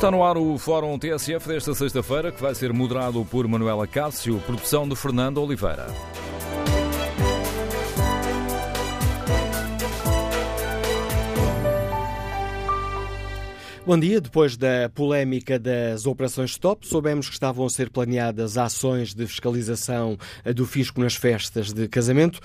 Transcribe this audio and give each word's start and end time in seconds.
Está 0.00 0.10
no 0.10 0.24
ar 0.24 0.38
o 0.38 0.56
Fórum 0.56 0.98
TSF 0.98 1.46
desta 1.46 1.74
sexta-feira, 1.74 2.32
que 2.32 2.40
vai 2.40 2.54
ser 2.54 2.72
moderado 2.72 3.22
por 3.26 3.46
Manuela 3.46 3.86
Cássio, 3.86 4.40
produção 4.46 4.88
de 4.88 4.96
Fernando 4.96 5.42
Oliveira. 5.42 5.88
Bom 13.84 13.98
dia. 13.98 14.22
Depois 14.22 14.56
da 14.56 14.88
polémica 14.88 15.58
das 15.58 16.06
operações 16.06 16.52
Stop, 16.52 16.88
soubemos 16.88 17.28
que 17.28 17.34
estavam 17.34 17.66
a 17.66 17.68
ser 17.68 17.90
planeadas 17.90 18.56
ações 18.56 19.12
de 19.12 19.26
fiscalização 19.26 20.16
do 20.56 20.64
fisco 20.64 20.98
nas 20.98 21.14
festas 21.14 21.74
de 21.74 21.86
casamento. 21.86 22.40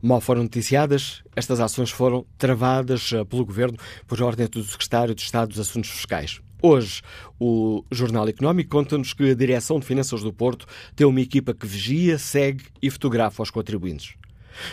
Mal 0.00 0.20
foram 0.20 0.44
noticiadas, 0.44 1.24
estas 1.34 1.58
ações 1.58 1.90
foram 1.90 2.24
travadas 2.38 3.10
pelo 3.28 3.44
Governo 3.44 3.76
por 4.06 4.22
ordem 4.22 4.46
do 4.46 4.62
Secretário 4.62 5.12
de 5.12 5.22
Estado 5.22 5.48
dos 5.48 5.58
Assuntos 5.58 5.90
Fiscais. 5.90 6.40
Hoje, 6.62 7.00
o 7.38 7.84
Jornal 7.90 8.28
Económico 8.28 8.70
conta-nos 8.70 9.14
que 9.14 9.30
a 9.30 9.34
Direção 9.34 9.80
de 9.80 9.86
Finanças 9.86 10.22
do 10.22 10.32
Porto 10.32 10.66
tem 10.94 11.06
uma 11.06 11.20
equipa 11.20 11.54
que 11.54 11.66
vigia, 11.66 12.18
segue 12.18 12.64
e 12.82 12.90
fotografa 12.90 13.42
os 13.42 13.50
contribuintes. 13.50 14.14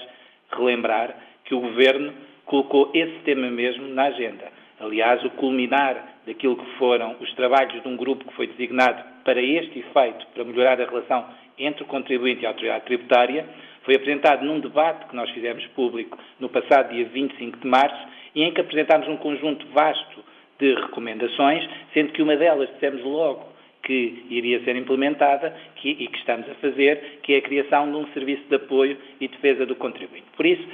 relembrar 0.50 1.14
que 1.44 1.54
o 1.54 1.60
Governo 1.60 2.14
colocou 2.46 2.90
esse 2.94 3.18
tema 3.18 3.50
mesmo 3.50 3.86
na 3.88 4.04
agenda. 4.04 4.50
Aliás, 4.80 5.22
o 5.24 5.30
culminar 5.32 6.20
daquilo 6.26 6.56
que 6.56 6.78
foram 6.78 7.16
os 7.20 7.30
trabalhos 7.34 7.82
de 7.82 7.86
um 7.86 7.96
grupo 7.98 8.24
que 8.24 8.34
foi 8.34 8.46
designado 8.46 9.02
para 9.24 9.42
este 9.42 9.80
efeito, 9.80 10.26
para 10.32 10.44
melhorar 10.44 10.80
a 10.80 10.86
relação 10.86 11.26
entre 11.58 11.82
o 11.82 11.86
contribuinte 11.86 12.42
e 12.42 12.46
a 12.46 12.50
autoridade 12.50 12.84
tributária, 12.84 13.46
foi 13.86 13.94
apresentado 13.94 14.44
num 14.44 14.58
debate 14.58 15.06
que 15.06 15.16
nós 15.16 15.30
fizemos 15.30 15.64
público 15.68 16.18
no 16.40 16.48
passado 16.48 16.92
dia 16.92 17.06
25 17.06 17.58
de 17.58 17.66
março 17.66 18.08
e 18.34 18.42
em 18.42 18.52
que 18.52 18.60
apresentámos 18.60 19.08
um 19.08 19.16
conjunto 19.16 19.64
vasto 19.68 20.22
de 20.58 20.74
recomendações, 20.74 21.66
sendo 21.94 22.12
que 22.12 22.20
uma 22.20 22.36
delas 22.36 22.68
dissemos 22.74 23.02
logo 23.04 23.46
que 23.84 24.26
iria 24.28 24.60
ser 24.64 24.74
implementada 24.74 25.56
que, 25.76 25.90
e 25.90 26.08
que 26.08 26.18
estamos 26.18 26.50
a 26.50 26.54
fazer, 26.56 27.20
que 27.22 27.34
é 27.34 27.36
a 27.38 27.42
criação 27.42 27.88
de 27.88 27.96
um 27.96 28.06
serviço 28.08 28.42
de 28.48 28.56
apoio 28.56 28.98
e 29.20 29.28
defesa 29.28 29.64
do 29.64 29.76
contribuinte. 29.76 30.26
Por 30.36 30.44
isso, 30.44 30.66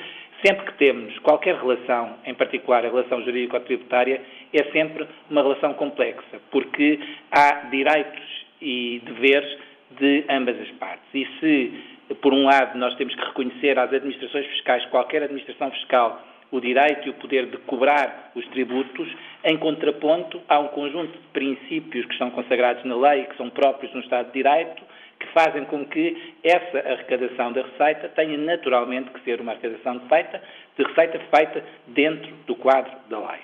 sempre 0.45 0.65
que 0.65 0.79
temos 0.79 1.19
qualquer 1.19 1.57
relação, 1.57 2.17
em 2.25 2.33
particular 2.33 2.87
a 2.87 2.89
relação 2.89 3.23
jurídico-tributária, 3.23 4.23
é 4.55 4.65
sempre 4.73 5.07
uma 5.29 5.43
relação 5.43 5.75
complexa, 5.75 6.41
porque 6.51 6.99
há 7.31 7.69
direitos 7.71 8.47
e 8.63 9.03
deveres 9.05 9.59
de 9.99 10.25
ambas 10.31 10.59
as 10.59 10.71
partes. 10.73 11.07
E 11.13 11.27
se 11.39 11.73
por 12.17 12.33
um 12.33 12.45
lado, 12.45 12.79
nós 12.79 12.95
temos 12.97 13.15
que 13.15 13.25
reconhecer 13.25 13.79
às 13.79 13.93
administrações 13.93 14.47
fiscais, 14.47 14.85
qualquer 14.87 15.23
administração 15.23 15.71
fiscal, 15.71 16.23
o 16.51 16.61
direito 16.61 17.07
e 17.07 17.11
o 17.11 17.15
poder 17.15 17.47
de 17.47 17.57
cobrar 17.59 18.31
os 18.35 18.47
tributos, 18.49 19.09
em 19.45 19.57
contraponto 19.57 20.41
a 20.49 20.59
um 20.59 20.69
conjunto 20.69 21.13
de 21.13 21.27
princípios 21.33 22.05
que 22.05 22.13
estão 22.13 22.31
consagrados 22.31 22.85
na 22.85 22.95
lei 22.95 23.23
e 23.23 23.27
que 23.27 23.37
são 23.37 23.49
próprios 23.49 23.93
no 23.95 24.01
Estado 24.01 24.27
de 24.27 24.35
Direito, 24.35 24.83
que 25.19 25.27
fazem 25.29 25.65
com 25.65 25.85
que 25.87 26.35
essa 26.43 26.79
arrecadação 26.79 27.53
da 27.53 27.63
receita 27.63 28.09
tenha 28.11 28.37
naturalmente 28.37 29.11
que 29.11 29.21
ser 29.21 29.41
uma 29.41 29.53
arrecadação 29.53 29.99
de, 29.99 30.09
feita, 30.09 30.43
de 30.77 30.85
receita 30.85 31.21
feita 31.35 31.65
dentro 31.87 32.33
do 32.47 32.55
quadro 32.57 32.93
da 33.09 33.19
lei. 33.19 33.41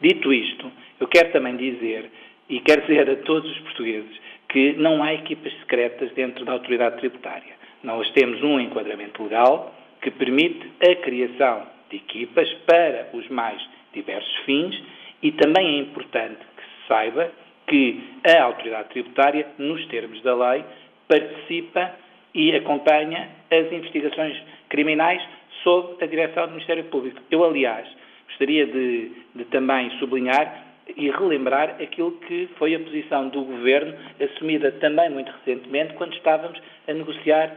Dito 0.00 0.32
isto, 0.32 0.70
eu 1.00 1.08
quero 1.08 1.32
também 1.32 1.56
dizer, 1.56 2.08
e 2.48 2.60
quero 2.60 2.82
dizer 2.82 3.10
a 3.10 3.16
todos 3.16 3.50
os 3.50 3.58
portugueses, 3.60 4.16
que 4.48 4.72
não 4.74 5.02
há 5.02 5.12
equipas 5.12 5.52
secretas 5.58 6.10
dentro 6.12 6.44
da 6.44 6.52
autoridade 6.52 6.96
tributária. 6.98 7.57
Nós 7.82 8.10
temos 8.10 8.42
um 8.42 8.58
enquadramento 8.58 9.22
legal 9.22 9.74
que 10.00 10.10
permite 10.10 10.70
a 10.82 10.94
criação 10.96 11.66
de 11.90 11.96
equipas 11.96 12.52
para 12.66 13.08
os 13.12 13.28
mais 13.28 13.60
diversos 13.92 14.34
fins 14.44 14.80
e 15.22 15.32
também 15.32 15.66
é 15.66 15.78
importante 15.80 16.38
que 16.56 16.62
se 16.62 16.88
saiba 16.88 17.30
que 17.66 18.00
a 18.26 18.42
autoridade 18.44 18.88
tributária, 18.90 19.46
nos 19.58 19.84
termos 19.86 20.20
da 20.22 20.34
lei, 20.34 20.64
participa 21.06 21.94
e 22.34 22.54
acompanha 22.54 23.28
as 23.50 23.72
investigações 23.72 24.36
criminais 24.68 25.22
sob 25.62 26.02
a 26.02 26.06
direção 26.06 26.46
do 26.46 26.52
Ministério 26.52 26.84
Público. 26.84 27.20
Eu, 27.30 27.44
aliás, 27.44 27.86
gostaria 28.28 28.66
de, 28.66 29.12
de 29.34 29.44
também 29.46 29.90
sublinhar 29.98 30.67
e 30.96 31.10
relembrar 31.10 31.76
aquilo 31.80 32.12
que 32.12 32.48
foi 32.58 32.74
a 32.74 32.80
posição 32.80 33.28
do 33.28 33.42
Governo, 33.42 33.94
assumida 34.20 34.72
também 34.72 35.10
muito 35.10 35.30
recentemente, 35.32 35.94
quando 35.94 36.14
estávamos 36.14 36.60
a 36.86 36.92
negociar 36.92 37.52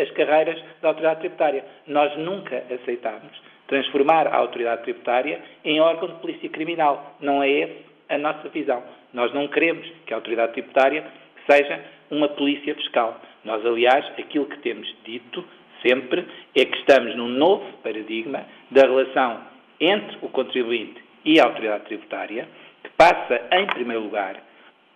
as 0.00 0.10
carreiras 0.12 0.62
da 0.80 0.88
autoridade 0.88 1.20
tributária. 1.20 1.64
Nós 1.86 2.16
nunca 2.16 2.64
aceitámos 2.70 3.32
transformar 3.66 4.26
a 4.26 4.36
autoridade 4.36 4.82
tributária 4.82 5.40
em 5.64 5.80
órgão 5.80 6.08
de 6.08 6.20
polícia 6.20 6.48
criminal. 6.48 7.16
Não 7.20 7.42
é 7.42 7.50
esse 7.50 7.84
a 8.08 8.18
nossa 8.18 8.48
visão. 8.48 8.82
Nós 9.12 9.32
não 9.32 9.48
queremos 9.48 9.86
que 10.06 10.12
a 10.12 10.16
autoridade 10.16 10.52
tributária 10.52 11.04
seja 11.50 11.80
uma 12.10 12.28
polícia 12.28 12.74
fiscal. 12.74 13.20
Nós, 13.44 13.64
aliás, 13.64 14.06
aquilo 14.18 14.46
que 14.46 14.58
temos 14.58 14.94
dito 15.04 15.44
sempre 15.86 16.24
é 16.54 16.64
que 16.64 16.78
estamos 16.78 17.16
num 17.16 17.28
novo 17.28 17.64
paradigma 17.82 18.44
da 18.70 18.82
relação 18.82 19.40
entre 19.80 20.16
o 20.22 20.28
contribuinte 20.28 21.02
e 21.24 21.40
a 21.40 21.44
autoridade 21.44 21.84
tributária, 21.84 22.48
que 22.82 22.90
passa, 22.90 23.40
em 23.52 23.66
primeiro 23.66 24.02
lugar, 24.02 24.42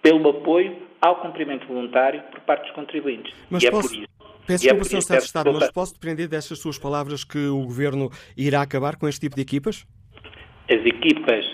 pelo 0.02 0.28
apoio 0.28 0.76
ao 1.00 1.16
cumprimento 1.16 1.66
voluntário 1.66 2.22
por 2.30 2.40
parte 2.40 2.62
dos 2.62 2.72
contribuintes. 2.72 3.34
Mas 3.50 3.62
e 3.62 3.66
é 3.66 3.70
posso... 3.70 3.86
é 3.86 3.90
por 3.90 4.02
isso 4.02 4.16
Peço 4.46 4.62
desculpa, 4.62 4.84
Sr. 4.84 5.02
Secretário 5.02 5.20
de 5.20 5.26
Estado, 5.26 5.52
mas 5.52 5.72
posso 5.72 5.94
depender 5.94 6.28
destas 6.28 6.60
suas 6.60 6.78
palavras 6.78 7.24
que 7.24 7.48
o 7.48 7.64
Governo 7.64 8.10
irá 8.36 8.62
acabar 8.62 8.96
com 8.96 9.08
este 9.08 9.22
tipo 9.22 9.34
de 9.34 9.42
equipas? 9.42 9.84
As 10.70 10.86
equipas 10.86 11.44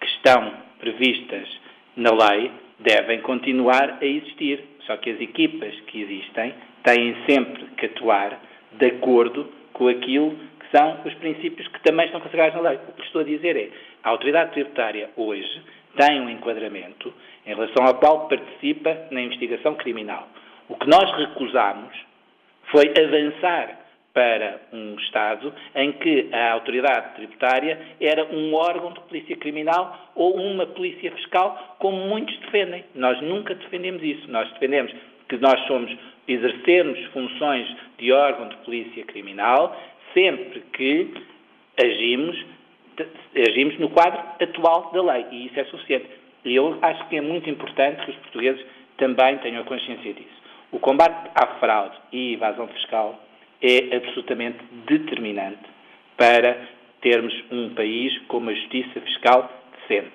que 0.00 0.06
estão 0.06 0.54
previstas 0.80 1.46
na 1.94 2.10
lei 2.10 2.50
devem 2.78 3.20
continuar 3.20 3.98
a 4.00 4.04
existir. 4.04 4.64
Só 4.86 4.96
que 4.96 5.10
as 5.10 5.20
equipas 5.20 5.78
que 5.88 6.00
existem 6.00 6.54
têm 6.82 7.14
sempre 7.28 7.66
que 7.76 7.86
atuar 7.86 8.40
de 8.72 8.86
acordo 8.86 9.52
com 9.74 9.88
aquilo 9.88 10.34
são 10.74 11.00
os 11.04 11.14
princípios 11.14 11.66
que 11.68 11.82
também 11.82 12.06
estão 12.06 12.20
consagrados 12.20 12.54
na 12.54 12.70
lei. 12.70 12.78
O 12.88 12.92
que 12.92 13.02
estou 13.02 13.20
a 13.20 13.24
dizer 13.24 13.56
é 13.56 13.70
a 14.02 14.10
autoridade 14.10 14.52
tributária 14.52 15.10
hoje 15.16 15.62
tem 15.96 16.20
um 16.20 16.30
enquadramento 16.30 17.12
em 17.46 17.50
relação 17.50 17.84
ao 17.84 17.94
qual 17.94 18.28
participa 18.28 18.96
na 19.10 19.20
investigação 19.20 19.74
criminal. 19.74 20.28
O 20.68 20.76
que 20.76 20.86
nós 20.86 21.10
recusamos 21.16 21.94
foi 22.70 22.92
avançar 22.96 23.78
para 24.12 24.60
um 24.72 24.96
Estado 24.96 25.52
em 25.74 25.92
que 25.92 26.28
a 26.32 26.52
autoridade 26.52 27.14
tributária 27.14 27.78
era 28.00 28.24
um 28.26 28.54
órgão 28.54 28.92
de 28.92 29.00
polícia 29.00 29.36
criminal 29.36 30.10
ou 30.14 30.36
uma 30.36 30.66
polícia 30.66 31.10
fiscal, 31.12 31.76
como 31.78 31.96
muitos 32.08 32.36
defendem. 32.38 32.84
Nós 32.94 33.20
nunca 33.22 33.54
defendemos 33.54 34.02
isso. 34.02 34.30
Nós 34.30 34.50
defendemos 34.52 34.92
que 35.28 35.36
nós 35.38 35.60
somos, 35.66 35.94
exercermos 36.26 36.98
funções 37.06 37.66
de 37.98 38.12
órgão 38.12 38.48
de 38.48 38.56
polícia 38.58 39.04
criminal 39.04 39.76
sempre 40.14 40.60
que 40.72 41.14
agimos, 41.80 42.44
agimos 43.34 43.78
no 43.78 43.90
quadro 43.90 44.20
atual 44.40 44.90
da 44.92 45.02
lei. 45.02 45.26
E 45.30 45.46
isso 45.46 45.58
é 45.58 45.64
suficiente. 45.64 46.06
E 46.44 46.54
eu 46.54 46.78
acho 46.82 47.08
que 47.08 47.16
é 47.16 47.20
muito 47.20 47.48
importante 47.48 48.04
que 48.04 48.10
os 48.10 48.16
portugueses 48.18 48.64
também 48.96 49.38
tenham 49.38 49.62
a 49.62 49.64
consciência 49.64 50.12
disso. 50.12 50.38
O 50.70 50.78
combate 50.78 51.30
à 51.34 51.46
fraude 51.58 51.96
e 52.12 52.34
evasão 52.34 52.68
fiscal 52.68 53.18
é 53.62 53.96
absolutamente 53.96 54.58
determinante 54.86 55.64
para 56.16 56.68
termos 57.00 57.34
um 57.50 57.70
país 57.74 58.16
com 58.26 58.38
uma 58.38 58.54
justiça 58.54 59.00
fiscal 59.00 59.50
decente. 59.80 60.12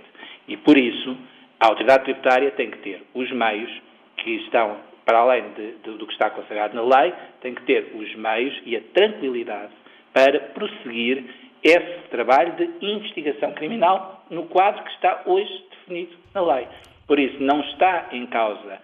E 0.47 0.57
por 0.57 0.77
isso, 0.77 1.17
a 1.59 1.67
autoridade 1.67 2.03
tributária 2.03 2.51
tem 2.51 2.69
que 2.69 2.77
ter 2.79 3.03
os 3.13 3.31
meios 3.31 3.71
que 4.17 4.31
estão, 4.31 4.77
para 5.05 5.19
além 5.19 5.43
de, 5.55 5.71
de, 5.77 5.97
do 5.97 6.05
que 6.05 6.13
está 6.13 6.29
consagrado 6.29 6.75
na 6.75 7.01
lei, 7.01 7.13
tem 7.41 7.55
que 7.55 7.63
ter 7.63 7.91
os 7.95 8.15
meios 8.15 8.53
e 8.65 8.75
a 8.75 8.81
tranquilidade 8.93 9.71
para 10.13 10.39
prosseguir 10.39 11.23
esse 11.63 12.07
trabalho 12.09 12.53
de 12.53 12.69
investigação 12.85 13.53
criminal 13.53 14.25
no 14.29 14.45
quadro 14.47 14.83
que 14.83 14.91
está 14.91 15.23
hoje 15.25 15.65
definido 15.71 16.15
na 16.33 16.41
lei. 16.41 16.67
Por 17.07 17.19
isso, 17.19 17.41
não 17.41 17.61
está 17.61 18.09
em 18.11 18.25
causa 18.27 18.79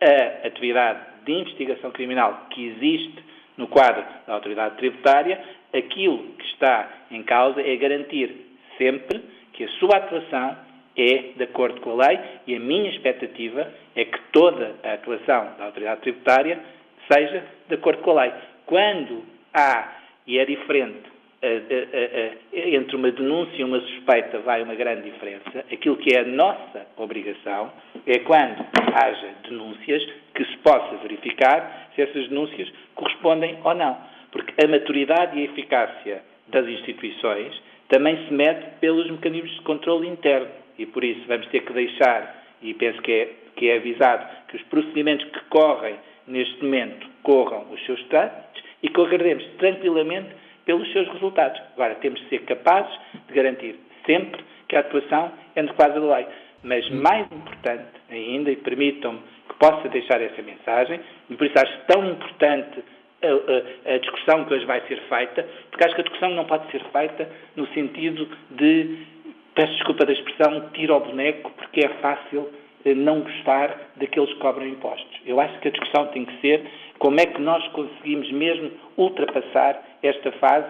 a 0.00 0.46
atividade 0.46 1.00
de 1.24 1.32
investigação 1.32 1.90
criminal 1.90 2.46
que 2.50 2.66
existe 2.66 3.24
no 3.56 3.66
quadro 3.66 4.04
da 4.26 4.34
autoridade 4.34 4.76
tributária, 4.76 5.42
aquilo 5.74 6.18
que 6.38 6.44
está 6.46 6.88
em 7.10 7.22
causa 7.24 7.60
é 7.60 7.76
garantir 7.76 8.34
sempre 8.78 9.20
que 9.52 9.64
a 9.64 9.68
sua 9.80 9.96
atuação 9.96 10.56
é 10.96 11.32
de 11.36 11.42
acordo 11.42 11.80
com 11.80 11.90
a 12.00 12.06
lei 12.06 12.20
e 12.46 12.54
a 12.54 12.60
minha 12.60 12.90
expectativa 12.90 13.68
é 13.94 14.04
que 14.04 14.18
toda 14.32 14.76
a 14.84 14.92
atuação 14.94 15.52
da 15.58 15.66
autoridade 15.66 16.00
tributária 16.02 16.60
seja 17.12 17.44
de 17.68 17.74
acordo 17.74 18.02
com 18.02 18.12
a 18.12 18.22
lei. 18.22 18.32
Quando 18.66 19.24
há, 19.52 19.92
e 20.28 20.38
é 20.38 20.44
diferente, 20.44 21.08
entre 22.52 22.96
uma 22.96 23.10
denúncia 23.10 23.56
e 23.56 23.64
uma 23.64 23.80
suspeita 23.80 24.40
vai 24.40 24.62
uma 24.62 24.74
grande 24.74 25.10
diferença. 25.10 25.64
Aquilo 25.72 25.96
que 25.96 26.14
é 26.14 26.20
a 26.20 26.24
nossa 26.24 26.86
obrigação 26.98 27.72
é 28.06 28.18
quando 28.18 28.64
haja 28.94 29.28
denúncias 29.48 30.06
que 30.34 30.44
se 30.44 30.56
possa 30.58 30.96
verificar 30.98 31.90
se 31.94 32.02
essas 32.02 32.28
denúncias 32.28 32.70
correspondem 32.94 33.56
ou 33.64 33.74
não. 33.74 33.96
Porque 34.30 34.52
a 34.62 34.68
maturidade 34.68 35.38
e 35.38 35.42
a 35.42 35.44
eficácia 35.44 36.22
das 36.48 36.66
instituições 36.66 37.58
também 37.88 38.26
se 38.26 38.34
mede 38.34 38.66
pelos 38.80 39.10
mecanismos 39.10 39.54
de 39.54 39.62
controle 39.62 40.08
interno. 40.08 40.50
E 40.78 40.84
por 40.84 41.02
isso 41.02 41.22
vamos 41.26 41.46
ter 41.46 41.60
que 41.60 41.72
deixar, 41.72 42.44
e 42.60 42.74
penso 42.74 43.00
que 43.00 43.12
é, 43.12 43.28
que 43.56 43.70
é 43.70 43.76
avisado, 43.76 44.26
que 44.48 44.56
os 44.56 44.62
procedimentos 44.64 45.24
que 45.30 45.40
correm 45.48 45.96
neste 46.26 46.62
momento 46.62 47.08
corram 47.22 47.72
os 47.72 47.82
seus 47.86 48.02
trâmites 48.04 48.67
e 48.82 48.88
que 48.88 49.00
aguardemos 49.00 49.44
tranquilamente 49.58 50.28
pelos 50.64 50.90
seus 50.92 51.08
resultados. 51.08 51.60
Agora, 51.74 51.94
temos 51.96 52.20
de 52.20 52.28
ser 52.28 52.40
capazes 52.40 52.92
de 53.26 53.34
garantir 53.34 53.76
sempre 54.04 54.42
que 54.68 54.76
a 54.76 54.80
atuação 54.80 55.32
é 55.56 55.60
adequada 55.60 56.00
da 56.00 56.16
lei. 56.16 56.26
Mas 56.62 56.88
mais 56.90 57.26
importante 57.30 57.88
ainda, 58.10 58.50
e 58.50 58.56
permitam-me 58.56 59.20
que 59.48 59.54
possa 59.54 59.88
deixar 59.88 60.20
essa 60.20 60.42
mensagem, 60.42 61.00
e 61.30 61.36
por 61.36 61.46
isso 61.46 61.58
acho 61.58 61.78
tão 61.86 62.04
importante 62.10 62.82
a, 63.22 63.90
a, 63.90 63.94
a, 63.94 63.98
discussão 63.98 64.44
que 64.44 64.54
hoje 64.54 64.64
vai 64.66 64.80
ser 64.86 65.00
feita, 65.08 65.46
porque 65.70 65.84
acho 65.84 65.94
que 65.94 66.00
a 66.00 66.04
discussão 66.04 66.30
não 66.30 66.44
pode 66.44 66.70
ser 66.70 66.82
feita 66.92 67.28
no 67.56 67.66
sentido 67.68 68.28
de, 68.50 69.06
peço 69.54 69.72
desculpa 69.74 70.04
da 70.04 70.12
expressão, 70.12 70.68
tiro 70.72 70.94
ao 70.94 71.00
boneco, 71.00 71.50
porque 71.56 71.80
é 71.80 71.88
fácil 72.00 72.50
não 72.94 73.20
gostar 73.20 73.92
daqueles 73.96 74.32
que 74.32 74.40
cobram 74.40 74.66
impostos. 74.66 75.20
Eu 75.26 75.40
acho 75.40 75.58
que 75.60 75.68
a 75.68 75.70
discussão 75.70 76.06
tem 76.08 76.24
que 76.24 76.40
ser 76.40 76.64
como 76.98 77.20
é 77.20 77.26
que 77.26 77.40
nós 77.40 77.66
conseguimos 77.68 78.30
mesmo 78.32 78.70
ultrapassar 78.96 79.82
esta 80.02 80.32
fase 80.32 80.66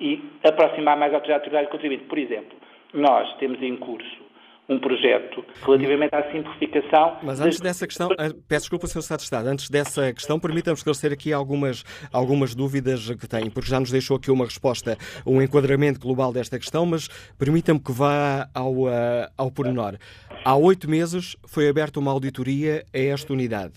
e 0.00 0.22
aproximar 0.44 0.96
mais 0.96 1.12
a 1.12 1.16
autoridade 1.16 1.66
do 1.66 1.70
contribuinte. 1.70 2.04
Por 2.04 2.18
exemplo, 2.18 2.56
nós 2.92 3.32
temos 3.36 3.62
em 3.62 3.76
curso 3.76 4.31
um 4.68 4.78
projeto 4.78 5.44
relativamente 5.64 6.14
à 6.14 6.30
simplificação. 6.30 7.18
Mas 7.22 7.40
antes 7.40 7.58
das... 7.58 7.70
dessa 7.70 7.86
questão, 7.86 8.10
eh, 8.12 8.32
peço 8.46 8.62
desculpa, 8.62 8.86
Sr. 8.86 9.00
Estado 9.00 9.18
de 9.18 9.24
Estado, 9.24 9.46
antes 9.48 9.68
dessa 9.68 10.12
questão, 10.12 10.38
permita-me 10.38 10.76
esclarecer 10.76 11.12
aqui 11.12 11.32
algumas, 11.32 11.84
algumas 12.12 12.54
dúvidas 12.54 13.10
que 13.10 13.26
tem, 13.26 13.50
porque 13.50 13.68
já 13.68 13.80
nos 13.80 13.90
deixou 13.90 14.16
aqui 14.16 14.30
uma 14.30 14.44
resposta, 14.44 14.96
um 15.26 15.42
enquadramento 15.42 15.98
global 16.00 16.32
desta 16.32 16.58
questão, 16.58 16.86
mas 16.86 17.08
permita-me 17.38 17.80
que 17.80 17.92
vá 17.92 18.48
ao, 18.54 18.72
uh, 18.72 19.28
ao 19.36 19.50
pormenor. 19.50 19.96
Há 20.44 20.56
oito 20.56 20.88
meses 20.88 21.36
foi 21.46 21.68
aberta 21.68 21.98
uma 21.98 22.10
auditoria 22.10 22.84
a 22.94 22.98
esta 22.98 23.32
unidade. 23.32 23.74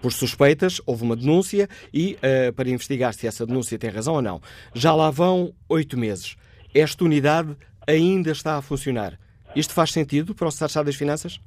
Por 0.00 0.12
suspeitas, 0.12 0.80
houve 0.86 1.02
uma 1.02 1.16
denúncia 1.16 1.68
e 1.92 2.16
uh, 2.16 2.52
para 2.54 2.70
investigar 2.70 3.12
se 3.12 3.26
essa 3.26 3.46
denúncia 3.46 3.78
tem 3.78 3.90
razão 3.90 4.14
ou 4.14 4.22
não. 4.22 4.40
Já 4.74 4.94
lá 4.94 5.10
vão 5.10 5.52
oito 5.68 5.98
meses. 5.98 6.36
Esta 6.74 7.04
unidade 7.04 7.54
ainda 7.86 8.30
está 8.30 8.56
a 8.56 8.62
funcionar. 8.62 9.18
Isto 9.56 9.74
faz 9.74 9.92
sentido 9.92 10.34
para 10.34 10.46
o 10.46 10.48
Estado 10.48 10.84
das 10.84 10.96
Finanças? 10.96 11.40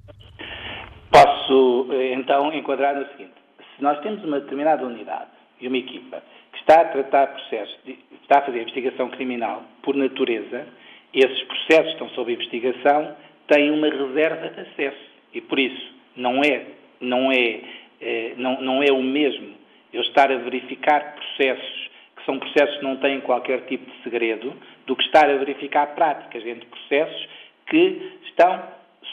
Posso, 1.12 1.88
eh, 1.92 2.14
então, 2.14 2.54
enquadrar 2.54 2.96
no 2.96 3.06
seguinte. 3.12 3.34
Se 3.76 3.84
nós 3.84 4.00
temos 4.02 4.24
uma 4.24 4.40
determinada 4.40 4.86
unidade 4.86 5.30
e 5.60 5.68
uma 5.68 5.78
equipa 5.78 6.24
que 6.52 6.60
está 6.60 6.82
a 6.82 6.86
tratar 6.86 7.28
processos, 7.28 7.78
está 8.22 8.40
a 8.40 8.42
fazer 8.44 8.62
investigação 8.62 9.10
criminal 9.10 9.64
por 9.84 9.96
natureza, 9.96 10.68
esses 11.14 11.44
processos 11.44 11.92
estão 11.94 12.10
sob 12.10 12.34
investigação, 12.34 13.16
têm 13.48 13.72
uma 13.72 13.90
reserva 13.90 14.50
de 14.50 14.62
acesso. 14.62 15.08
E 15.34 15.42
por 15.42 15.60
isso 15.60 15.94
não 16.16 16.42
é, 16.44 16.66
não 17.00 17.32
é 17.32 17.62
é, 18.02 18.34
não, 18.38 18.62
não 18.62 18.84
é 18.84 18.92
o 18.92 19.02
mesmo 19.02 19.56
eu 19.92 20.02
estar 20.02 20.32
a 20.32 20.38
verificar 20.38 21.16
processos 21.16 21.90
que 22.16 22.26
são 22.26 22.40
processos 22.40 22.78
que 22.78 22.84
não 22.84 22.98
têm 22.98 23.22
qualquer 23.22 23.62
tipo 23.68 23.90
de 23.90 24.04
segredo, 24.04 24.54
do 24.86 24.96
que 24.96 25.04
estar 25.04 25.30
a 25.30 25.38
verificar 25.38 25.88
práticas 25.96 26.46
entre 26.46 26.66
processos 26.66 27.28
que 27.68 28.12
estão 28.26 28.62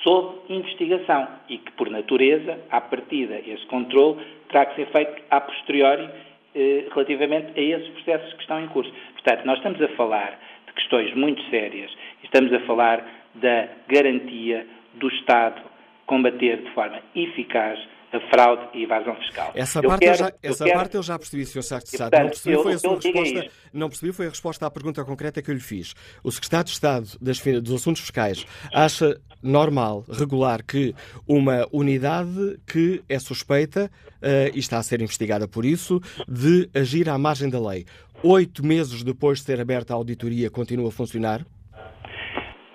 sob 0.03 0.41
investigação 0.49 1.29
e 1.49 1.59
que, 1.59 1.73
por 1.73 1.91
natureza, 1.91 2.59
à 2.71 2.81
partida, 2.81 3.41
esse 3.47 3.65
controle 3.67 4.21
terá 4.49 4.67
que 4.67 4.77
ser 4.77 4.87
feito 4.87 5.23
a 5.31 5.41
posteriori 5.41 6.09
eh, 6.55 6.85
relativamente 6.91 7.59
a 7.59 7.63
esses 7.63 7.89
processos 7.91 8.33
que 8.35 8.41
estão 8.41 8.61
em 8.61 8.69
curso. 8.69 8.93
Portanto, 9.13 9.45
nós 9.45 9.57
estamos 9.59 9.81
a 9.81 9.89
falar 9.89 10.39
de 10.67 10.73
questões 10.75 11.15
muito 11.15 11.43
sérias 11.51 11.91
estamos 12.35 12.53
a 12.53 12.67
falar 12.67 13.07
da 13.37 13.69
garantia 13.87 14.67
do 14.95 15.09
Estado 15.09 15.63
combater 16.05 16.63
de 16.63 16.71
forma 16.73 17.01
eficaz 17.15 17.79
a 18.15 18.21
fraude 18.31 18.69
e 18.75 18.85
evasão 18.85 19.15
fiscal. 19.17 19.53
Essa, 19.55 19.83
parte, 19.83 20.01
quero, 20.01 20.15
eu 20.15 20.19
já, 20.19 20.33
essa 20.43 20.65
quero... 20.65 20.79
parte 20.79 20.95
eu 20.97 21.03
já 21.03 21.19
percebi, 21.19 21.45
Sr. 21.45 21.63
Secretário 21.63 21.85
de 21.85 21.91
Estado. 21.91 22.11
Portanto, 22.11 22.23
não 22.23 22.31
percebi, 22.31 22.55
eu, 22.55 22.63
foi 22.63 22.73
a 22.73 22.79
sua 22.79 22.95
resposta, 22.95 23.51
não 23.73 23.89
percebi 23.89 24.13
foi 24.13 24.27
a 24.27 24.29
resposta 24.29 24.67
à 24.67 24.71
pergunta 24.71 25.05
concreta 25.05 25.43
que 25.43 25.51
eu 25.51 25.55
lhe 25.55 25.61
fiz. 25.61 25.95
O 26.23 26.31
Secretário 26.31 26.67
de 26.67 26.73
Estado 26.73 27.07
das, 27.21 27.41
dos 27.41 27.75
Assuntos 27.75 28.01
Fiscais 28.03 28.47
acha 28.73 29.21
normal, 29.43 30.05
regular, 30.09 30.63
que 30.63 30.95
uma 31.29 31.67
unidade 31.73 32.59
que 32.67 33.03
é 33.09 33.19
suspeita 33.19 33.91
uh, 34.23 34.55
e 34.55 34.59
está 34.59 34.79
a 34.79 34.83
ser 34.83 35.01
investigada 35.03 35.47
por 35.47 35.65
isso, 35.65 36.01
de 36.27 36.69
agir 36.75 37.09
à 37.09 37.19
margem 37.19 37.51
da 37.51 37.61
lei. 37.61 37.85
Oito 38.23 38.65
meses 38.65 39.03
depois 39.03 39.41
de 39.41 39.45
ser 39.45 39.61
aberta 39.61 39.93
a 39.93 39.97
auditoria, 39.97 40.51
continua 40.51 40.89
a 40.89 40.93
funcionar? 40.93 41.45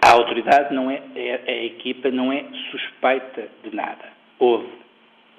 A 0.10 0.12
autoridade 0.12 0.74
não 0.74 0.90
é, 0.90 1.02
é, 1.16 1.52
a 1.52 1.64
equipa 1.66 2.10
não 2.12 2.32
é 2.32 2.46
suspeita 2.72 3.48
de 3.64 3.76
nada. 3.76 4.06
Houve, 4.40 4.68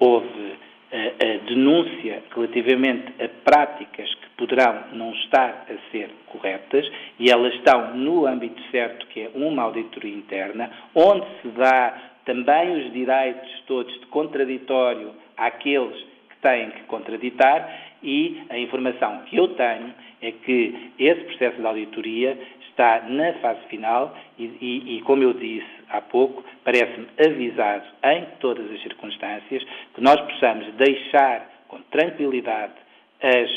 houve 0.01 0.55
a, 0.91 1.23
a 1.23 1.37
denúncia 1.47 2.23
relativamente 2.35 3.13
a 3.23 3.29
práticas 3.45 4.13
que 4.15 4.29
poderão 4.35 4.83
não 4.93 5.13
estar 5.13 5.67
a 5.69 5.91
ser 5.91 6.09
corretas 6.25 6.91
e 7.19 7.29
elas 7.29 7.53
estão 7.53 7.95
no 7.95 8.25
âmbito 8.25 8.61
certo, 8.71 9.05
que 9.07 9.21
é 9.21 9.31
uma 9.35 9.61
auditoria 9.61 10.13
interna, 10.13 10.71
onde 10.95 11.25
se 11.41 11.47
dá 11.49 11.93
também 12.25 12.77
os 12.77 12.91
direitos 12.91 13.63
todos 13.67 13.93
de 13.99 14.05
contraditório 14.07 15.11
àqueles 15.37 15.95
que 16.29 16.37
têm 16.41 16.71
que 16.71 16.81
contraditar 16.83 17.69
e 18.03 18.41
a 18.49 18.57
informação 18.57 19.21
que 19.25 19.37
eu 19.37 19.49
tenho 19.49 19.93
é 20.21 20.31
que 20.31 20.91
esse 20.97 21.21
processo 21.25 21.57
de 21.57 21.65
auditoria 21.65 22.37
está 22.71 23.03
na 23.07 23.33
fase 23.33 23.61
final 23.67 24.15
e, 24.39 24.45
e, 24.45 24.97
e 24.97 25.01
como 25.01 25.23
eu 25.23 25.33
disse 25.33 25.67
há 25.89 26.01
pouco, 26.01 26.43
parece-me 26.63 27.07
avisado 27.19 27.83
em 28.03 28.25
todas 28.39 28.69
as 28.71 28.81
circunstâncias 28.81 29.63
que 29.93 30.01
nós 30.01 30.19
possamos 30.21 30.73
deixar 30.73 31.49
com 31.67 31.79
tranquilidade 31.83 32.73
as 33.21 33.49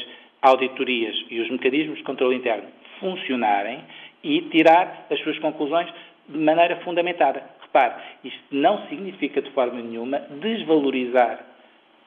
auditorias 0.42 1.16
e 1.30 1.40
os 1.40 1.50
mecanismos 1.50 1.98
de 1.98 2.04
controle 2.04 2.36
interno 2.36 2.68
funcionarem 3.00 3.80
e 4.22 4.42
tirar 4.42 5.06
as 5.10 5.18
suas 5.20 5.38
conclusões 5.38 5.88
de 6.28 6.38
maneira 6.38 6.76
fundamentada. 6.76 7.42
Repare, 7.60 7.94
isto 8.24 8.42
não 8.50 8.86
significa 8.88 9.42
de 9.42 9.50
forma 9.50 9.80
nenhuma 9.80 10.18
desvalorizar 10.40 11.44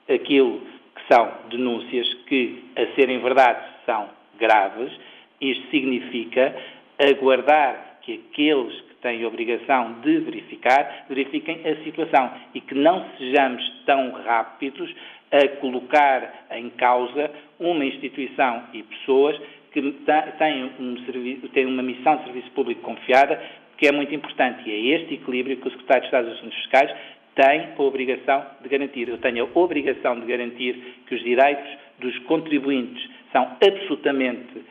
aquilo 0.09 0.61
que 0.95 1.13
são 1.13 1.31
denúncias 1.49 2.11
que, 2.25 2.63
a 2.75 2.95
serem 2.95 3.19
verdade, 3.19 3.59
são 3.85 4.09
graves. 4.39 4.91
Isto 5.39 5.69
significa 5.69 6.55
aguardar 6.99 7.99
que 8.01 8.21
aqueles 8.31 8.79
que 8.81 8.95
têm 9.01 9.25
obrigação 9.25 9.99
de 10.01 10.19
verificar, 10.19 11.05
verifiquem 11.09 11.61
a 11.65 11.83
situação 11.83 12.31
e 12.53 12.61
que 12.61 12.73
não 12.73 13.05
sejamos 13.17 13.63
tão 13.85 14.11
rápidos 14.11 14.93
a 15.31 15.47
colocar 15.59 16.47
em 16.51 16.69
causa 16.71 17.29
uma 17.59 17.83
instituição 17.83 18.63
e 18.73 18.81
pessoas 18.83 19.37
que 19.71 19.81
têm, 20.37 20.71
um 20.79 20.97
serviço, 21.05 21.49
têm 21.49 21.65
uma 21.65 21.83
missão 21.83 22.15
de 22.17 22.23
serviço 22.23 22.49
público 22.51 22.81
confiada, 22.81 23.39
que 23.77 23.87
é 23.87 23.91
muito 23.91 24.13
importante. 24.15 24.67
E 24.67 24.71
é 24.71 24.95
este 24.95 25.15
equilíbrio 25.15 25.57
que 25.57 25.67
o 25.67 25.71
Secretário 25.71 26.01
de 26.01 26.07
Estado 26.07 26.29
dos 26.29 26.37
Assuntos 26.37 26.57
Fiscais 26.59 26.91
tem 27.35 27.67
a 27.77 27.81
obrigação 27.81 28.45
de 28.61 28.69
garantir. 28.69 29.09
Eu 29.09 29.19
tenho 29.19 29.45
a 29.45 29.59
obrigação 29.59 30.19
de 30.19 30.25
garantir 30.25 30.73
que 31.05 31.13
os 31.13 31.21
direitos 31.21 31.69
dos 31.99 32.17
contribuintes 32.19 33.07
são 33.31 33.43
absolutamente 33.61 34.63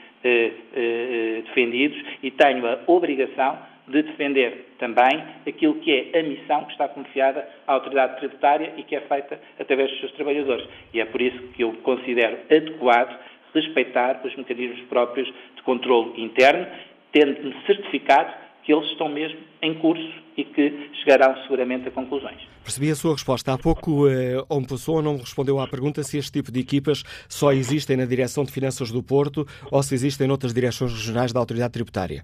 defendidos 1.45 2.02
e 2.23 2.30
tenho 2.30 2.66
a 2.66 2.78
obrigação 2.87 3.59
de 3.88 4.02
defender 4.02 4.66
também 4.78 5.23
aquilo 5.47 5.75
que 5.76 6.11
é 6.12 6.18
a 6.18 6.23
missão 6.23 6.64
que 6.64 6.73
está 6.73 6.88
confiada 6.88 7.49
à 7.66 7.75
autoridade 7.75 8.18
tributária 8.18 8.73
e 8.76 8.83
que 8.83 8.97
é 8.97 9.00
feita 9.02 9.40
através 9.59 9.90
dos 9.90 10.00
seus 10.00 10.12
trabalhadores. 10.12 10.66
E 10.92 11.00
é 11.00 11.04
por 11.04 11.21
isso 11.21 11.38
que 11.54 11.62
eu 11.62 11.73
considero 11.83 12.38
adequado 12.50 13.16
respeitar 13.54 14.21
os 14.25 14.35
mecanismos 14.37 14.80
próprios 14.88 15.33
de 15.54 15.62
controle 15.62 16.21
interno, 16.21 16.66
tendo-me 17.12 17.54
certificado 17.64 18.46
que 18.66 18.73
eles 18.75 18.90
estão 18.90 19.08
mesmo 19.08 19.38
em 19.62 19.75
curso 19.75 20.12
e 20.37 20.44
que 20.44 20.90
chegarão 21.00 21.40
seguramente 21.42 21.87
a 21.87 21.90
conclusões. 21.92 22.42
Percebi 22.64 22.90
a 22.90 22.96
sua 22.96 23.12
resposta. 23.12 23.52
Há 23.52 23.56
pouco, 23.58 24.08
eh, 24.08 24.42
pessoa 24.68 25.00
não 25.00 25.16
respondeu 25.16 25.61
à 25.61 25.68
pergunta 25.68 26.02
se 26.02 26.18
este 26.18 26.32
tipo 26.32 26.50
de 26.50 26.58
equipas 26.58 27.04
só 27.28 27.52
existem 27.52 27.96
na 27.96 28.04
Direção 28.04 28.44
de 28.44 28.50
Finanças 28.50 28.90
do 28.90 29.02
Porto 29.04 29.46
ou 29.70 29.80
se 29.85 29.94
existem 29.94 30.26
noutras 30.26 30.52
direções 30.52 30.92
regionais 30.92 31.32
da 31.32 31.38
Autoridade 31.38 31.73
Tributária. 31.73 32.23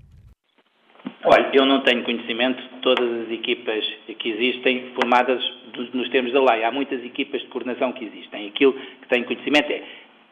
Olha, 1.25 1.51
eu 1.55 1.65
não 1.65 1.85
tenho 1.85 2.03
conhecimento 2.03 2.61
de 2.61 2.81
todas 2.83 3.09
as 3.23 3.31
equipas 3.31 3.85
que 4.19 4.29
existem 4.29 4.91
formadas 5.01 5.41
nos 5.95 6.11
termos 6.11 6.33
da 6.33 6.41
lei. 6.41 6.65
Há 6.65 6.73
muitas 6.73 7.03
equipas 7.05 7.41
de 7.41 7.47
coordenação 7.47 7.93
que 7.93 8.05
existem. 8.05 8.49
Aquilo 8.49 8.73
que 8.73 9.09
tenho 9.09 9.25
conhecimento 9.25 9.71
é 9.71 9.83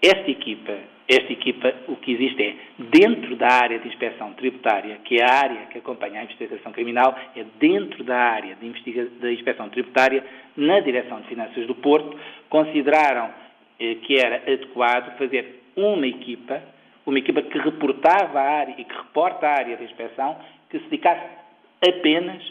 esta 0.03 0.31
equipa, 0.31 0.73
esta 1.09 1.33
equipa, 1.33 1.75
o 1.89 1.97
que 1.97 2.13
existe 2.13 2.43
é, 2.43 2.55
dentro 2.79 3.37
da 3.37 3.49
área 3.49 3.79
de 3.81 3.89
inspeção 3.89 4.33
tributária, 4.35 4.99
que 5.05 5.21
é 5.21 5.25
a 5.25 5.39
área 5.43 5.67
que 5.67 5.79
acompanha 5.79 6.21
a 6.21 6.25
investigação 6.25 6.73
criminal, 6.73 7.19
é 7.37 7.45
dentro 7.59 8.05
da 8.05 8.17
área 8.17 8.55
de, 8.55 8.71
de 8.71 9.33
inspeção 9.33 9.69
tributária, 9.69 10.25
na 10.57 10.81
Direção 10.81 11.21
de 11.21 11.29
Finanças 11.29 11.67
do 11.67 11.75
Porto, 11.75 12.19
consideraram 12.49 13.31
eh, 13.79 13.97
que 13.97 14.19
era 14.19 14.37
adequado 14.37 15.19
fazer 15.19 15.63
uma 15.77 16.07
equipa, 16.07 16.63
uma 17.05 17.19
equipa 17.19 17.43
que 17.43 17.59
reportava 17.59 18.39
a 18.41 18.51
área 18.61 18.75
e 18.79 18.85
que 18.85 18.95
reporta 18.95 19.49
a 19.49 19.59
área 19.59 19.77
de 19.77 19.85
inspeção, 19.85 20.39
que 20.71 20.79
se 20.79 20.85
dedicasse 20.85 21.27
apenas 21.87 22.43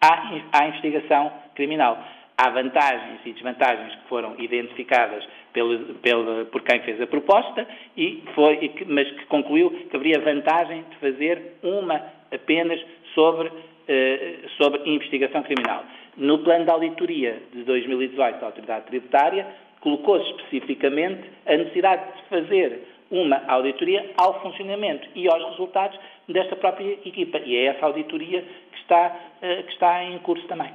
à, 0.00 0.32
à 0.52 0.68
investigação 0.68 1.32
criminal. 1.54 2.02
Há 2.36 2.50
vantagens 2.50 3.20
e 3.26 3.32
desvantagens 3.32 3.94
que 3.96 4.08
foram 4.08 4.36
identificadas 4.38 5.26
pelo, 5.52 5.94
pelo, 5.96 6.46
por 6.46 6.62
quem 6.62 6.80
fez 6.80 7.00
a 7.00 7.06
proposta, 7.06 7.66
e 7.96 8.22
foi, 8.34 8.72
mas 8.86 9.10
que 9.10 9.26
concluiu 9.26 9.70
que 9.70 9.96
haveria 9.96 10.20
vantagem 10.20 10.84
de 10.90 10.96
fazer 10.96 11.54
uma 11.62 12.02
apenas 12.32 12.80
sobre, 13.14 13.50
eh, 13.88 14.36
sobre 14.56 14.82
investigação 14.88 15.42
criminal. 15.42 15.84
No 16.16 16.38
plano 16.38 16.64
de 16.64 16.70
auditoria 16.70 17.40
de 17.52 17.62
2018 17.62 18.40
da 18.40 18.46
Autoridade 18.46 18.86
Tributária, 18.86 19.46
colocou-se 19.80 20.28
especificamente 20.30 21.22
a 21.46 21.56
necessidade 21.56 22.02
de 22.16 22.22
fazer 22.28 22.80
uma 23.10 23.42
auditoria 23.46 24.10
ao 24.16 24.42
funcionamento 24.42 25.08
e 25.14 25.28
aos 25.28 25.42
resultados 25.50 25.98
desta 26.28 26.56
própria 26.56 26.92
equipa. 27.06 27.38
E 27.38 27.56
é 27.56 27.64
essa 27.66 27.86
auditoria 27.86 28.42
que 28.42 28.78
está, 28.80 29.16
eh, 29.40 29.62
que 29.62 29.72
está 29.72 30.04
em 30.04 30.18
curso 30.18 30.46
também. 30.46 30.70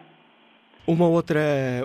Uma 0.86 1.08
outra, 1.08 1.40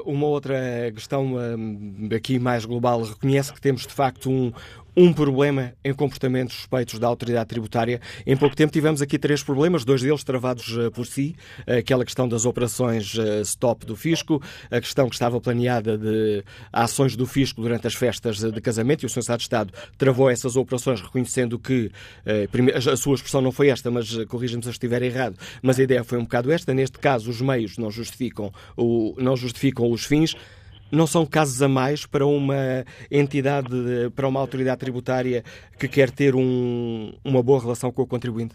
uma 0.04 0.26
outra 0.26 0.56
questão 0.92 1.34
hum, 1.36 2.08
aqui 2.14 2.38
mais 2.38 2.64
global 2.64 3.02
reconhece 3.02 3.52
que 3.52 3.60
temos 3.60 3.86
de 3.86 3.92
facto 3.92 4.28
um, 4.28 4.52
um 4.96 5.12
problema 5.12 5.72
em 5.84 5.92
comportamentos 5.94 6.56
suspeitos 6.56 6.98
da 6.98 7.06
autoridade 7.06 7.48
tributária. 7.48 8.00
Em 8.26 8.36
pouco 8.36 8.56
tempo 8.56 8.72
tivemos 8.72 9.00
aqui 9.00 9.18
três 9.18 9.42
problemas, 9.42 9.84
dois 9.84 10.02
deles 10.02 10.24
travados 10.24 10.76
uh, 10.76 10.90
por 10.90 11.06
si. 11.06 11.36
Aquela 11.66 12.04
questão 12.04 12.28
das 12.28 12.44
operações 12.44 13.14
uh, 13.14 13.40
stop 13.42 13.86
do 13.86 13.96
fisco, 13.96 14.42
a 14.70 14.80
questão 14.80 15.08
que 15.08 15.14
estava 15.14 15.40
planeada 15.40 15.96
de 15.96 16.44
ações 16.72 17.16
do 17.16 17.26
fisco 17.26 17.62
durante 17.62 17.86
as 17.86 17.94
festas 17.94 18.38
de 18.38 18.60
casamento, 18.60 19.02
e 19.02 19.06
o 19.06 19.08
Sr. 19.08 19.20
Estado 19.20 19.38
de 19.38 19.44
Estado 19.44 19.72
travou 19.96 20.30
essas 20.30 20.56
operações 20.56 21.00
reconhecendo 21.00 21.58
que 21.58 21.90
uh, 22.26 22.90
a 22.90 22.96
sua 22.96 23.14
expressão 23.14 23.40
não 23.40 23.52
foi 23.52 23.68
esta, 23.68 23.90
mas 23.90 24.14
corrija-me 24.26 24.62
se 24.62 24.70
estiver 24.70 25.02
errado, 25.02 25.36
mas 25.62 25.78
a 25.78 25.82
ideia 25.82 26.02
foi 26.04 26.18
um 26.18 26.22
bocado 26.22 26.50
esta. 26.50 26.74
Neste 26.74 26.98
caso, 26.98 27.30
os 27.30 27.40
meios 27.40 27.78
não 27.78 27.90
justificam, 27.90 28.52
o, 28.76 29.14
não 29.18 29.36
justificam 29.36 29.90
os 29.90 30.04
fins 30.04 30.34
não 30.90 31.06
são 31.06 31.26
casos 31.26 31.62
a 31.62 31.68
mais 31.68 32.06
para 32.06 32.26
uma 32.26 32.84
entidade, 33.10 33.68
para 34.14 34.26
uma 34.28 34.40
autoridade 34.40 34.80
tributária 34.80 35.42
que 35.78 35.88
quer 35.88 36.10
ter 36.10 36.34
um, 36.34 37.12
uma 37.24 37.42
boa 37.42 37.60
relação 37.60 37.92
com 37.92 38.02
o 38.02 38.06
contribuinte? 38.06 38.54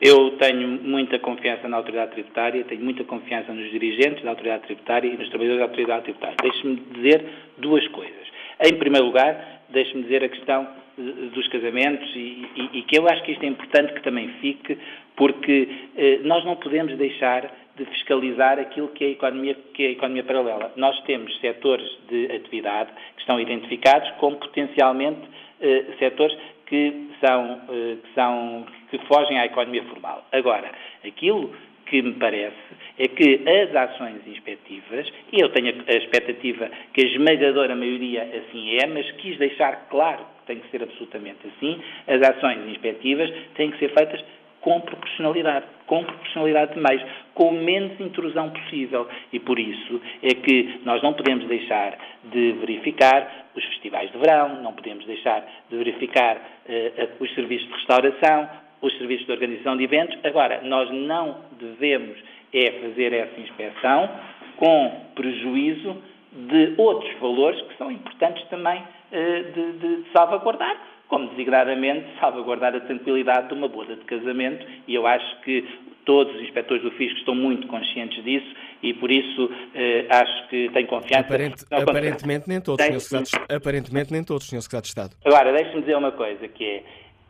Eu 0.00 0.32
tenho 0.32 0.68
muita 0.82 1.18
confiança 1.18 1.66
na 1.66 1.78
autoridade 1.78 2.12
tributária, 2.12 2.62
tenho 2.64 2.82
muita 2.82 3.04
confiança 3.04 3.52
nos 3.54 3.70
dirigentes 3.70 4.22
da 4.22 4.30
autoridade 4.30 4.64
tributária 4.64 5.08
e 5.08 5.16
nos 5.16 5.28
trabalhadores 5.30 5.60
da 5.60 5.64
autoridade 5.64 6.02
tributária. 6.04 6.36
Deixe-me 6.42 6.76
dizer 6.94 7.24
duas 7.56 7.86
coisas. 7.88 8.24
Em 8.62 8.74
primeiro 8.74 9.06
lugar, 9.06 9.62
deixe-me 9.70 10.02
dizer 10.02 10.22
a 10.22 10.28
questão 10.28 10.68
dos 10.96 11.48
casamentos 11.48 12.08
e, 12.14 12.46
e, 12.54 12.78
e, 12.78 12.82
que 12.82 12.98
eu 12.98 13.08
acho 13.08 13.22
que 13.24 13.32
isto 13.32 13.42
é 13.42 13.48
importante 13.48 13.94
que 13.94 14.02
também 14.02 14.28
fique, 14.40 14.78
porque 15.16 15.68
eh, 15.96 16.20
nós 16.22 16.44
não 16.44 16.56
podemos 16.56 16.96
deixar 16.96 17.50
de 17.76 17.84
fiscalizar 17.86 18.58
aquilo 18.58 18.88
que 18.88 19.04
é, 19.04 19.08
a 19.08 19.10
economia, 19.10 19.56
que 19.74 19.84
é 19.84 19.86
a 19.88 19.90
economia 19.90 20.22
paralela. 20.22 20.72
Nós 20.76 20.98
temos 21.02 21.36
setores 21.40 21.86
de 22.08 22.26
atividade 22.26 22.90
que 23.14 23.20
estão 23.20 23.40
identificados 23.40 24.08
como 24.18 24.36
potencialmente 24.36 25.20
eh, 25.60 25.84
setores 25.98 26.36
que 26.66 27.08
são, 27.20 27.60
eh, 27.68 27.96
que 28.02 28.14
são 28.14 28.66
que 28.90 28.98
fogem 29.06 29.38
à 29.38 29.46
economia 29.46 29.82
formal. 29.84 30.24
Agora, 30.32 30.70
aquilo 31.04 31.50
que 31.86 32.00
me 32.00 32.14
parece 32.14 32.56
é 32.98 33.08
que 33.08 33.40
as 33.46 33.74
ações 33.74 34.26
inspectivas, 34.26 35.10
e 35.32 35.40
eu 35.40 35.48
tenho 35.50 35.74
a 35.86 35.92
expectativa 35.92 36.70
que 36.92 37.02
a 37.02 37.06
esmagadora 37.06 37.74
maioria 37.74 38.22
assim 38.22 38.76
é, 38.76 38.86
mas 38.86 39.10
quis 39.12 39.36
deixar 39.38 39.88
claro 39.90 40.24
que 40.40 40.46
tem 40.46 40.60
que 40.60 40.70
ser 40.70 40.82
absolutamente 40.82 41.46
assim, 41.46 41.80
as 42.06 42.22
ações 42.22 42.68
inspectivas 42.68 43.30
têm 43.54 43.70
que 43.70 43.78
ser 43.78 43.92
feitas 43.92 44.24
com 44.64 44.80
proporcionalidade, 44.80 45.66
com 45.86 46.02
proporcionalidade 46.02 46.72
de 46.72 46.80
meios, 46.80 47.02
com 47.34 47.50
menos 47.50 48.00
intrusão 48.00 48.48
possível. 48.48 49.06
E 49.30 49.38
por 49.38 49.58
isso 49.58 50.00
é 50.22 50.34
que 50.34 50.80
nós 50.86 51.02
não 51.02 51.12
podemos 51.12 51.46
deixar 51.46 51.98
de 52.24 52.52
verificar 52.52 53.44
os 53.54 53.62
festivais 53.62 54.10
de 54.10 54.16
verão, 54.16 54.62
não 54.62 54.72
podemos 54.72 55.04
deixar 55.04 55.46
de 55.68 55.76
verificar 55.76 56.36
uh, 56.36 57.22
os 57.22 57.32
serviços 57.34 57.68
de 57.68 57.74
restauração, 57.74 58.48
os 58.80 58.96
serviços 58.96 59.26
de 59.26 59.32
organização 59.32 59.76
de 59.76 59.84
eventos. 59.84 60.18
Agora, 60.24 60.62
nós 60.62 60.90
não 60.90 61.36
devemos 61.60 62.18
é 62.54 62.70
fazer 62.70 63.12
essa 63.12 63.40
inspeção 63.40 64.08
com 64.56 65.00
prejuízo 65.14 65.96
de 66.32 66.74
outros 66.78 67.12
valores 67.18 67.60
que 67.62 67.76
são 67.76 67.90
importantes 67.90 68.42
também 68.48 68.80
uh, 68.80 69.52
de, 69.52 69.72
de 69.72 70.10
salvaguardar 70.12 70.93
como 71.08 71.28
designadamente 71.30 72.06
salvaguardar 72.18 72.74
a 72.74 72.80
tranquilidade 72.80 73.48
de 73.48 73.54
uma 73.54 73.68
boda 73.68 73.94
de 73.96 74.04
casamento, 74.04 74.66
e 74.86 74.94
eu 74.94 75.06
acho 75.06 75.40
que 75.42 75.64
todos 76.04 76.34
os 76.34 76.42
inspectores 76.42 76.82
do 76.82 76.90
Fisco 76.92 77.18
estão 77.18 77.34
muito 77.34 77.66
conscientes 77.66 78.22
disso 78.24 78.54
e 78.82 78.92
por 78.94 79.10
isso 79.10 79.50
eh, 79.74 80.06
acho 80.10 80.48
que 80.48 80.70
tenho 80.72 80.86
confiança. 80.86 81.24
Aparente, 81.24 81.64
aparentemente 81.70 82.48
nem 82.48 82.60
todos, 82.60 82.84
Sr. 82.84 83.00
Secretário, 83.00 83.56
aparentemente 83.56 84.12
nem 84.12 84.22
todos, 84.22 84.46
Sr. 84.46 84.60
Secretário 84.60 84.82
de 84.82 84.88
Estado. 84.88 85.16
Agora, 85.24 85.52
deixe-me 85.52 85.80
dizer 85.80 85.96
uma 85.96 86.12
coisa, 86.12 86.46
que 86.48 86.64
é, 86.64 86.82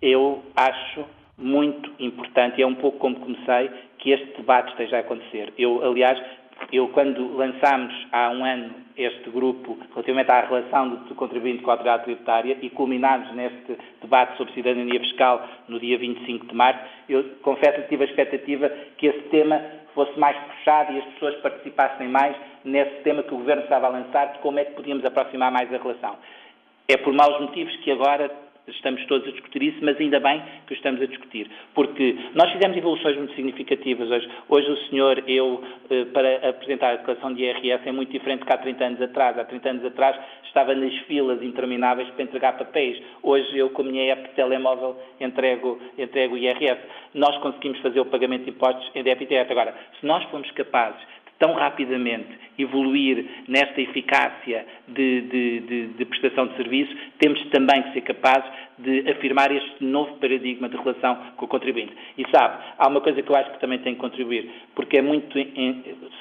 eu 0.02 0.42
acho 0.56 1.04
muito 1.38 1.92
importante, 1.98 2.58
e 2.58 2.62
é 2.62 2.66
um 2.66 2.74
pouco 2.74 2.98
como 2.98 3.16
comecei, 3.16 3.70
que 3.98 4.10
este 4.10 4.36
debate 4.36 4.70
esteja 4.70 4.96
a 4.96 5.00
acontecer. 5.00 5.52
Eu, 5.56 5.82
aliás, 5.84 6.20
eu 6.72 6.88
quando 6.88 7.36
lançámos 7.36 7.92
há 8.12 8.30
um 8.30 8.44
ano 8.44 8.74
este 8.96 9.28
grupo 9.30 9.76
relativamente 9.92 10.30
à 10.30 10.40
relação 10.42 10.88
do 10.88 11.14
contribuinte 11.14 11.62
com 11.62 11.70
a 11.70 11.74
autoridade 11.74 12.04
tributária 12.04 12.56
e 12.62 12.70
culminámos 12.70 13.32
neste 13.34 13.76
debate 14.00 14.36
sobre 14.36 14.52
cidadania 14.54 15.00
fiscal 15.00 15.46
no 15.68 15.80
dia 15.80 15.98
25 15.98 16.46
de 16.46 16.54
março, 16.54 16.80
eu 17.08 17.24
confesso 17.42 17.82
que 17.82 17.88
tive 17.88 18.04
a 18.04 18.06
expectativa 18.06 18.68
que 18.96 19.06
esse 19.06 19.22
tema 19.30 19.60
fosse 19.94 20.18
mais 20.18 20.36
puxado 20.36 20.92
e 20.92 20.98
as 20.98 21.04
pessoas 21.06 21.36
participassem 21.36 22.08
mais 22.08 22.36
nesse 22.64 23.02
tema 23.02 23.22
que 23.22 23.34
o 23.34 23.38
Governo 23.38 23.62
estava 23.62 23.86
a 23.86 23.90
lançar 23.90 24.32
de 24.32 24.38
como 24.38 24.58
é 24.58 24.64
que 24.64 24.74
podíamos 24.74 25.04
aproximar 25.04 25.50
mais 25.50 25.72
a 25.72 25.78
relação. 25.78 26.16
É 26.88 26.96
por 26.96 27.12
maus 27.12 27.40
motivos 27.40 27.74
que 27.76 27.90
agora 27.90 28.30
estamos 28.68 29.04
todos 29.06 29.28
a 29.28 29.30
discutir 29.30 29.62
isso, 29.62 29.78
mas 29.82 29.98
ainda 30.00 30.20
bem 30.20 30.42
que 30.66 30.72
o 30.72 30.74
estamos 30.74 31.00
a 31.02 31.06
discutir, 31.06 31.50
porque 31.74 32.16
nós 32.34 32.50
fizemos 32.52 32.76
evoluções 32.76 33.16
muito 33.16 33.34
significativas 33.34 34.10
hoje. 34.10 34.28
Hoje 34.48 34.70
o 34.70 34.76
senhor, 34.88 35.22
eu, 35.26 35.62
eh, 35.90 36.04
para 36.06 36.48
apresentar 36.48 36.92
a 36.92 36.96
declaração 36.96 37.34
de 37.34 37.42
IRS 37.42 37.88
é 37.88 37.92
muito 37.92 38.10
diferente 38.10 38.44
que 38.44 38.52
há 38.52 38.58
30 38.58 38.84
anos 38.84 39.02
atrás. 39.02 39.38
Há 39.38 39.44
30 39.44 39.70
anos 39.70 39.84
atrás 39.84 40.18
estava 40.44 40.74
nas 40.74 40.94
filas 41.06 41.42
intermináveis 41.42 42.08
para 42.10 42.22
entregar 42.22 42.56
papéis. 42.56 43.02
Hoje 43.22 43.56
eu, 43.56 43.70
com 43.70 43.82
a 43.82 43.84
minha 43.84 44.12
app 44.12 44.28
de 44.28 44.34
telemóvel, 44.34 44.96
entrego, 45.20 45.80
entrego 45.98 46.34
o 46.34 46.38
IRS. 46.38 46.80
Nós 47.14 47.36
conseguimos 47.38 47.78
fazer 47.80 48.00
o 48.00 48.06
pagamento 48.06 48.44
de 48.44 48.50
impostos 48.50 48.90
em 48.94 49.02
débito 49.02 49.30
direto. 49.30 49.50
Agora, 49.50 49.74
se 50.00 50.06
nós 50.06 50.24
formos 50.24 50.50
capazes 50.52 51.00
tão 51.38 51.54
rapidamente 51.54 52.44
evoluir 52.58 53.24
nesta 53.48 53.80
eficácia 53.80 54.64
de, 54.88 55.20
de, 55.22 55.60
de, 55.60 55.86
de, 55.88 56.04
prestação 56.04 56.46
de 56.48 56.56
serviço, 56.56 56.94
temos 57.18 57.42
também 57.50 57.82
que 57.82 57.92
ser 57.94 58.00
capazes 58.02 58.48
de 58.78 59.10
afirmar 59.10 59.50
este 59.50 59.84
novo 59.84 60.16
paradigma 60.18 60.68
de 60.68 60.76
relação 60.76 61.16
com 61.36 61.44
o 61.44 61.48
contribuinte. 61.48 61.92
E 62.16 62.24
sabe, 62.30 62.62
há 62.78 62.88
uma 62.88 63.00
coisa 63.00 63.22
que 63.22 63.30
eu 63.30 63.36
acho 63.36 63.50
que 63.52 63.60
também 63.60 63.78
tem 63.80 63.94
que 63.94 64.00
contribuir, 64.00 64.50
porque 64.74 64.98
é 64.98 65.02
muito. 65.02 65.36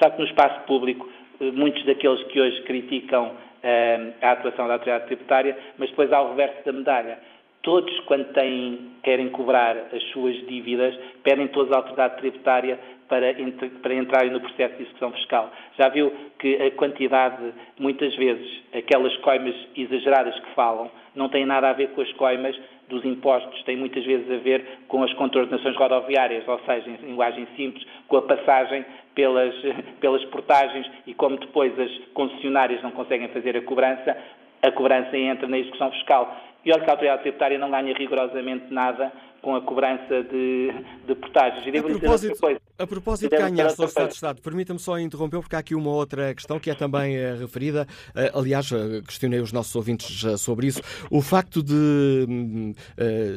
Sabe 0.00 0.16
que 0.16 0.22
no 0.22 0.28
espaço 0.28 0.60
público, 0.66 1.08
eh, 1.40 1.50
muitos 1.52 1.84
daqueles 1.84 2.22
que 2.24 2.40
hoje 2.40 2.62
criticam 2.62 3.26
uh, 3.28 4.12
a 4.20 4.32
atuação 4.32 4.66
da 4.66 4.74
autoridade 4.74 5.06
tributária, 5.06 5.56
mas 5.78 5.90
depois 5.90 6.12
há 6.12 6.20
o 6.20 6.30
reverso 6.30 6.64
da 6.64 6.72
medalha 6.72 7.18
todos, 7.64 7.98
quando 8.00 8.32
têm, 8.34 8.92
querem 9.02 9.30
cobrar 9.30 9.74
as 9.92 10.02
suas 10.12 10.36
dívidas, 10.46 10.94
pedem 11.22 11.48
todos 11.48 11.72
a 11.72 11.78
autoridade 11.78 12.18
tributária 12.18 12.78
para, 13.08 13.34
para 13.82 13.94
entrarem 13.94 14.30
no 14.30 14.40
processo 14.40 14.76
de 14.76 14.82
execução 14.82 15.10
fiscal. 15.12 15.50
Já 15.78 15.88
viu 15.88 16.12
que 16.38 16.56
a 16.62 16.70
quantidade, 16.72 17.52
muitas 17.78 18.14
vezes, 18.16 18.62
aquelas 18.72 19.16
coimas 19.18 19.54
exageradas 19.74 20.38
que 20.38 20.54
falam, 20.54 20.90
não 21.14 21.28
têm 21.28 21.46
nada 21.46 21.70
a 21.70 21.72
ver 21.72 21.88
com 21.90 22.02
as 22.02 22.12
coimas 22.12 22.54
dos 22.88 23.02
impostos, 23.02 23.62
têm 23.62 23.76
muitas 23.76 24.04
vezes 24.04 24.30
a 24.30 24.36
ver 24.36 24.62
com 24.86 25.02
as 25.02 25.12
contornações 25.14 25.74
rodoviárias, 25.74 26.46
ou 26.46 26.60
seja, 26.66 26.90
em 26.90 26.96
linguagem 27.06 27.48
simples, 27.56 27.84
com 28.08 28.18
a 28.18 28.22
passagem 28.22 28.84
pelas, 29.14 29.54
pelas 30.00 30.22
portagens 30.26 30.86
e 31.06 31.14
como 31.14 31.38
depois 31.38 31.78
as 31.80 31.90
concessionárias 32.12 32.82
não 32.82 32.90
conseguem 32.90 33.28
fazer 33.28 33.56
a 33.56 33.62
cobrança, 33.62 34.16
a 34.62 34.70
cobrança 34.70 35.16
entra 35.16 35.48
na 35.48 35.58
execução 35.58 35.90
fiscal. 35.92 36.53
E 36.64 36.72
olha 36.72 36.82
que 36.82 36.88
a 36.88 36.92
autoridade 36.92 37.22
tributária 37.22 37.58
não 37.58 37.70
ganha 37.70 37.94
rigorosamente 37.94 38.72
nada 38.72 39.12
com 39.44 39.54
a 39.54 39.60
cobrança 39.60 40.22
de, 40.22 40.72
de 41.06 41.14
portagens. 41.14 41.66
E 41.66 41.78
a 41.78 41.82
propósito, 41.82 42.60
a 42.78 42.86
propósito 42.86 43.30
de 43.30 43.36
ganhar. 43.36 43.66
Estado 43.66 44.08
de 44.08 44.14
Estado, 44.14 44.40
permita-me 44.40 44.78
só 44.78 44.98
interromper, 44.98 45.38
porque 45.40 45.54
há 45.54 45.58
aqui 45.58 45.74
uma 45.74 45.90
outra 45.90 46.34
questão 46.34 46.58
que 46.58 46.70
é 46.70 46.74
também 46.74 47.16
uh, 47.18 47.38
referida. 47.38 47.86
Uh, 48.10 48.38
aliás, 48.38 48.70
uh, 48.72 49.02
questionei 49.06 49.40
os 49.40 49.52
nossos 49.52 49.76
ouvintes 49.76 50.40
sobre 50.40 50.68
isso. 50.68 50.80
O 51.10 51.20
facto 51.20 51.62
de, 51.62 52.74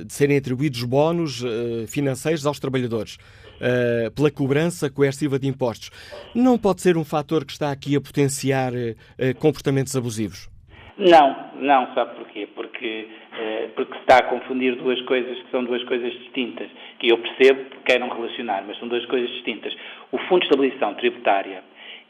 de 0.06 0.14
serem 0.14 0.38
atribuídos 0.38 0.82
bónus 0.84 1.44
financeiros 1.88 2.46
aos 2.46 2.60
trabalhadores. 2.60 3.18
pela 4.16 4.32
cobrança 4.32 4.90
coerciva 4.90 5.38
de 5.38 5.48
impostos. 5.48 5.90
Não 6.34 6.58
pode 6.58 6.82
ser 6.82 6.96
um 6.96 7.04
fator 7.04 7.44
que 7.44 7.52
está 7.52 7.72
aqui 7.72 7.96
a 7.96 8.02
potenciar 8.02 8.72
comportamentos 9.40 9.96
abusivos? 9.96 10.50
Não, 10.98 11.52
não, 11.56 11.94
sabe 11.94 12.16
porquê? 12.16 12.48
Porque, 12.78 13.08
eh, 13.40 13.70
porque 13.76 13.94
se 13.94 14.00
está 14.02 14.18
a 14.18 14.24
confundir 14.24 14.76
duas 14.76 15.02
coisas 15.02 15.36
que 15.42 15.50
são 15.50 15.64
duas 15.64 15.84
coisas 15.86 16.14
distintas, 16.14 16.70
que 17.00 17.12
eu 17.12 17.18
percebo 17.18 17.66
que 17.72 17.78
queiram 17.86 18.08
relacionar, 18.08 18.64
mas 18.68 18.78
são 18.78 18.88
duas 18.88 19.04
coisas 19.08 19.28
distintas. 19.32 19.76
O 20.12 20.20
Fundo 20.20 20.42
de 20.42 20.46
Estabilização 20.46 20.94
Tributária 20.94 21.64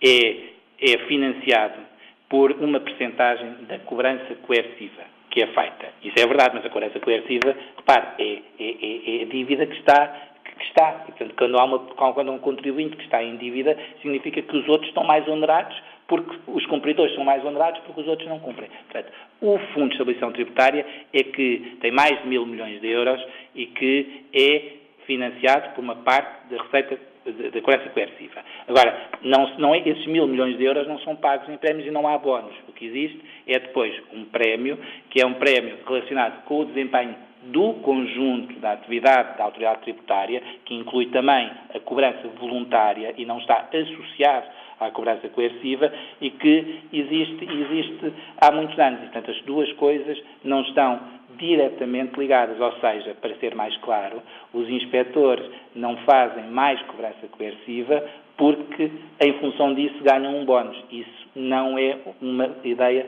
é, 0.04 0.38
é 0.82 0.98
financiado 1.08 1.80
por 2.28 2.52
uma 2.52 2.82
percentagem 2.82 3.64
da 3.70 3.80
cobrança 3.80 4.36
coerciva 4.42 5.04
que 5.30 5.42
é 5.42 5.48
feita. 5.48 5.94
Isso 6.04 6.16
é 6.18 6.28
verdade, 6.28 6.56
mas 6.56 6.66
a 6.66 6.70
cobrança 6.70 7.00
coerciva, 7.00 7.56
repare, 7.78 8.08
é, 8.20 8.42
é, 8.60 8.70
é, 8.82 9.20
é 9.20 9.24
a 9.24 9.26
dívida 9.26 9.66
que 9.68 9.76
está 9.78 10.28
que 10.58 10.66
está. 10.66 11.04
E, 11.08 11.12
portanto, 11.12 11.36
quando 11.38 11.60
há, 11.60 11.64
uma, 11.64 11.80
quando 11.80 12.30
há 12.30 12.34
um 12.34 12.40
contribuinte 12.40 12.98
que 12.98 13.04
está 13.04 13.24
em 13.24 13.38
dívida, 13.38 13.78
significa 14.02 14.42
que 14.42 14.58
os 14.58 14.68
outros 14.68 14.88
estão 14.90 15.04
mais 15.04 15.28
onerados 15.28 15.80
porque 16.08 16.38
os 16.48 16.66
cumpridores 16.68 17.14
são 17.16 17.24
mais 17.24 17.44
onerados 17.44 17.82
porque 17.82 18.02
os 18.02 18.08
outros 18.08 18.28
não 18.28 18.40
cumprem. 18.40 18.70
Portanto, 18.90 19.12
o 19.42 19.58
Fundo 19.74 19.90
de 19.90 19.94
Estabilização 19.94 20.32
Tributária 20.32 20.86
é 21.14 21.24
que 21.24 21.78
tem 21.82 21.92
mais 21.92 22.22
de 22.22 22.28
mil 22.28 22.46
milhões 22.46 22.80
de 22.80 22.88
euros 22.88 23.22
e 23.54 23.66
que 23.66 24.26
é 24.34 24.78
financiado 25.06 25.76
por 25.76 25.84
uma 25.84 25.96
parte 25.96 26.50
da 26.50 26.62
receita 26.64 26.98
da 27.32 27.62
cobrança 27.62 27.90
coerciva. 27.90 28.42
Agora, 28.68 29.10
não, 29.22 29.58
não 29.58 29.76
é, 29.76 29.80
esses 29.80 30.06
mil 30.06 30.28
milhões 30.28 30.58
de 30.58 30.64
euros 30.64 30.88
não 30.88 30.98
são 31.00 31.16
pagos 31.16 31.50
em 31.50 31.58
prémios 31.58 31.86
e 31.86 31.92
não 31.92 32.08
há 32.08 32.18
bónus. 32.18 32.56
O 32.70 32.72
que 32.72 32.86
existe 32.86 33.20
é 33.46 33.60
depois 33.60 33.94
um 34.14 34.26
prémio, 34.26 34.80
que 35.10 35.22
é 35.22 35.26
um 35.26 35.34
prémio 35.34 35.78
relacionado 35.86 36.44
com 36.46 36.60
o 36.60 36.66
desempenho 36.66 37.16
do 37.44 37.74
conjunto 37.76 38.60
da 38.60 38.74
atividade 38.74 39.38
da 39.38 39.46
autoridade 39.46 39.82
tributária, 39.82 40.42
que 40.66 40.74
inclui 40.74 41.08
também 41.08 41.50
a 41.74 41.80
cobrança 41.80 42.28
voluntária 42.40 43.14
e 43.18 43.26
não 43.26 43.40
está 43.40 43.68
associado 43.74 44.48
à 44.80 44.92
cobrança 44.92 45.28
coerciva 45.30 45.92
e 46.22 46.30
que 46.30 46.82
existe, 46.94 47.44
existe 47.44 48.14
há 48.40 48.52
muitos 48.52 48.78
anos. 48.80 49.00
E, 49.00 49.04
portanto, 49.04 49.32
as 49.32 49.42
duas 49.42 49.72
coisas 49.74 50.22
não 50.44 50.62
estão 50.62 51.00
diretamente 51.38 52.20
ligadas, 52.20 52.60
ou 52.60 52.72
seja, 52.80 53.16
para 53.22 53.36
ser 53.36 53.54
mais 53.54 53.76
claro, 53.78 54.22
os 54.54 54.68
inspectores 54.70 55.46
não 55.76 55.96
fazem 55.98 56.46
mais 56.46 56.82
cobrança 56.84 57.28
coerciva 57.32 58.04
porque, 58.36 58.92
em 59.22 59.34
função 59.34 59.74
disso, 59.74 60.04
ganham 60.04 60.36
um 60.36 60.46
bónus. 60.46 60.78
Isso 60.92 61.28
não 61.36 61.78
é 61.78 61.98
uma 62.22 62.56
ideia 62.64 63.06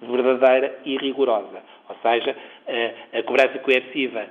verdadeira 0.00 0.78
e 0.84 0.96
rigorosa. 0.96 1.62
Ou 1.88 1.96
seja, 2.02 2.36
a 3.12 3.22
cobrança 3.22 3.58
coerciva 3.58 4.26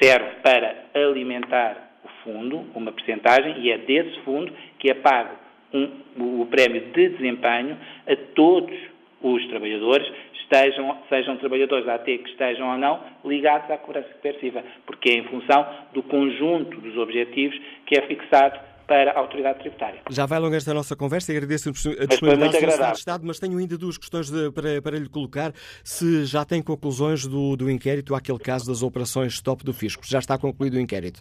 serve 0.00 0.36
para 0.42 0.86
alimentar 0.94 1.90
o 2.04 2.08
fundo, 2.24 2.64
uma 2.74 2.92
percentagem, 2.92 3.60
e 3.60 3.70
é 3.70 3.78
desse 3.78 4.18
fundo 4.20 4.52
que 4.78 4.90
é 4.90 4.94
pago 4.94 5.36
um, 5.72 6.42
o 6.42 6.46
prémio 6.46 6.92
de 6.92 7.08
desempenho 7.10 7.76
a 8.06 8.16
todos 8.34 8.76
os 9.22 9.46
trabalhadores, 9.48 10.06
estejam, 10.34 10.96
sejam 11.08 11.36
trabalhadores 11.36 11.86
da 11.86 11.94
AT 11.94 12.04
que 12.04 12.30
estejam 12.30 12.70
ou 12.70 12.78
não 12.78 13.00
ligados 13.24 13.70
à 13.70 13.76
cobrança 13.76 14.08
coerciva, 14.20 14.64
porque 14.86 15.10
é 15.10 15.14
em 15.14 15.24
função 15.24 15.66
do 15.92 16.02
conjunto 16.02 16.80
dos 16.80 16.96
objetivos 16.96 17.58
que 17.86 17.98
é 17.98 18.02
fixado 18.06 18.58
para 18.90 19.12
a 19.12 19.18
autoridade 19.20 19.60
tributária. 19.60 20.00
Já 20.10 20.26
vai 20.26 20.40
longe 20.40 20.56
esta 20.56 20.74
nossa 20.74 20.96
conversa 20.96 21.32
e 21.32 21.36
agradeço 21.36 21.68
a 21.68 21.72
disponibilidade 22.06 22.50
do 22.50 22.58
Secretário 22.58 22.92
de 22.92 22.98
Estado, 22.98 23.24
mas 23.24 23.38
tenho 23.38 23.56
ainda 23.56 23.78
duas 23.78 23.96
questões 23.96 24.28
de, 24.28 24.50
para, 24.50 24.82
para 24.82 24.98
lhe 24.98 25.08
colocar. 25.08 25.52
Se 25.84 26.24
já 26.24 26.44
tem 26.44 26.60
conclusões 26.60 27.24
do, 27.24 27.56
do 27.56 27.70
inquérito 27.70 28.16
àquele 28.16 28.40
caso 28.40 28.66
das 28.66 28.82
operações 28.82 29.34
stop 29.34 29.64
do 29.64 29.72
Fisco. 29.72 30.02
Já 30.04 30.18
está 30.18 30.36
concluído 30.36 30.74
o 30.74 30.80
inquérito? 30.80 31.20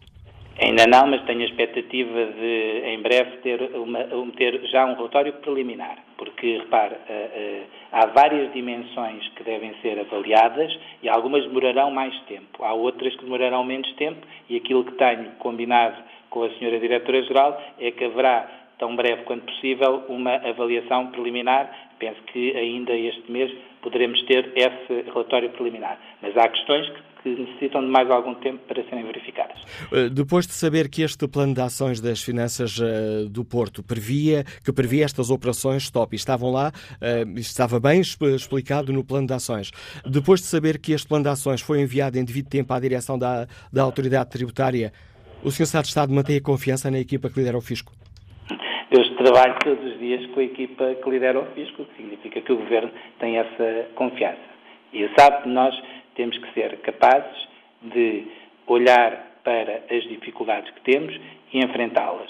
Ainda 0.62 0.86
não, 0.88 1.08
mas 1.08 1.24
tenho 1.24 1.42
a 1.42 1.46
expectativa 1.46 2.26
de, 2.26 2.82
em 2.86 3.02
breve, 3.02 3.38
ter, 3.38 3.62
uma, 3.76 4.04
ter 4.36 4.60
já 4.68 4.86
um 4.86 4.96
relatório 4.96 5.34
preliminar, 5.34 5.98
porque, 6.18 6.58
repare, 6.58 6.96
eh, 7.08 7.30
eh, 7.34 7.64
há 7.92 8.08
várias 8.08 8.52
dimensões 8.52 9.26
que 9.36 9.44
devem 9.44 9.74
ser 9.82 10.00
avaliadas 10.00 10.78
e 11.02 11.08
algumas 11.08 11.46
demorarão 11.46 11.92
mais 11.92 12.14
tempo, 12.24 12.64
há 12.64 12.74
outras 12.74 13.16
que 13.16 13.24
demorarão 13.24 13.64
menos 13.64 13.90
tempo 13.94 14.20
e 14.50 14.58
aquilo 14.58 14.84
que 14.84 14.94
tenho 14.94 15.32
combinado 15.40 15.96
com 16.30 16.44
a 16.44 16.48
Sra. 16.48 16.80
Diretora-Geral 16.80 17.62
é 17.80 17.92
que 17.92 18.06
haverá, 18.06 18.50
tão 18.78 18.96
breve 18.96 19.24
quanto 19.24 19.46
possível, 19.46 20.06
uma 20.08 20.36
avaliação 20.36 21.08
preliminar. 21.08 21.70
Penso 22.00 22.22
que 22.24 22.56
ainda 22.56 22.94
este 22.94 23.30
mês 23.32 23.52
poderemos 23.82 24.22
ter 24.24 24.52
esse 24.56 25.10
relatório 25.12 25.50
preliminar. 25.50 25.98
Mas 26.22 26.36
há 26.38 26.48
questões 26.48 26.88
que 26.90 27.02
que 27.22 27.30
necessitam 27.30 27.82
de 27.82 27.88
mais 27.88 28.10
algum 28.10 28.34
tempo 28.36 28.60
para 28.68 28.84
serem 28.84 29.06
verificadas. 29.06 29.58
Eh, 29.92 30.10
depois 30.10 30.48
de 30.48 30.54
saber 30.54 30.90
que 30.90 31.02
este 31.02 31.28
plano 31.28 31.54
de 31.54 31.62
ações 31.62 32.00
das 32.00 32.22
finanças 32.22 32.80
eh, 32.82 33.26
do 33.30 33.44
Porto 33.44 33.84
previa, 33.84 34.44
que 34.64 34.72
previa 34.72 35.06
estas 35.06 35.30
operações 35.30 35.84
stop 35.84 36.14
e 36.14 36.16
estavam 36.16 36.52
lá, 36.52 36.72
eh, 37.02 37.26
estava 37.36 37.80
bem 37.80 38.02
explicado 38.02 38.94
no 38.94 39.04
plano 39.04 39.28
de 39.28 39.34
ações. 39.34 39.72
Depois 40.06 40.40
de 40.40 40.48
saber 40.48 40.80
que 40.80 40.94
este 40.94 41.08
plano 41.08 41.24
de 41.24 41.30
ações 41.30 41.62
foi 41.62 41.82
enviado 41.82 42.18
em 42.18 42.24
devido 42.24 42.50
tempo 42.50 42.74
à 42.74 42.80
direção 42.80 43.18
da, 43.18 43.48
da 43.72 43.84
autoridade 43.84 44.30
tributária, 44.30 44.92
O 45.42 45.52
Sr. 45.52 45.64
Estado 45.64 45.84
de 45.84 45.90
Estado 45.90 46.14
mantém 46.14 46.36
a 46.36 46.42
confiança 46.42 46.92
na 46.92 47.00
equipa 47.00 47.30
que 47.30 47.40
lidera 47.40 47.58
o 47.58 47.62
fisco? 47.62 47.94
Eu 48.92 49.18
trabalho 49.18 49.56
todos 49.64 49.86
os 49.86 50.00
dias 50.00 50.26
com 50.32 50.40
a 50.42 50.44
equipa 50.44 50.96
que 50.96 51.10
lidera 51.10 51.40
o 51.40 51.46
fisco, 51.54 51.84
o 51.84 51.86
que 51.86 51.96
significa 51.96 52.42
que 52.42 52.52
o 52.52 52.58
Governo 52.58 52.92
tem 53.20 53.38
essa 53.38 53.88
confiança. 53.96 54.50
E 54.92 55.08
sabe 55.18 55.44
que 55.44 55.50
nós 55.50 55.74
temos 56.20 56.38
que 56.38 56.54
ser 56.54 56.76
capazes 56.80 57.48
de 57.82 58.26
olhar 58.68 59.38
para 59.42 59.84
as 59.90 60.04
dificuldades 60.04 60.70
que 60.72 60.82
temos 60.82 61.18
e 61.54 61.64
enfrentá-las. 61.64 62.30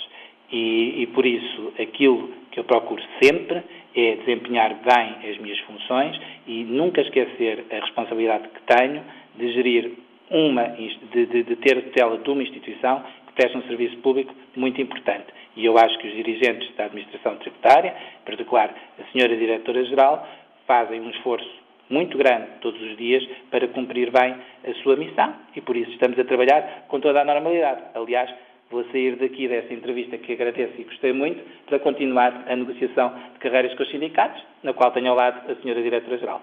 E, 0.52 1.02
e, 1.02 1.08
por 1.08 1.26
isso, 1.26 1.74
aquilo 1.82 2.32
que 2.52 2.60
eu 2.60 2.64
procuro 2.66 3.02
sempre 3.20 3.64
é 3.96 4.16
desempenhar 4.18 4.76
bem 4.76 5.32
as 5.32 5.40
minhas 5.40 5.58
funções 5.62 6.22
e 6.46 6.64
nunca 6.66 7.02
esquecer 7.02 7.66
a 7.72 7.80
responsabilidade 7.84 8.48
que 8.50 8.62
tenho 8.78 9.02
de 9.36 9.54
gerir 9.54 9.92
uma, 10.30 10.66
de, 10.66 11.26
de, 11.26 11.44
de 11.44 11.56
ter 11.56 11.82
tutela 11.86 12.20
de 12.20 12.30
uma 12.30 12.44
instituição 12.44 13.04
que 13.26 13.34
presta 13.34 13.58
um 13.58 13.64
serviço 13.64 13.98
público 13.98 14.36
muito 14.56 14.80
importante. 14.80 15.26
E 15.56 15.66
eu 15.66 15.76
acho 15.80 15.98
que 15.98 16.08
os 16.08 16.14
dirigentes 16.14 16.76
da 16.76 16.86
administração 16.86 17.38
tributária, 17.38 17.96
em 18.22 18.26
particular 18.26 18.72
a 19.00 19.12
senhora 19.12 19.36
diretora-geral, 19.36 20.28
fazem 20.68 21.02
um 21.02 21.10
esforço 21.10 21.59
muito 21.90 22.18
grande 22.18 22.48
todos 22.62 22.82
os 22.82 22.98
dias 22.98 23.26
para 23.50 23.68
cumprir 23.70 24.12
bem 24.12 24.36
a 24.68 24.74
sua 24.84 24.96
missão 24.96 25.34
e 25.56 25.62
por 25.62 25.76
isso 25.76 25.92
estamos 25.92 26.18
a 26.20 26.24
trabalhar 26.24 26.86
com 26.88 27.00
toda 27.00 27.22
a 27.22 27.26
normalidade. 27.26 27.82
Aliás, 27.96 28.30
vou 28.70 28.84
sair 28.92 29.16
daqui 29.16 29.48
dessa 29.48 29.74
entrevista 29.74 30.18
que 30.18 30.34
agradeço 30.34 30.74
e 30.80 30.84
gostei 30.84 31.14
muito 31.14 31.44
para 31.66 31.80
continuar 31.80 32.46
a 32.48 32.56
negociação 32.56 33.14
de 33.34 33.40
carreiras 33.40 33.74
com 33.76 33.84
os 33.84 33.90
sindicatos, 33.90 34.44
na 34.64 34.74
qual 34.74 34.92
tenho 34.92 35.10
ao 35.10 35.16
lado 35.16 35.52
a 35.52 35.56
senhora 35.56 35.82
diretora-geral. 35.82 36.42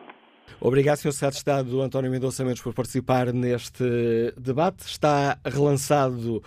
Obrigado, 0.61 0.97
Sr. 0.99 1.13
Secretário 1.13 1.33
de 1.33 1.39
Estado 1.39 1.83
António 1.83 2.11
Mendonça 2.11 2.45
Mendes, 2.45 2.63
por 2.63 2.73
participar 2.73 3.33
neste 3.33 3.85
debate. 4.39 4.87
Está 4.87 5.39
relançado 5.45 6.43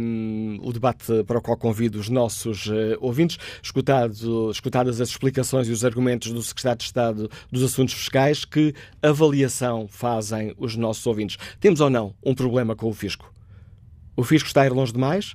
um, 0.00 0.58
o 0.62 0.72
debate 0.72 1.24
para 1.26 1.38
o 1.38 1.42
qual 1.42 1.56
convido 1.56 1.98
os 1.98 2.08
nossos 2.08 2.66
uh, 2.66 2.96
ouvintes, 3.00 3.38
escutado, 3.62 4.50
escutadas 4.50 5.00
as 5.00 5.08
explicações 5.08 5.68
e 5.68 5.72
os 5.72 5.84
argumentos 5.84 6.30
do 6.30 6.42
Secretário 6.42 6.78
de 6.78 6.84
Estado 6.84 7.30
dos 7.50 7.62
Assuntos 7.62 7.94
Fiscais. 7.94 8.44
Que 8.44 8.74
avaliação 9.02 9.88
fazem 9.88 10.54
os 10.58 10.76
nossos 10.76 11.06
ouvintes? 11.06 11.38
Temos 11.58 11.80
ou 11.80 11.88
não 11.88 12.14
um 12.22 12.34
problema 12.34 12.76
com 12.76 12.88
o 12.88 12.94
fisco? 12.94 13.32
O 14.14 14.22
fisco 14.22 14.48
está 14.48 14.62
a 14.62 14.66
ir 14.66 14.72
longe 14.72 14.92
demais? 14.92 15.34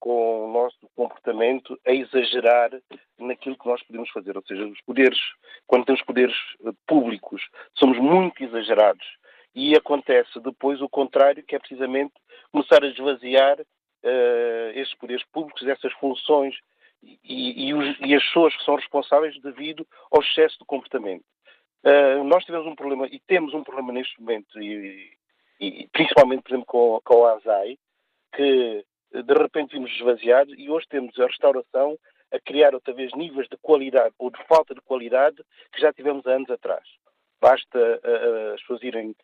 com 0.00 0.46
o 0.46 0.52
nosso 0.52 0.78
comportamento 0.96 1.78
a 1.86 1.92
exagerar 1.92 2.70
naquilo 3.18 3.58
que 3.58 3.68
nós 3.68 3.82
podemos 3.82 4.08
fazer. 4.10 4.34
Ou 4.34 4.42
seja, 4.46 4.64
os 4.64 4.80
poderes, 4.80 5.18
quando 5.66 5.84
temos 5.84 6.02
poderes 6.02 6.34
públicos, 6.86 7.42
somos 7.74 7.98
muito 7.98 8.42
exagerados 8.42 9.06
e 9.54 9.74
acontece 9.76 10.38
depois 10.40 10.80
o 10.80 10.88
contrário, 10.88 11.42
que 11.42 11.56
é 11.56 11.58
precisamente 11.58 12.14
começar 12.52 12.82
a 12.82 12.88
esvaziar 12.88 13.60
uh, 13.60 14.98
poderes 14.98 15.24
públicos, 15.32 15.66
essas 15.66 15.92
funções 15.94 16.54
e, 17.02 17.68
e, 17.68 17.74
os, 17.74 17.98
e, 18.00 18.14
as 18.14 18.22
pessoas 18.24 18.56
que 18.56 18.64
são 18.64 18.76
responsáveis 18.76 19.40
devido 19.40 19.86
ao 20.10 20.20
excesso 20.22 20.58
de 20.58 20.64
comportamento. 20.66 21.24
Uh, 21.84 22.22
nós 22.24 22.44
tivemos 22.44 22.66
um 22.66 22.74
problema, 22.74 23.06
e 23.06 23.18
temos 23.20 23.54
um 23.54 23.64
problema 23.64 23.92
neste 23.92 24.20
momento, 24.20 24.60
e, 24.60 25.12
e 25.58 25.88
principalmente, 25.92 26.42
por 26.42 26.50
exemplo, 26.50 26.66
com, 26.66 27.00
com 27.02 27.24
a 27.24 27.34
ASAI, 27.34 27.78
que 28.34 28.84
de 29.12 29.34
repente 29.34 29.72
vimos 29.72 29.90
esvaziar 29.92 30.46
e 30.48 30.70
hoje 30.70 30.86
temos 30.88 31.18
a 31.18 31.26
restauração 31.26 31.98
a 32.32 32.38
criar 32.38 32.74
outra 32.74 32.94
vez 32.94 33.12
níveis 33.14 33.48
de 33.48 33.56
qualidade 33.56 34.14
ou 34.18 34.30
de 34.30 34.42
falta 34.46 34.74
de 34.74 34.80
qualidade 34.82 35.42
que 35.72 35.80
já 35.80 35.92
tivemos 35.92 36.24
há 36.26 36.32
anos 36.32 36.50
atrás. 36.50 36.84
Basta 37.40 37.78
uh, 37.78 38.54
as 38.54 38.60
pessoas 38.60 38.82
irem 38.82 39.14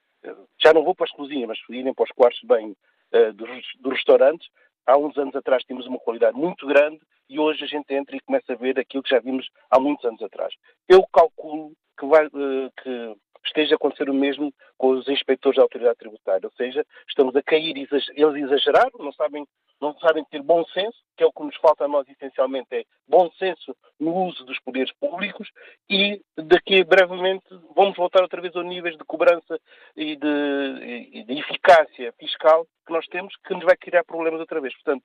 já 0.63 0.73
não 0.73 0.85
vou 0.85 0.95
para 0.95 1.05
as 1.05 1.13
cozinhas, 1.13 1.49
mas 1.49 1.59
irem 1.71 1.95
para 1.95 2.05
os 2.05 2.11
quartos 2.11 2.41
de 2.41 2.47
banho 2.47 2.77
uh, 3.15 3.33
dos, 3.33 3.49
dos 3.81 3.93
restaurantes, 3.93 4.49
há 4.87 4.97
uns 4.97 5.17
anos 5.19 5.35
atrás 5.35 5.65
tínhamos 5.65 5.87
uma 5.87 5.99
qualidade 5.99 6.37
muito 6.37 6.67
grande 6.67 7.01
e 7.29 7.39
hoje 7.39 7.65
a 7.65 7.67
gente 7.67 7.93
entra 7.93 8.17
e 8.17 8.21
começa 8.21 8.53
a 8.53 8.57
ver 8.57 8.79
aquilo 8.79 9.03
que 9.03 9.11
já 9.11 9.19
vimos 9.19 9.49
há 9.71 9.81
muitos 9.81 10.05
anos 10.05 10.23
atrás. 10.23 10.55
Eu 10.89 11.05
calculo 11.13 11.73
que, 11.99 12.07
vai, 12.07 12.27
uh, 12.27 12.73
que 12.83 13.17
esteja 13.47 13.75
a 13.75 13.77
acontecer 13.77 14.09
o 14.11 14.15
mesmo 14.15 14.53
com 14.77 14.91
os 14.91 15.09
inspectores 15.09 15.57
da 15.57 15.63
autoridade 15.63 15.99
tributária, 15.99 16.47
ou 16.47 16.53
seja, 16.57 16.85
estamos 17.09 17.35
a 17.37 17.43
cair, 17.43 17.77
eles 17.77 17.93
exageraram, 18.17 18.91
não 18.99 19.13
sabem, 19.13 19.47
não 19.81 19.97
sabem 19.99 20.25
ter 20.25 20.43
bom 20.43 20.65
senso, 20.67 20.99
que 21.17 21.23
é 21.23 21.27
o 21.27 21.33
que 21.33 21.43
nos 21.43 21.57
falta 21.57 21.85
a 21.85 21.89
nós 21.89 22.07
essencialmente, 22.09 22.69
é 22.73 22.85
bom 23.09 23.31
senso 23.39 23.75
no 23.99 24.15
uso 24.15 24.45
dos 24.45 24.59
poderes 24.61 24.93
públicos 24.95 25.49
e 25.89 26.21
daqui 26.37 26.85
brevemente 26.85 27.47
vamos 27.75 27.97
voltar 27.97 28.23
outra 28.23 28.41
vez 28.41 28.55
aos 28.55 28.67
níveis 28.67 28.97
de 28.97 29.05
cobrança 29.05 29.59
e 29.97 30.17
de, 30.17 31.11
e 31.13 31.25
de 31.25 31.39
eficácia 31.39 32.13
fiscal 32.19 32.67
que 32.87 32.93
nós 32.93 33.07
temos, 33.07 33.35
que 33.47 33.55
nos 33.55 33.65
vai 33.65 33.77
criar 33.77 34.05
problemas 34.05 34.41
outra 34.41 34.61
vez. 34.61 34.75
Portanto, 34.75 35.03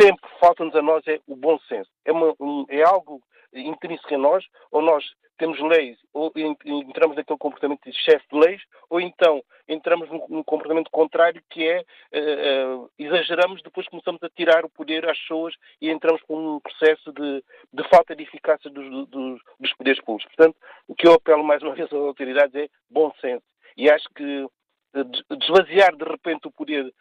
sempre 0.00 0.28
falta-nos 0.38 0.74
a 0.74 0.82
nós 0.82 1.06
é 1.06 1.18
o 1.26 1.36
bom 1.36 1.58
senso. 1.60 1.90
É, 2.04 2.12
uma, 2.12 2.34
um, 2.38 2.64
é 2.68 2.82
algo 2.82 3.20
intrínseco 3.52 4.14
em 4.14 4.18
nós, 4.18 4.44
ou 4.70 4.82
nós 4.82 5.04
temos 5.40 5.58
leis, 5.58 5.96
ou 6.12 6.30
entramos 6.36 7.16
naquele 7.16 7.38
comportamento 7.38 7.90
de 7.90 7.96
chefe 7.96 8.26
de 8.30 8.38
leis, 8.38 8.62
ou 8.90 9.00
então 9.00 9.42
entramos 9.66 10.06
num, 10.28 10.42
comportamento 10.42 10.90
contrário 10.90 11.42
que 11.48 11.66
é 11.66 11.80
uh, 11.80 12.82
uh, 12.82 12.90
exageramos, 12.98 13.62
depois 13.62 13.88
começamos 13.88 14.22
a 14.22 14.28
tirar 14.28 14.66
o 14.66 14.70
poder 14.70 15.08
às 15.08 15.18
pessoas 15.18 15.54
e 15.80 15.88
entramos 15.88 16.20
com 16.22 16.56
um 16.56 16.60
processo 16.60 17.10
de, 17.12 17.42
de 17.72 17.88
falta 17.88 18.14
de 18.14 18.22
eficácia 18.22 18.70
dos, 18.70 19.08
dos, 19.08 19.40
dos, 19.58 19.72
poderes 19.74 20.02
públicos. 20.04 20.30
Portanto, 20.36 20.58
o 20.86 20.94
que 20.94 21.08
eu 21.08 21.14
apelo 21.14 21.42
mais 21.42 21.62
uma 21.62 21.72
vez 21.74 21.90
às 21.90 21.98
autoridades 21.98 22.54
é 22.54 22.68
bom 22.90 23.10
senso. 23.18 23.44
E 23.78 23.88
acho 23.88 24.08
que 24.14 24.42
uh, 24.42 25.36
desvaziar 25.38 25.96
de 25.96 26.04
repente 26.04 26.48
o 26.48 26.52
poder 26.52 26.92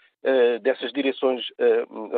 dessas 0.62 0.92
direções 0.92 1.46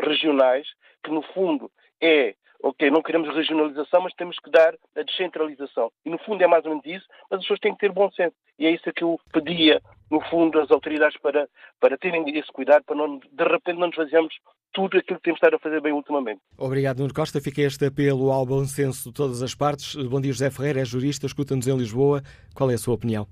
regionais, 0.04 0.68
que 1.04 1.12
no 1.12 1.22
fundo 1.22 1.72
é 2.02 2.34
ok, 2.64 2.90
não 2.92 3.02
queremos 3.02 3.34
regionalização, 3.36 4.02
mas 4.02 4.14
temos 4.14 4.38
que 4.40 4.50
dar 4.50 4.76
a 4.96 5.02
descentralização. 5.04 5.92
E 6.06 6.10
no 6.10 6.18
fundo 6.20 6.44
é 6.44 6.48
mais 6.48 6.64
ou 6.66 6.72
menos 6.72 6.86
isso, 6.86 7.06
mas 7.30 7.40
as 7.40 7.46
pessoas 7.46 7.60
têm 7.60 7.74
que 7.74 7.80
ter 7.80 7.92
bom 7.92 8.10
senso. 8.12 8.36
E 8.60 8.66
é 8.66 8.72
isso 8.72 8.92
que 8.94 9.04
eu 9.04 9.20
pedia, 9.34 9.82
no 10.10 10.22
fundo, 10.30 10.60
às 10.60 10.70
autoridades 10.72 11.20
para, 11.20 11.48
para 11.80 11.98
terem 11.98 12.24
esse 12.38 12.52
cuidado, 12.52 12.84
para 12.86 12.96
não, 12.96 13.18
de 13.18 13.44
repente 13.44 13.80
não 13.80 13.88
nos 13.88 13.96
fazermos 13.96 14.34
tudo 14.74 14.98
aquilo 14.98 15.18
que 15.18 15.24
temos 15.24 15.38
estado 15.38 15.56
a 15.56 15.60
fazer 15.60 15.82
bem 15.82 15.92
ultimamente. 15.92 16.42
Obrigado, 16.58 17.00
Nuno 17.00 17.14
Costa. 17.14 17.42
Fica 17.42 17.62
este 17.62 17.86
apelo 17.86 18.32
ao 18.32 18.46
bom 18.46 18.64
senso 18.66 19.10
de 19.10 19.16
todas 19.16 19.42
as 19.42 19.54
partes. 19.54 19.96
Bom 19.96 20.22
dia, 20.22 20.32
José 20.32 20.50
Ferreira, 20.50 20.82
é 20.82 20.86
jurista, 20.86 21.26
escuta-nos 21.26 21.68
em 21.68 21.76
Lisboa. 21.76 22.22
Qual 22.56 22.70
é 22.72 22.76
a 22.76 22.78
sua 22.78 22.96
opinião? 22.96 23.28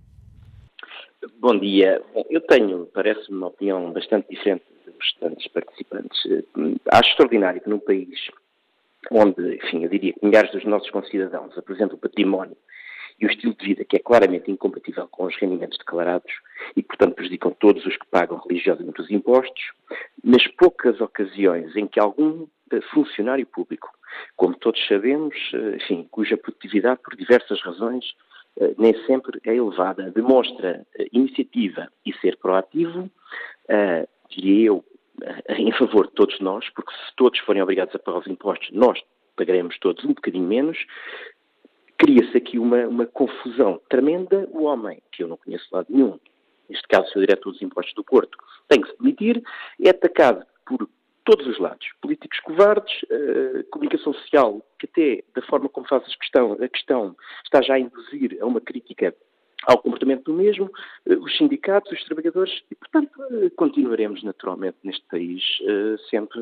Bom 1.39 1.57
dia. 1.57 2.01
Eu 2.29 2.41
tenho, 2.41 2.87
parece-me, 2.93 3.37
uma 3.37 3.47
opinião 3.47 3.91
bastante 3.93 4.27
diferente 4.29 4.63
dos 4.85 4.95
restantes 4.99 5.47
participantes. 5.47 6.19
Acho 6.91 7.09
extraordinário 7.11 7.61
que 7.61 7.69
num 7.69 7.79
país 7.79 8.09
onde, 9.11 9.55
enfim, 9.55 9.83
eu 9.83 9.89
diria 9.89 10.13
que 10.13 10.25
milhares 10.25 10.51
dos 10.51 10.65
nossos 10.65 10.89
concidadãos 10.89 11.57
apresentam 11.57 11.97
património 11.97 12.57
e 13.19 13.25
o 13.25 13.29
estilo 13.29 13.53
de 13.53 13.65
vida 13.65 13.83
que 13.83 13.97
é 13.97 13.99
claramente 13.99 14.49
incompatível 14.49 15.07
com 15.07 15.25
os 15.25 15.35
rendimentos 15.35 15.77
declarados 15.77 16.31
e, 16.75 16.81
portanto, 16.81 17.15
prejudicam 17.15 17.51
todos 17.59 17.85
os 17.85 17.95
que 17.97 18.07
pagam 18.07 18.41
religiosamente 18.47 19.01
os 19.01 19.11
impostos, 19.11 19.71
nas 20.23 20.45
poucas 20.47 21.01
ocasiões 21.01 21.75
em 21.75 21.85
que 21.87 21.99
algum 21.99 22.47
eh, 22.71 22.81
funcionário 22.93 23.45
público, 23.45 23.89
como 24.35 24.55
todos 24.55 24.85
sabemos, 24.87 25.35
eh, 25.53 25.77
enfim, 25.77 26.07
cuja 26.09 26.37
produtividade, 26.37 27.01
por 27.03 27.15
diversas 27.15 27.61
razões, 27.61 28.05
eh, 28.59 28.73
nem 28.77 28.93
sempre 29.05 29.39
é 29.45 29.55
elevada, 29.55 30.11
demonstra 30.11 30.85
iniciativa 31.11 31.89
e 32.05 32.13
ser 32.13 32.37
proativo, 32.37 33.09
diria 34.29 34.67
eu, 34.67 34.85
em 35.49 35.71
favor 35.73 36.07
de 36.07 36.13
todos 36.13 36.39
nós, 36.39 36.69
porque 36.69 36.91
se 36.91 37.15
todos 37.15 37.39
forem 37.39 37.61
obrigados 37.61 37.95
a 37.95 37.99
pagar 37.99 38.19
os 38.19 38.27
impostos, 38.27 38.69
nós 38.71 39.01
pagaremos 39.35 39.77
todos 39.79 40.03
um 40.03 40.13
bocadinho 40.13 40.47
menos. 40.47 40.77
Cria-se 41.97 42.37
aqui 42.37 42.59
uma, 42.59 42.87
uma 42.87 43.05
confusão 43.05 43.81
tremenda. 43.89 44.47
O 44.51 44.63
homem, 44.63 45.01
que 45.11 45.23
eu 45.23 45.27
não 45.27 45.37
conheço 45.37 45.65
de 45.67 45.75
lado 45.75 45.87
nenhum, 45.89 46.19
neste 46.69 46.87
caso 46.87 47.07
o 47.07 47.11
seu 47.11 47.21
diretor 47.21 47.51
dos 47.51 47.61
impostos 47.61 47.93
do 47.93 48.03
Porto, 48.03 48.37
tem 48.67 48.81
que 48.81 48.89
se 48.89 48.97
demitir, 48.97 49.41
é 49.83 49.89
atacado 49.89 50.45
por 50.65 50.87
todos 51.25 51.45
os 51.47 51.59
lados. 51.59 51.87
Políticos 52.01 52.39
covardes, 52.39 53.03
uh, 53.03 53.63
comunicação 53.69 54.13
social, 54.13 54.65
que 54.79 54.87
até 54.87 55.23
da 55.35 55.45
forma 55.47 55.69
como 55.69 55.87
faz 55.87 56.03
a 56.03 56.17
questão, 56.17 56.53
a 56.53 56.67
questão 56.67 57.15
está 57.43 57.61
já 57.61 57.75
a 57.75 57.79
induzir 57.79 58.37
a 58.41 58.45
uma 58.45 58.61
crítica 58.61 59.13
ao 59.65 59.77
comportamento 59.77 60.23
do 60.23 60.33
mesmo, 60.33 60.71
eh, 61.05 61.15
os 61.15 61.37
sindicatos, 61.37 61.91
os 61.91 62.03
trabalhadores, 62.05 62.61
e, 62.71 62.75
portanto, 62.75 63.11
eh, 63.31 63.49
continuaremos 63.55 64.23
naturalmente 64.23 64.77
neste 64.83 65.05
país 65.07 65.43
eh, 65.67 65.95
sempre 66.09 66.39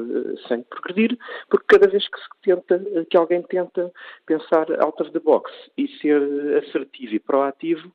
sem 0.48 0.62
progredir, 0.64 1.18
porque 1.50 1.66
cada 1.68 1.88
vez 1.88 2.08
que 2.08 2.20
se 2.20 2.28
tenta, 2.44 2.80
que 3.10 3.18
alguém 3.18 3.42
tenta 3.44 3.92
pensar 4.26 4.68
out 4.82 5.02
of 5.02 5.12
the 5.12 5.20
box 5.20 5.52
e 5.78 5.88
ser 6.00 6.22
assertivo 6.58 7.16
e 7.16 7.20
proativo, 7.20 7.92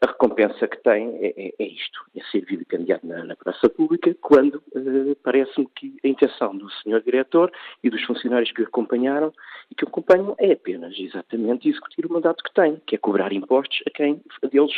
a 0.00 0.06
recompensa 0.06 0.66
que 0.66 0.82
tem 0.82 1.16
é, 1.20 1.34
é, 1.36 1.54
é 1.58 1.66
isto, 1.66 2.00
é 2.16 2.22
ser 2.30 2.44
candidato 2.66 3.06
na, 3.06 3.24
na 3.24 3.36
praça 3.36 3.68
pública, 3.68 4.14
quando 4.20 4.62
parece-me 5.22 5.68
que 5.74 5.96
a 6.04 6.08
intenção 6.08 6.56
do 6.56 6.70
senhor 6.82 7.02
diretor 7.02 7.52
e 7.82 7.90
dos 7.90 8.02
funcionários 8.04 8.50
que 8.52 8.62
o 8.62 8.66
acompanharam 8.66 9.32
e 9.70 9.74
que 9.74 9.84
o 9.84 9.88
acompanham 9.88 10.34
é 10.38 10.52
apenas, 10.52 10.98
exatamente, 10.98 11.68
executar 11.68 12.06
o 12.06 12.12
mandato 12.12 12.42
que 12.42 12.52
tem, 12.52 12.80
que 12.86 12.94
é 12.94 12.98
cobrar 12.98 13.32
impostos 13.32 13.82
a 13.86 13.90
quem 13.90 14.20
deles 14.54 14.72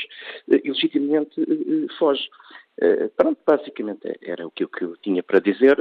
eh, 0.50 0.60
ilegitimamente 0.64 1.40
eh, 1.40 1.44
eh, 1.84 1.86
foge. 1.98 2.28
Pronto, 3.16 3.40
basicamente 3.46 4.18
era 4.20 4.46
o 4.46 4.50
que, 4.50 4.64
eu 4.64 4.96
tinha 4.98 5.22
para 5.22 5.40
dizer. 5.40 5.78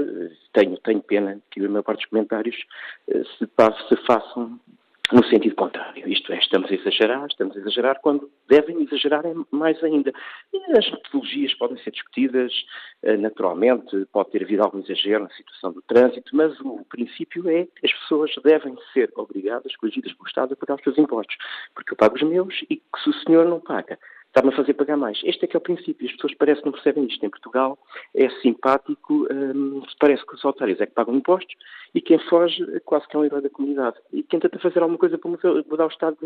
Tenho, 0.53 0.77
tenho 0.77 1.01
pena 1.01 1.41
que 1.51 1.59
a 1.59 1.67
maior 1.67 1.83
parte 1.83 1.99
dos 1.99 2.09
comentários 2.09 2.55
se, 3.05 3.45
se 3.89 3.95
façam 4.07 4.57
no 5.11 5.23
sentido 5.25 5.55
contrário. 5.55 6.07
Isto 6.07 6.33
é, 6.33 6.39
estamos 6.39 6.71
a 6.71 6.73
exagerar, 6.73 7.25
estamos 7.27 7.55
a 7.55 7.59
exagerar 7.59 7.99
quando 8.01 8.29
devem 8.47 8.81
exagerar 8.83 9.23
mais 9.51 9.81
ainda. 9.83 10.11
As 10.77 10.91
metodologias 10.91 11.53
podem 11.53 11.77
ser 11.77 11.91
discutidas 11.91 12.51
naturalmente, 13.19 14.05
pode 14.11 14.31
ter 14.31 14.43
havido 14.43 14.63
algum 14.63 14.79
exagero 14.79 15.23
na 15.23 15.29
situação 15.29 15.71
do 15.71 15.81
trânsito, 15.83 16.35
mas 16.35 16.59
o 16.61 16.83
princípio 16.89 17.47
é 17.49 17.65
que 17.65 17.85
as 17.85 17.93
pessoas 17.93 18.31
devem 18.43 18.75
ser 18.93 19.11
obrigadas, 19.15 19.75
corrigidas 19.75 20.11
pelo 20.13 20.27
Estado, 20.27 20.53
a 20.53 20.57
pagar 20.57 20.75
os 20.75 20.83
seus 20.83 20.97
impostos. 20.97 21.35
Porque 21.73 21.93
eu 21.93 21.97
pago 21.97 22.15
os 22.15 22.23
meus 22.23 22.61
e 22.69 22.77
que 22.77 22.99
se 23.03 23.09
o 23.09 23.13
senhor 23.13 23.45
não 23.45 23.59
paga, 23.59 23.99
está-me 24.35 24.53
a 24.53 24.55
fazer 24.57 24.73
pagar 24.73 24.97
mais. 24.97 25.17
Este 25.23 25.45
é 25.45 25.47
que 25.47 25.55
é 25.55 25.59
o 25.59 25.61
princípio. 25.61 26.05
As 26.05 26.11
pessoas 26.13 26.33
parecem 26.35 26.61
que 26.61 26.65
não 26.65 26.73
percebem 26.73 27.05
isto. 27.05 27.25
Em 27.25 27.29
Portugal 27.29 27.79
é 28.13 28.29
simpático, 28.41 29.27
hum, 29.31 29.81
parece 29.97 30.25
que 30.25 30.35
os 30.35 30.43
autários 30.43 30.81
é 30.81 30.85
que 30.85 30.91
pagam 30.91 31.15
impostos 31.15 31.55
e 31.93 32.01
quem 32.01 32.19
foge 32.19 32.65
quase 32.83 33.07
que 33.07 33.15
é 33.15 33.19
um 33.19 33.23
herói 33.23 33.41
da 33.41 33.49
comunidade. 33.49 33.95
E 34.11 34.23
quem 34.23 34.39
tenta 34.39 34.59
fazer 34.59 34.79
alguma 34.79 34.99
coisa 34.99 35.17
para 35.17 35.31
mudar 35.31 35.85
o 35.85 35.89
estado 35.89 36.17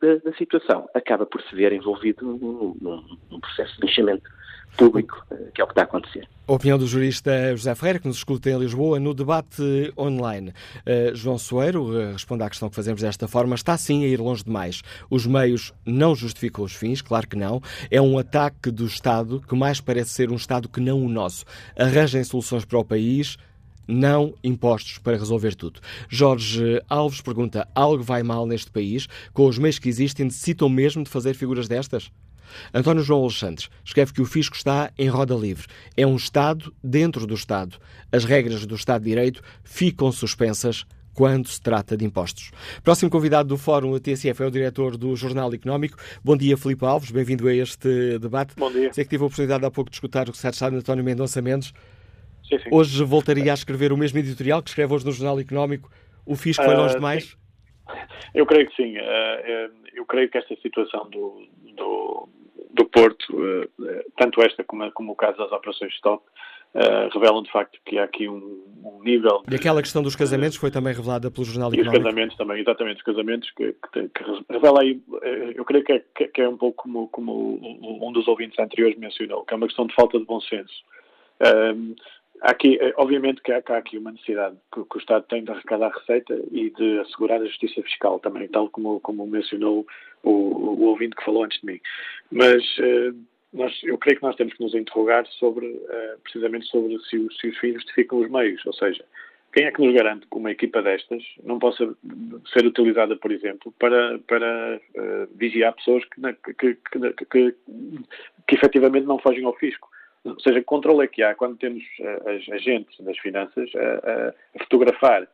da 0.00 0.32
situação 0.38 0.88
acaba 0.94 1.26
por 1.26 1.42
se 1.42 1.54
ver 1.54 1.72
envolvido 1.72 2.24
num, 2.24 2.74
num, 2.80 3.18
num 3.30 3.40
processo 3.40 3.78
de 3.78 3.86
enchimento 3.86 4.28
público, 4.76 5.24
eh, 5.30 5.50
que 5.54 5.60
é 5.60 5.64
o 5.64 5.66
que 5.66 5.72
está 5.72 5.82
a 5.82 5.84
acontecer. 5.84 6.28
A 6.46 6.52
opinião 6.52 6.76
do 6.76 6.86
jurista 6.86 7.56
José 7.56 7.74
Ferreira, 7.74 7.98
que 7.98 8.08
nos 8.08 8.16
escuta 8.16 8.50
em 8.50 8.58
Lisboa, 8.58 8.98
no 8.98 9.14
debate 9.14 9.92
online. 9.96 10.50
Uh, 10.80 11.14
João 11.14 11.38
Soeiro 11.38 11.84
uh, 11.84 12.12
responde 12.12 12.42
à 12.42 12.48
questão 12.50 12.68
que 12.68 12.74
fazemos 12.74 13.00
desta 13.00 13.28
forma. 13.28 13.54
Está 13.54 13.76
sim 13.78 14.04
a 14.04 14.08
ir 14.08 14.20
longe 14.20 14.42
demais. 14.42 14.82
Os 15.08 15.24
meios 15.24 15.72
não 15.86 16.14
justificam 16.14 16.64
os 16.64 16.72
fins, 16.72 17.00
claro 17.00 17.28
que 17.28 17.36
não. 17.36 17.62
É 17.90 18.00
um 18.00 18.18
ataque 18.18 18.70
do 18.70 18.84
Estado 18.84 19.40
que 19.40 19.54
mais 19.54 19.80
parece 19.80 20.10
ser 20.10 20.30
um 20.30 20.36
Estado 20.36 20.68
que 20.68 20.80
não 20.80 21.00
o 21.04 21.08
nosso. 21.08 21.44
Arranjem 21.78 22.24
soluções 22.24 22.64
para 22.64 22.78
o 22.78 22.84
país, 22.84 23.38
não 23.86 24.34
impostos 24.42 24.98
para 24.98 25.16
resolver 25.16 25.54
tudo. 25.54 25.80
Jorge 26.08 26.82
Alves 26.88 27.20
pergunta: 27.20 27.68
algo 27.74 28.02
vai 28.02 28.22
mal 28.22 28.46
neste 28.46 28.70
país? 28.70 29.08
Com 29.32 29.46
os 29.46 29.58
meios 29.58 29.78
que 29.78 29.88
existem, 29.88 30.24
necessitam 30.24 30.68
mesmo 30.68 31.04
de 31.04 31.10
fazer 31.10 31.34
figuras 31.34 31.68
destas? 31.68 32.10
António 32.72 33.02
João 33.02 33.22
Alexandre 33.22 33.66
escreve 33.84 34.12
que 34.12 34.22
o 34.22 34.26
fisco 34.26 34.56
está 34.56 34.90
em 34.98 35.08
roda 35.08 35.34
livre. 35.34 35.66
É 35.96 36.06
um 36.06 36.16
Estado 36.16 36.74
dentro 36.82 37.26
do 37.26 37.34
Estado. 37.34 37.78
As 38.10 38.24
regras 38.24 38.64
do 38.66 38.74
Estado 38.74 39.02
de 39.02 39.10
Direito 39.10 39.42
ficam 39.64 40.10
suspensas 40.12 40.86
quando 41.14 41.46
se 41.46 41.60
trata 41.60 41.96
de 41.96 42.04
impostos. 42.04 42.50
Próximo 42.82 43.10
convidado 43.10 43.48
do 43.48 43.58
Fórum 43.58 43.98
TSF 43.98 44.42
é 44.42 44.46
o 44.46 44.50
diretor 44.50 44.96
do 44.96 45.14
Jornal 45.14 45.52
Económico. 45.52 45.98
Bom 46.24 46.36
dia, 46.36 46.56
Filipe 46.56 46.84
Alves, 46.84 47.10
bem-vindo 47.10 47.46
a 47.48 47.54
este 47.54 48.18
debate. 48.18 48.54
Bom 48.56 48.70
dia. 48.70 48.92
Sei 48.92 49.04
que 49.04 49.10
tive 49.10 49.22
a 49.22 49.26
oportunidade 49.26 49.64
há 49.64 49.70
pouco 49.70 49.90
de 49.90 49.96
escutar 49.96 50.28
o 50.28 50.34
secretário 50.34 50.52
de 50.52 50.56
Estado 50.56 50.76
António 50.76 51.04
Mendonça 51.04 51.42
Mendes. 51.42 51.72
Sim, 52.48 52.58
sim. 52.58 52.68
Hoje 52.70 53.04
voltaria 53.04 53.50
a 53.52 53.54
escrever 53.54 53.92
o 53.92 53.96
mesmo 53.96 54.18
editorial 54.18 54.62
que 54.62 54.70
escreve 54.70 54.94
hoje 54.94 55.04
no 55.04 55.12
Jornal 55.12 55.38
Económico. 55.40 55.90
O 56.24 56.36
fisco 56.36 56.64
foi 56.64 56.74
longe 56.74 56.94
uh, 56.94 56.96
demais? 56.96 57.36
Eu 58.34 58.46
creio 58.46 58.68
que 58.68 58.76
sim. 58.76 58.96
Uh, 58.96 59.72
eu 59.94 60.06
creio 60.06 60.30
que 60.30 60.38
esta 60.38 60.54
situação 60.62 61.08
do, 61.10 61.46
do 61.76 62.28
do 62.72 62.84
Porto, 62.86 63.26
eh, 63.32 63.68
eh, 63.86 64.04
tanto 64.16 64.42
esta 64.42 64.64
como, 64.64 64.90
como 64.92 65.12
o 65.12 65.16
caso 65.16 65.38
das 65.38 65.52
operações 65.52 65.90
de 65.90 65.96
stop, 65.96 66.24
Uh, 66.74 67.12
revelam 67.12 67.42
de 67.42 67.52
facto 67.52 67.78
que 67.84 67.98
há 67.98 68.04
aqui 68.04 68.26
um, 68.26 68.64
um 68.82 69.02
nível. 69.02 69.42
E 69.50 69.54
aquela 69.54 69.82
questão 69.82 70.02
dos 70.02 70.16
casamentos 70.16 70.56
foi 70.56 70.70
também 70.70 70.94
revelada 70.94 71.30
pelo 71.30 71.44
Jornal 71.44 71.68
Económico. 71.68 71.94
E 71.94 71.98
os 71.98 72.02
casamentos 72.02 72.36
também, 72.38 72.60
exatamente, 72.62 72.96
os 72.96 73.02
casamentos 73.02 73.50
que, 73.50 73.76
que, 73.92 74.08
que 74.08 74.24
revela 74.48 74.80
aí, 74.80 74.98
eu 75.54 75.66
creio 75.66 75.84
que 75.84 75.92
é, 75.92 75.98
que 76.28 76.40
é 76.40 76.48
um 76.48 76.56
pouco 76.56 76.84
como, 76.84 77.08
como, 77.08 77.60
um 78.02 78.10
dos 78.10 78.26
ouvintes 78.26 78.58
anteriores 78.58 78.98
mencionou, 78.98 79.44
que 79.44 79.52
é 79.52 79.56
uma 79.58 79.66
questão 79.66 79.86
de 79.86 79.94
falta 79.94 80.18
de 80.18 80.24
bom 80.24 80.40
senso. 80.40 80.72
Aqui, 82.42 82.78
obviamente 82.96 83.40
que 83.42 83.52
há, 83.52 83.62
que 83.62 83.72
há, 83.72 83.78
aqui 83.78 83.98
uma 83.98 84.12
necessidade 84.12 84.56
que, 84.72 84.84
que, 84.84 84.96
o 84.96 84.98
Estado 84.98 85.24
tem 85.28 85.44
de 85.44 85.50
arrecadar 85.50 85.90
receita 85.90 86.38
e 86.50 86.70
de 86.70 86.98
assegurar 87.00 87.40
a 87.40 87.46
justiça 87.46 87.82
fiscal 87.82 88.18
também, 88.18 88.48
tal 88.48 88.68
como, 88.68 89.00
como 89.00 89.26
mencionou 89.26 89.86
o, 90.22 90.30
o 90.30 90.82
ouvinte 90.82 91.16
que 91.16 91.24
falou 91.24 91.44
antes 91.44 91.60
de 91.60 91.66
mim. 91.66 91.80
Mas 92.30 92.62
uh, 92.78 93.16
nós, 93.52 93.78
eu 93.84 93.98
creio 93.98 94.18
que 94.18 94.24
nós 94.24 94.36
temos 94.36 94.54
que 94.54 94.62
nos 94.62 94.74
interrogar 94.74 95.26
sobre, 95.26 95.66
uh, 95.66 96.18
precisamente 96.22 96.66
sobre 96.66 96.98
se 97.00 97.16
os, 97.16 97.38
se 97.38 97.48
os 97.48 97.58
fins 97.58 97.74
justificam 97.74 98.20
os 98.20 98.30
meios, 98.30 98.64
ou 98.66 98.72
seja, 98.72 99.04
quem 99.52 99.66
é 99.66 99.70
que 99.70 99.84
nos 99.84 99.94
garante 99.94 100.26
que 100.26 100.36
uma 100.36 100.50
equipa 100.50 100.80
destas 100.80 101.22
não 101.44 101.58
possa 101.58 101.94
ser 102.52 102.64
utilizada, 102.64 103.16
por 103.16 103.30
exemplo, 103.30 103.72
para, 103.78 104.18
para 104.20 104.80
uh, 104.96 105.28
vigiar 105.36 105.74
pessoas 105.74 106.02
que, 106.06 106.54
que, 106.54 106.74
que, 106.74 107.26
que, 107.30 107.54
que 108.48 108.54
efetivamente 108.54 109.06
não 109.06 109.18
fogem 109.18 109.44
ao 109.44 109.54
fisco? 109.56 109.90
Ou 110.24 110.38
seja, 110.40 110.60
que 110.60 110.66
controle 110.66 111.04
é 111.04 111.08
que 111.08 111.22
há 111.22 111.34
quando 111.34 111.56
temos 111.56 111.82
as 112.26 112.48
agentes 112.52 112.98
das 113.00 113.18
finanças 113.18 113.70
a, 113.74 114.28
a 114.56 114.64
fotografar 114.64 115.28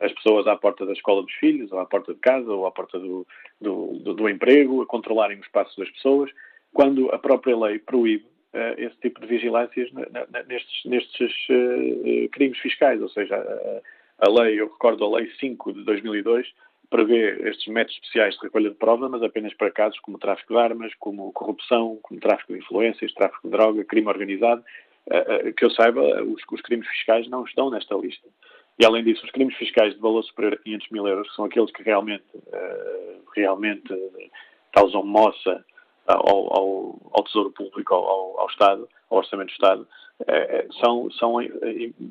as 0.00 0.12
pessoas 0.12 0.46
à 0.46 0.56
porta 0.56 0.84
da 0.84 0.92
escola 0.92 1.22
dos 1.22 1.32
filhos, 1.34 1.70
ou 1.70 1.78
à 1.78 1.86
porta 1.86 2.12
de 2.12 2.20
casa, 2.20 2.50
ou 2.50 2.66
à 2.66 2.72
porta 2.72 2.98
do, 2.98 3.26
do, 3.60 3.98
do, 4.00 4.14
do 4.14 4.28
emprego, 4.28 4.82
a 4.82 4.86
controlarem 4.86 5.38
o 5.38 5.42
espaço 5.42 5.78
das 5.78 5.88
pessoas, 5.90 6.30
quando 6.72 7.08
a 7.14 7.18
própria 7.18 7.56
lei 7.56 7.78
proíbe 7.78 8.24
uh, 8.24 8.78
esse 8.78 8.96
tipo 9.00 9.20
de 9.20 9.26
vigilâncias 9.26 9.90
nestes, 10.48 10.84
nestes 10.84 11.32
uh, 11.48 12.28
crimes 12.30 12.58
fiscais. 12.58 13.00
Ou 13.00 13.08
seja, 13.08 13.36
a, 13.36 14.26
a, 14.26 14.30
lei, 14.30 14.60
eu 14.60 14.66
recordo 14.66 15.04
a 15.04 15.16
Lei 15.18 15.30
5 15.38 15.72
de 15.72 15.84
2002, 15.84 16.52
prevê 16.90 17.48
estes 17.48 17.66
métodos 17.68 17.96
especiais 17.96 18.34
de 18.34 18.42
recolha 18.42 18.70
de 18.70 18.76
prova, 18.76 19.08
mas 19.08 19.22
apenas 19.22 19.54
para 19.54 19.70
casos 19.70 19.98
como 20.00 20.18
tráfico 20.18 20.54
de 20.54 20.60
armas, 20.60 20.92
como 20.98 21.32
corrupção, 21.32 21.98
como 22.02 22.20
tráfico 22.20 22.52
de 22.52 22.58
influências, 22.60 23.12
tráfico 23.14 23.48
de 23.48 23.50
droga, 23.50 23.84
crime 23.84 24.08
organizado. 24.08 24.64
Uh, 25.06 25.52
que 25.52 25.64
eu 25.64 25.70
saiba, 25.70 26.02
os, 26.24 26.42
os 26.50 26.60
crimes 26.62 26.88
fiscais 26.88 27.28
não 27.28 27.44
estão 27.44 27.70
nesta 27.70 27.94
lista. 27.94 28.28
E, 28.78 28.84
além 28.84 29.04
disso, 29.04 29.24
os 29.24 29.30
crimes 29.30 29.56
fiscais 29.56 29.94
de 29.94 30.00
valor 30.00 30.22
superior 30.24 30.54
a 30.54 30.56
500 30.56 30.90
mil 30.90 31.06
euros, 31.06 31.28
que 31.28 31.36
são 31.36 31.44
aqueles 31.44 31.70
que 31.70 31.82
realmente, 31.82 32.24
uh, 32.34 33.22
realmente 33.34 33.94
causam 34.72 35.04
moça 35.04 35.64
ao, 36.06 36.56
ao, 36.56 37.00
ao, 37.12 37.24
Tesouro 37.24 37.50
Público, 37.50 37.94
ao, 37.94 38.40
ao, 38.40 38.46
Estado, 38.48 38.88
ao 39.10 39.18
Orçamento 39.18 39.48
do 39.48 39.52
Estado, 39.52 39.88
uh, 40.20 40.74
são, 40.80 41.10
são 41.12 41.42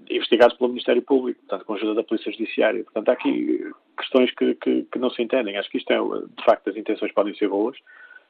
investigados 0.09 0.57
pelo 0.57 0.69
Ministério 0.69 1.01
Público, 1.01 1.39
portanto, 1.41 1.65
com 1.65 1.73
a 1.73 1.75
ajuda 1.75 1.95
da 1.95 2.03
Polícia 2.03 2.31
Judiciária. 2.31 2.83
Portanto, 2.83 3.09
há 3.09 3.13
aqui 3.13 3.71
questões 3.97 4.31
que, 4.35 4.55
que, 4.55 4.83
que 4.83 4.99
não 4.99 5.09
se 5.09 5.21
entendem. 5.21 5.57
Acho 5.57 5.69
que 5.69 5.77
isto 5.77 5.91
é, 5.91 5.97
de 5.97 6.45
facto, 6.45 6.69
as 6.69 6.75
intenções 6.75 7.11
podem 7.11 7.35
ser 7.35 7.49
boas, 7.49 7.77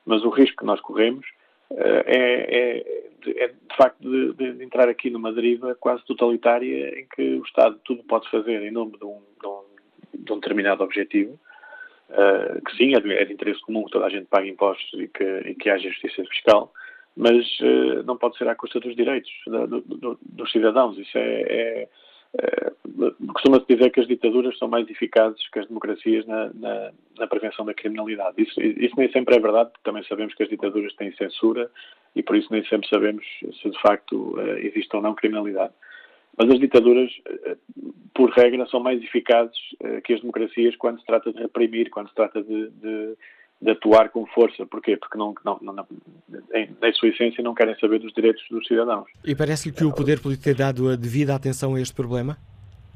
mas 0.05 0.23
o 0.23 0.29
risco 0.29 0.57
que 0.57 0.65
nós 0.65 0.79
corremos 0.81 1.25
é, 1.71 2.03
é, 2.07 3.05
é, 3.27 3.47
de 3.47 3.75
facto 3.75 3.99
de, 3.99 4.33
de, 4.33 4.63
entrar 4.63 4.87
aqui 4.87 5.09
numa 5.09 5.33
deriva 5.33 5.75
quase 5.75 6.05
totalitária 6.05 6.99
em 6.99 7.07
que 7.07 7.39
o 7.39 7.43
Estado 7.43 7.79
tudo 7.83 8.03
pode 8.03 8.29
fazer 8.29 8.61
em 8.61 8.71
nome 8.71 8.97
de 8.97 9.05
um, 9.05 9.19
de 9.41 9.47
um, 9.47 9.63
de 10.13 10.33
um 10.33 10.39
determinado 10.39 10.83
objetivo, 10.83 11.39
uh, 12.09 12.61
que 12.61 12.77
sim, 12.77 12.95
é 12.95 12.99
de, 12.99 13.13
é 13.13 13.25
de, 13.25 13.33
interesse 13.33 13.61
comum 13.61 13.85
que 13.85 13.91
toda 13.91 14.05
a 14.05 14.09
gente 14.09 14.27
pague 14.27 14.49
impostos 14.49 14.99
e 14.99 15.07
que, 15.07 15.23
e 15.23 15.55
que 15.55 15.69
haja 15.69 15.89
justiça 15.89 16.23
fiscal, 16.25 16.71
mas 17.15 17.45
uh, 17.59 18.03
não 18.05 18.17
pode 18.17 18.37
ser 18.37 18.47
à 18.47 18.55
custa 18.55 18.79
dos 18.79 18.95
direitos 18.95 19.31
da, 19.47 19.65
do, 19.65 19.81
do, 19.81 20.19
dos 20.21 20.51
cidadãos. 20.51 20.97
Isso 20.97 21.17
é, 21.17 21.41
é 21.41 21.87
eh, 22.37 22.71
costuma-se 23.33 23.65
dizer 23.67 23.91
que 23.91 24.01
as 24.01 24.07
ditaduras 24.07 24.57
são 24.57 24.67
mais 24.67 24.89
eficazes 24.89 25.47
que 25.49 25.59
as 25.59 25.67
democracias 25.67 26.25
na, 26.25 26.51
na, 26.53 26.91
na 27.17 27.27
prevenção 27.27 27.65
da 27.65 27.73
criminalidade. 27.73 28.41
Isso, 28.41 28.59
isso, 28.61 28.95
nem 28.97 29.09
sempre 29.11 29.35
é 29.35 29.39
verdade, 29.39 29.69
porque 29.71 29.83
também 29.83 30.03
sabemos 30.03 30.33
que 30.33 30.43
as 30.43 30.49
ditaduras 30.49 30.93
têm 30.95 31.15
censura 31.15 31.69
e 32.15 32.21
por 32.21 32.35
isso 32.35 32.51
nem 32.51 32.63
sempre 32.65 32.89
sabemos 32.89 33.25
se 33.61 33.69
de 33.69 33.81
facto 33.81 34.35
existe 34.57 34.93
ou 34.95 35.01
não 35.01 35.15
criminalidade. 35.15 35.73
Mas 36.37 36.49
as 36.49 36.59
ditaduras, 36.59 37.11
uh, 37.11 37.57
por 38.13 38.29
regra, 38.31 38.65
são 38.67 38.79
mais 38.79 39.01
eficazes 39.01 39.57
uh, 39.81 40.01
que 40.01 40.13
as 40.13 40.21
democracias 40.21 40.75
quando 40.75 40.99
se 40.99 41.05
trata 41.05 41.31
de 41.31 41.39
reprimir, 41.39 41.89
quando 41.89 42.09
se 42.09 42.15
trata 42.15 42.41
de, 42.43 42.69
de, 42.69 43.15
de 43.61 43.71
atuar 43.71 44.09
com 44.09 44.25
força. 44.27 44.65
Porquê? 44.65 44.97
Porque 44.97 45.17
não, 45.17 45.33
não, 45.43 45.59
não, 45.61 45.87
em, 46.53 46.69
em 46.81 46.93
sua 46.93 47.09
essência 47.09 47.43
não 47.43 47.53
querem 47.53 47.77
saber 47.79 47.99
dos 47.99 48.13
direitos 48.13 48.43
dos 48.49 48.67
cidadãos. 48.67 49.07
E 49.25 49.35
parece-lhe 49.35 49.73
que 49.73 49.85
o 49.85 49.93
poder 49.93 50.21
político 50.21 50.45
tem 50.45 50.55
dado 50.55 50.89
a 50.89 50.95
devida 50.95 51.35
atenção 51.35 51.75
a 51.75 51.81
este 51.81 51.95
problema? 51.95 52.37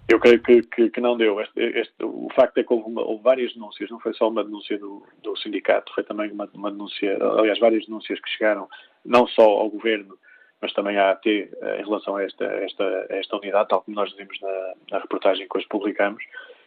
Eu 0.10 0.19
creio 0.19 0.41
que, 0.41 0.63
que, 0.63 0.89
que 0.89 0.99
não 0.99 1.15
deu. 1.15 1.39
Este, 1.39 1.60
este, 1.60 1.93
o 2.04 2.28
facto 2.36 2.58
é 2.58 2.63
que 2.63 2.73
houve, 2.73 2.89
uma, 2.89 3.04
houve, 3.04 3.21
várias 3.21 3.54
denúncias, 3.54 3.91
não 3.91 3.99
foi 3.99 4.12
só 4.15 4.28
uma 4.28 4.43
denúncia 4.43 4.75
do, 4.80 5.04
do 5.21 5.38
sindicato, 5.38 5.93
foi 5.93 6.04
também 6.04 6.32
uma, 6.32 6.49
uma, 6.56 6.71
denúncia, 6.71 7.15
aliás, 7.38 7.60
várias 7.60 7.86
denúncias 7.86 8.19
que 8.19 8.30
chegaram 8.32 8.67
não 9.06 9.28
só 9.28 9.43
ao 9.43 9.69
governo, 9.69 10.17
mas 10.62 10.74
também 10.74 10.98
à 10.98 11.12
AT 11.12 11.26
eh, 11.26 11.48
em 11.80 11.84
relação 11.84 12.15
a 12.15 12.24
esta, 12.24 12.45
esta, 12.45 13.08
a 13.10 13.15
esta 13.15 13.38
unidade, 13.38 13.69
tal 13.69 13.82
como 13.82 13.95
nós 13.95 14.10
dizemos 14.10 14.39
na, 14.41 14.74
na 14.91 15.00
reportagem 15.00 15.48
que 15.48 15.58
hoje 15.58 15.67
publicamos 15.69 16.24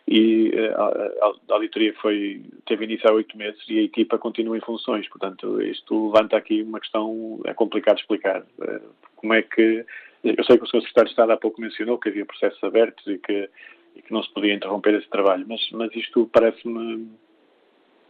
e 0.06 0.50
eh, 0.54 0.74
a, 0.74 1.26
a, 1.26 1.54
auditoria 1.54 1.94
foi, 1.94 2.42
teve 2.66 2.84
início 2.84 3.08
há 3.08 3.12
oito 3.12 3.36
meses 3.36 3.62
e 3.68 3.78
a 3.78 3.82
equipa 3.82 4.18
continua 4.18 4.56
em 4.56 4.60
funções. 4.60 5.08
Portanto, 5.08 5.62
isto 5.62 6.12
levanta 6.12 6.36
aqui 6.36 6.62
uma 6.62 6.80
questão, 6.80 7.40
é 7.44 7.54
complicado 7.54 7.98
explicar. 7.98 8.44
Eh, 8.62 8.80
como 9.16 9.34
é 9.34 9.42
que. 9.42 9.84
Eu 10.24 10.44
sei 10.44 10.56
que 10.56 10.64
o 10.64 10.66
Sr. 10.66 10.80
Secretário 10.82 11.08
de 11.08 11.12
Estado 11.12 11.32
há 11.32 11.36
pouco 11.36 11.60
mencionou 11.60 11.98
que 11.98 12.08
havia 12.08 12.24
processos 12.24 12.62
abertos 12.62 13.04
e 13.06 13.18
que, 13.18 13.48
e 13.96 14.02
que 14.02 14.12
não 14.12 14.22
se 14.22 14.32
podia 14.32 14.54
interromper 14.54 14.94
esse 14.94 15.08
trabalho, 15.08 15.44
mas, 15.48 15.60
mas 15.72 15.94
isto 15.96 16.30
parece-me 16.32 17.08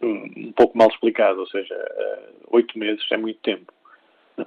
um 0.03 0.53
pouco 0.53 0.77
mal 0.77 0.89
explicado, 0.89 1.41
ou 1.41 1.47
seja, 1.47 1.75
oito 2.49 2.79
meses 2.79 3.03
é 3.11 3.17
muito 3.17 3.41
tempo. 3.41 3.73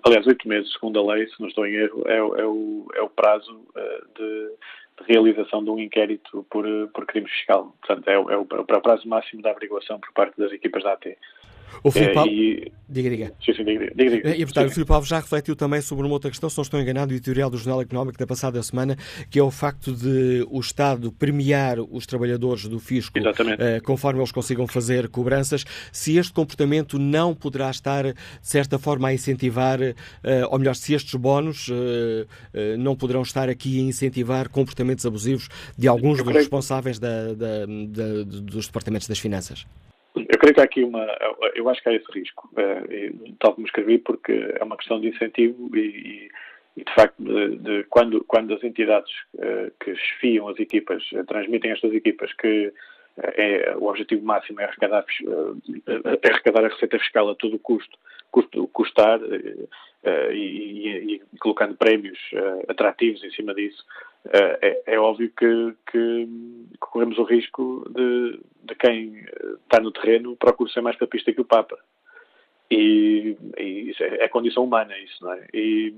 Aliás, 0.04 0.26
oito 0.28 0.48
meses, 0.48 0.71
segundo 0.74 1.00
a 1.00 1.13
lei, 1.13 1.28
se 1.28 1.39
não 1.39 1.48
estou 1.48 1.65
em 1.65 1.74
erro, 1.74 2.04
é, 2.08 2.17
é, 2.17 2.45
o, 2.45 2.88
é 2.95 3.02
o 3.02 3.10
prazo 3.10 3.62
de 4.15 4.52
de 4.98 5.12
realização 5.12 5.63
de 5.63 5.69
um 5.69 5.80
inquérito 5.80 6.45
por, 6.50 6.65
por 6.93 7.06
crime 7.06 7.28
fiscal. 7.28 7.76
Portanto, 7.82 8.08
é, 8.08 8.13
é, 8.13 8.17
o, 8.17 8.48
é 8.52 8.78
o 8.78 8.82
prazo 8.82 9.08
máximo 9.08 9.41
da 9.41 9.52
averiguação 9.52 10.00
por 10.00 10.12
parte 10.13 10.38
das 10.38 10.52
equipas 10.52 10.84
da 10.84 10.93
AT. 10.93 11.17
O 11.83 11.91
Filipe 11.91 12.17
é, 12.17 12.25
e... 12.27 12.71
Diga, 12.88 13.09
diga. 13.09 13.33
Sim, 13.43 13.53
sim, 13.53 13.63
diga, 13.63 13.91
diga, 13.95 14.11
diga. 14.11 14.35
E, 14.35 14.45
portanto, 14.45 14.67
sim. 14.67 14.71
o 14.71 14.73
Filipe 14.75 14.91
Alves 14.91 15.09
já 15.09 15.19
refletiu 15.19 15.55
também 15.55 15.81
sobre 15.81 16.05
uma 16.05 16.13
outra 16.13 16.29
questão, 16.29 16.49
se 16.49 16.57
não 16.57 16.61
estou 16.61 16.79
enganado, 16.79 17.11
o 17.11 17.15
editorial 17.15 17.49
do 17.49 17.57
Jornal 17.57 17.81
Económico 17.81 18.17
da 18.17 18.27
passada 18.27 18.61
semana, 18.61 18.95
que 19.29 19.39
é 19.39 19.43
o 19.43 19.49
facto 19.49 19.91
de 19.91 20.45
o 20.49 20.59
Estado 20.59 21.11
premiar 21.11 21.79
os 21.79 22.05
trabalhadores 22.05 22.67
do 22.67 22.79
fisco 22.79 23.17
eh, 23.17 23.79
conforme 23.81 24.19
eles 24.19 24.31
consigam 24.31 24.67
fazer 24.67 25.09
cobranças, 25.09 25.65
se 25.91 26.17
este 26.17 26.31
comportamento 26.31 26.99
não 26.99 27.33
poderá 27.33 27.69
estar, 27.71 28.03
de 28.03 28.15
certa 28.41 28.77
forma, 28.77 29.07
a 29.07 29.13
incentivar, 29.13 29.81
eh, 29.81 29.95
ou 30.49 30.59
melhor, 30.59 30.75
se 30.75 30.93
estes 30.93 31.15
bónus 31.15 31.69
eh 31.71 32.25
não 32.77 32.95
poderão 32.95 33.21
estar 33.21 33.49
aqui 33.49 33.79
a 33.79 33.83
incentivar 33.83 34.49
comportamentos 34.49 35.05
abusivos 35.05 35.49
de 35.77 35.88
alguns 35.88 36.21
dos 36.21 36.33
responsáveis 36.33 36.99
da, 36.99 37.33
da, 37.33 37.65
da, 37.65 38.23
dos 38.23 38.67
departamentos 38.67 39.07
das 39.07 39.19
finanças. 39.19 39.65
Eu 40.15 40.39
creio 40.39 40.54
que 40.54 40.62
há 40.62 40.63
aqui 40.63 40.84
uma. 40.84 41.06
Eu 41.54 41.67
acho 41.69 41.82
que 41.82 41.89
há 41.89 41.93
esse 41.93 42.10
risco, 42.12 42.49
eh, 42.56 43.12
tal 43.39 43.54
como 43.54 43.67
escrevi, 43.67 43.97
porque 43.97 44.56
é 44.60 44.63
uma 44.63 44.78
questão 44.78 44.99
de 44.99 45.10
incentivo 45.10 45.75
e, 45.75 46.30
e 46.78 46.84
de 46.84 46.93
facto, 46.93 47.21
de, 47.21 47.58
de, 47.58 47.84
quando, 47.86 48.23
quando 48.25 48.54
as 48.54 48.63
entidades 48.63 49.12
uh, 49.36 49.71
que 49.80 49.91
esfiam 49.91 50.47
as 50.49 50.60
equipas 50.60 51.04
uh, 51.13 51.23
transmitem 51.25 51.71
estas 51.71 51.93
equipas 51.93 52.34
que 52.34 52.67
uh, 52.67 52.73
é, 53.17 53.75
o 53.78 53.86
objetivo 53.86 54.25
máximo 54.25 54.60
é 54.60 54.65
arrecadar, 54.65 55.06
é 55.88 56.30
arrecadar 56.30 56.65
a 56.65 56.67
receita 56.67 56.99
fiscal 56.99 57.30
a 57.30 57.36
todo 57.36 57.60
custo, 57.60 57.97
custo 58.30 58.67
custar 58.67 59.19
e, 60.32 60.36
e, 60.38 61.15
e, 61.15 61.22
colocando 61.39 61.76
prémios 61.76 62.20
atrativos 62.68 63.24
em 63.24 63.32
cima 63.32 63.54
disso, 63.54 63.84
é, 64.32 64.82
é, 64.88 65.00
óbvio 65.00 65.32
que, 65.38 65.76
que, 65.91 66.28
corremos 66.80 67.18
o 67.18 67.24
risco 67.24 67.86
de, 67.89 68.39
de 68.63 68.76
quem 68.76 69.24
está 69.63 69.80
no 69.80 69.91
terreno 69.91 70.36
procura 70.36 70.72
ser 70.72 70.82
mais 70.82 70.98
papista 70.98 71.32
que 71.32 71.41
o 71.41 71.46
Papa. 71.46 71.78
E, 72.70 73.38
e 73.58 73.91
isso 73.91 74.04
é, 74.04 74.24
é 74.24 74.28
condição 74.28 74.63
humana, 74.63 74.98
isso, 74.98 75.24
não 75.24 75.34
é? 75.34 75.48
E, 75.54 75.94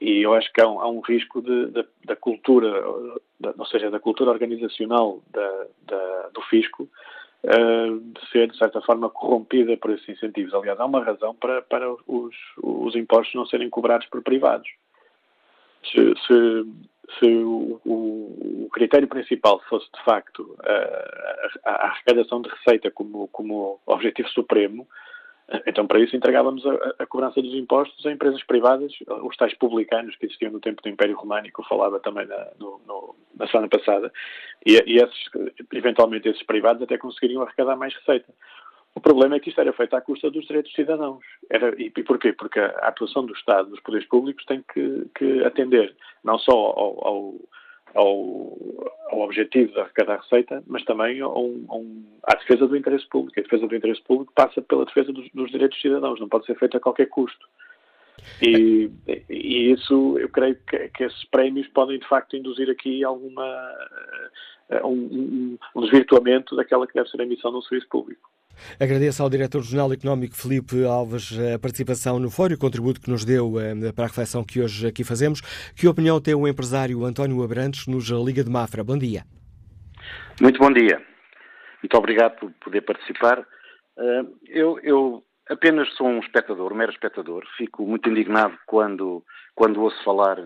e 0.00 0.22
eu 0.22 0.32
acho 0.32 0.50
que 0.52 0.62
há 0.62 0.68
um, 0.68 0.80
há 0.80 0.88
um 0.88 1.00
risco 1.00 1.42
de, 1.42 1.66
de, 1.66 1.84
da 2.06 2.16
cultura, 2.16 2.82
da, 3.38 3.54
ou 3.58 3.66
seja, 3.66 3.90
da 3.90 4.00
cultura 4.00 4.30
organizacional 4.30 5.22
da, 5.30 5.66
da 5.82 6.28
do 6.32 6.40
fisco, 6.42 6.88
ser, 8.30 8.48
de 8.48 8.58
certa 8.58 8.80
forma, 8.82 9.08
corrompida 9.10 9.76
por 9.76 9.90
esses 9.90 10.08
incentivos. 10.08 10.54
Aliás, 10.54 10.78
há 10.78 10.84
uma 10.84 11.02
razão 11.02 11.34
para, 11.34 11.62
para 11.62 11.90
os, 12.06 12.34
os 12.62 12.94
impostos 12.94 13.34
não 13.34 13.46
serem 13.46 13.70
cobrados 13.70 14.06
por 14.08 14.22
privados. 14.22 14.68
Se, 15.84 16.14
se, 16.26 16.66
se 17.18 17.26
o, 17.26 17.80
o, 17.84 18.64
o, 18.66 18.68
critério 18.70 19.08
principal 19.08 19.60
fosse, 19.68 19.86
de 19.92 20.04
facto, 20.04 20.56
a, 21.64 21.70
a, 21.70 21.86
arrecadação 21.86 22.42
de 22.42 22.50
receita 22.50 22.90
como, 22.90 23.28
como 23.28 23.80
objetivo 23.86 24.28
supremo, 24.28 24.86
então, 25.66 25.86
para 25.86 25.98
isso, 25.98 26.14
entregávamos 26.14 26.64
a, 26.64 26.94
a, 27.00 27.06
cobrança 27.06 27.42
dos 27.42 27.54
impostos 27.54 28.04
a 28.06 28.12
empresas 28.12 28.42
privadas, 28.44 28.92
os 29.22 29.36
tais 29.36 29.54
publicanos 29.54 30.14
que 30.16 30.26
existiam 30.26 30.52
no 30.52 30.60
tempo 30.60 30.82
do 30.82 30.88
Império 30.88 31.16
Românico, 31.16 31.66
falava 31.68 31.98
também 31.98 32.26
na, 32.26 32.48
no, 32.58 32.80
no, 32.86 33.16
na 33.36 33.46
semana 33.48 33.68
passada, 33.68 34.12
e, 34.64 34.82
e 34.86 34.98
esses, 34.98 35.30
eventualmente 35.72 36.28
esses 36.28 36.42
privados 36.44 36.82
até 36.82 36.96
conseguiriam 36.96 37.42
arrecadar 37.42 37.76
mais 37.76 37.94
receita. 37.94 38.32
O 38.94 39.00
problema 39.00 39.36
é 39.36 39.40
que 39.40 39.48
isto 39.48 39.60
era 39.60 39.72
feito 39.72 39.94
à 39.94 40.00
custa 40.00 40.30
dos 40.30 40.46
direitos 40.46 40.72
cidadãos. 40.72 41.24
Era, 41.48 41.74
e, 41.80 41.86
e 41.86 42.02
porquê? 42.02 42.32
Porque 42.32 42.58
a 42.58 42.88
atuação 42.88 43.24
do 43.24 43.32
Estado, 43.32 43.70
dos 43.70 43.80
poderes 43.80 44.06
públicos, 44.08 44.44
tem 44.44 44.64
que, 44.72 45.06
que 45.16 45.44
atender 45.44 45.94
não 46.24 46.38
só 46.38 46.52
ao, 46.52 47.06
ao, 47.06 47.34
ao, 47.94 48.56
ao, 49.10 49.20
objetivo 49.20 49.72
de 49.72 49.80
arrecadar 49.80 50.20
receita, 50.20 50.62
mas 50.66 50.84
também 50.84 51.20
ao, 51.20 51.36
ao, 51.36 51.84
à 52.24 52.34
defesa 52.34 52.66
do 52.66 52.76
interesse 52.76 53.06
público. 53.08 53.38
A 53.38 53.42
defesa 53.42 53.66
do 53.66 53.74
interesse 53.74 54.02
público 54.02 54.32
passa 54.34 54.62
pela 54.62 54.84
defesa 54.84 55.12
dos, 55.12 55.28
dos 55.32 55.50
direitos 55.50 55.80
cidadãos, 55.80 56.20
não 56.20 56.28
pode 56.28 56.46
ser 56.46 56.58
feita 56.58 56.76
a 56.76 56.80
qualquer 56.80 57.06
custo. 57.06 57.46
E, 58.42 58.90
e, 59.28 59.72
isso, 59.72 60.18
eu 60.18 60.28
creio 60.28 60.56
que, 60.68 60.88
que, 60.88 61.04
esses 61.04 61.24
prémios 61.26 61.66
podem 61.68 61.98
de 61.98 62.06
facto 62.06 62.36
induzir 62.36 62.68
aqui 62.70 63.02
alguma 63.02 63.74
um, 64.84 64.88
um, 64.88 65.58
um 65.74 65.80
desvirtuamento 65.80 66.54
daquela 66.54 66.86
que 66.86 66.94
deve 66.94 67.08
ser 67.08 67.20
a 67.20 67.26
missão 67.26 67.50
do 67.50 67.62
serviço 67.62 67.88
público. 67.88 68.30
Agradeço 68.78 69.22
ao 69.22 69.30
diretor 69.30 69.60
do 69.60 69.66
Jornal 69.66 69.92
Económico 69.92 70.36
Felipe 70.36 70.84
Alves 70.84 71.32
a 71.54 71.58
participação 71.58 72.18
no 72.18 72.30
fórum, 72.30 72.54
o 72.54 72.58
contributo 72.58 73.00
que 73.00 73.10
nos 73.10 73.24
deu 73.24 73.60
eh, 73.60 73.92
para 73.92 74.04
a 74.04 74.08
reflexão 74.08 74.44
que 74.44 74.60
hoje 74.60 74.86
aqui 74.86 75.04
fazemos. 75.04 75.40
Que 75.76 75.88
opinião 75.88 76.20
tem 76.20 76.34
o 76.34 76.46
empresário 76.46 77.04
António 77.04 77.42
Abrantes 77.42 77.86
nos 77.86 78.08
Liga 78.08 78.44
de 78.44 78.50
Mafra? 78.50 78.84
Bom 78.84 78.98
dia. 78.98 79.24
Muito 80.40 80.58
bom 80.58 80.72
dia. 80.72 81.02
Muito 81.82 81.96
obrigado 81.96 82.38
por 82.38 82.50
poder 82.64 82.82
participar. 82.82 83.46
Eh, 83.98 84.22
eu, 84.48 84.78
eu 84.82 85.24
apenas 85.48 85.88
sou 85.94 86.06
um 86.06 86.20
espectador, 86.20 86.72
um 86.72 86.76
mero 86.76 86.92
espectador. 86.92 87.44
Fico 87.56 87.86
muito 87.86 88.08
indignado 88.08 88.56
quando, 88.66 89.24
quando 89.54 89.82
ouço 89.82 90.02
falar 90.04 90.38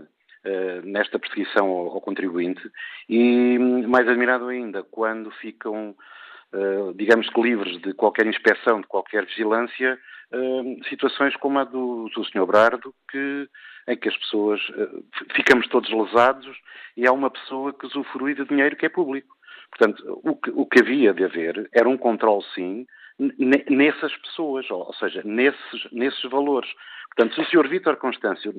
Uh, 0.47 0.85
nesta 0.85 1.19
perseguição 1.19 1.69
ao, 1.69 2.03
contribuinte 2.03 2.61
e 3.09 3.59
mais 3.89 4.07
admirado 4.07 4.49
ainda 4.49 4.83
quando 4.83 5.31
ficam 5.31 5.97
eh, 5.99 6.03
digamos 6.95 7.29
que 7.31 7.43
livres 7.43 7.81
de 7.83 7.93
qualquer 7.95 8.27
inspeção, 8.27 8.81
de 8.81 8.87
qualquer 8.87 9.25
vigilância, 9.27 9.99
uh, 10.33 10.85
situações 10.89 11.35
como 11.37 11.59
a 11.59 11.65
do, 11.65 12.09
do 12.15 12.25
Sr. 12.25 12.47
Brardo, 12.47 12.95
que, 13.11 13.49
em 13.89 13.97
que 13.97 14.09
as 14.09 14.17
pessoas 14.17 14.61
uh, 14.71 15.05
ficamos 15.35 15.67
todos 15.69 15.91
lesados 15.91 16.57
e 16.97 17.07
há 17.07 17.13
uma 17.13 17.31
pessoa 17.31 17.73
que 17.73 17.87
usufrui 17.87 18.35
de 18.35 18.45
dinheiro 18.45 18.77
que 18.77 18.87
é 18.87 18.89
público. 18.89 19.35
Portanto, 19.71 20.21
o 20.23 20.37
que, 20.37 20.51
o 20.51 20.67
que 20.67 20.81
havia 20.81 21.13
de 21.13 21.25
haver 21.25 21.69
era 21.73 21.89
um 21.89 21.97
controle, 21.97 22.45
sim, 22.55 22.87
nessas 23.69 24.15
pessoas, 24.19 24.71
ou 24.71 24.93
seja, 24.95 25.23
nesses, 25.25 25.91
nesses 25.93 26.23
valores. 26.31 26.71
Portanto, 27.15 27.35
se 27.35 27.57
o 27.57 27.63
Sr. 27.63 27.69
Vítor 27.69 27.97
Constâncio 27.97 28.53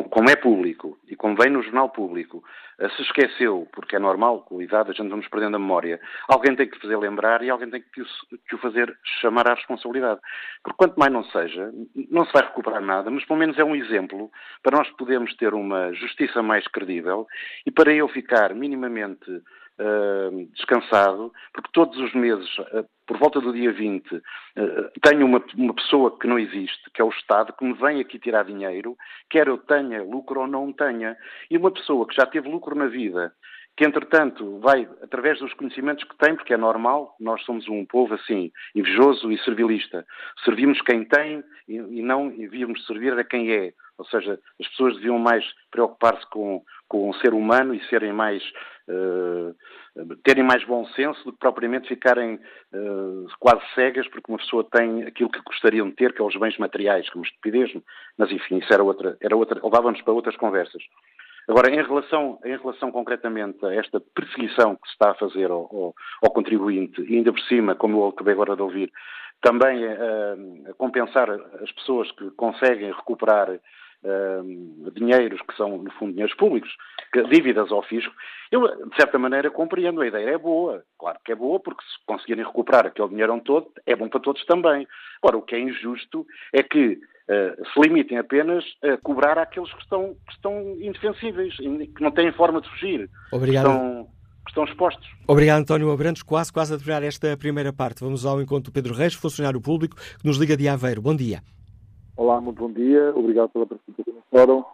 como 0.00 0.30
é 0.30 0.36
público 0.36 0.98
e 1.06 1.14
como 1.14 1.36
vem 1.36 1.50
no 1.50 1.62
jornal 1.62 1.90
público, 1.90 2.42
eh, 2.78 2.88
se 2.96 3.02
esqueceu, 3.02 3.68
porque 3.72 3.96
é 3.96 3.98
normal, 3.98 4.40
com 4.40 4.58
a 4.58 4.64
idade 4.64 4.90
a 4.90 4.94
gente 4.94 5.10
vamos 5.10 5.28
perdendo 5.28 5.56
a 5.56 5.58
memória, 5.58 6.00
alguém 6.26 6.56
tem 6.56 6.66
que 6.66 6.80
fazer 6.80 6.96
lembrar 6.96 7.42
e 7.42 7.50
alguém 7.50 7.68
tem 7.68 7.82
que 7.82 8.00
o, 8.54 8.58
fazer 8.58 8.96
chamar 9.20 9.46
à 9.48 9.54
responsabilidade. 9.54 10.20
Porque 10.62 10.78
quanto 10.78 10.98
mais 10.98 11.12
não 11.12 11.22
seja, 11.24 11.70
não 12.10 12.24
se 12.24 12.32
vai 12.32 12.42
recuperar 12.42 12.80
nada, 12.80 13.10
mas 13.10 13.24
pelo 13.26 13.38
menos 13.38 13.58
é 13.58 13.64
um 13.64 13.76
exemplo 13.76 14.30
para 14.62 14.78
nós 14.78 14.88
podermos 14.92 15.36
ter 15.36 15.52
uma 15.52 15.92
justiça 15.92 16.42
mais 16.42 16.66
credível 16.68 17.26
e 17.66 17.70
para 17.70 17.92
eu 17.92 18.08
ficar 18.08 18.54
minimamente 18.54 19.30
uh, 19.30 20.46
descansado, 20.54 21.32
porque 21.52 21.70
todos 21.72 21.98
os 21.98 22.14
meses, 22.14 22.48
uh, 22.58 22.88
por 23.12 23.18
volta 23.18 23.40
do 23.42 23.52
dia 23.52 23.70
20, 23.70 24.14
uh, 24.14 24.22
tenho 25.02 25.26
uma, 25.26 25.44
uma, 25.54 25.74
pessoa 25.74 26.18
que 26.18 26.26
não 26.26 26.38
existe, 26.38 26.90
que 26.94 27.02
é 27.02 27.04
o 27.04 27.10
Estado, 27.10 27.52
que 27.52 27.62
me 27.62 27.74
vem 27.74 28.00
aqui 28.00 28.18
tirar 28.18 28.42
dinheiro, 28.42 28.96
quer 29.28 29.48
eu 29.48 29.58
tenha 29.58 30.02
lucro 30.02 30.40
ou 30.40 30.46
não 30.46 30.72
tenha. 30.72 31.14
E 31.50 31.58
uma 31.58 31.70
pessoa 31.70 32.06
que 32.06 32.14
já 32.14 32.24
teve 32.24 32.48
lucro 32.48 32.74
na 32.74 32.86
vida, 32.86 33.30
que 33.76 33.84
entretanto 33.84 34.58
vai, 34.60 34.88
através 35.02 35.38
dos 35.40 35.52
conhecimentos 35.52 36.04
que 36.04 36.16
tem, 36.16 36.34
porque 36.34 36.54
é 36.54 36.56
normal, 36.56 37.14
nós 37.20 37.42
somos 37.44 37.68
um 37.68 37.84
povo 37.84 38.14
assim, 38.14 38.50
invejoso 38.74 39.30
e 39.30 39.38
servilista. 39.44 40.06
Servimos 40.42 40.80
quem 40.80 41.04
tem 41.04 41.44
e, 41.68 41.74
e 41.74 42.02
não 42.02 42.30
devíamos 42.30 42.86
servir 42.86 43.12
a 43.18 43.24
quem 43.24 43.52
é. 43.52 43.74
Ou 43.98 44.06
seja, 44.06 44.40
as 44.58 44.68
pessoas 44.68 44.94
deviam 44.96 45.18
mais 45.18 45.44
preocupar-se 45.70 46.26
com, 46.30 46.62
com 46.92 47.08
o 47.08 47.14
ser 47.14 47.32
humano 47.32 47.74
e 47.74 47.82
serem 47.86 48.12
mais 48.12 48.42
uh, 48.86 49.56
terem 50.22 50.44
mais 50.44 50.62
bom 50.64 50.84
senso 50.88 51.24
do 51.24 51.32
que 51.32 51.38
propriamente 51.38 51.88
ficarem 51.88 52.34
uh, 52.34 53.26
quase 53.40 53.62
cegas 53.74 54.06
porque 54.08 54.30
uma 54.30 54.36
pessoa 54.36 54.62
tem 54.70 55.04
aquilo 55.04 55.30
que 55.30 55.40
gostariam 55.40 55.88
de 55.88 55.96
ter, 55.96 56.12
que 56.12 56.20
é 56.20 56.24
os 56.24 56.36
bens 56.36 56.58
materiais, 56.58 57.08
como 57.08 57.24
estupidez, 57.24 57.72
mas 58.18 58.30
enfim, 58.30 58.58
isso 58.58 58.70
era 58.70 58.84
outra, 58.84 59.16
era 59.22 59.34
outra 59.34 59.58
levava-nos 59.64 60.02
para 60.02 60.12
outras 60.12 60.36
conversas. 60.36 60.82
Agora, 61.48 61.70
em 61.70 61.82
relação, 61.82 62.38
em 62.44 62.56
relação 62.58 62.92
concretamente 62.92 63.64
a 63.64 63.74
esta 63.74 63.98
perseguição 64.14 64.76
que 64.76 64.86
se 64.86 64.92
está 64.92 65.12
a 65.12 65.14
fazer 65.14 65.50
ao, 65.50 65.62
ao, 65.62 65.94
ao 66.22 66.30
contribuinte, 66.30 67.00
e 67.02 67.16
ainda 67.16 67.32
por 67.32 67.40
cima, 67.40 67.74
como 67.74 68.00
eu 68.00 68.08
acabei 68.08 68.34
agora 68.34 68.54
de 68.54 68.62
ouvir, 68.62 68.92
também 69.40 69.84
a, 69.86 70.70
a 70.70 70.74
compensar 70.74 71.30
as 71.30 71.72
pessoas 71.72 72.10
que 72.12 72.30
conseguem 72.32 72.92
recuperar 72.92 73.48
uh, 74.04 74.90
dinheiros 74.92 75.40
que 75.42 75.56
são, 75.56 75.78
no 75.78 75.90
fundo, 75.92 76.12
dinheiros 76.12 76.36
públicos, 76.36 76.70
dívidas 77.30 77.70
ao 77.70 77.82
fisco, 77.82 78.12
eu, 78.50 78.60
de 78.88 78.96
certa 78.96 79.18
maneira, 79.18 79.50
compreendo. 79.50 80.00
A 80.00 80.06
ideia 80.06 80.30
é 80.30 80.38
boa. 80.38 80.82
Claro 80.98 81.18
que 81.24 81.32
é 81.32 81.34
boa, 81.34 81.60
porque 81.60 81.82
se 81.82 82.04
conseguirem 82.06 82.44
recuperar 82.44 82.86
aquele 82.86 83.08
dinheiro 83.08 83.40
todo, 83.44 83.68
é 83.86 83.96
bom 83.96 84.08
para 84.08 84.20
todos 84.20 84.44
também. 84.44 84.86
Agora, 85.22 85.38
o 85.38 85.42
que 85.42 85.54
é 85.54 85.60
injusto 85.60 86.26
é 86.52 86.62
que 86.62 86.98
uh, 87.28 87.64
se 87.72 87.80
limitem 87.80 88.18
apenas 88.18 88.64
a 88.82 88.96
cobrar 89.02 89.38
àqueles 89.38 89.72
que 89.72 89.82
estão, 89.82 90.14
que 90.26 90.32
estão 90.34 90.76
indefensíveis, 90.80 91.56
que 91.56 92.02
não 92.02 92.10
têm 92.10 92.32
forma 92.32 92.60
de 92.60 92.68
fugir. 92.70 93.08
Obrigado. 93.32 93.64
Que 93.64 93.70
estão, 93.70 94.04
que 94.44 94.50
estão 94.50 94.64
expostos. 94.64 95.08
Obrigado, 95.26 95.60
António 95.60 95.90
Abrantes. 95.90 96.22
Quase, 96.22 96.52
quase 96.52 96.74
a 96.74 96.76
terminar 96.76 97.02
esta 97.02 97.36
primeira 97.36 97.72
parte. 97.72 98.02
Vamos 98.02 98.26
ao 98.26 98.40
encontro 98.42 98.70
do 98.70 98.74
Pedro 98.74 98.94
Reis, 98.94 99.14
funcionário 99.14 99.60
público, 99.60 99.96
que 99.96 100.26
nos 100.26 100.36
liga 100.36 100.56
de 100.56 100.68
Aveiro. 100.68 101.00
Bom 101.00 101.14
dia. 101.14 101.42
Olá, 102.22 102.40
muito 102.40 102.58
bom 102.58 102.72
dia. 102.72 103.12
Obrigado 103.16 103.48
pela 103.48 103.66
participação 103.66 104.14
no 104.14 104.22
fórum. 104.30 104.64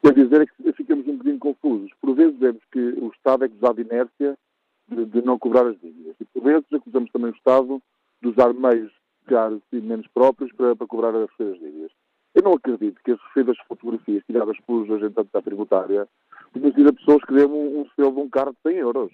Quer 0.00 0.14
dizer 0.14 0.42
é 0.42 0.46
que 0.46 0.72
ficamos 0.74 1.08
um 1.08 1.16
bocadinho 1.16 1.38
confusos. 1.40 1.90
Por 2.00 2.14
vezes 2.14 2.38
vemos 2.38 2.62
que 2.70 2.78
o 2.78 3.08
Estado 3.08 3.44
é 3.44 3.48
que 3.48 3.54
nos 3.54 3.74
dá 3.74 3.82
inércia 3.82 4.38
de, 4.86 5.04
de, 5.06 5.22
não 5.22 5.40
cobrar 5.40 5.66
as 5.66 5.76
dívidas. 5.80 6.14
E 6.20 6.24
por 6.26 6.40
vezes 6.44 6.72
acusamos 6.72 7.10
também 7.10 7.32
o 7.32 7.34
Estado 7.34 7.82
de 8.22 8.28
usar 8.28 8.54
meios 8.54 8.92
caros 9.26 9.60
e 9.72 9.80
menos 9.80 10.06
próprios 10.14 10.52
para, 10.52 10.76
para 10.76 10.86
cobrar 10.86 11.12
as 11.16 11.28
suas 11.36 11.58
dívidas. 11.58 11.90
Eu 12.32 12.44
não 12.44 12.52
acredito 12.52 13.02
que 13.02 13.10
as 13.10 13.20
referidas 13.22 13.58
fotografias 13.66 14.22
tiradas 14.24 14.56
pelos 14.64 14.88
agentes 14.88 15.32
da 15.32 15.42
tributária 15.42 16.06
tenham 16.52 16.72
sido 16.72 16.90
a 16.90 16.92
pessoas 16.92 17.24
que 17.24 17.34
deram 17.34 17.54
um, 17.54 17.80
um 17.80 17.86
selo 17.96 18.12
de 18.12 18.20
um 18.20 18.30
carro 18.30 18.52
de 18.52 18.70
100 18.70 18.78
euros. 18.78 19.12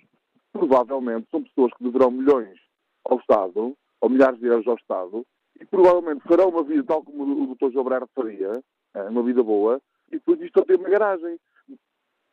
Provavelmente 0.52 1.28
são 1.30 1.42
pessoas 1.42 1.72
que 1.78 1.84
deverão 1.84 2.10
milhões 2.10 2.58
ao 3.06 3.18
Estado, 3.18 3.74
ou 4.02 4.10
milhares 4.10 4.38
de 4.38 4.48
euros 4.48 4.66
ao 4.66 4.76
Estado, 4.76 5.24
e 5.60 5.64
provavelmente 5.64 6.26
farão 6.26 6.48
uma 6.48 6.62
vida 6.62 6.84
tal 6.84 7.02
como 7.02 7.22
o 7.24 7.54
Dr. 7.54 7.72
João 7.72 7.86
faria, 8.14 8.52
eh, 8.94 9.08
uma 9.08 9.22
vida 9.22 9.42
boa, 9.42 9.80
e 10.08 10.16
depois 10.16 10.40
isto 10.40 10.60
a 10.60 10.64
ter 10.64 10.76
uma 10.78 10.88
garagem. 10.88 11.38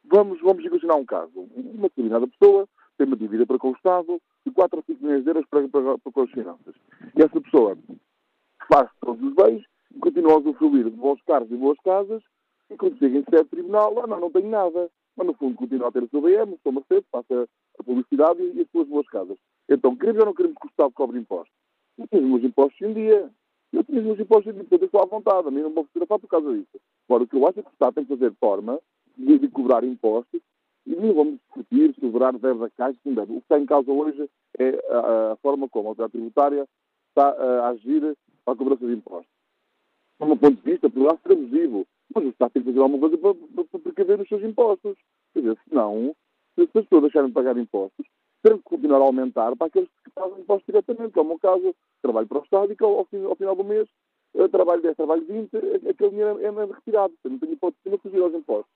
Vamos, 0.05 0.41
vamos 0.41 0.65
equacionar 0.65 0.97
um 0.97 1.05
caso. 1.05 1.31
Uma 1.55 1.87
determinada 1.87 2.27
pessoa 2.27 2.67
tem 2.97 3.07
uma 3.07 3.15
dívida 3.15 3.45
para 3.45 3.57
com 3.57 3.69
o 3.69 3.75
Estado 3.75 4.21
de 4.45 4.51
4 4.51 4.77
ou 4.77 4.83
5 4.83 5.03
milhões 5.03 5.23
de 5.23 5.29
euros 5.29 5.45
para, 5.49 5.67
para, 5.67 5.97
para 5.97 6.11
com 6.11 6.21
as 6.21 6.31
finanças. 6.31 6.75
E 7.15 7.21
essa 7.21 7.39
pessoa 7.41 7.77
faz 8.71 8.89
todos 8.99 9.21
os 9.23 9.33
bens, 9.33 9.63
continua 9.99 10.33
a 10.33 10.37
usufruir 10.37 10.85
de 10.85 10.91
bons 10.91 11.21
carros 11.23 11.51
e 11.51 11.55
boas 11.55 11.77
casas, 11.83 12.21
e 12.69 12.77
quando 12.77 12.97
chega 12.97 13.17
em 13.17 13.23
sede 13.29 13.49
tribunal, 13.49 13.93
ah, 14.03 14.07
não, 14.07 14.19
não 14.19 14.31
tenho 14.31 14.49
nada. 14.49 14.89
Mas 15.15 15.27
no 15.27 15.33
fundo 15.33 15.55
continua 15.55 15.89
a 15.89 15.91
ter 15.91 16.03
o 16.03 16.09
seu 16.09 16.21
BM, 16.21 16.53
o 16.53 16.59
seu 16.63 16.71
Mercedes, 16.71 17.05
passa 17.11 17.47
a 17.77 17.83
publicidade 17.83 18.41
e 18.41 18.61
as 18.61 18.69
suas 18.71 18.87
boas 18.87 19.05
casas. 19.07 19.37
Então, 19.67 19.95
queremos 19.95 20.21
ou 20.21 20.25
não 20.27 20.33
queremos 20.33 20.57
que 20.57 20.67
o 20.67 20.69
Estado 20.69 20.91
cobre 20.93 21.19
impostos? 21.19 21.53
Eu 22.11 22.19
os 22.19 22.29
meus 22.29 22.43
impostos 22.43 22.81
em 22.81 22.93
dia. 22.93 23.29
Eu 23.73 23.81
os 23.81 24.03
meus 24.03 24.19
impostos 24.19 24.47
em 24.47 24.53
dia, 24.53 24.63
portanto 24.63 24.85
estou 24.85 25.01
à 25.01 25.05
vontade. 25.05 25.47
A 25.47 25.51
mim 25.51 25.61
não 25.61 25.71
vou 25.71 25.83
fotografar 25.85 26.19
por 26.19 26.27
causa 26.27 26.53
disso. 26.53 26.79
Agora, 27.07 27.23
o 27.23 27.27
que 27.27 27.35
eu 27.35 27.47
acho 27.47 27.59
é 27.59 27.63
que 27.63 27.69
o 27.69 27.73
Estado 27.73 27.93
tem 27.95 28.05
que 28.05 28.17
fazer 28.17 28.33
forma 28.39 28.79
de, 29.17 29.39
de 29.39 29.47
cobrar 29.49 29.83
impostos 29.83 30.41
e 30.85 30.95
não 30.95 31.13
vamos 31.13 31.39
discutir 31.39 31.93
se 31.93 32.01
cobrar 32.01 32.31
deve 32.33 32.59
da 32.59 32.69
caixa, 32.71 32.97
não 33.05 33.13
deve. 33.13 33.33
O 33.33 33.35
que 33.35 33.41
está 33.41 33.59
em 33.59 33.65
causa 33.65 33.91
hoje 33.91 34.29
é 34.57 34.69
a, 34.89 35.33
a 35.33 35.35
forma 35.37 35.69
como 35.69 35.87
a 35.87 35.91
autoridade 35.91 36.13
tributária 36.13 36.67
está 37.09 37.29
a 37.29 37.69
agir 37.69 38.15
para 38.43 38.53
a 38.53 38.57
cobrança 38.57 38.85
de 38.85 38.93
impostos. 38.93 39.31
Do 40.19 40.27
meu 40.27 40.37
ponto 40.37 40.55
de 40.55 40.71
vista, 40.71 40.89
poderá 40.89 41.17
ser 41.17 41.33
abusivo, 41.33 41.87
mas 42.13 42.25
o 42.25 42.29
Estado 42.29 42.51
tem 42.51 42.61
que 42.61 42.69
fazer 42.69 42.79
alguma 42.79 42.99
coisa 42.99 43.17
para, 43.17 43.33
para, 43.33 43.63
para 43.65 43.79
precaver 43.79 44.21
os 44.21 44.27
seus 44.27 44.43
impostos. 44.43 44.97
Quer 45.33 45.41
dizer, 45.41 45.57
senão, 45.67 46.15
se 46.55 46.61
as 46.61 46.69
pessoas 46.69 47.01
deixarem 47.03 47.29
de 47.29 47.33
pagar 47.33 47.57
impostos, 47.57 48.05
terão 48.41 48.57
que 48.57 48.63
continuar 48.63 48.97
a 48.97 49.05
aumentar 49.05 49.55
para 49.55 49.67
aqueles 49.67 49.89
que 50.03 50.11
pagam 50.11 50.39
impostos 50.39 50.65
diretamente, 50.65 51.13
que 51.13 51.19
é 51.19 51.21
o 51.21 51.39
caso, 51.39 51.75
trabalho 52.01 52.27
para 52.27 52.39
o 52.39 52.43
Estado 52.43 52.71
e 52.71 52.75
que 52.75 52.83
ao, 52.83 52.99
ao 52.99 53.35
final 53.35 53.55
do 53.55 53.63
mês 53.63 53.87
trabalho 54.51 54.81
10, 54.81 54.95
trabalho 54.95 55.25
20, 55.25 55.49
aquele 55.89 56.09
dinheiro 56.09 56.39
é, 56.39 56.45
é 56.45 56.65
retirado. 56.65 57.13
Não 57.25 57.37
tenho 57.37 57.53
hipótese 57.53 57.89
de 57.89 57.97
fugir 57.97 58.21
aos 58.21 58.33
impostos. 58.33 58.71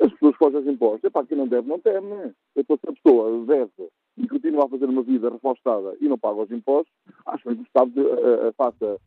As 0.00 0.12
pessoas 0.12 0.36
fogem 0.36 0.58
aos 0.58 0.66
impostos. 0.66 1.04
É 1.04 1.10
para 1.10 1.26
quem 1.26 1.36
não 1.36 1.48
deve, 1.48 1.68
não 1.68 1.78
teme. 1.78 2.08
Né? 2.08 2.34
Então, 2.56 2.76
se 2.76 2.88
a 2.88 2.92
pessoa 2.92 3.44
deve 3.46 3.88
e 4.16 4.28
continua 4.28 4.64
a 4.64 4.68
fazer 4.68 4.86
uma 4.86 5.02
vida 5.02 5.30
reforçada 5.30 5.96
e 6.00 6.08
não 6.08 6.18
paga 6.18 6.42
os 6.42 6.50
impostos, 6.50 6.92
acho 7.26 7.42
que 7.42 7.48
o 7.48 7.62
Estado 7.62 7.90
uh, 8.00 8.52
faça 8.56 9.00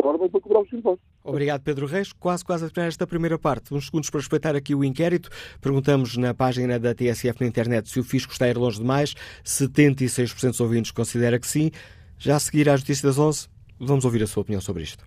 forma 0.00 0.28
para 0.28 0.40
cobrar 0.40 0.60
os 0.60 0.72
impostos. 0.72 1.04
Obrigado, 1.22 1.62
Pedro 1.62 1.86
Reis. 1.86 2.12
Quase, 2.12 2.44
quase 2.44 2.64
a 2.64 2.70
terminar 2.70 2.88
esta 2.88 3.06
primeira 3.06 3.38
parte. 3.38 3.74
Uns 3.74 3.86
segundos 3.86 4.10
para 4.10 4.20
respeitar 4.20 4.54
aqui 4.54 4.74
o 4.74 4.84
inquérito. 4.84 5.30
Perguntamos 5.60 6.16
na 6.16 6.34
página 6.34 6.78
da 6.78 6.94
TSF 6.94 7.40
na 7.40 7.46
internet 7.46 7.88
se 7.88 7.98
o 7.98 8.04
fisco 8.04 8.32
está 8.32 8.44
a 8.46 8.48
ir 8.48 8.58
longe 8.58 8.78
demais. 8.78 9.14
76% 9.44 10.50
dos 10.50 10.60
ouvintes 10.60 10.90
considera 10.90 11.38
que 11.38 11.46
sim. 11.46 11.70
Já 12.18 12.36
a 12.36 12.40
seguir 12.40 12.68
às 12.68 12.80
notícias 12.80 13.02
das 13.02 13.18
11, 13.18 13.48
vamos 13.78 14.04
ouvir 14.04 14.22
a 14.22 14.26
sua 14.26 14.42
opinião 14.42 14.60
sobre 14.60 14.82
isto. 14.82 15.04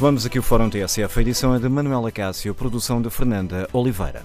Retomamos 0.00 0.24
aqui 0.24 0.38
o 0.38 0.42
Fórum 0.42 0.70
TSF. 0.70 1.18
A 1.18 1.20
edição 1.20 1.54
é 1.54 1.58
de 1.58 1.68
Manuela 1.68 2.10
Cássio, 2.10 2.54
produção 2.54 3.02
de 3.02 3.10
Fernanda 3.10 3.68
Oliveira. 3.70 4.24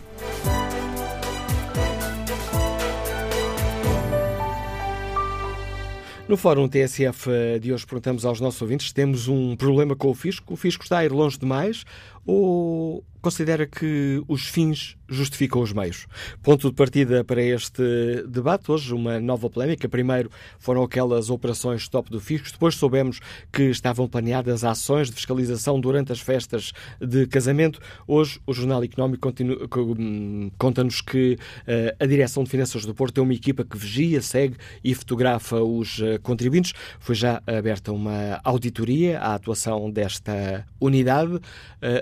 No 6.29 6.37
Fórum 6.37 6.69
TSF 6.69 7.59
de 7.61 7.73
hoje 7.73 7.85
perguntamos 7.85 8.23
aos 8.23 8.39
nossos 8.39 8.61
ouvintes 8.61 8.87
se 8.87 8.93
temos 8.93 9.27
um 9.27 9.53
problema 9.57 9.97
com 9.97 10.09
o 10.09 10.15
fisco. 10.15 10.53
O 10.53 10.55
fisco 10.55 10.83
está 10.83 10.99
a 10.99 11.05
ir 11.05 11.11
longe 11.11 11.37
demais 11.37 11.83
ou 12.25 13.03
considera 13.25 13.65
que 13.65 14.23
os 14.27 14.45
fins 14.45 14.95
justificam 15.09 15.59
os 15.59 15.73
meios? 15.73 16.05
Ponto 16.43 16.69
de 16.69 16.75
partida 16.75 17.23
para 17.23 17.41
este 17.41 18.23
debate. 18.27 18.71
Hoje, 18.71 18.93
uma 18.93 19.19
nova 19.19 19.49
polémica. 19.49 19.89
Primeiro 19.89 20.29
foram 20.59 20.83
aquelas 20.83 21.31
operações 21.31 21.87
top 21.87 22.11
do 22.11 22.19
fisco. 22.19 22.51
Depois 22.51 22.75
soubemos 22.75 23.19
que 23.51 23.63
estavam 23.63 24.07
planeadas 24.07 24.63
ações 24.63 25.09
de 25.09 25.15
fiscalização 25.15 25.79
durante 25.79 26.11
as 26.11 26.19
festas 26.19 26.71
de 27.01 27.25
casamento. 27.25 27.79
Hoje, 28.07 28.39
o 28.45 28.53
Jornal 28.53 28.83
Económico 28.83 29.33
hum, 29.41 30.51
conta-nos 30.59 31.01
que 31.01 31.33
uh, 31.33 31.95
a 31.99 32.05
Direção 32.05 32.43
de 32.43 32.51
Finanças 32.51 32.85
do 32.85 32.93
Porto 32.93 33.15
tem 33.15 33.23
uma 33.23 33.33
equipa 33.33 33.63
que 33.63 33.75
vigia, 33.75 34.21
segue 34.21 34.55
e 34.83 34.93
fotografa 34.93 35.63
os 35.63 35.97
uh, 35.97 36.19
contribuintes. 36.21 36.73
Foi 36.99 37.15
já 37.15 37.41
aberta 37.47 37.91
uma 37.91 38.39
auditoria 38.43 39.19
à 39.19 39.33
atuação 39.33 39.89
desta 39.89 40.63
unidade. 40.79 41.33
Uh, 41.33 41.41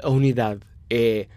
a 0.03 0.09
unidade 0.14 0.61
é 0.89 1.28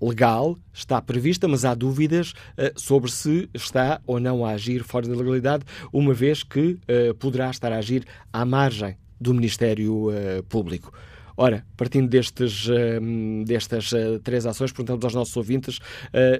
legal, 0.00 0.58
está 0.72 1.00
prevista, 1.00 1.48
mas 1.48 1.64
há 1.64 1.74
dúvidas 1.74 2.32
uh, 2.32 2.78
sobre 2.78 3.10
se 3.10 3.48
está 3.54 4.00
ou 4.06 4.20
não 4.20 4.44
a 4.44 4.50
agir 4.50 4.82
fora 4.82 5.08
da 5.08 5.14
legalidade, 5.14 5.64
uma 5.92 6.12
vez 6.12 6.42
que 6.42 6.78
uh, 6.88 7.14
poderá 7.18 7.50
estar 7.50 7.72
a 7.72 7.78
agir 7.78 8.04
à 8.32 8.44
margem 8.44 8.96
do 9.20 9.32
Ministério 9.32 10.10
uh, 10.10 10.42
Público. 10.48 10.92
Ora, 11.36 11.66
partindo 11.76 12.08
destes, 12.08 12.68
destas 13.44 13.90
três 14.22 14.46
ações, 14.46 14.70
perguntamos 14.70 15.04
aos 15.04 15.14
nossos 15.14 15.36
ouvintes 15.36 15.80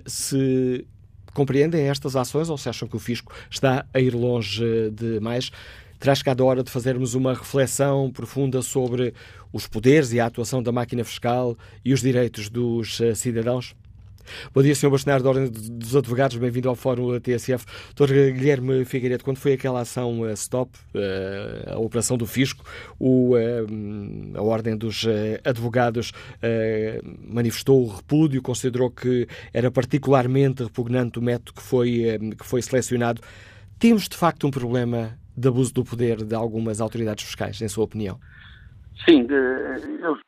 se 0.06 0.86
compreendem 1.32 1.88
estas 1.88 2.14
ações 2.14 2.48
ou 2.48 2.56
se 2.56 2.68
acham 2.68 2.86
que 2.86 2.94
o 2.94 3.00
fisco 3.00 3.32
está 3.50 3.84
a 3.92 3.98
ir 3.98 4.14
longe 4.14 4.62
demais. 4.92 5.50
Terá 5.98 6.14
chegado 6.14 6.44
a 6.44 6.46
hora 6.46 6.62
de 6.62 6.70
fazermos 6.70 7.14
uma 7.14 7.34
reflexão 7.34 8.08
profunda 8.08 8.62
sobre 8.62 9.14
os 9.54 9.68
poderes 9.68 10.12
e 10.12 10.18
a 10.18 10.26
atuação 10.26 10.60
da 10.60 10.72
máquina 10.72 11.04
fiscal 11.04 11.56
e 11.84 11.94
os 11.94 12.00
direitos 12.00 12.50
dos 12.50 12.98
uh, 12.98 13.14
cidadãos? 13.14 13.76
Bom 14.52 14.62
dia, 14.62 14.74
Sr. 14.74 14.90
Bastonário 14.90 15.22
da 15.22 15.30
Ordem 15.30 15.48
dos 15.48 15.94
Advogados, 15.94 16.36
bem-vindo 16.38 16.68
ao 16.68 16.74
Fórum 16.74 17.12
da 17.12 17.20
TSF. 17.20 17.64
Dr. 17.94 18.32
Guilherme 18.32 18.84
Figueiredo, 18.84 19.22
quando 19.22 19.36
foi 19.36 19.52
aquela 19.52 19.82
ação 19.82 20.22
uh, 20.22 20.36
STOP, 20.36 20.76
uh, 20.76 21.74
a 21.74 21.78
operação 21.78 22.16
do 22.16 22.26
Fisco, 22.26 22.64
o, 22.98 23.34
a 24.34 24.42
Ordem 24.42 24.76
dos 24.76 25.04
Advogados 25.44 26.12
manifestou 27.28 27.84
o 27.84 27.94
repúdio, 27.94 28.42
considerou 28.42 28.90
que 28.90 29.28
era 29.52 29.70
particularmente 29.70 30.64
repugnante 30.64 31.20
o 31.20 31.22
método 31.22 31.52
que 31.52 31.62
foi, 31.62 32.18
que 32.36 32.44
foi 32.44 32.60
selecionado. 32.60 33.20
Temos, 33.78 34.08
de 34.08 34.16
facto, 34.16 34.48
um 34.48 34.50
problema 34.50 35.16
de 35.36 35.46
abuso 35.46 35.72
do 35.72 35.84
poder 35.84 36.24
de 36.24 36.34
algumas 36.34 36.80
autoridades 36.80 37.24
fiscais, 37.24 37.60
em 37.60 37.68
sua 37.68 37.84
opinião? 37.84 38.18
Sim, 39.04 39.26
eu 40.00 40.18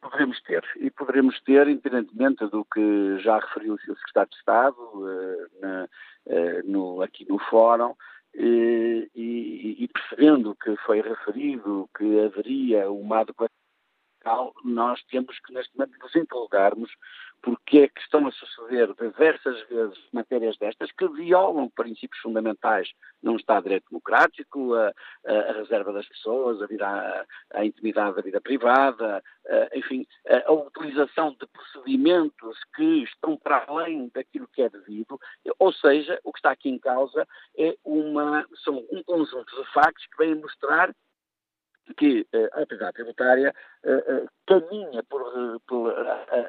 poderemos 0.00 0.40
ter. 0.42 0.64
E 0.76 0.90
poderemos 0.90 1.40
ter, 1.42 1.68
independentemente 1.68 2.46
do 2.46 2.64
que 2.64 3.18
já 3.18 3.38
referiu 3.38 3.74
o. 3.74 3.78
Secretário 3.78 4.30
de 4.30 4.36
Estado 4.36 4.76
uh, 4.76 5.60
na, 5.60 5.84
uh, 5.84 6.70
no, 6.70 7.02
aqui 7.02 7.26
no 7.28 7.38
Fórum, 7.38 7.94
e, 8.34 9.10
e, 9.14 9.84
e, 9.84 9.88
percebendo 9.88 10.54
que 10.56 10.76
foi 10.84 11.00
referido 11.00 11.88
que 11.96 12.20
haveria 12.20 12.90
uma 12.90 13.20
adequação 13.20 13.56
nós 14.64 15.00
temos 15.04 15.38
que, 15.40 15.52
neste 15.52 15.76
momento, 15.76 15.96
nos 16.00 16.14
interrogarmos 16.14 16.90
porque 17.42 17.78
é 17.78 17.88
que 17.88 18.00
estão 18.00 18.26
a 18.26 18.32
suceder 18.32 18.92
diversas 18.94 19.60
vezes 19.68 19.98
matérias 20.12 20.56
destas 20.58 20.90
que 20.92 21.08
violam 21.08 21.68
princípios 21.70 22.20
fundamentais 22.20 22.90
num 23.22 23.36
Estado 23.36 23.62
de 23.62 23.68
Direito 23.68 23.88
Democrático, 23.90 24.74
a, 24.74 24.92
a, 25.26 25.32
a 25.32 25.52
reserva 25.52 25.92
das 25.92 26.08
pessoas, 26.08 26.60
a, 26.60 26.66
vida, 26.66 26.86
a, 26.86 27.24
a 27.54 27.64
intimidade 27.64 28.16
da 28.16 28.22
vida 28.22 28.40
privada, 28.40 29.22
enfim, 29.74 30.06
a, 30.46 30.52
utilização 30.52 31.36
de 31.38 31.46
procedimentos 31.46 32.58
que 32.74 33.04
estão 33.04 33.36
para 33.36 33.64
além 33.68 34.10
daquilo 34.14 34.48
que 34.48 34.62
é 34.62 34.68
devido, 34.68 35.18
ou 35.58 35.72
seja, 35.72 36.18
o 36.24 36.32
que 36.32 36.38
está 36.38 36.50
aqui 36.50 36.68
em 36.68 36.78
causa 36.78 37.26
é 37.56 37.76
uma, 37.84 38.46
são 38.64 38.84
um 38.90 39.02
conjunto 39.04 39.56
de 39.56 39.72
factos 39.72 40.06
que 40.06 40.18
vêm 40.18 40.34
mostrar 40.34 40.92
que 41.96 42.26
uh, 42.34 42.48
a 42.52 42.60
autoridade 42.60 42.94
tributária 42.94 43.54
uh, 43.84 44.24
uh, 44.24 44.28
caminha, 44.46 45.02
por, 45.04 45.60
por 45.66 45.94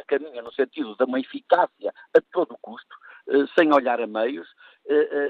caminha 0.07 0.41
no 0.41 0.51
sentido 0.51 0.95
de 0.95 1.03
uma 1.03 1.19
eficácia 1.19 1.93
a 2.15 2.21
todo 2.31 2.57
custo, 2.61 2.95
sem 3.57 3.73
olhar 3.73 3.99
a 3.99 4.07
meios, 4.07 4.47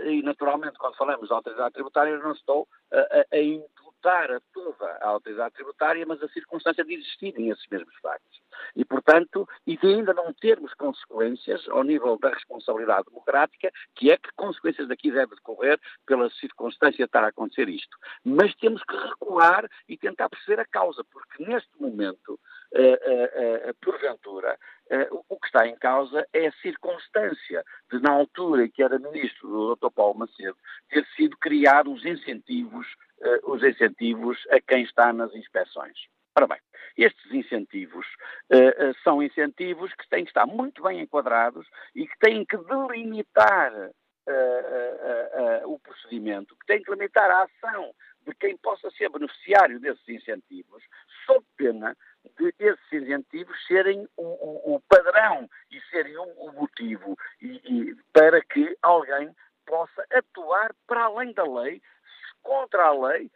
e 0.05 0.21
naturalmente 0.21 0.77
quando 0.77 0.97
falamos 0.97 1.29
da 1.29 1.35
autoridade 1.35 1.73
tributária 1.73 2.17
não 2.19 2.31
estou 2.31 2.67
a, 2.91 3.35
a 3.35 3.37
imputar 3.97 4.31
a 4.31 4.39
toda 4.53 4.85
a 5.01 5.07
autoridade 5.07 5.55
tributária, 5.55 6.05
mas 6.05 6.21
a 6.21 6.27
circunstância 6.29 6.83
de 6.83 6.93
existirem 6.93 7.49
esses 7.49 7.65
mesmos 7.69 7.93
factos. 8.01 8.41
E, 8.75 8.85
portanto, 8.85 9.47
e 9.65 9.77
de 9.77 9.87
ainda 9.87 10.13
não 10.13 10.33
termos 10.33 10.73
consequências 10.75 11.67
ao 11.69 11.83
nível 11.83 12.17
da 12.17 12.29
responsabilidade 12.29 13.05
democrática, 13.07 13.71
que 13.95 14.11
é 14.11 14.17
que 14.17 14.29
consequências 14.35 14.87
daqui 14.87 15.11
deve 15.11 15.35
decorrer 15.35 15.79
pela 16.05 16.29
circunstância 16.31 16.97
de 16.97 17.03
estar 17.03 17.23
a 17.23 17.27
acontecer 17.27 17.69
isto. 17.69 17.97
Mas 18.23 18.55
temos 18.55 18.83
que 18.83 18.95
recuar 18.95 19.67
e 19.87 19.97
tentar 19.97 20.29
perceber 20.29 20.61
a 20.61 20.65
causa, 20.65 21.03
porque 21.11 21.43
neste 21.43 21.69
momento, 21.79 22.39
eh, 22.73 22.99
eh, 23.01 23.61
eh, 23.69 23.73
porventura, 23.81 24.57
o 25.29 25.37
que 25.39 25.47
está 25.47 25.67
em 25.67 25.75
causa 25.75 26.27
é 26.33 26.47
a 26.47 26.51
circunstância 26.61 27.63
de, 27.91 27.99
na 27.99 28.11
altura 28.11 28.65
em 28.65 28.69
que 28.69 28.81
era 28.81 28.99
ministro 28.99 29.49
do 29.49 29.75
Dr. 29.75 29.91
Paulo 29.93 30.19
Macedo, 30.19 30.57
ter 30.89 31.05
sido 31.15 31.37
criados 31.37 31.93
os 31.93 32.05
incentivos, 32.05 32.87
os 33.43 33.63
incentivos 33.63 34.37
a 34.49 34.59
quem 34.61 34.83
está 34.83 35.11
nas 35.11 35.33
inspeções. 35.33 35.97
Ora 36.37 36.45
bem, 36.45 36.59
estes 36.95 37.31
incentivos 37.31 38.05
uh, 38.53 38.89
uh, 38.89 38.95
são 39.03 39.23
incentivos 39.23 39.91
que 39.95 40.07
têm 40.07 40.23
que 40.23 40.29
estar 40.29 40.45
muito 40.45 40.83
bem 40.83 41.01
enquadrados 41.01 41.67
e 41.95 42.07
que 42.07 42.19
têm 42.19 42.45
que 42.45 42.57
delimitar 42.57 43.73
uh, 43.73 45.71
o 45.71 45.79
procedimento, 45.79 46.55
que 46.57 46.65
têm 46.67 46.83
que 46.83 46.91
limitar 46.91 47.27
a 47.31 47.41
ação 47.41 47.91
de 48.21 48.35
quem 48.35 48.55
possa 48.57 48.91
ser 48.91 49.09
beneficiário 49.09 49.79
desses 49.79 50.07
incentivos, 50.07 50.83
sob 51.25 51.43
pena 51.55 51.97
de 52.37 52.53
esses 52.59 53.03
incentivos 53.03 53.55
serem 53.67 54.07
o, 54.17 54.23
o, 54.23 54.75
o 54.75 54.81
padrão 54.81 55.49
e 55.71 55.79
serem 55.89 56.17
o, 56.17 56.51
motivo 56.51 57.17
e, 57.41 57.61
e, 57.65 57.95
para 58.13 58.41
que 58.41 58.77
alguém 58.81 59.33
possa 59.65 60.05
atuar 60.11 60.73
para 60.87 61.03
além 61.05 61.33
da 61.33 61.43
lei, 61.43 61.81
contra 62.41 62.85
a 62.85 62.91
lei 62.91 63.29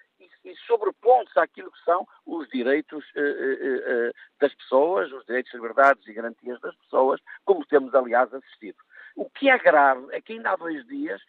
e 0.43 0.55
sobrepondo-se 0.67 1.39
àquilo 1.39 1.71
que 1.71 1.83
são 1.83 2.07
os 2.25 2.47
direitos 2.49 3.03
uh, 3.15 3.19
uh, 3.19 4.09
uh, 4.09 4.13
das 4.39 4.53
pessoas, 4.55 5.11
os 5.11 5.25
direitos, 5.25 5.53
liberdades 5.53 6.07
e 6.07 6.13
garantias 6.13 6.59
das 6.61 6.75
pessoas, 6.75 7.19
como 7.45 7.65
temos, 7.65 7.93
aliás, 7.93 8.33
assistido. 8.33 8.77
O 9.15 9.29
que 9.29 9.49
é 9.49 9.57
grave 9.57 10.07
é 10.11 10.21
que 10.21 10.33
ainda 10.33 10.51
há 10.51 10.55
dois 10.55 10.85
dias 10.87 11.21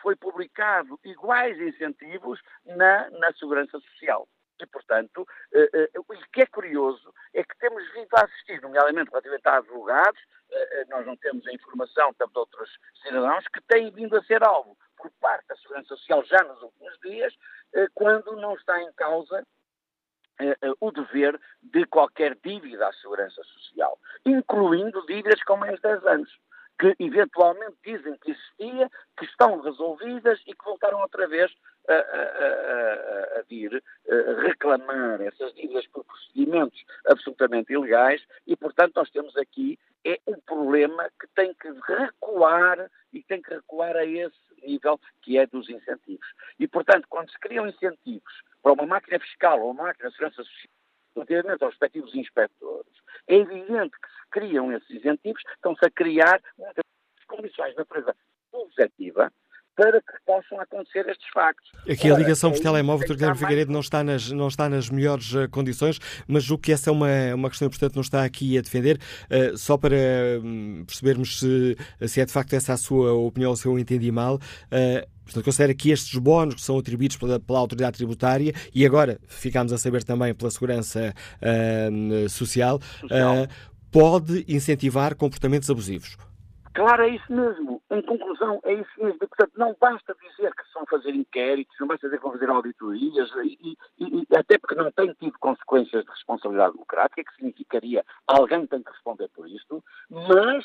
foi 0.00 0.14
publicado 0.14 0.98
iguais 1.04 1.60
incentivos 1.60 2.40
na, 2.64 3.10
na 3.10 3.32
segurança 3.32 3.80
social. 3.80 4.28
E, 4.60 4.66
portanto, 4.66 5.26
o 5.98 6.04
que 6.32 6.42
é 6.42 6.46
curioso 6.46 7.12
é 7.32 7.42
que 7.42 7.58
temos 7.58 7.82
vindo 7.92 8.08
a 8.14 8.24
assistir, 8.24 8.62
nomeadamente 8.62 9.10
relativamente 9.10 9.48
a 9.48 9.56
advogados, 9.56 10.20
nós 10.88 11.04
não 11.04 11.16
temos 11.16 11.46
a 11.46 11.52
informação, 11.52 12.14
tanto 12.14 12.32
de 12.32 12.38
outros 12.38 12.70
cidadãos, 13.02 13.44
que 13.48 13.60
têm 13.62 13.90
vindo 13.90 14.16
a 14.16 14.22
ser 14.22 14.44
alvo 14.44 14.76
por 14.96 15.10
parte 15.20 15.46
da 15.48 15.56
Segurança 15.56 15.88
Social 15.96 16.24
já 16.24 16.42
nos 16.44 16.62
últimos 16.62 16.98
dias, 17.00 17.34
eh, 17.74 17.86
quando 17.92 18.36
não 18.36 18.54
está 18.54 18.80
em 18.80 18.92
causa 18.94 19.46
eh, 20.40 20.56
eh, 20.62 20.72
o 20.80 20.90
dever 20.90 21.38
de 21.62 21.84
qualquer 21.86 22.36
dívida 22.42 22.88
à 22.88 22.92
Segurança 22.94 23.42
Social, 23.44 23.98
incluindo 24.24 25.04
dívidas 25.06 25.42
com 25.42 25.56
mais 25.56 25.76
de 25.76 25.82
10 25.82 26.06
anos, 26.06 26.38
que 26.78 26.94
eventualmente 26.98 27.76
dizem 27.84 28.16
que 28.18 28.30
existia, 28.30 28.90
que 29.16 29.24
estão 29.26 29.60
resolvidas 29.60 30.40
e 30.46 30.54
que 30.54 30.64
voltaram 30.64 31.00
outra 31.00 31.28
vez 31.28 31.52
a, 31.88 31.92
a, 31.92 31.96
a, 31.96 33.40
a 33.40 33.42
vir 33.48 33.82
reclamar 34.42 35.20
essas 35.20 35.54
dívidas 35.54 35.86
por 35.88 36.04
procedimentos 36.04 36.84
absolutamente 37.06 37.72
ilegais 37.72 38.22
e, 38.46 38.56
portanto, 38.56 38.96
nós 38.96 39.10
temos 39.10 39.36
aqui 39.36 39.78
é 40.04 40.20
um 40.26 40.38
problema 40.40 41.10
que 41.18 41.26
tem 41.34 41.54
que 41.54 41.68
recuar 41.86 42.90
e 43.12 43.22
tem 43.22 43.40
que 43.40 43.54
recuar 43.54 43.96
a 43.96 44.04
esse 44.04 44.36
nível 44.62 45.00
que 45.22 45.38
é 45.38 45.46
dos 45.46 45.68
incentivos. 45.70 46.26
E, 46.58 46.68
portanto, 46.68 47.06
quando 47.08 47.30
se 47.30 47.38
criam 47.38 47.66
incentivos 47.66 48.42
para 48.62 48.72
uma 48.72 48.86
máquina 48.86 49.18
fiscal 49.18 49.60
ou 49.60 49.70
uma 49.70 49.84
máquina 49.84 50.10
de 50.10 50.14
segurança 50.14 50.42
social, 50.42 50.68
relativamente 51.16 51.64
aos 51.64 51.72
respectivos 51.72 52.14
inspectores, 52.14 52.92
é 53.28 53.36
evidente 53.36 53.98
que 53.98 54.08
se 54.08 54.30
criam 54.30 54.72
esses 54.72 54.90
incentivos, 54.90 55.42
estão-se 55.54 55.84
a 55.84 55.90
criar 55.90 56.42
muitas 56.58 56.84
condições 57.26 57.70
de 57.70 57.78
natureza 57.78 58.14
subjetiva 58.50 59.32
para 59.76 60.00
que 60.00 60.12
possam 60.24 60.60
acontecer 60.60 61.06
estes 61.08 61.28
factos. 61.32 61.70
Aqui 61.88 62.10
a 62.10 62.16
ligação 62.16 62.52
por 62.52 62.60
telemóvel, 62.60 63.06
Dr. 63.06 63.14
Guilherme 63.14 63.38
Figueiredo, 63.38 63.72
não 63.72 63.80
está, 63.80 64.04
nas, 64.04 64.30
não 64.30 64.48
está 64.48 64.68
nas 64.68 64.88
melhores 64.88 65.32
uh, 65.34 65.48
condições, 65.50 65.98
mas 66.26 66.50
o 66.50 66.56
que 66.56 66.72
essa 66.72 66.90
é 66.90 66.92
uma, 66.92 67.34
uma 67.34 67.48
questão 67.48 67.66
importante, 67.66 67.94
não 67.94 68.02
está 68.02 68.24
aqui 68.24 68.56
a 68.56 68.60
defender, 68.60 68.98
uh, 69.30 69.56
só 69.56 69.76
para 69.76 69.96
um, 70.42 70.84
percebermos 70.86 71.40
se, 71.40 71.76
se 72.06 72.20
é 72.20 72.24
de 72.24 72.32
facto 72.32 72.52
essa 72.54 72.72
a 72.72 72.76
sua 72.76 73.12
opinião 73.12 73.50
ou 73.50 73.56
se 73.56 73.66
eu 73.66 73.78
entendi 73.78 74.10
mal. 74.10 74.36
Uh, 74.36 75.14
Portanto, 75.24 75.44
considera 75.44 75.74
que 75.74 75.90
estes 75.90 76.18
bónus 76.18 76.56
que 76.56 76.60
são 76.60 76.78
atribuídos 76.78 77.16
pela, 77.16 77.40
pela, 77.40 77.58
autoridade 77.58 77.96
tributária 77.96 78.52
e 78.74 78.84
agora 78.84 79.18
ficámos 79.26 79.72
a 79.72 79.78
saber 79.78 80.04
também 80.04 80.34
pela 80.34 80.50
segurança 80.50 81.14
uh, 81.40 82.28
social, 82.28 82.78
uh, 83.04 83.48
pode 83.90 84.44
incentivar 84.46 85.14
comportamentos 85.14 85.70
abusivos. 85.70 86.16
Claro, 86.74 87.04
é 87.04 87.10
isso 87.10 87.32
mesmo. 87.32 87.80
Em 87.88 88.02
conclusão, 88.02 88.60
é 88.64 88.74
isso 88.74 88.90
mesmo. 88.98 89.18
E, 89.22 89.28
portanto, 89.28 89.52
não 89.56 89.76
basta 89.80 90.12
dizer 90.20 90.52
que 90.52 90.62
vão 90.74 90.84
fazer 90.86 91.14
inquéritos, 91.14 91.76
não 91.78 91.86
basta 91.86 92.08
dizer 92.08 92.16
que 92.16 92.22
vão 92.24 92.32
fazer 92.32 92.50
auditorias, 92.50 93.30
e, 93.44 93.76
e, 93.96 94.04
e, 94.04 94.36
até 94.36 94.58
porque 94.58 94.74
não 94.74 94.90
tem 94.90 95.12
tido 95.14 95.38
consequências 95.38 96.04
de 96.04 96.10
responsabilidade 96.10 96.72
democrática, 96.72 97.22
que 97.22 97.36
significaria 97.36 98.04
alguém 98.26 98.66
tem 98.66 98.82
que 98.82 98.90
responder 98.90 99.28
por 99.28 99.48
isto, 99.48 99.84
mas 100.10 100.64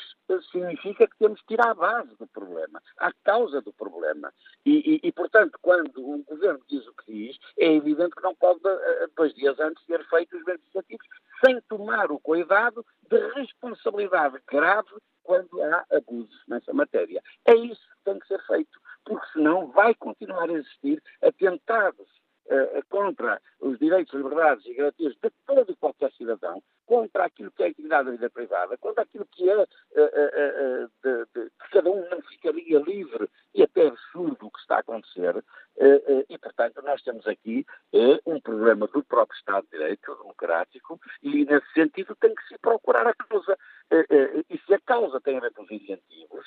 significa 0.50 1.06
que 1.06 1.16
temos 1.16 1.40
que 1.42 1.54
ir 1.54 1.60
à 1.60 1.72
base 1.74 2.10
do 2.18 2.26
problema, 2.26 2.82
à 2.98 3.12
causa 3.22 3.60
do 3.62 3.72
problema. 3.72 4.32
E, 4.66 5.12
portanto, 5.12 5.58
quando 5.62 5.96
o 5.98 6.24
governo 6.24 6.60
diz 6.68 6.84
o 6.88 6.94
que 6.94 7.12
diz, 7.12 7.38
é 7.56 7.72
evidente 7.72 8.16
que 8.16 8.22
não 8.22 8.34
pode, 8.34 8.60
eh, 8.66 9.06
dois 9.16 9.32
dias 9.34 9.58
antes, 9.60 9.84
ter 9.86 10.04
feito 10.08 10.36
os 10.36 10.44
mesmos 10.44 10.66
incentivos, 10.68 11.06
sem 11.44 11.60
tomar 11.68 12.10
o 12.10 12.18
cuidado 12.18 12.84
de 13.08 13.18
responsabilidade 13.34 14.38
grave 14.50 14.90
quando 15.22 15.62
há 15.62 15.84
abusos 15.92 16.42
nessa 16.48 16.72
matéria. 16.72 17.22
É 17.44 17.54
isso 17.54 17.80
que 17.80 18.04
tem 18.04 18.18
que 18.18 18.26
ser 18.26 18.40
feito, 18.46 18.80
porque 19.04 19.26
senão 19.32 19.68
vai 19.68 19.94
continuar 19.94 20.48
a 20.48 20.52
existir 20.52 21.02
atentados 21.22 22.08
uh, 22.46 22.82
contra 22.88 23.40
os 23.60 23.78
direitos, 23.78 24.14
liberdades 24.14 24.66
e 24.66 24.74
garantias 24.74 25.14
de 25.14 25.30
todo 25.46 25.70
e 25.70 25.76
qualquer 25.76 26.12
cidadão, 26.12 26.62
contra 26.90 27.26
aquilo 27.26 27.52
que 27.52 27.62
é 27.62 27.66
a 27.66 27.68
integridade 27.68 28.06
da 28.06 28.10
vida 28.10 28.30
privada, 28.30 28.76
contra 28.76 29.04
aquilo 29.04 29.24
que 29.26 29.48
é 29.48 29.56
uh, 29.56 29.62
uh, 29.62 30.90
de, 31.00 31.24
de, 31.32 31.50
que 31.50 31.70
cada 31.70 31.88
um 31.88 32.08
não 32.10 32.20
ficaria 32.22 32.80
livre 32.80 33.30
e 33.54 33.62
até 33.62 33.86
absurdo 33.86 34.46
o 34.46 34.50
que 34.50 34.58
está 34.58 34.78
a 34.78 34.80
acontecer. 34.80 35.36
e, 36.28 36.36
portanto, 36.38 36.82
nós 36.82 37.00
temos 37.02 37.26
aqui 37.28 37.64
um 38.26 38.40
problema 38.40 38.88
do 38.88 39.04
próprio 39.04 39.38
Estado 39.38 39.64
de 39.64 39.78
Direito 39.78 40.16
democrático 40.16 41.00
e, 41.22 41.44
nesse 41.44 41.72
sentido, 41.72 42.16
tem 42.16 42.34
que 42.34 42.42
se 42.48 42.58
procurar 42.58 43.06
a 43.06 43.14
causa. 43.14 43.56
e 44.50 44.58
se 44.58 44.74
a 44.74 44.80
causa 44.80 45.20
tem 45.20 45.36
a 45.36 45.40
ver 45.40 45.52
com 45.52 45.62
os 45.62 45.70
incentivos, 45.70 46.46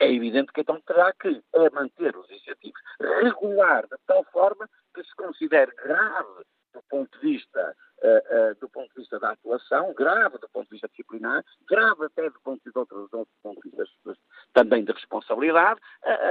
é 0.00 0.12
evidente 0.12 0.52
que 0.52 0.62
então 0.62 0.80
terá 0.80 1.12
que 1.12 1.42
manter 1.72 2.16
os 2.16 2.30
incentivos, 2.30 2.80
regular 3.22 3.86
de 3.86 3.96
tal 4.06 4.24
forma 4.24 4.68
que 4.94 5.02
se 5.04 5.14
considere 5.14 5.72
grave 5.76 6.44
do 6.74 6.82
ponto 6.88 7.18
de 7.18 7.26
vista 7.26 7.74
uh, 8.02 8.60
do 8.60 8.68
ponto 8.68 8.88
de 8.88 9.00
vista 9.00 9.18
da 9.18 9.30
atuação, 9.30 9.92
grave 9.94 10.38
do 10.38 10.48
ponto 10.48 10.66
de 10.66 10.72
vista 10.72 10.88
disciplinar, 10.88 11.44
grave 11.68 12.04
até 12.04 12.28
do 12.30 12.40
ponto 12.40 12.62
de, 12.62 12.78
outro, 12.78 13.08
do 13.10 13.28
ponto 13.42 13.60
de 13.62 13.76
vista 13.76 14.16
também 14.52 14.84
de 14.84 14.92
responsabilidade 14.92 15.80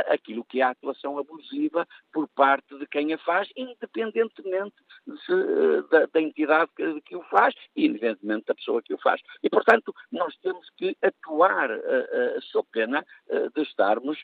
aquilo 0.08 0.44
que 0.46 0.62
é 0.62 0.64
a 0.64 0.70
atuação 0.70 1.18
abusiva 1.18 1.88
por 2.12 2.28
parte 2.30 2.78
de 2.78 2.88
quem 2.88 3.14
a 3.14 3.18
faz, 3.18 3.50
independentemente 3.56 4.76
se, 5.26 5.84
da, 5.90 6.06
da, 6.08 6.22
entidade 6.22 6.72
que, 6.76 7.02
que, 7.02 7.16
o 7.16 7.24
faz 7.24 7.54
e 7.76 7.86
independentemente 7.86 8.46
da 8.46 8.56
pessoa 8.56 8.82
que 8.82 8.94
o 8.94 8.98
faz. 8.98 9.22
E, 9.44 9.50
portanto, 9.50 9.94
nós 10.12 10.36
temos 10.38 10.70
que 10.78 10.96
atuar 11.02 11.70
uh, 11.72 12.42
sob 12.42 12.68
pena 12.72 13.06
de 13.54 13.62
estarmos 13.62 14.22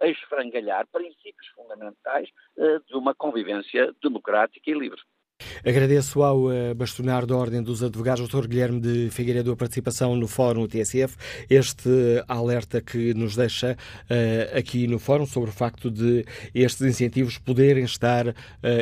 a 0.00 0.06
esfrangalhar 0.06 0.86
princípios 0.88 1.46
fundamentais 1.48 2.28
de 2.56 2.94
uma 2.94 3.14
convivência 3.14 3.92
democrática 4.00 4.70
e 4.70 4.74
livre. 4.74 5.00
Agradeço 5.64 6.22
ao 6.22 6.52
eh, 6.52 6.74
bastonar 6.74 7.26
da 7.26 7.36
Ordem 7.36 7.62
dos 7.62 7.82
Advogados, 7.82 8.28
Dr. 8.28 8.46
Guilherme 8.46 8.80
de 8.80 9.10
Figueiredo, 9.10 9.52
a 9.52 9.56
participação 9.56 10.14
no 10.16 10.28
Fórum 10.28 10.66
TSF, 10.66 11.16
este 11.50 11.90
alerta 12.26 12.80
que 12.80 13.12
nos 13.14 13.36
deixa 13.36 13.72
uh, 13.72 14.58
aqui 14.58 14.86
no 14.86 14.98
Fórum 14.98 15.26
sobre 15.26 15.50
o 15.50 15.52
facto 15.52 15.90
de 15.90 16.24
estes 16.54 16.86
incentivos 16.86 17.38
poderem 17.38 17.84
estar, 17.84 18.28
uh, 18.28 18.34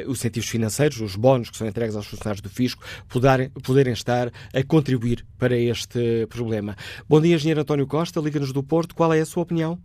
os 0.06 0.18
incentivos 0.18 0.48
financeiros, 0.48 1.00
os 1.00 1.16
bónus 1.16 1.50
que 1.50 1.56
são 1.56 1.66
entregues 1.66 1.96
aos 1.96 2.06
funcionários 2.06 2.40
do 2.40 2.48
Fisco, 2.48 2.84
poderem, 3.08 3.50
poderem 3.50 3.92
estar 3.92 4.30
a 4.54 4.62
contribuir 4.62 5.26
para 5.38 5.56
este 5.56 6.26
problema. 6.28 6.76
Bom 7.08 7.20
dia, 7.20 7.34
Engenheiro 7.34 7.60
António 7.60 7.86
Costa, 7.86 8.20
Liga-nos 8.20 8.52
do 8.52 8.62
Porto, 8.62 8.94
qual 8.94 9.12
é 9.12 9.20
a 9.20 9.26
sua 9.26 9.42
opinião? 9.42 9.78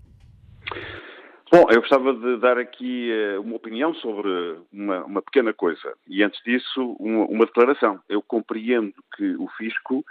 Bom, 1.52 1.66
eu 1.70 1.82
gostava 1.82 2.14
de 2.14 2.38
dar 2.38 2.58
aqui 2.58 3.12
uh, 3.12 3.42
uma 3.42 3.58
opinião 3.58 3.94
sobre 3.96 4.30
uma, 4.72 5.04
uma, 5.04 5.22
pequena 5.22 5.54
coisa. 5.54 5.94
E 6.08 6.24
antes 6.24 6.42
disso, 6.46 6.96
uma, 6.98 7.26
uma, 7.26 7.46
declaração. 7.46 8.00
Eu 8.08 8.22
compreendo 8.22 8.94
que 9.18 9.36
o 9.36 9.50
fisco 9.58 10.06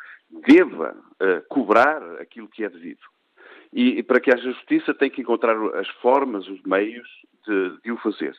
deva 0.46 0.94
uh, 0.94 1.42
cobrar 1.48 2.02
aquilo 2.20 2.46
que 2.46 2.62
é 2.62 2.68
devido. 2.68 3.00
E, 3.72 4.00
e, 4.00 4.02
para 4.02 4.20
que 4.20 4.30
haja 4.30 4.52
justiça 4.52 4.92
tem 4.92 5.08
que 5.08 5.22
encontrar 5.22 5.56
as 5.76 5.88
formas, 6.02 6.46
os 6.46 6.62
meios 6.64 7.08
de, 7.46 7.80
de 7.84 7.90
o 7.90 7.96
fazer. 7.96 8.36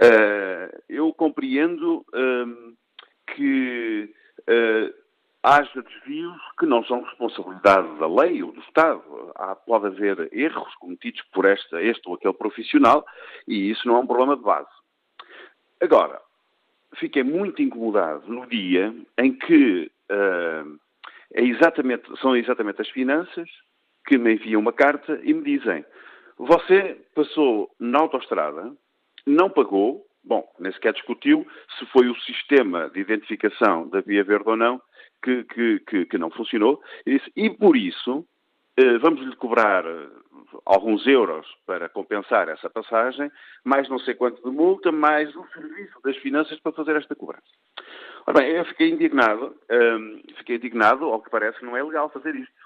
Uh, 0.00 0.82
eu 0.88 1.12
compreendo 1.12 2.06
que 3.36 4.10
haja 5.44 5.82
desvios 5.82 6.40
que 6.58 6.64
não 6.64 6.82
são 6.84 7.02
responsabilidade 7.02 7.98
da 7.98 8.08
lei 8.08 8.42
ou 8.42 8.50
do 8.50 8.60
Estado. 8.60 9.02
Há, 9.34 9.54
pode 9.54 9.86
haver 9.86 10.30
erros 10.32 10.74
cometidos 10.76 11.20
por 11.32 11.44
esta, 11.44 11.82
este 11.82 12.08
ou 12.08 12.14
aquele 12.14 12.32
profissional 12.32 13.04
e 13.46 13.70
isso 13.70 13.86
não 13.86 13.96
é 13.96 13.98
um 14.00 14.06
problema 14.06 14.36
de 14.36 14.42
base. 14.42 14.70
Agora, 15.82 16.18
fiquei 16.94 17.22
muito 17.22 17.60
incomodado 17.60 18.26
no 18.26 18.46
dia 18.46 18.94
em 19.18 19.34
que 19.34 19.90
uh, 20.10 20.80
é 21.34 21.42
exatamente, 21.42 22.04
são 22.20 22.34
exatamente 22.34 22.80
as 22.80 22.88
finanças 22.88 23.48
que 24.06 24.16
me 24.16 24.34
enviam 24.34 24.60
uma 24.62 24.72
carta 24.72 25.20
e 25.22 25.34
me 25.34 25.42
dizem 25.42 25.84
você 26.38 26.98
passou 27.14 27.70
na 27.78 28.00
autoestrada, 28.00 28.72
não 29.26 29.50
pagou, 29.50 30.04
bom, 30.24 30.44
nem 30.58 30.72
sequer 30.72 30.94
discutiu 30.94 31.46
se 31.78 31.86
foi 31.86 32.08
o 32.08 32.16
sistema 32.20 32.88
de 32.90 33.00
identificação 33.00 33.88
da 33.88 34.00
Via 34.00 34.24
Verde 34.24 34.48
ou 34.48 34.56
não, 34.56 34.80
que, 35.24 35.44
que, 35.44 35.80
que, 35.80 36.06
que 36.06 36.18
não 36.18 36.30
funcionou, 36.30 36.82
e, 37.06 37.16
disse, 37.16 37.32
e 37.34 37.48
por 37.48 37.76
isso 37.76 38.26
eh, 38.76 38.98
vamos-lhe 38.98 39.34
cobrar 39.36 39.86
eh, 39.86 40.08
alguns 40.66 41.06
euros 41.06 41.46
para 41.66 41.88
compensar 41.88 42.48
essa 42.50 42.68
passagem, 42.68 43.32
mais 43.64 43.88
não 43.88 43.98
sei 43.98 44.14
quanto 44.14 44.42
de 44.42 44.54
multa, 44.54 44.92
mais 44.92 45.34
o 45.34 45.46
serviço 45.48 45.98
das 46.04 46.16
finanças 46.18 46.60
para 46.60 46.72
fazer 46.72 46.96
esta 46.96 47.14
cobrança. 47.14 47.42
Ora 48.26 48.40
bem, 48.40 48.50
eu 48.52 48.64
fiquei 48.66 48.90
indignado, 48.90 49.54
um, 49.70 50.22
fiquei 50.38 50.56
indignado, 50.56 51.04
ao 51.06 51.22
que 51.22 51.30
parece 51.30 51.64
não 51.64 51.76
é 51.76 51.82
legal 51.82 52.10
fazer 52.10 52.34
isto. 52.34 52.64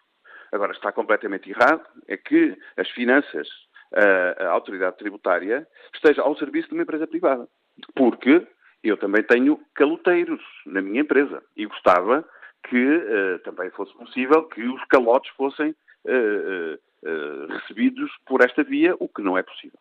Agora, 0.51 0.73
está 0.73 0.91
completamente 0.93 1.51
errado, 1.51 1.85
é 2.07 2.17
que 2.17 2.57
as 2.77 2.89
finanças, 2.91 3.49
a, 3.93 4.45
a 4.45 4.51
autoridade 4.51 4.97
tributária, 4.97 5.67
esteja 5.93 6.23
ao 6.23 6.37
serviço 6.37 6.69
de 6.69 6.75
uma 6.75 6.85
empresa 6.85 7.07
privada. 7.07 7.47
Porque 7.95 8.47
eu 8.83 8.97
também 8.97 9.23
tenho 9.25 9.61
caloteiros 9.75 10.43
na 10.65 10.81
minha 10.81 11.03
empresa 11.03 11.43
e 11.57 11.67
gostava 11.67 12.25
que 12.65 12.97
uh, 12.97 13.39
também 13.41 13.71
fosse 13.71 13.93
possível 13.95 14.45
que 14.45 14.63
os 14.63 14.85
calotes 14.87 15.31
fossem 15.37 15.71
uh, 15.71 16.75
uh, 16.75 17.47
recebidos 17.49 18.11
por 18.27 18.43
esta 18.43 18.63
via, 18.63 18.95
o 18.99 19.09
que 19.09 19.23
não 19.23 19.37
é 19.37 19.43
possível. 19.43 19.79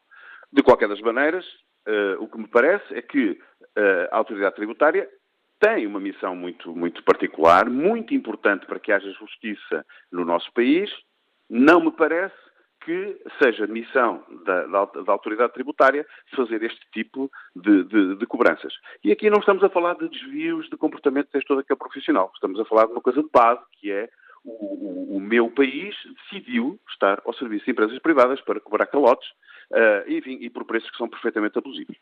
De 0.52 0.64
qualquer 0.64 0.88
das 0.88 1.02
maneiras, 1.02 1.46
o 2.20 2.28
que 2.28 2.38
me 2.38 2.48
parece 2.48 2.94
é 2.94 3.02
que 3.02 3.40
a 4.12 4.18
autoridade 4.18 4.56
tributária 4.56 5.10
tem 5.60 5.86
uma 5.86 6.00
missão 6.00 6.36
muito, 6.36 6.76
muito 6.76 7.04
particular, 7.04 7.70
muito 7.70 8.14
importante 8.14 8.66
para 8.66 8.80
que 8.80 8.92
haja 8.92 9.12
justiça 9.12 9.86
no 10.12 10.24
nosso 10.24 10.52
país. 10.54 10.90
Não 11.50 11.82
me 11.82 11.92
parece 11.92 12.36
que 12.88 13.18
seja 13.38 13.68
missão 13.68 14.24
da, 14.46 14.66
da, 14.66 14.86
da, 14.86 15.12
autoridade 15.12 15.52
tributária 15.52 16.08
fazer 16.34 16.64
este 16.64 16.80
tipo 16.94 17.30
de, 17.54 17.84
de, 17.84 18.16
de, 18.16 18.26
cobranças. 18.26 18.74
E 19.04 19.12
aqui 19.12 19.30
não 19.30 19.40
estamos 19.40 19.62
a 19.62 19.70
falar 19.70 19.96
de 19.96 20.08
desvios 20.08 20.70
de 20.70 20.78
comportamento 20.78 21.28
deste 21.34 21.50
todo 21.50 21.60
aquele 21.60 21.78
profissional. 21.78 22.32
Estamos 22.34 22.58
a 22.58 22.64
falar 22.64 22.86
de 22.86 22.94
uma 22.94 23.02
coisa 23.02 23.22
de 23.22 23.28
base, 23.30 23.60
que 23.74 23.92
é 23.92 24.08
o, 24.46 24.52
o, 24.52 25.18
o 25.18 25.20
meu 25.20 25.52
país 25.52 25.94
decidiu 26.32 26.80
estar 26.90 27.22
ao 27.26 27.34
serviço 27.34 27.66
de 27.66 27.72
empresas 27.72 28.00
privadas 28.00 28.40
para 28.40 28.62
cobrar 28.62 28.86
calotes, 28.86 29.28
uh, 29.72 30.10
enfim, 30.10 30.38
e 30.40 30.50
por 30.50 30.64
preços 30.64 30.90
que 30.90 30.98
são 30.98 31.10
perfeitamente 31.10 31.58
abusivos. 31.58 31.98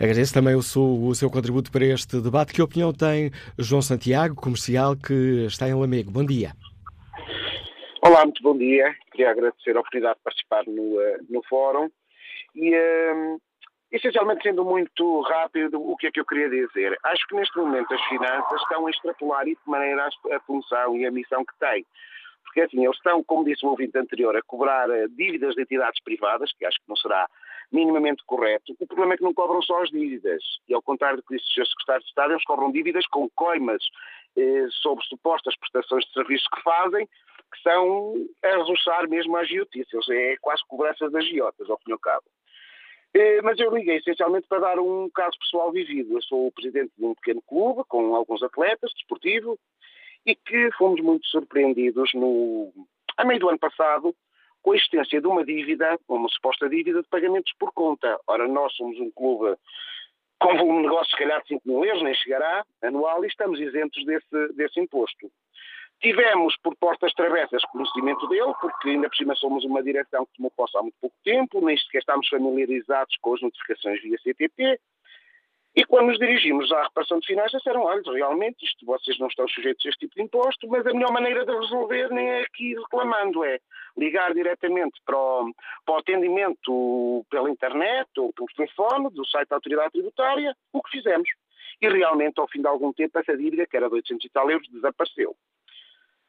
Agradeço 0.00 0.32
também 0.32 0.54
o 0.54 0.62
seu, 0.62 0.82
o 0.82 1.14
seu, 1.14 1.28
contributo 1.28 1.70
para 1.70 1.84
este 1.84 2.18
debate. 2.22 2.54
Que 2.54 2.62
opinião 2.62 2.94
tem 2.94 3.30
João 3.58 3.82
Santiago, 3.82 4.36
comercial, 4.36 4.96
que 4.96 5.44
está 5.44 5.68
em 5.68 5.74
Lamego? 5.74 6.10
Bom 6.10 6.24
dia. 6.24 6.54
Olá, 8.06 8.22
muito 8.22 8.40
bom 8.40 8.56
dia. 8.56 8.94
Queria 9.10 9.32
agradecer 9.32 9.76
a 9.76 9.80
oportunidade 9.80 10.18
de 10.18 10.22
participar 10.22 10.64
no, 10.64 10.80
uh, 10.80 11.26
no 11.28 11.42
fórum 11.48 11.90
e, 12.54 12.72
uh, 12.72 13.40
essencialmente, 13.90 14.44
sendo 14.44 14.64
muito 14.64 15.22
rápido, 15.22 15.82
o 15.82 15.96
que 15.96 16.06
é 16.06 16.12
que 16.12 16.20
eu 16.20 16.24
queria 16.24 16.48
dizer? 16.48 16.96
Acho 17.02 17.26
que 17.26 17.34
neste 17.34 17.58
momento 17.58 17.92
as 17.92 18.00
finanças 18.04 18.62
estão 18.62 18.86
a 18.86 18.90
extrapolar 18.90 19.48
isso 19.48 19.60
de 19.64 19.68
maneira 19.68 20.08
a 20.30 20.40
função 20.46 20.96
e 20.96 21.04
a 21.04 21.10
missão 21.10 21.44
que 21.44 21.58
têm. 21.58 21.84
Porque, 22.44 22.60
assim, 22.60 22.84
eles 22.84 22.96
estão, 22.96 23.24
como 23.24 23.44
disse 23.44 23.66
o 23.66 23.70
ouvinte 23.70 23.98
anterior, 23.98 24.36
a 24.36 24.42
cobrar 24.46 24.88
uh, 24.88 25.08
dívidas 25.08 25.56
de 25.56 25.62
entidades 25.62 26.00
privadas, 26.04 26.52
que 26.56 26.64
acho 26.64 26.78
que 26.78 26.88
não 26.88 26.94
será 26.94 27.26
minimamente 27.72 28.22
correto. 28.24 28.72
O 28.78 28.86
problema 28.86 29.14
é 29.14 29.16
que 29.16 29.24
não 29.24 29.34
cobram 29.34 29.60
só 29.62 29.82
as 29.82 29.90
dívidas. 29.90 30.44
E, 30.68 30.74
ao 30.74 30.80
contrário 30.80 31.16
do 31.16 31.24
que 31.24 31.36
disse 31.36 31.50
o 31.50 31.54
Sr. 31.54 31.66
Secretário 31.70 32.02
de 32.02 32.08
Estado, 32.08 32.32
eles 32.34 32.44
cobram 32.44 32.70
dívidas 32.70 33.04
com 33.08 33.28
coimas 33.30 33.82
eh, 34.36 34.66
sobre 34.82 35.04
supostas 35.06 35.56
prestações 35.56 36.04
de 36.04 36.12
serviços 36.12 36.46
que 36.54 36.62
fazem, 36.62 37.08
que 37.52 37.62
são 37.62 38.14
a 38.42 38.56
resultar 38.56 39.08
mesmo 39.08 39.36
às 39.36 39.48
giotices, 39.48 40.08
é 40.10 40.36
quase 40.40 40.62
cobrança 40.66 41.08
das 41.10 41.26
giotas, 41.26 41.68
ao 41.68 41.78
fim 41.78 41.90
e 41.90 41.92
ao 41.92 41.98
cabo. 41.98 42.24
Eh, 43.14 43.40
mas 43.42 43.58
eu 43.58 43.74
liguei 43.74 43.96
essencialmente 43.96 44.46
para 44.46 44.60
dar 44.60 44.78
um 44.78 45.08
caso 45.10 45.38
pessoal 45.38 45.72
vivido. 45.72 46.14
Eu 46.14 46.22
sou 46.22 46.46
o 46.46 46.52
presidente 46.52 46.92
de 46.96 47.04
um 47.04 47.14
pequeno 47.14 47.42
clube 47.42 47.82
com 47.88 48.14
alguns 48.14 48.42
atletas, 48.42 48.92
desportivo, 48.94 49.58
e 50.26 50.34
que 50.34 50.70
fomos 50.72 51.00
muito 51.00 51.26
surpreendidos 51.28 52.12
no, 52.14 52.72
a 53.16 53.24
meio 53.24 53.40
do 53.40 53.48
ano 53.48 53.58
passado 53.58 54.14
com 54.62 54.72
a 54.72 54.76
existência 54.76 55.20
de 55.20 55.26
uma 55.26 55.44
dívida, 55.44 55.98
uma 56.08 56.28
suposta 56.28 56.68
dívida 56.68 57.00
de 57.00 57.08
pagamentos 57.08 57.52
por 57.58 57.72
conta. 57.72 58.18
Ora, 58.26 58.48
nós 58.48 58.74
somos 58.74 58.98
um 58.98 59.10
clube 59.12 59.56
com 60.38 60.54
de 60.54 60.64
negócio, 60.64 61.10
se 61.12 61.16
calhar, 61.16 61.40
de 61.42 61.48
5 61.48 61.62
mil 61.66 61.84
euros, 61.84 62.02
nem 62.02 62.14
chegará, 62.14 62.64
anual, 62.82 63.24
e 63.24 63.28
estamos 63.28 63.58
isentos 63.60 64.04
desse, 64.04 64.52
desse 64.54 64.80
imposto. 64.80 65.30
Tivemos 66.00 66.54
por 66.62 66.76
portas 66.76 67.12
travessas 67.14 67.64
conhecimento 67.66 68.28
dele, 68.28 68.52
porque 68.60 68.90
ainda 68.90 69.08
por 69.08 69.16
cima 69.16 69.34
somos 69.34 69.64
uma 69.64 69.82
direção 69.82 70.26
que 70.26 70.36
tomou 70.36 70.50
posse 70.50 70.76
há 70.76 70.82
muito 70.82 70.96
pouco 71.00 71.16
tempo, 71.24 71.64
nem 71.64 71.76
sequer 71.76 72.00
estamos 72.00 72.28
familiarizados 72.28 73.16
com 73.20 73.34
as 73.34 73.40
notificações 73.40 74.02
via 74.02 74.18
CTP. 74.18 74.78
E 75.76 75.84
quando 75.84 76.06
nos 76.06 76.18
dirigimos 76.18 76.72
à 76.72 76.84
reparação 76.84 77.18
de 77.18 77.26
finanças, 77.26 77.60
disseram: 77.60 77.82
olha, 77.82 78.02
realmente, 78.10 78.64
isto 78.64 78.86
vocês 78.86 79.18
não 79.18 79.26
estão 79.26 79.46
sujeitos 79.46 79.84
a 79.84 79.88
este 79.90 80.00
tipo 80.00 80.14
de 80.14 80.22
imposto, 80.22 80.66
mas 80.68 80.86
a 80.86 80.92
melhor 80.92 81.12
maneira 81.12 81.44
de 81.44 81.52
resolver 81.52 82.08
nem 82.10 82.26
é 82.28 82.40
aqui 82.40 82.74
reclamando, 82.74 83.44
é 83.44 83.58
ligar 83.96 84.32
diretamente 84.32 84.98
para 85.04 85.18
o, 85.18 85.52
para 85.84 85.94
o 85.94 85.98
atendimento 85.98 87.26
pela 87.30 87.50
internet 87.50 88.08
ou 88.16 88.32
pelo 88.32 88.48
telefone 88.56 89.10
do 89.10 89.26
site 89.26 89.48
da 89.48 89.56
Autoridade 89.56 89.92
Tributária, 89.92 90.56
o 90.72 90.82
que 90.82 90.96
fizemos. 90.96 91.28
E 91.80 91.88
realmente, 91.90 92.40
ao 92.40 92.48
fim 92.48 92.62
de 92.62 92.68
algum 92.68 92.90
tempo, 92.90 93.18
essa 93.18 93.36
dívida, 93.36 93.66
que 93.66 93.76
era 93.76 93.88
de 93.88 93.96
800 93.96 94.24
e 94.24 94.30
tal 94.30 94.50
euros, 94.50 94.68
desapareceu. 94.68 95.36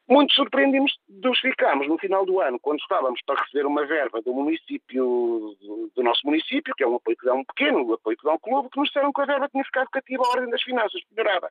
Muito 0.08 0.32
surpreendimos 0.32 0.90
nos 1.06 1.38
ficamos 1.38 1.86
no 1.86 1.98
final 1.98 2.24
do 2.24 2.40
ano, 2.40 2.58
quando 2.58 2.80
estávamos 2.80 3.20
para 3.26 3.42
receber 3.42 3.66
uma 3.66 3.84
verba 3.84 4.22
do 4.22 4.32
município, 4.32 5.54
do, 5.94 6.02
nosso 6.02 6.22
município, 6.24 6.74
que 6.74 6.82
é 6.82 6.86
um 6.88 6.96
apoio 6.96 7.16
que 7.16 7.26
dá 7.26 7.34
um 7.34 7.44
pequeno, 7.44 7.86
um 7.86 7.92
apoio 7.92 8.16
que 8.16 8.24
dá 8.24 8.32
um 8.32 8.38
clube, 8.38 8.70
que 8.70 8.78
nos 8.78 8.88
disseram 8.88 9.12
que 9.12 9.20
a 9.20 9.26
verba 9.26 9.50
tinha 9.50 9.62
ficado 9.64 9.90
cativa 9.90 10.24
à 10.24 10.28
ordem 10.28 10.48
das 10.48 10.62
finanças, 10.62 11.02
melhorava. 11.10 11.50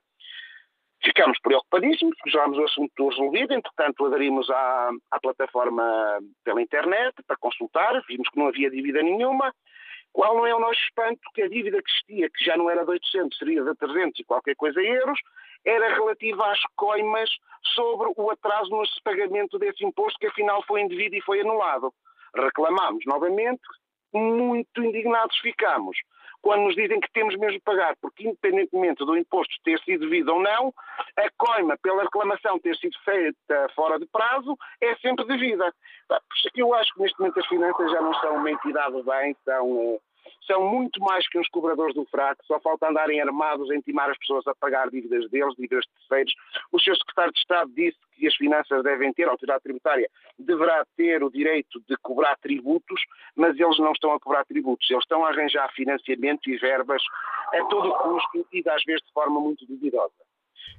Ficámos 1.03 1.37
preocupadíssimos, 1.39 2.15
jogámos 2.25 2.57
o 2.57 2.63
assunto 2.63 3.09
resolvido, 3.09 3.53
entretanto 3.53 4.05
aderimos 4.07 4.49
à, 4.49 4.89
à 5.11 5.19
plataforma 5.19 6.19
pela 6.43 6.59
internet 6.59 7.13
para 7.27 7.37
consultar, 7.37 8.01
vimos 8.07 8.27
que 8.27 8.39
não 8.39 8.47
havia 8.47 8.71
dívida 8.71 9.03
nenhuma. 9.03 9.53
Qual 10.17 10.35
não 10.35 10.47
é 10.47 10.55
o 10.55 10.59
nosso 10.59 10.79
espanto 10.79 11.21
que 11.31 11.43
a 11.43 11.47
dívida 11.47 11.79
que 11.79 11.91
existia, 11.91 12.27
que 12.27 12.43
já 12.43 12.57
não 12.57 12.67
era 12.71 12.83
de 12.83 12.89
800, 12.89 13.37
seria 13.37 13.63
de 13.63 13.75
300 13.75 14.19
e 14.19 14.23
qualquer 14.23 14.55
coisa 14.55 14.81
euros, 14.81 15.19
era 15.63 15.93
relativa 15.93 16.51
às 16.51 16.59
coimas 16.75 17.29
sobre 17.75 18.11
o 18.17 18.31
atraso 18.31 18.71
no 18.71 18.81
pagamento 19.03 19.59
desse 19.59 19.85
imposto, 19.85 20.17
que 20.17 20.25
afinal 20.25 20.63
foi 20.63 20.81
indevido 20.81 21.15
e 21.15 21.21
foi 21.21 21.41
anulado. 21.41 21.93
Reclamámos 22.35 23.03
novamente, 23.05 23.61
muito 24.11 24.83
indignados 24.83 25.37
ficamos 25.37 25.95
quando 26.41 26.63
nos 26.63 26.75
dizem 26.75 26.99
que 26.99 27.11
temos 27.11 27.35
mesmo 27.35 27.57
de 27.57 27.63
pagar, 27.63 27.95
porque 28.01 28.27
independentemente 28.27 29.05
do 29.05 29.17
imposto 29.17 29.53
ter 29.63 29.79
sido 29.79 30.01
devido 30.01 30.29
ou 30.29 30.41
não, 30.41 30.73
a 31.17 31.29
coima 31.37 31.77
pela 31.81 32.03
reclamação 32.03 32.59
ter 32.59 32.75
sido 32.77 32.97
feita 33.03 33.69
fora 33.75 33.99
de 33.99 34.05
prazo 34.05 34.57
é 34.81 34.95
sempre 34.97 35.25
devida. 35.25 35.73
Por 36.07 36.37
isso 36.37 36.47
é 36.47 36.51
que 36.51 36.61
eu 36.61 36.73
acho 36.73 36.93
que 36.93 37.01
neste 37.01 37.19
momento 37.19 37.39
as 37.39 37.47
finanças 37.47 37.91
já 37.91 38.01
não 38.01 38.13
são 38.15 38.35
uma 38.35 38.51
entidade 38.51 39.01
bem, 39.03 39.35
são 39.43 39.99
são 40.45 40.69
muito 40.69 40.99
mais 41.01 41.27
que 41.27 41.37
uns 41.37 41.47
cobradores 41.49 41.93
do 41.93 42.05
fraco, 42.05 42.45
só 42.45 42.59
falta 42.59 42.89
andarem 42.89 43.21
armados 43.21 43.69
a 43.69 43.75
intimar 43.75 44.09
as 44.09 44.17
pessoas 44.17 44.47
a 44.47 44.55
pagar 44.55 44.89
dívidas 44.89 45.29
deles, 45.29 45.55
dívidas 45.55 45.85
de 45.85 45.91
terceiros. 45.99 46.33
O 46.71 46.79
seu 46.79 46.95
secretário 46.95 47.33
de 47.33 47.39
Estado 47.39 47.71
disse 47.73 47.97
que 48.13 48.27
as 48.27 48.35
finanças 48.35 48.83
devem 48.83 49.13
ter, 49.13 49.27
a 49.27 49.31
autoridade 49.31 49.63
tributária 49.63 50.09
deverá 50.37 50.85
ter 50.95 51.23
o 51.23 51.29
direito 51.29 51.81
de 51.87 51.95
cobrar 51.97 52.35
tributos, 52.37 53.01
mas 53.35 53.59
eles 53.59 53.79
não 53.79 53.91
estão 53.91 54.13
a 54.13 54.19
cobrar 54.19 54.45
tributos, 54.45 54.89
eles 54.89 55.03
estão 55.03 55.25
a 55.25 55.29
arranjar 55.29 55.71
financiamento 55.73 56.49
e 56.49 56.57
verbas 56.57 57.01
a 57.53 57.63
todo 57.65 57.91
custo 57.93 58.45
e 58.51 58.63
às 58.69 58.83
vezes 58.83 59.01
de 59.05 59.13
forma 59.13 59.39
muito 59.39 59.65
duvidosa. 59.65 60.26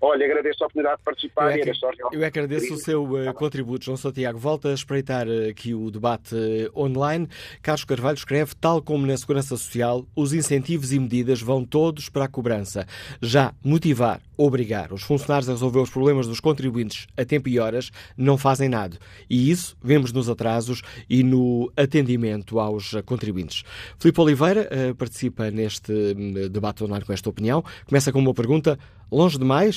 Olha, 0.01 0.24
agradeço 0.26 0.62
a 0.62 0.66
oportunidade 0.66 0.99
de 0.99 1.05
participar 1.05 1.57
eu 1.57 1.62
é 1.62 1.64
que, 1.64 1.74
só 1.74 1.91
Eu 2.12 2.22
é 2.22 2.31
que 2.31 2.39
agradeço 2.39 2.74
o 2.74 2.79
seu 2.79 3.05
uh, 3.05 3.35
contributo, 3.35 3.85
João 3.85 3.97
Santiago. 3.97 4.39
Volta 4.39 4.68
a 4.68 4.74
espreitar 4.74 5.26
uh, 5.26 5.49
aqui 5.51 5.74
o 5.74 5.91
debate 5.91 6.37
uh, 6.37 6.81
online. 6.81 7.29
Carlos 7.61 7.85
Carvalho 7.85 8.14
escreve, 8.14 8.55
tal 8.55 8.81
como 8.81 9.05
na 9.07 9.16
Segurança 9.16 9.57
Social, 9.57 10.07
os 10.14 10.33
incentivos 10.33 10.93
e 10.93 11.01
medidas 11.01 11.43
vão 11.43 11.64
todos 11.64 12.09
para 12.09 12.26
a 12.26 12.29
cobrança. 12.29 12.87
Já 13.20 13.53
motivar, 13.64 14.20
obrigar 14.37 14.93
os 14.93 15.03
funcionários 15.03 15.49
a 15.49 15.53
resolver 15.53 15.81
os 15.81 15.91
problemas 15.91 16.29
dos 16.29 16.39
contribuintes 16.39 17.09
a 17.16 17.24
tempo 17.24 17.49
e 17.49 17.59
horas 17.59 17.91
não 18.16 18.39
fazem 18.39 18.68
nada. 18.68 18.97
E 19.29 19.51
isso 19.51 19.76
vemos 19.83 20.12
nos 20.12 20.29
atrasos 20.29 20.81
e 21.11 21.24
no 21.24 21.72
atendimento 21.76 22.61
aos 22.61 22.95
contribuintes. 23.05 23.64
Filipe 23.99 24.20
Oliveira 24.20 24.68
participa 24.97 25.51
neste 25.51 25.93
hum, 25.93 26.49
debate 26.49 26.85
online 26.85 27.05
com 27.05 27.12
esta 27.12 27.29
opinião. 27.29 27.64
Começa 27.85 28.12
com 28.12 28.20
uma 28.20 28.35
pergunta. 28.35 28.79
Longe 29.11 29.39
demais? 29.39 29.68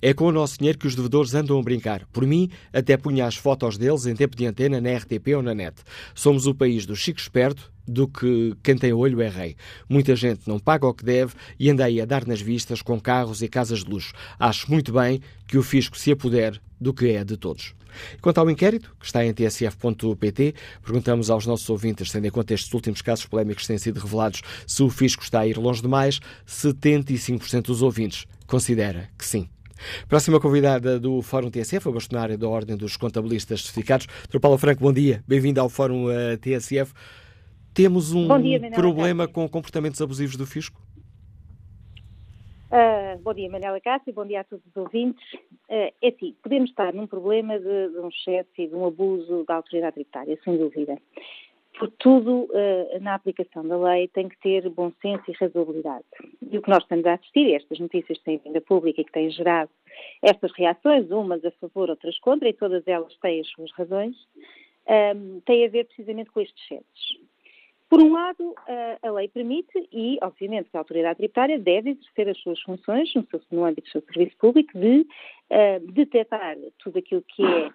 É 0.00 0.12
com 0.12 0.24
o 0.24 0.32
nosso 0.32 0.58
dinheiro 0.58 0.78
que 0.78 0.86
os 0.86 0.94
devedores 0.94 1.34
andam 1.34 1.58
a 1.58 1.62
brincar. 1.62 2.06
Por 2.12 2.26
mim, 2.26 2.50
até 2.72 2.96
punha 2.96 3.26
as 3.26 3.36
fotos 3.36 3.76
deles 3.78 4.06
em 4.06 4.14
tempo 4.14 4.36
de 4.36 4.46
antena 4.46 4.80
na 4.80 4.96
RTP 4.96 5.28
ou 5.36 5.42
na 5.42 5.54
net. 5.54 5.76
Somos 6.14 6.46
o 6.46 6.54
país 6.54 6.86
do 6.86 6.96
chico 6.96 7.20
esperto, 7.20 7.72
do 7.86 8.06
que 8.06 8.56
quem 8.62 8.76
tem 8.76 8.92
olho 8.92 9.20
é 9.20 9.28
rei. 9.28 9.56
Muita 9.88 10.14
gente 10.14 10.42
não 10.46 10.58
paga 10.58 10.86
o 10.86 10.94
que 10.94 11.04
deve 11.04 11.34
e 11.58 11.68
anda 11.70 11.84
aí 11.84 12.00
a 12.00 12.04
dar 12.04 12.26
nas 12.26 12.40
vistas 12.40 12.82
com 12.82 13.00
carros 13.00 13.42
e 13.42 13.48
casas 13.48 13.84
de 13.84 13.90
luxo. 13.90 14.12
Acho 14.38 14.70
muito 14.70 14.92
bem 14.92 15.20
que 15.46 15.58
o 15.58 15.62
fisco 15.62 15.98
se 15.98 16.12
apodere 16.12 16.60
do 16.80 16.92
que 16.94 17.08
é 17.08 17.24
de 17.24 17.36
todos. 17.36 17.74
Quanto 18.20 18.38
ao 18.38 18.50
inquérito, 18.50 18.94
que 18.98 19.06
está 19.06 19.24
em 19.24 19.32
tsf.pt, 19.32 20.54
perguntamos 20.82 21.30
aos 21.30 21.46
nossos 21.46 21.68
ouvintes, 21.68 22.10
tendo 22.10 22.26
em 22.26 22.30
conta 22.30 22.54
estes 22.54 22.72
últimos 22.72 23.02
casos 23.02 23.26
polémicos 23.26 23.64
que 23.64 23.68
têm 23.68 23.78
sido 23.78 24.00
revelados, 24.00 24.42
se 24.66 24.82
o 24.82 24.88
fisco 24.88 25.22
está 25.22 25.40
a 25.40 25.46
ir 25.46 25.58
longe 25.58 25.82
demais. 25.82 26.20
75% 26.46 27.66
dos 27.66 27.82
ouvintes 27.82 28.26
considera 28.46 29.10
que 29.18 29.26
sim. 29.26 29.48
Próxima 30.08 30.40
convidada 30.40 30.98
do 30.98 31.22
Fórum 31.22 31.50
TSF, 31.50 31.88
a 31.88 31.92
bastonária 31.92 32.38
da 32.38 32.48
Ordem 32.48 32.76
dos 32.76 32.96
Contabilistas 32.96 33.62
Certificados. 33.62 34.06
Dr. 34.28 34.40
Paulo 34.40 34.58
Franco, 34.58 34.82
bom 34.82 34.92
dia. 34.92 35.22
Bem-vindo 35.26 35.60
ao 35.60 35.68
Fórum 35.68 36.06
uh, 36.06 36.36
TSF. 36.38 36.92
Temos 37.74 38.12
um 38.12 38.40
dia, 38.40 38.70
problema 38.72 39.26
com 39.26 39.48
comportamentos 39.48 40.00
abusivos 40.00 40.36
do 40.36 40.46
fisco? 40.46 40.80
Uh, 42.70 43.18
bom 43.22 43.34
dia, 43.34 43.50
Manela 43.50 43.80
Cássio, 43.80 44.12
bom 44.14 44.26
dia 44.26 44.40
a 44.40 44.44
todos 44.44 44.64
os 44.66 44.76
ouvintes. 44.76 45.22
Uh, 45.68 45.92
é 46.00 46.08
assim, 46.08 46.34
podemos 46.42 46.70
estar 46.70 46.92
num 46.94 47.06
problema 47.06 47.58
de, 47.58 47.88
de 47.90 47.98
um 47.98 48.08
excesso 48.08 48.48
e 48.58 48.66
de 48.66 48.74
um 48.74 48.86
abuso 48.86 49.44
da 49.46 49.56
autoridade 49.56 49.94
tributária, 49.94 50.38
sem 50.42 50.56
dúvida. 50.56 50.98
Por 51.78 51.90
tudo, 51.98 52.48
uh, 52.50 53.00
na 53.00 53.14
aplicação 53.14 53.66
da 53.66 53.76
lei 53.76 54.06
tem 54.08 54.28
que 54.28 54.38
ter 54.38 54.68
bom 54.68 54.92
senso 55.00 55.24
e 55.28 55.32
razoabilidade. 55.32 56.04
E 56.50 56.58
o 56.58 56.62
que 56.62 56.68
nós 56.68 56.82
estamos 56.82 57.06
a 57.06 57.14
assistir, 57.14 57.54
estas 57.54 57.78
notícias 57.78 58.18
que 58.18 58.24
têm 58.24 58.38
vindo 58.38 58.58
a 58.58 58.60
pública 58.60 59.00
e 59.00 59.04
que 59.04 59.12
têm 59.12 59.30
gerado 59.30 59.70
estas 60.22 60.52
reações, 60.52 61.10
umas 61.10 61.44
a 61.44 61.50
favor, 61.52 61.88
outras 61.90 62.18
contra, 62.20 62.48
e 62.48 62.52
todas 62.52 62.86
elas 62.86 63.14
têm 63.16 63.40
as 63.40 63.48
suas 63.48 63.72
razões, 63.72 64.16
um, 65.16 65.40
tem 65.40 65.64
a 65.64 65.68
ver 65.68 65.86
precisamente 65.86 66.30
com 66.30 66.40
estes 66.40 66.62
excessos. 66.64 67.22
Por 67.92 68.00
um 68.00 68.10
lado, 68.10 68.54
a 69.02 69.10
lei 69.10 69.28
permite 69.28 69.86
e, 69.92 70.16
obviamente, 70.22 70.70
que 70.70 70.76
a 70.78 70.80
autoridade 70.80 71.18
tributária 71.18 71.58
deve 71.58 71.90
exercer 71.90 72.26
as 72.26 72.38
suas 72.38 72.58
funções 72.62 73.14
no, 73.14 73.22
seu, 73.26 73.38
no 73.50 73.66
âmbito 73.66 73.86
do 73.86 73.92
seu 73.92 74.00
serviço 74.00 74.34
público 74.38 74.72
de 74.78 75.00
uh, 75.00 75.92
detectar 75.92 76.56
tudo 76.78 76.98
aquilo 76.98 77.20
que 77.20 77.44
é 77.44 77.70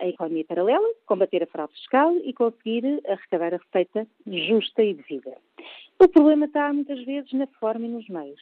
a 0.00 0.06
economia 0.08 0.44
paralela, 0.44 0.94
combater 1.06 1.42
a 1.42 1.46
fraude 1.46 1.72
fiscal 1.74 2.12
e 2.24 2.32
conseguir 2.32 3.00
arrecadar 3.06 3.54
a 3.54 3.58
receita 3.58 4.06
justa 4.26 4.82
e 4.82 4.94
devida. 4.94 5.36
O 5.98 6.08
problema 6.08 6.46
está, 6.46 6.72
muitas 6.72 7.04
vezes, 7.04 7.32
na 7.32 7.46
forma 7.46 7.86
e 7.86 7.88
nos 7.88 8.08
meios. 8.08 8.40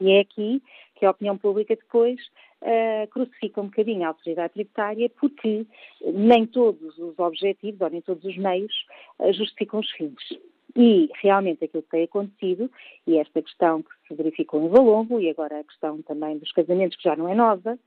E 0.00 0.10
é 0.10 0.20
aqui 0.20 0.62
que 0.96 1.06
a 1.06 1.10
opinião 1.10 1.38
pública 1.38 1.74
depois 1.74 2.20
uh, 2.62 3.06
crucifica 3.10 3.60
um 3.60 3.66
bocadinho 3.66 4.04
a 4.04 4.08
autoridade 4.08 4.52
tributária 4.52 5.10
porque 5.20 5.66
nem 6.04 6.46
todos 6.46 6.98
os 6.98 7.18
objetivos 7.18 7.80
ou 7.80 7.90
nem 7.90 8.00
todos 8.00 8.24
os 8.24 8.36
meios 8.36 8.72
uh, 9.18 9.32
justificam 9.32 9.80
os 9.80 9.90
fins. 9.92 10.22
E 10.76 11.08
realmente 11.22 11.64
aquilo 11.64 11.82
que 11.82 11.90
tem 11.90 12.04
acontecido, 12.04 12.70
e 13.06 13.16
esta 13.16 13.40
questão 13.40 13.82
que 13.82 13.90
se 14.06 14.14
verificou 14.14 14.62
em 14.62 14.68
Valongo, 14.68 15.18
e 15.18 15.30
agora 15.30 15.60
a 15.60 15.64
questão 15.64 16.02
também 16.02 16.36
dos 16.36 16.52
casamentos, 16.52 16.98
que 16.98 17.04
já 17.04 17.16
não 17.16 17.28
é 17.28 17.34
nova, 17.34 17.78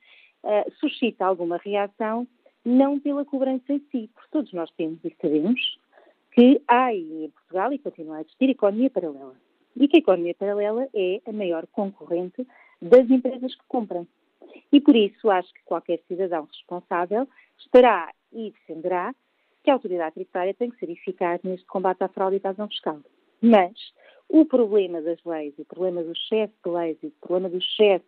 uh, 0.44 0.72
suscita 0.80 1.26
alguma 1.26 1.58
reação, 1.58 2.28
não 2.66 3.00
pela 3.00 3.26
cobrança 3.26 3.74
em 3.74 3.80
si, 3.92 4.10
porque 4.14 4.30
todos 4.32 4.54
nós 4.54 4.70
temos 4.72 5.00
e 5.04 5.16
sabemos 5.22 5.80
que 6.32 6.62
há 6.68 6.94
em 6.94 7.30
Portugal 7.30 7.74
e 7.74 7.80
continua 7.80 8.18
a 8.18 8.22
existir 8.22 8.50
economia 8.50 8.90
paralela 8.90 9.36
e 9.76 9.88
que 9.88 9.98
a 9.98 10.00
economia 10.00 10.36
paralela 10.36 10.88
é 10.94 11.22
a 11.26 11.32
maior 11.32 11.66
concorrente 11.68 12.46
das 12.82 13.10
empresas 13.10 13.56
que 13.56 13.64
compram. 13.68 14.08
E 14.72 14.80
por 14.80 14.96
isso 14.96 15.30
acho 15.30 15.54
que 15.54 15.64
qualquer 15.64 16.00
cidadão 16.08 16.46
responsável 16.46 17.28
estará 17.58 18.12
e 18.32 18.52
defenderá 18.52 19.14
que 19.64 19.70
a 19.70 19.74
autoridade 19.74 20.16
tributária 20.16 20.54
tem 20.54 20.70
que 20.70 20.80
ser 20.80 20.90
eficaz 20.90 21.42
neste 21.44 21.66
combate 21.66 22.04
à 22.04 22.08
fraude 22.08 22.36
e 22.36 22.40
evasão 22.40 22.68
fiscal. 22.68 23.00
Mas 23.42 23.74
o 24.28 24.46
problema 24.46 25.02
das 25.02 25.24
leis, 25.26 25.54
o 25.58 25.66
problema 25.66 26.04
do 26.04 26.12
excesso 26.12 26.54
de 26.64 26.72
leis 26.72 26.98
e 27.02 27.08
o 27.08 27.12
problema 27.20 27.50
do 27.50 27.58
excesso 27.58 28.06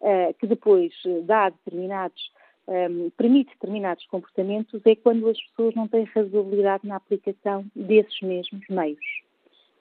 uh, 0.00 0.34
que 0.38 0.46
depois 0.46 0.92
dá 1.24 1.50
determinados, 1.50 2.32
um, 2.68 2.72
ehm, 2.72 3.10
permite 3.16 3.50
determinados 3.50 4.06
comportamentos 4.06 4.80
é 4.84 4.94
quando 4.94 5.28
as 5.28 5.40
pessoas 5.48 5.74
não 5.74 5.88
têm 5.88 6.04
razoabilidade 6.04 6.86
na 6.86 6.96
aplicação 6.96 7.64
desses 7.74 8.20
mesmos 8.20 8.66
meios 8.68 9.04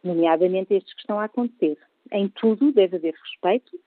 nomeadamente 0.03 0.73
estes 0.73 0.93
que 0.93 1.01
estão 1.01 1.19
a 1.19 1.25
acontecer. 1.25 1.77
Em 2.11 2.27
tudo 2.27 2.71
deve 2.71 2.97
haver 2.97 3.13
respeito, 3.13 3.79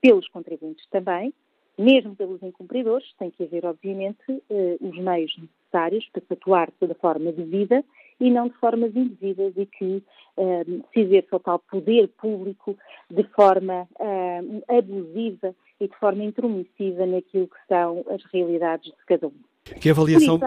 pelos 0.00 0.26
contribuintes 0.28 0.86
também, 0.90 1.32
mesmo 1.78 2.16
pelos 2.16 2.42
incumpridores, 2.42 3.06
tem 3.18 3.30
que 3.30 3.44
haver, 3.44 3.64
obviamente, 3.64 4.22
eh, 4.28 4.76
os 4.80 4.96
meios 4.98 5.34
necessários 5.38 6.08
para 6.12 6.22
se 6.26 6.32
atuar 6.32 6.72
de 6.80 6.94
forma 6.94 7.32
devida 7.32 7.84
e 8.20 8.30
não 8.30 8.48
de 8.48 8.54
formas 8.54 8.94
indevidas 8.94 9.54
e 9.56 9.66
que 9.66 10.02
eh, 10.36 10.64
se 10.92 11.00
exerça 11.00 11.36
o 11.36 11.40
tal 11.40 11.58
poder 11.58 12.08
público 12.08 12.76
de 13.10 13.24
forma 13.34 13.88
eh, 13.98 14.40
abusiva 14.68 15.54
e 15.80 15.88
de 15.88 15.96
forma 15.96 16.22
intromissiva 16.22 17.06
naquilo 17.06 17.48
que 17.48 17.66
são 17.66 18.04
as 18.10 18.22
realidades 18.32 18.90
de 18.90 19.04
cada 19.06 19.28
um. 19.28 19.32
Que 19.80 19.90
avaliação. 19.90 20.38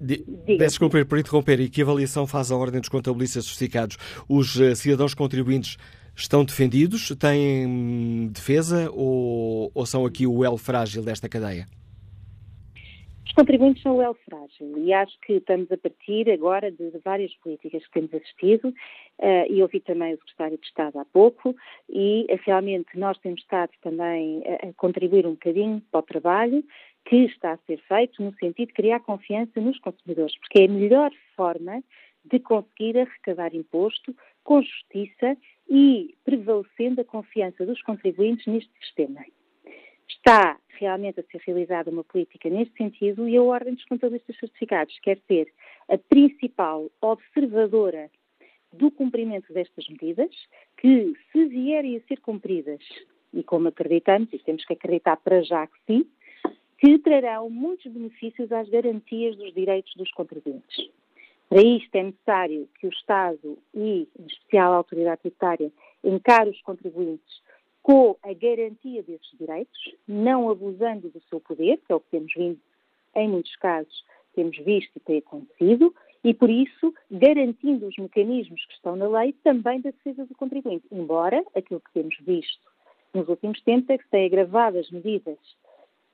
De, 0.00 0.24
desculpa 0.56 1.04
por 1.04 1.18
interromper. 1.18 1.60
E 1.60 1.68
que 1.68 1.82
avaliação 1.82 2.26
faz 2.26 2.50
a 2.50 2.56
Ordem 2.56 2.80
dos 2.80 2.88
Contabilistas 2.88 3.44
Certificados? 3.44 3.96
Os 4.28 4.56
uh, 4.56 4.74
cidadãos 4.74 5.14
contribuintes 5.14 5.76
estão 6.14 6.44
defendidos? 6.44 7.08
Têm 7.16 7.66
hum, 7.66 8.28
defesa 8.32 8.90
ou, 8.92 9.70
ou 9.74 9.86
são 9.86 10.06
aqui 10.06 10.26
o 10.26 10.44
elo 10.44 10.56
frágil 10.56 11.02
desta 11.02 11.28
cadeia? 11.28 11.66
Contribuintes 13.38 13.84
são 13.84 13.94
o 13.94 14.02
elo 14.02 14.18
frágil 14.28 14.76
e 14.78 14.92
acho 14.92 15.16
que 15.20 15.34
estamos 15.34 15.70
a 15.70 15.76
partir 15.76 16.28
agora 16.28 16.72
de, 16.72 16.90
várias 17.04 17.32
políticas 17.36 17.86
que 17.86 17.92
temos 17.92 18.12
assistido 18.12 18.70
uh, 18.70 19.46
e 19.48 19.62
ouvi 19.62 19.78
também 19.78 20.12
o 20.12 20.18
Secretário 20.18 20.58
de 20.58 20.66
Estado 20.66 20.98
há 20.98 21.04
pouco 21.04 21.54
e 21.88 22.26
uh, 22.28 22.40
realmente 22.44 22.98
nós 22.98 23.16
temos 23.18 23.40
estado 23.40 23.70
também 23.80 24.42
a, 24.44 24.66
a 24.66 24.72
contribuir 24.72 25.24
um 25.24 25.34
bocadinho 25.34 25.80
para 25.88 26.00
o 26.00 26.02
trabalho 26.02 26.64
que 27.04 27.26
está 27.26 27.52
a 27.52 27.58
ser 27.58 27.80
feito 27.82 28.20
no 28.24 28.34
sentido 28.34 28.66
de 28.66 28.74
criar 28.74 28.98
confiança 28.98 29.60
nos 29.60 29.78
consumidores, 29.78 30.36
porque 30.40 30.62
é 30.62 30.64
a 30.64 30.72
melhor 30.72 31.12
forma 31.36 31.80
de 32.24 32.40
conseguir 32.40 32.98
arrecadar 32.98 33.54
imposto 33.54 34.16
com 34.42 34.60
justiça 34.62 35.36
e 35.70 36.12
prevalecendo 36.24 37.02
a 37.02 37.04
confiança 37.04 37.64
dos 37.64 37.80
contribuintes 37.82 38.48
neste 38.48 38.72
sistema. 38.80 39.24
Está 40.08 40.58
realmente 40.68 41.20
a 41.20 41.22
ser 41.24 41.40
realizada 41.46 41.90
uma 41.90 42.02
política 42.02 42.48
neste 42.48 42.76
sentido 42.76 43.28
e 43.28 43.36
a 43.36 43.42
Ordem 43.42 43.74
dos 43.74 43.84
Contabilistas 43.84 44.38
Certificados 44.38 44.98
quer 45.00 45.18
ser 45.26 45.52
a 45.88 45.98
principal 45.98 46.90
observadora 47.00 48.10
do 48.72 48.90
cumprimento 48.90 49.52
destas 49.52 49.88
medidas, 49.88 50.30
que 50.76 51.14
se 51.32 51.44
vierem 51.46 51.96
a 51.96 52.00
ser 52.02 52.20
cumpridas, 52.20 52.80
e 53.32 53.42
como 53.42 53.68
acreditamos, 53.68 54.32
e 54.32 54.38
temos 54.38 54.64
que 54.64 54.72
acreditar 54.72 55.16
para 55.16 55.42
já 55.42 55.66
que 55.66 55.78
sim, 55.86 56.06
que 56.78 56.98
trarão 56.98 57.50
muitos 57.50 57.90
benefícios 57.90 58.52
às 58.52 58.68
garantias 58.68 59.36
dos 59.36 59.52
direitos 59.52 59.94
dos 59.94 60.10
contribuintes. 60.12 60.90
Para 61.48 61.62
isto 61.62 61.94
é 61.94 62.02
necessário 62.02 62.68
que 62.78 62.86
o 62.86 62.90
Estado 62.90 63.58
e, 63.74 64.06
em 64.18 64.26
especial, 64.26 64.72
a 64.72 64.76
autoridade 64.76 65.22
tributária 65.22 65.72
encare 66.04 66.50
os 66.50 66.60
contribuintes 66.62 67.42
com 67.82 68.16
a 68.22 68.32
garantia 68.32 69.02
desses 69.02 69.30
direitos, 69.38 69.94
não 70.06 70.50
abusando 70.50 71.08
do 71.08 71.20
seu 71.28 71.40
poder, 71.40 71.78
que 71.78 71.92
é 71.92 71.94
o 71.94 72.00
que 72.00 72.10
temos 72.10 72.32
vindo, 72.34 72.60
em 73.14 73.28
muitos 73.28 73.54
casos, 73.56 74.04
temos 74.34 74.56
visto 74.58 74.92
e 74.96 75.00
tem 75.00 75.18
acontecido, 75.18 75.94
e 76.22 76.34
por 76.34 76.50
isso 76.50 76.94
garantindo 77.10 77.86
os 77.86 77.96
mecanismos 77.96 78.64
que 78.66 78.74
estão 78.74 78.96
na 78.96 79.08
lei 79.08 79.32
também 79.44 79.80
da 79.80 79.90
defesa 79.90 80.26
do 80.26 80.34
contribuinte. 80.34 80.86
Embora 80.90 81.42
aquilo 81.54 81.80
que 81.80 81.92
temos 81.92 82.16
visto 82.20 82.68
nos 83.14 83.28
últimos 83.28 83.60
tempos 83.62 83.90
é 83.90 83.98
que 83.98 84.04
se 84.04 84.10
têm 84.10 84.26
agravado 84.26 84.78
as 84.78 84.90
medidas 84.90 85.38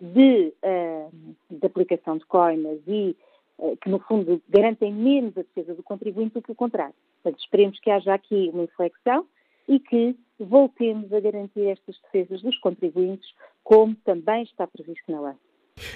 de, 0.01 0.53
uh, 0.63 1.35
de 1.51 1.67
aplicação 1.67 2.19
de 2.19 2.25
coimas 2.27 2.81
e 2.87 3.17
uh, 3.59 3.77
que, 3.79 3.89
no 3.89 3.99
fundo, 4.01 4.43
garantem 4.49 4.93
menos 4.93 5.37
a 5.37 5.43
defesa 5.43 5.75
do 5.75 5.83
contribuinte 5.83 6.35
do 6.35 6.43
que 6.43 6.53
o 6.53 6.55
contrário. 6.55 6.95
Portanto, 7.23 7.41
esperemos 7.41 7.81
que 7.81 7.91
haja 7.91 8.15
aqui 8.15 8.51
uma 8.53 8.65
inflexão 8.65 9.27
e 9.69 9.79
que 9.79 10.17
voltemos 10.39 11.13
a 11.13 11.21
garantir 11.21 11.67
estas 11.67 11.99
defesas 12.03 12.43
dos 12.43 12.59
contribuintes, 12.59 13.29
como 13.63 13.95
também 13.97 14.43
está 14.43 14.67
previsto 14.67 15.11
na 15.11 15.21
lei. 15.21 15.37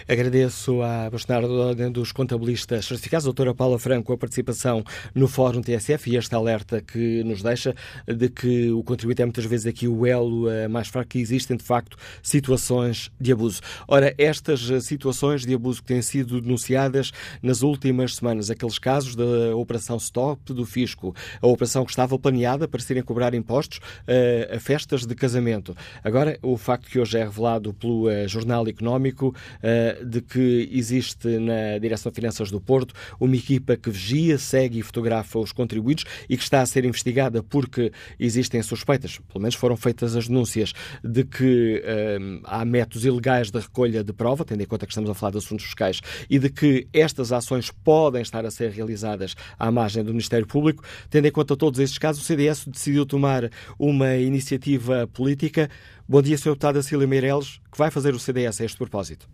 Agradeço 0.09 0.81
à 0.83 1.11
bastonária 1.11 1.91
dos 1.91 2.13
contabilistas 2.13 2.87
certificados, 2.87 3.25
doutora 3.25 3.55
Paula 3.55 3.79
Franco, 3.79 4.11
a 4.11 4.17
participação 4.17 4.83
no 5.15 5.29
Fórum 5.29 5.61
TSF 5.61 6.11
e 6.11 6.17
este 6.17 6.35
alerta 6.35 6.81
que 6.81 7.23
nos 7.25 7.43
deixa 7.43 7.75
de 8.07 8.31
que 8.31 8.71
o 8.71 8.83
contribuinte 8.83 9.21
é 9.21 9.27
muitas 9.27 9.45
vezes 9.45 9.67
aqui 9.67 9.87
o 9.87 10.07
elo 10.07 10.49
eh, 10.49 10.67
mais 10.67 10.89
fraco 10.89 11.11
que 11.11 11.19
existem, 11.19 11.59
de 11.59 11.63
facto, 11.63 11.99
situações 12.23 13.11
de 13.21 13.33
abuso. 13.33 13.61
Ora, 13.87 14.15
estas 14.17 14.71
eh, 14.71 14.81
situações 14.81 15.45
de 15.45 15.55
abuso 15.55 15.83
que 15.83 15.89
têm 15.89 16.01
sido 16.01 16.41
denunciadas 16.41 17.13
nas 17.43 17.63
últimas 17.63 18.17
semanas, 18.17 18.51
aqueles 18.51 18.79
casos 18.79 19.15
da 19.15 19.55
Operação 19.55 19.99
Stop 19.99 20.55
do 20.55 20.65
Fisco, 20.65 21.15
a 21.43 21.47
operação 21.47 21.85
que 21.85 21.91
estava 21.91 22.19
planeada 22.19 22.67
para 22.67 22.81
serem 22.81 23.03
cobrar 23.03 23.35
impostos 23.35 23.79
uh, 23.79 24.57
a 24.57 24.59
festas 24.59 25.05
de 25.05 25.15
casamento. 25.15 25.77
Agora, 26.03 26.39
o 26.43 26.57
facto 26.57 26.89
que 26.89 26.99
hoje 26.99 27.19
é 27.19 27.25
revelado 27.25 27.75
pelo 27.75 28.09
Jornal 28.27 28.67
Económico 28.67 29.35
eh, 29.69 30.03
de 30.03 30.23
que 30.23 30.67
existe 30.73 31.29
na 31.39 31.77
Direção 31.79 32.11
de 32.11 32.17
Finanças 32.17 32.51
do 32.51 32.59
Porto 32.59 32.95
uma 33.21 33.37
equipa 33.37 33.77
que 33.77 33.91
vigia, 33.91 34.39
segue 34.39 34.79
e 34.79 34.83
fotografa 34.83 35.39
os 35.39 35.53
contribuintes 35.53 36.07
e 36.27 36.39
que 36.39 36.43
está 36.43 36.63
a 36.63 36.67
ser 36.67 36.87
investigada 36.87 37.43
porque 37.43 37.93
existem 38.19 38.63
suspeitas, 38.63 39.19
pelo 39.29 39.43
menos 39.43 39.57
foram 39.57 39.77
feitas 39.77 40.17
as 40.17 40.27
denúncias, 40.27 40.73
de 41.05 41.23
que 41.23 41.83
eh, 41.85 42.19
há 42.45 42.65
métodos 42.65 43.05
ilegais 43.05 43.51
de 43.51 43.59
recolha 43.59 44.03
de 44.03 44.13
prova, 44.15 44.43
tendo 44.43 44.63
em 44.63 44.67
conta 44.67 44.87
que 44.87 44.93
estamos 44.93 45.11
a 45.11 45.15
falar 45.15 45.33
de 45.33 45.39
assuntos 45.39 45.67
fiscais, 45.67 46.01
e 46.31 46.39
de 46.39 46.49
que 46.49 46.89
estas 46.91 47.31
ações 47.31 47.71
podem 47.71 48.23
estar 48.23 48.47
a 48.47 48.51
ser 48.51 48.71
realizadas 48.71 49.35
à 49.59 49.71
margem 49.71 50.03
do 50.03 50.13
Ministério 50.13 50.47
Público. 50.47 50.83
Tendo 51.11 51.27
em 51.27 51.31
conta 51.31 51.55
todos 51.55 51.79
estes 51.79 51.99
casos, 51.99 52.23
o 52.23 52.25
CDS 52.25 52.67
decidiu 52.67 53.05
tomar 53.05 53.51
uma 53.79 54.17
iniciativa 54.17 55.07
política. 55.07 55.69
Bom 56.09 56.23
dia, 56.23 56.39
Sr. 56.39 56.53
Deputado 56.53 56.83
Cília 56.83 57.07
Meireles. 57.07 57.61
que 57.71 57.77
vai 57.77 57.91
fazer 57.91 58.15
o 58.15 58.19
CDS 58.19 58.63
a 58.63 58.65
este 58.65 58.79
propósito? 58.79 59.29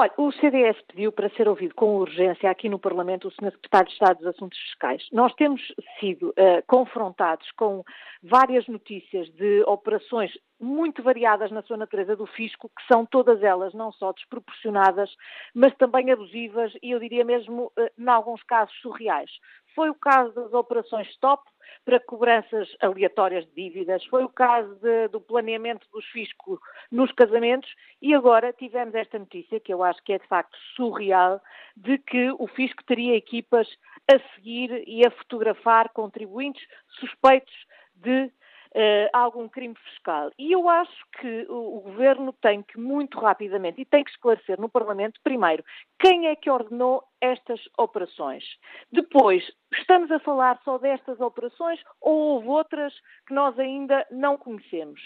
Olha, 0.00 0.12
o 0.16 0.30
CDS 0.30 0.80
pediu 0.86 1.10
para 1.10 1.28
ser 1.30 1.48
ouvido 1.48 1.74
com 1.74 1.96
urgência 1.96 2.48
aqui 2.48 2.68
no 2.68 2.78
Parlamento 2.78 3.26
o 3.26 3.30
Sr. 3.32 3.50
Secretário 3.50 3.88
de 3.88 3.94
Estado 3.94 4.18
dos 4.18 4.28
Assuntos 4.28 4.56
Fiscais. 4.56 5.04
Nós 5.10 5.34
temos 5.34 5.60
sido 5.98 6.28
uh, 6.28 6.62
confrontados 6.68 7.50
com 7.56 7.82
várias 8.22 8.64
notícias 8.68 9.28
de 9.30 9.64
operações 9.66 10.30
muito 10.60 11.02
variadas 11.02 11.50
na 11.50 11.62
sua 11.62 11.76
natureza 11.76 12.14
do 12.14 12.26
fisco, 12.26 12.68
que 12.68 12.86
são 12.86 13.04
todas 13.04 13.42
elas 13.42 13.74
não 13.74 13.90
só 13.90 14.12
desproporcionadas, 14.12 15.10
mas 15.52 15.74
também 15.74 16.12
abusivas 16.12 16.72
e 16.80 16.92
eu 16.92 17.00
diria 17.00 17.24
mesmo, 17.24 17.72
uh, 17.76 17.90
em 17.98 18.08
alguns 18.08 18.40
casos, 18.44 18.72
surreais. 18.80 19.32
Foi 19.78 19.90
o 19.90 19.94
caso 19.94 20.34
das 20.34 20.52
operações 20.52 21.06
STOP, 21.12 21.48
para 21.84 22.00
cobranças 22.00 22.68
aleatórias 22.80 23.46
de 23.46 23.54
dívidas. 23.54 24.04
Foi 24.06 24.24
o 24.24 24.28
caso 24.28 24.74
de, 24.82 25.06
do 25.06 25.20
planeamento 25.20 25.86
dos 25.92 26.04
fiscos 26.06 26.58
nos 26.90 27.12
casamentos 27.12 27.72
e 28.02 28.12
agora 28.12 28.52
tivemos 28.52 28.92
esta 28.96 29.20
notícia, 29.20 29.60
que 29.60 29.72
eu 29.72 29.84
acho 29.84 30.02
que 30.02 30.14
é 30.14 30.18
de 30.18 30.26
facto 30.26 30.58
surreal, 30.74 31.40
de 31.76 31.96
que 31.96 32.28
o 32.40 32.48
fisco 32.48 32.82
teria 32.82 33.14
equipas 33.14 33.68
a 34.10 34.18
seguir 34.34 34.82
e 34.84 35.06
a 35.06 35.12
fotografar 35.12 35.90
contribuintes 35.90 36.66
suspeitos 36.98 37.54
de 37.94 38.32
uh, 38.74 39.08
algum 39.12 39.48
crime 39.48 39.74
fiscal. 39.74 40.30
E 40.38 40.52
eu 40.52 40.68
acho 40.68 41.04
que 41.20 41.46
o, 41.48 41.78
o, 41.78 41.80
Governo 41.80 42.32
tem 42.32 42.62
que, 42.62 42.78
muito 42.78 43.18
rapidamente, 43.18 43.80
e 43.80 43.84
tem 43.84 44.04
que 44.04 44.10
esclarecer 44.10 44.60
no 44.60 44.68
Parlamento, 44.68 45.20
primeiro, 45.22 45.64
quem 45.98 46.28
é 46.28 46.36
que 46.36 46.50
ordenou 46.50 47.02
estas 47.20 47.60
operações. 47.76 48.44
Depois, 48.92 49.44
estamos 49.72 50.10
a 50.10 50.20
falar 50.20 50.60
só 50.64 50.78
destas 50.78 51.20
operações 51.20 51.80
ou 52.00 52.34
houve 52.34 52.48
outras 52.48 52.94
que 53.26 53.34
nós 53.34 53.58
ainda 53.58 54.06
não 54.10 54.36
conhecemos? 54.36 55.00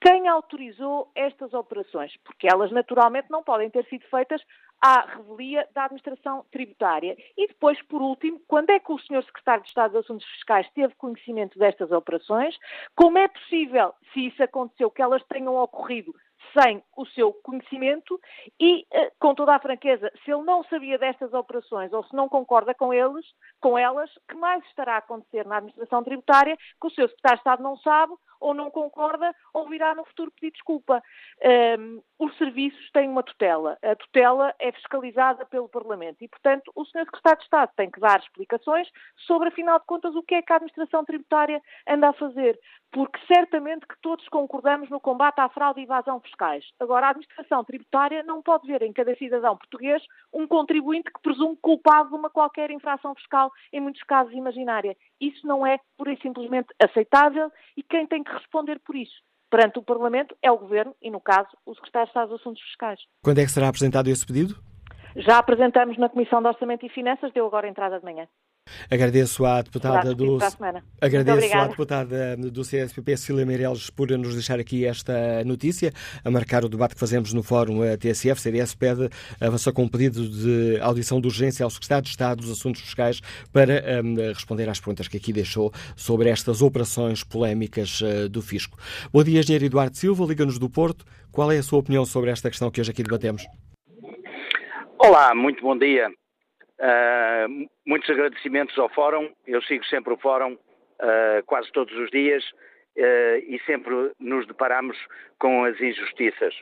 Quem 0.00 0.28
autorizou 0.28 1.10
estas 1.14 1.52
operações? 1.52 2.16
Porque 2.24 2.48
elas 2.50 2.72
naturalmente 2.72 3.28
não 3.30 3.42
podem 3.42 3.68
ter 3.68 3.84
sido 3.86 4.04
feitas 4.08 4.42
à 4.80 5.00
revelia 5.00 5.66
da 5.74 5.84
administração 5.84 6.44
tributária. 6.50 7.16
E 7.36 7.48
depois, 7.48 7.80
por 7.82 8.00
último, 8.00 8.40
quando 8.46 8.70
é 8.70 8.78
que 8.78 8.92
o 8.92 8.98
Sr. 8.98 9.22
Secretário 9.24 9.62
de 9.62 9.68
Estado 9.68 9.92
dos 9.92 10.04
Assuntos 10.04 10.26
Fiscais 10.26 10.68
teve 10.74 10.94
conhecimento 10.94 11.58
destas 11.58 11.90
operações? 11.90 12.56
Como 12.94 13.18
é 13.18 13.28
possível, 13.28 13.92
se 14.12 14.26
isso 14.26 14.42
aconteceu, 14.42 14.90
que 14.90 15.02
elas 15.02 15.22
tenham 15.24 15.56
ocorrido 15.56 16.14
sem 16.58 16.82
o 16.96 17.04
seu 17.06 17.32
conhecimento 17.32 18.18
e, 18.58 18.86
eh, 18.90 19.12
com 19.18 19.34
toda 19.34 19.54
a 19.54 19.60
franqueza, 19.60 20.10
se 20.24 20.30
ele 20.30 20.42
não 20.42 20.62
sabia 20.64 20.98
destas 20.98 21.32
operações 21.34 21.92
ou 21.92 22.02
se 22.04 22.14
não 22.14 22.28
concorda 22.28 22.74
com 22.74 22.92
eles, 22.92 23.26
com 23.60 23.76
elas, 23.76 24.10
que 24.28 24.36
mais 24.36 24.64
estará 24.66 24.94
a 24.94 24.98
acontecer 24.98 25.44
na 25.46 25.56
administração 25.58 26.02
tributária 26.02 26.56
que 26.56 26.86
o 26.86 26.90
seu 26.90 27.08
secretário 27.08 27.36
de 27.36 27.40
Estado 27.40 27.62
não 27.62 27.76
sabe 27.78 28.14
ou 28.48 28.54
não 28.54 28.70
concorda 28.70 29.34
ou 29.52 29.68
virá 29.68 29.94
no 29.94 30.04
futuro 30.04 30.30
pedir 30.32 30.52
desculpa. 30.52 31.02
Um, 31.78 32.02
os 32.18 32.36
serviços 32.36 32.90
têm 32.92 33.08
uma 33.08 33.22
tutela. 33.22 33.78
A 33.82 33.94
tutela 33.94 34.54
é 34.58 34.72
fiscalizada 34.72 35.46
pelo 35.46 35.68
Parlamento 35.68 36.22
e, 36.22 36.28
portanto, 36.28 36.72
o 36.74 36.84
Sr. 36.84 37.04
Secretário 37.04 37.38
de 37.38 37.44
Estado 37.44 37.70
tem 37.76 37.90
que 37.90 38.00
dar 38.00 38.20
explicações 38.20 38.88
sobre, 39.26 39.48
afinal 39.48 39.78
de 39.78 39.86
contas, 39.86 40.14
o 40.14 40.22
que 40.22 40.34
é 40.34 40.42
que 40.42 40.52
a 40.52 40.56
administração 40.56 41.04
tributária 41.04 41.62
anda 41.86 42.08
a 42.08 42.12
fazer. 42.12 42.58
Porque 42.90 43.18
certamente 43.26 43.86
que 43.86 44.00
todos 44.00 44.26
concordamos 44.28 44.88
no 44.88 45.00
combate 45.00 45.40
à 45.40 45.48
fraude 45.48 45.80
e 45.80 45.84
evasão 45.84 46.20
fiscais. 46.20 46.64
Agora, 46.80 47.06
a 47.06 47.10
administração 47.10 47.62
tributária 47.64 48.22
não 48.22 48.42
pode 48.42 48.66
ver 48.66 48.82
em 48.82 48.92
cada 48.92 49.14
cidadão 49.16 49.56
português 49.56 50.02
um 50.32 50.46
contribuinte 50.46 51.10
que 51.12 51.20
presume 51.20 51.56
culpado 51.60 52.08
de 52.08 52.14
uma 52.14 52.30
qualquer 52.30 52.70
infração 52.70 53.14
fiscal, 53.14 53.50
em 53.72 53.80
muitos 53.80 54.02
casos 54.04 54.32
imaginária. 54.32 54.96
Isso 55.20 55.46
não 55.46 55.66
é, 55.66 55.78
pura 55.96 56.12
e 56.12 56.20
simplesmente, 56.20 56.68
aceitável 56.82 57.50
e 57.76 57.82
quem 57.82 58.06
tem 58.06 58.24
que 58.24 58.32
responder 58.32 58.78
por 58.80 58.96
isso 58.96 59.22
perante 59.50 59.78
o 59.78 59.82
Parlamento 59.82 60.36
é 60.42 60.50
o 60.50 60.58
Governo 60.58 60.94
e, 61.00 61.10
no 61.10 61.20
caso, 61.20 61.48
o 61.64 61.74
Secretário 61.74 62.06
de 62.06 62.10
Estado 62.10 62.28
dos 62.28 62.40
Assuntos 62.40 62.62
Fiscais. 62.62 63.00
Quando 63.22 63.38
é 63.38 63.44
que 63.44 63.50
será 63.50 63.68
apresentado 63.68 64.08
esse 64.08 64.26
pedido? 64.26 64.54
Já 65.16 65.38
apresentamos 65.38 65.96
na 65.98 66.08
Comissão 66.08 66.40
de 66.40 66.48
Orçamento 66.48 66.86
e 66.86 66.90
Finanças, 66.90 67.32
deu 67.32 67.46
agora 67.46 67.68
entrada 67.68 67.98
de 67.98 68.04
manhã. 68.04 68.28
Agradeço 68.90 69.44
à 69.44 69.62
deputada 69.62 70.14
do 70.14 70.38
agradeço 71.00 71.56
à 71.56 71.66
deputada 71.66 72.36
do 72.36 72.62
CSPP 72.62 73.16
Cília 73.16 73.46
Meireles 73.46 73.90
por 73.90 74.10
nos 74.10 74.34
deixar 74.34 74.58
aqui 74.58 74.84
esta 74.84 75.44
notícia, 75.44 75.92
a 76.24 76.30
marcar 76.30 76.64
o 76.64 76.68
debate 76.68 76.94
que 76.94 77.00
fazemos 77.00 77.32
no 77.32 77.42
Fórum 77.42 77.80
TSF. 77.96 78.40
CDS 78.40 78.74
pede 78.74 79.08
avançou 79.40 79.72
com 79.72 79.84
um 79.84 79.88
pedido 79.88 80.28
de 80.28 80.78
audição 80.80 81.20
de 81.20 81.26
urgência 81.26 81.64
ao 81.64 81.70
Secretário 81.70 82.04
de 82.04 82.10
Estado 82.10 82.40
dos 82.40 82.50
Assuntos 82.50 82.80
Fiscais 82.80 83.20
para 83.52 84.02
um, 84.02 84.16
responder 84.32 84.68
às 84.68 84.78
perguntas 84.78 85.08
que 85.08 85.16
aqui 85.16 85.32
deixou 85.32 85.72
sobre 85.96 86.28
estas 86.28 86.62
operações 86.62 87.22
polémicas 87.24 88.00
uh, 88.00 88.28
do 88.28 88.42
fisco. 88.42 88.78
Bom 89.12 89.22
dia, 89.22 89.40
Engenheiro 89.40 89.66
Eduardo 89.66 89.96
Silva, 89.96 90.24
Liga-nos 90.24 90.58
do 90.58 90.68
Porto. 90.68 91.04
Qual 91.30 91.50
é 91.52 91.58
a 91.58 91.62
sua 91.62 91.78
opinião 91.78 92.04
sobre 92.04 92.30
esta 92.30 92.48
questão 92.48 92.70
que 92.70 92.80
hoje 92.80 92.90
aqui 92.90 93.02
debatemos? 93.02 93.46
Olá, 94.98 95.34
muito 95.34 95.62
bom 95.62 95.78
dia. 95.78 96.08
Uh, 96.78 97.68
muitos 97.84 98.08
agradecimentos 98.08 98.78
ao 98.78 98.88
Fórum. 98.88 99.32
Eu 99.46 99.60
sigo 99.62 99.84
sempre 99.86 100.12
o 100.12 100.16
Fórum 100.16 100.52
uh, 100.52 101.42
quase 101.44 101.72
todos 101.72 101.92
os 101.96 102.08
dias 102.10 102.44
uh, 102.96 103.38
e 103.48 103.60
sempre 103.66 104.12
nos 104.20 104.46
deparamos 104.46 104.96
com 105.40 105.64
as 105.64 105.80
injustiças. 105.80 106.54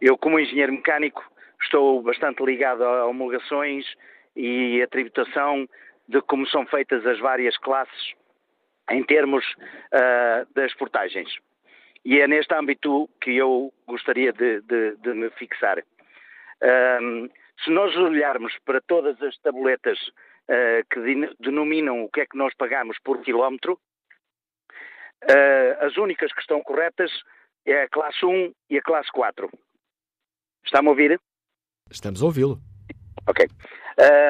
Eu, 0.00 0.16
como 0.16 0.40
engenheiro 0.40 0.72
mecânico, 0.72 1.22
estou 1.60 2.02
bastante 2.02 2.42
ligado 2.42 2.82
a 2.82 3.06
homologações 3.06 3.84
e 4.34 4.80
a 4.82 4.86
tributação 4.86 5.68
de 6.08 6.22
como 6.22 6.46
são 6.46 6.64
feitas 6.66 7.06
as 7.06 7.18
várias 7.20 7.56
classes 7.58 8.14
em 8.90 9.04
termos 9.04 9.44
das 10.54 10.74
portagens. 10.74 11.32
E 12.04 12.18
é 12.18 12.26
neste 12.26 12.52
âmbito 12.52 13.08
que 13.20 13.36
eu 13.36 13.72
gostaria 13.86 14.32
de, 14.32 14.60
de, 14.62 14.96
de 14.96 15.14
me 15.14 15.30
fixar. 15.30 15.78
Se 17.64 17.70
nós 17.70 17.96
olharmos 17.96 18.56
para 18.64 18.80
todas 18.80 19.20
as 19.22 19.36
tabuletas 19.38 19.98
uh, 20.48 20.84
que 20.90 21.00
denominam 21.38 22.04
o 22.04 22.10
que 22.10 22.22
é 22.22 22.26
que 22.26 22.36
nós 22.36 22.54
pagamos 22.54 22.96
por 23.04 23.20
quilómetro, 23.22 23.78
uh, 25.24 25.84
as 25.84 25.96
únicas 25.96 26.32
que 26.32 26.40
estão 26.40 26.62
corretas 26.62 27.10
é 27.64 27.82
a 27.82 27.88
classe 27.88 28.24
1 28.24 28.52
e 28.70 28.78
a 28.78 28.82
classe 28.82 29.10
4. 29.12 29.50
Está-me 30.64 30.88
a 30.88 30.90
ouvir? 30.90 31.20
Estamos 31.90 32.22
a 32.22 32.26
ouvi-lo. 32.26 32.58
Ok. 33.26 33.46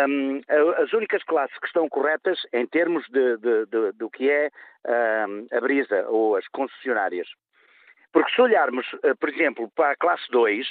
Um, 0.08 0.40
as 0.82 0.92
únicas 0.92 1.22
classes 1.22 1.56
que 1.58 1.66
estão 1.66 1.88
corretas 1.88 2.38
em 2.52 2.66
termos 2.66 3.06
de, 3.08 3.36
de, 3.38 3.66
de, 3.66 3.92
do 3.92 4.10
que 4.10 4.28
é 4.28 4.50
um, 4.86 5.46
a 5.56 5.60
brisa 5.60 6.06
ou 6.08 6.36
as 6.36 6.46
concessionárias. 6.48 7.28
Porque 8.12 8.34
se 8.34 8.42
olharmos, 8.42 8.86
uh, 8.92 9.16
por 9.18 9.28
exemplo, 9.30 9.70
para 9.74 9.92
a 9.92 9.96
classe 9.96 10.24
2, 10.30 10.68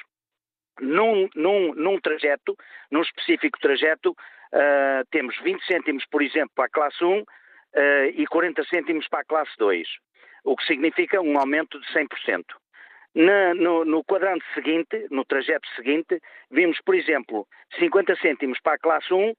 num, 0.80 1.30
num, 1.36 1.74
num 1.74 2.00
trajeto, 2.00 2.56
num 2.90 3.02
específico 3.02 3.60
trajeto, 3.60 4.12
uh, 4.12 5.06
temos 5.12 5.38
20 5.42 5.66
cêntimos, 5.66 6.06
por 6.10 6.22
exemplo, 6.22 6.52
para 6.56 6.66
a 6.66 6.70
classe 6.70 7.04
1 7.04 7.20
uh, 7.20 7.26
e 8.14 8.26
40 8.28 8.64
cêntimos 8.66 9.08
para 9.08 9.22
a 9.22 9.26
classe 9.26 9.52
2, 9.58 9.88
o 10.44 10.56
que 10.56 10.66
significa 10.66 11.22
um 11.22 11.38
aumento 11.38 11.80
de 11.80 11.88
100%. 11.88 12.44
Na, 13.14 13.54
no, 13.54 13.84
no, 13.84 14.04
quadrante 14.06 14.46
seguinte, 14.54 15.08
no 15.12 15.26
trajeto 15.26 15.68
seguinte, 15.76 16.22
vimos, 16.50 16.80
por 16.86 16.96
exemplo, 16.96 17.46
50 17.78 18.16
cêntimos 18.18 18.60
para 18.62 18.76
a 18.76 18.80
classe 18.80 19.14
1 19.14 19.34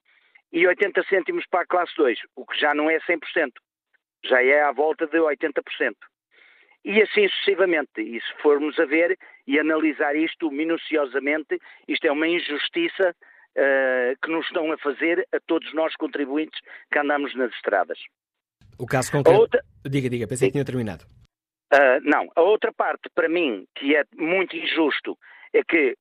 e 0.53 0.67
80 0.67 1.03
cêntimos 1.05 1.47
para 1.47 1.63
a 1.63 1.67
classe 1.67 1.95
2, 1.97 2.19
o 2.37 2.45
que 2.45 2.61
já 2.61 2.75
não 2.75 2.91
é 2.91 2.99
100%, 3.01 3.53
já 4.25 4.43
é 4.43 4.61
à 4.63 4.73
volta 4.73 5.07
de 5.07 5.19
80%. 5.19 5.95
E 6.85 7.01
assim 7.01 7.29
sucessivamente. 7.29 8.01
E 8.01 8.21
se 8.21 8.43
formos 8.43 8.79
a 8.79 8.85
ver 8.85 9.17
e 9.47 9.59
analisar 9.59 10.17
isto 10.17 10.51
minuciosamente, 10.51 11.59
isto 11.87 12.05
é 12.07 12.13
uma 12.13 12.27
injustiça 12.27 13.11
uh, 13.11 14.17
que 14.23 14.31
nos 14.31 14.47
estão 14.47 14.73
a 14.73 14.79
fazer 14.79 15.27
a 15.33 15.39
todos 15.47 15.73
nós 15.75 15.95
contribuintes 15.97 16.61
que 16.91 16.99
andamos 16.99 17.35
nas 17.37 17.53
estradas. 17.55 17.99
O 18.79 18.87
caso 18.87 19.13
concreto. 19.13 19.41
Outra... 19.41 19.63
Diga, 19.85 20.09
diga, 20.09 20.27
pensei 20.27 20.49
que 20.49 20.53
tinha 20.53 20.65
terminado. 20.65 21.05
Uh, 21.73 22.01
não, 22.03 22.29
a 22.35 22.43
outra 22.43 22.73
parte, 22.73 23.09
para 23.15 23.29
mim, 23.29 23.67
que 23.77 23.97
é 23.97 24.05
muito 24.17 24.57
injusto, 24.57 25.17
é 25.55 25.63
que 25.63 25.97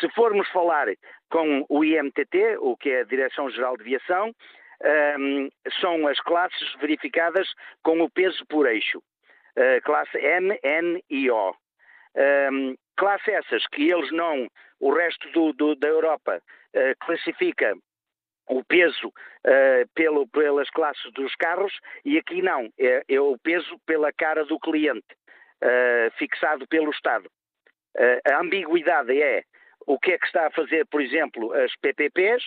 se 0.00 0.08
formos 0.14 0.48
falar 0.50 0.86
com 1.30 1.64
o 1.68 1.84
IMTT, 1.84 2.58
o 2.60 2.76
que 2.76 2.90
é 2.90 3.00
a 3.00 3.04
Direção-Geral 3.04 3.76
de 3.76 3.82
Aviação, 3.82 4.32
um, 5.18 5.48
são 5.80 6.06
as 6.06 6.20
classes 6.20 6.74
verificadas 6.80 7.48
com 7.82 8.00
o 8.00 8.10
peso 8.10 8.44
por 8.48 8.66
eixo. 8.66 9.02
Uh, 9.56 9.80
classe 9.82 10.18
M, 10.18 10.58
N 10.62 11.04
e 11.08 11.30
O. 11.30 11.54
Um, 12.16 12.76
classe 12.96 13.30
essas 13.30 13.66
que 13.68 13.90
eles 13.90 14.10
não, 14.12 14.48
o 14.80 14.92
resto 14.92 15.28
do, 15.30 15.52
do, 15.52 15.74
da 15.74 15.88
Europa 15.88 16.38
uh, 16.38 17.04
classifica 17.04 17.74
o 18.48 18.62
peso 18.62 19.08
uh, 19.08 19.88
pelo, 19.94 20.28
pelas 20.28 20.68
classes 20.70 21.12
dos 21.12 21.34
carros 21.36 21.72
e 22.04 22.18
aqui 22.18 22.42
não, 22.42 22.70
é, 22.78 23.02
é 23.08 23.20
o 23.20 23.38
peso 23.38 23.78
pela 23.86 24.12
cara 24.12 24.44
do 24.44 24.58
cliente, 24.60 25.06
uh, 25.62 26.10
fixado 26.18 26.66
pelo 26.68 26.90
Estado. 26.90 27.28
A 28.26 28.40
ambiguidade 28.40 29.22
é 29.22 29.44
o 29.86 30.00
que 30.00 30.10
é 30.10 30.18
que 30.18 30.26
está 30.26 30.48
a 30.48 30.50
fazer, 30.50 30.84
por 30.86 31.00
exemplo, 31.00 31.52
as 31.52 31.72
PPPs, 31.76 32.42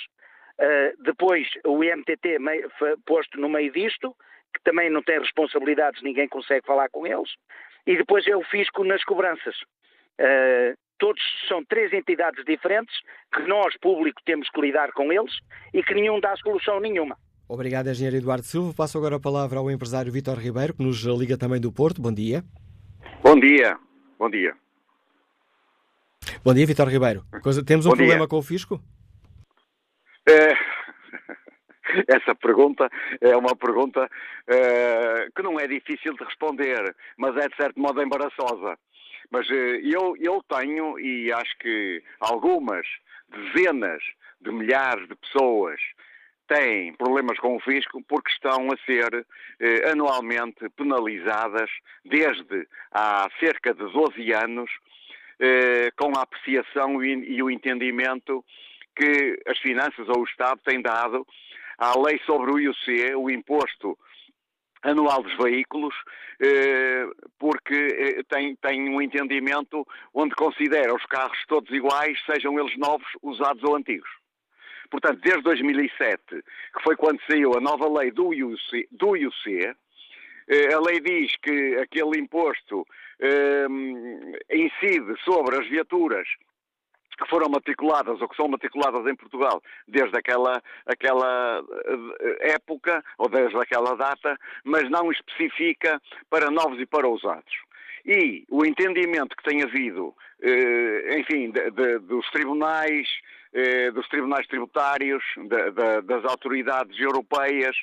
depois 0.99 1.47
o 1.65 1.77
meio, 1.77 2.69
posto 3.05 3.39
no 3.39 3.47
meio 3.47 3.71
disto, 3.71 4.13
que 4.57 4.63
também 4.63 4.89
não 4.89 5.01
tem 5.01 5.19
responsabilidades, 5.19 6.01
ninguém 6.01 6.27
consegue 6.27 6.65
falar 6.65 6.89
com 6.89 7.05
eles, 7.05 7.29
e 7.85 7.95
depois 7.95 8.27
é 8.27 8.35
o 8.35 8.43
fisco 8.43 8.83
nas 8.83 9.03
cobranças. 9.03 9.55
Uh, 10.19 10.75
todos 10.97 11.21
são 11.47 11.63
três 11.63 11.93
entidades 11.93 12.43
diferentes 12.43 12.95
que 13.33 13.41
nós, 13.43 13.77
público, 13.77 14.21
temos 14.25 14.49
que 14.49 14.61
lidar 14.61 14.91
com 14.91 15.11
eles 15.13 15.31
e 15.73 15.83
que 15.83 15.93
nenhum 15.93 16.19
dá 16.19 16.35
solução 16.37 16.79
nenhuma. 16.79 17.17
Obrigado, 17.47 17.89
engenheiro 17.89 18.17
Eduardo 18.17 18.43
Silva. 18.43 18.73
Passo 18.73 18.97
agora 18.97 19.15
a 19.15 19.19
palavra 19.19 19.59
ao 19.59 19.71
empresário 19.71 20.11
Vítor 20.11 20.37
Ribeiro, 20.37 20.73
que 20.73 20.83
nos 20.83 21.01
liga 21.03 21.37
também 21.37 21.61
do 21.61 21.71
Porto. 21.71 22.01
Bom 22.01 22.13
dia. 22.13 22.43
Bom 23.23 23.39
dia. 23.39 23.77
Bom 24.19 24.29
dia. 24.29 24.53
Bom 26.43 26.53
dia, 26.53 26.65
Vítor 26.65 26.89
Ribeiro. 26.89 27.23
Temos 27.65 27.85
um 27.85 27.89
Bom 27.89 27.95
problema 27.95 28.21
dia. 28.21 28.27
com 28.27 28.37
o 28.37 28.41
fisco? 28.41 28.81
É... 30.27 30.76
Essa 32.07 32.35
pergunta 32.35 32.89
é 33.21 33.35
uma 33.35 33.55
pergunta 33.55 34.09
é... 34.47 35.27
que 35.35 35.41
não 35.41 35.59
é 35.59 35.67
difícil 35.67 36.13
de 36.13 36.23
responder, 36.23 36.95
mas 37.17 37.35
é 37.37 37.47
de 37.47 37.55
certo 37.55 37.79
modo 37.79 38.01
embaraçosa. 38.01 38.77
Mas 39.29 39.49
eh, 39.49 39.81
eu, 39.83 40.15
eu 40.19 40.41
tenho, 40.47 40.97
e 40.99 41.31
acho 41.31 41.57
que 41.59 42.01
algumas 42.19 42.87
dezenas 43.29 44.01
de 44.39 44.51
milhares 44.51 45.07
de 45.07 45.15
pessoas 45.15 45.79
têm 46.47 46.93
problemas 46.93 47.37
com 47.39 47.55
o 47.55 47.59
fisco 47.59 48.01
porque 48.07 48.31
estão 48.31 48.67
a 48.71 48.77
ser 48.85 49.25
eh, 49.59 49.91
anualmente 49.91 50.69
penalizadas 50.77 51.69
desde 52.05 52.67
há 52.91 53.27
cerca 53.39 53.73
de 53.73 53.83
12 53.91 54.31
anos 54.31 54.71
eh, 55.39 55.91
com 55.97 56.17
a 56.17 56.21
apreciação 56.21 57.03
e, 57.03 57.35
e, 57.35 57.43
o 57.43 57.51
entendimento 57.51 58.43
que 58.95 59.39
as 59.45 59.57
finanças 59.59 60.07
ou 60.07 60.21
o 60.21 60.25
Estado 60.25 60.59
têm 60.63 60.81
dado 60.81 61.27
à 61.77 61.97
lei 61.97 62.19
sobre 62.25 62.51
o 62.51 62.59
IUC, 62.59 63.15
o 63.15 63.29
imposto 63.29 63.97
anual 64.83 65.21
dos 65.23 65.35
veículos, 65.37 65.93
eh, 66.39 67.05
porque 67.39 67.75
eh, 67.75 68.23
tem, 68.29 68.55
tem 68.55 68.89
um 68.89 69.01
entendimento 69.01 69.85
onde 70.13 70.35
considera 70.35 70.93
os 70.93 71.05
carros 71.05 71.37
todos 71.47 71.69
iguais, 71.71 72.17
sejam 72.25 72.59
eles 72.59 72.77
novos, 72.77 73.07
usados 73.21 73.63
ou 73.63 73.75
antigos. 73.75 74.09
Portanto, 74.89 75.19
desde 75.21 75.41
2007, 75.41 76.21
que 76.29 76.83
foi 76.83 76.95
quando 76.95 77.19
saiu 77.29 77.57
a 77.57 77.61
nova 77.61 77.87
lei 77.99 78.11
do 78.11 78.33
IUC, 78.33 78.87
do 78.91 79.15
IUC 79.15 79.75
eh, 80.49 80.73
a 80.73 80.79
lei 80.79 80.99
diz 81.01 81.35
que 81.41 81.75
aquele 81.77 82.19
imposto 82.19 82.85
incide 84.51 85.19
sobre 85.25 85.57
as 85.57 85.67
viaturas 85.67 86.27
que 87.17 87.27
foram 87.29 87.49
matriculadas 87.49 88.21
ou 88.21 88.29
que 88.29 88.35
são 88.35 88.47
matriculadas 88.47 89.05
em 89.07 89.15
Portugal 89.15 89.61
desde 89.87 90.17
aquela, 90.17 90.61
aquela 90.85 91.63
eh, 92.19 92.51
época 92.51 93.03
ou 93.17 93.27
desde 93.27 93.57
aquela 93.57 93.95
data, 93.95 94.37
mas 94.63 94.89
não 94.89 95.11
especifica 95.11 96.01
para 96.29 96.51
novos 96.51 96.79
e 96.79 96.85
para 96.85 97.07
usados. 97.07 97.53
E 98.05 98.45
o 98.49 98.65
entendimento 98.65 99.35
que 99.35 99.43
tem 99.43 99.63
havido, 99.63 100.15
eh, 100.41 101.19
enfim, 101.19 101.51
de, 101.51 101.71
de, 101.71 101.99
dos 101.99 102.29
tribunais, 102.29 103.07
eh, 103.53 103.91
dos 103.91 104.07
tribunais 104.07 104.47
tributários, 104.47 105.23
de, 105.35 106.01
das 106.03 106.23
autoridades 106.25 106.97
europeias, 106.99 107.75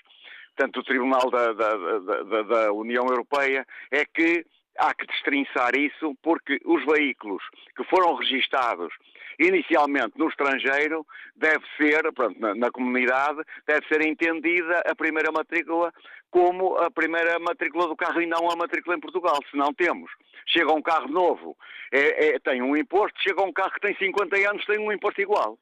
tanto 0.57 0.80
do 0.80 0.85
Tribunal 0.85 1.30
da, 1.30 1.53
da, 1.53 2.43
da 2.43 2.72
União 2.72 3.05
Europeia, 3.07 3.66
é 3.91 4.05
que 4.05 4.47
há 4.78 4.94
que 4.94 5.06
destrinçar 5.06 5.74
isso 5.76 6.16
porque 6.22 6.60
os 6.64 6.84
veículos 6.84 7.42
que 7.76 7.84
foram 7.84 8.14
registados 8.14 8.92
inicialmente 9.38 10.16
no 10.16 10.28
estrangeiro, 10.28 11.06
deve 11.34 11.64
ser, 11.76 12.12
pronto, 12.12 12.38
na, 12.40 12.54
na, 12.54 12.70
comunidade, 12.70 13.42
deve 13.66 13.86
ser 13.88 14.02
entendida 14.02 14.82
a 14.86 14.94
primeira 14.94 15.30
matrícula 15.32 15.92
como 16.30 16.76
a 16.78 16.90
primeira 16.90 17.38
matrícula 17.38 17.86
do 17.86 17.96
carro 17.96 18.20
e 18.20 18.26
não 18.26 18.50
a 18.50 18.56
matrícula 18.56 18.96
em 18.96 19.00
Portugal. 19.00 19.38
Se 19.50 19.56
não 19.56 19.72
temos, 19.72 20.10
chega 20.46 20.72
um 20.72 20.82
carro 20.82 21.08
novo, 21.08 21.56
é, 21.92 22.28
é, 22.28 22.38
tem 22.38 22.62
um 22.62 22.76
imposto, 22.76 23.20
chega 23.22 23.42
um 23.42 23.52
carro 23.52 23.72
que 23.72 23.80
tem 23.80 23.96
50 23.96 24.36
anos, 24.50 24.64
tem 24.66 24.78
um 24.78 24.92
imposto 24.92 25.20
igual. 25.20 25.58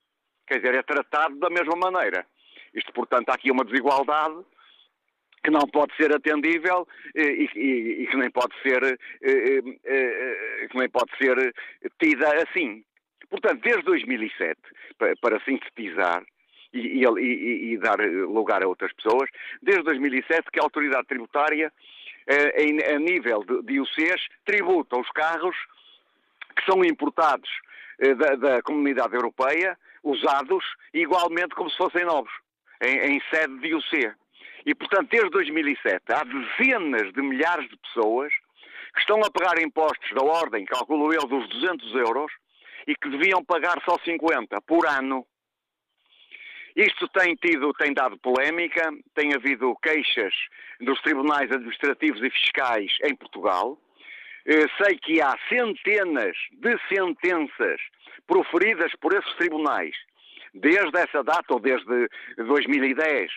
Quer 0.46 0.56
dizer, 0.56 0.74
é 0.74 0.82
tratado 0.82 1.38
da 1.38 1.50
mesma 1.50 1.76
maneira. 1.76 2.26
Isto, 2.74 2.92
portanto, 2.92 3.28
há 3.28 3.34
aqui 3.34 3.50
uma 3.50 3.64
desigualdade 3.64 4.34
que 5.42 5.50
não 5.50 5.66
pode 5.66 5.94
ser 5.96 6.14
atendível 6.14 6.86
e, 7.14 7.48
e, 7.54 8.02
e 8.02 8.06
que 8.06 8.16
nem 8.16 8.30
pode 8.30 8.54
ser 8.62 8.98
que 9.20 10.76
nem 10.76 10.88
pode 10.88 11.10
ser 11.18 11.54
tida 11.98 12.28
assim. 12.42 12.84
Portanto, 13.28 13.62
desde 13.62 13.82
2007, 13.82 14.60
para, 15.20 15.40
sintetizar, 15.40 16.22
e, 16.72 17.04
e, 17.04 17.72
e, 17.72 17.78
dar 17.78 17.98
lugar 18.00 18.62
a 18.62 18.68
outras 18.68 18.92
pessoas, 18.92 19.28
desde 19.62 19.82
2007 19.84 20.50
que 20.50 20.58
a 20.58 20.62
autoridade 20.62 21.06
tributária, 21.06 21.72
eh, 22.26 22.94
a 22.94 22.98
nível 22.98 23.44
de, 23.44 23.62
de 23.62 23.82
tributa 24.44 24.98
os 24.98 25.10
carros 25.10 25.56
que 26.56 26.64
são 26.64 26.84
importados 26.84 27.50
eh, 27.98 28.14
da, 28.14 28.34
da, 28.36 28.62
comunidade 28.62 29.14
europeia, 29.14 29.76
usados, 30.02 30.64
igualmente 30.94 31.54
como 31.54 31.70
se 31.70 31.76
fossem 31.76 32.04
novos, 32.04 32.32
em, 32.80 33.14
em 33.14 33.22
sede 33.30 33.58
de 33.58 33.68
IUC. 33.68 34.12
E, 34.64 34.74
portanto, 34.74 35.08
desde 35.10 35.30
2007 35.30 36.02
há 36.12 36.24
dezenas 36.24 37.12
de 37.12 37.22
milhares 37.22 37.68
de 37.68 37.76
pessoas 37.76 38.32
que 38.94 39.00
estão 39.00 39.20
a 39.24 39.30
pagar 39.30 39.60
impostos 39.60 40.10
da 40.12 40.22
ordem, 40.22 40.64
calculo 40.64 41.12
eu, 41.12 41.26
dos 41.26 41.48
200 41.48 41.94
euros, 41.94 42.32
e 42.86 42.94
que 42.94 43.08
deviam 43.08 43.44
pagar 43.44 43.80
só 43.84 43.96
50 44.04 44.60
por 44.62 44.86
ano. 44.86 45.26
Isto 46.76 47.08
tem 47.08 47.34
tido, 47.34 47.72
tem 47.74 47.92
dado 47.92 48.18
polémica, 48.18 48.90
tem 49.14 49.34
havido 49.34 49.74
queixas 49.82 50.34
dos 50.80 51.00
tribunais 51.02 51.50
administrativos 51.50 52.22
e 52.22 52.30
fiscais 52.30 52.92
em 53.04 53.14
Portugal. 53.14 53.78
Eh, 54.46 54.66
sei 54.82 54.98
que 54.98 55.20
há 55.20 55.36
centenas 55.48 56.36
de 56.52 56.76
sentenças 56.88 57.80
proferidas 58.26 58.90
por 59.00 59.12
esses 59.14 59.32
tribunais 59.34 59.94
desde 60.54 60.98
essa 60.98 61.22
data 61.22 61.54
ou 61.54 61.60
desde 61.60 62.08
2010 62.36 63.30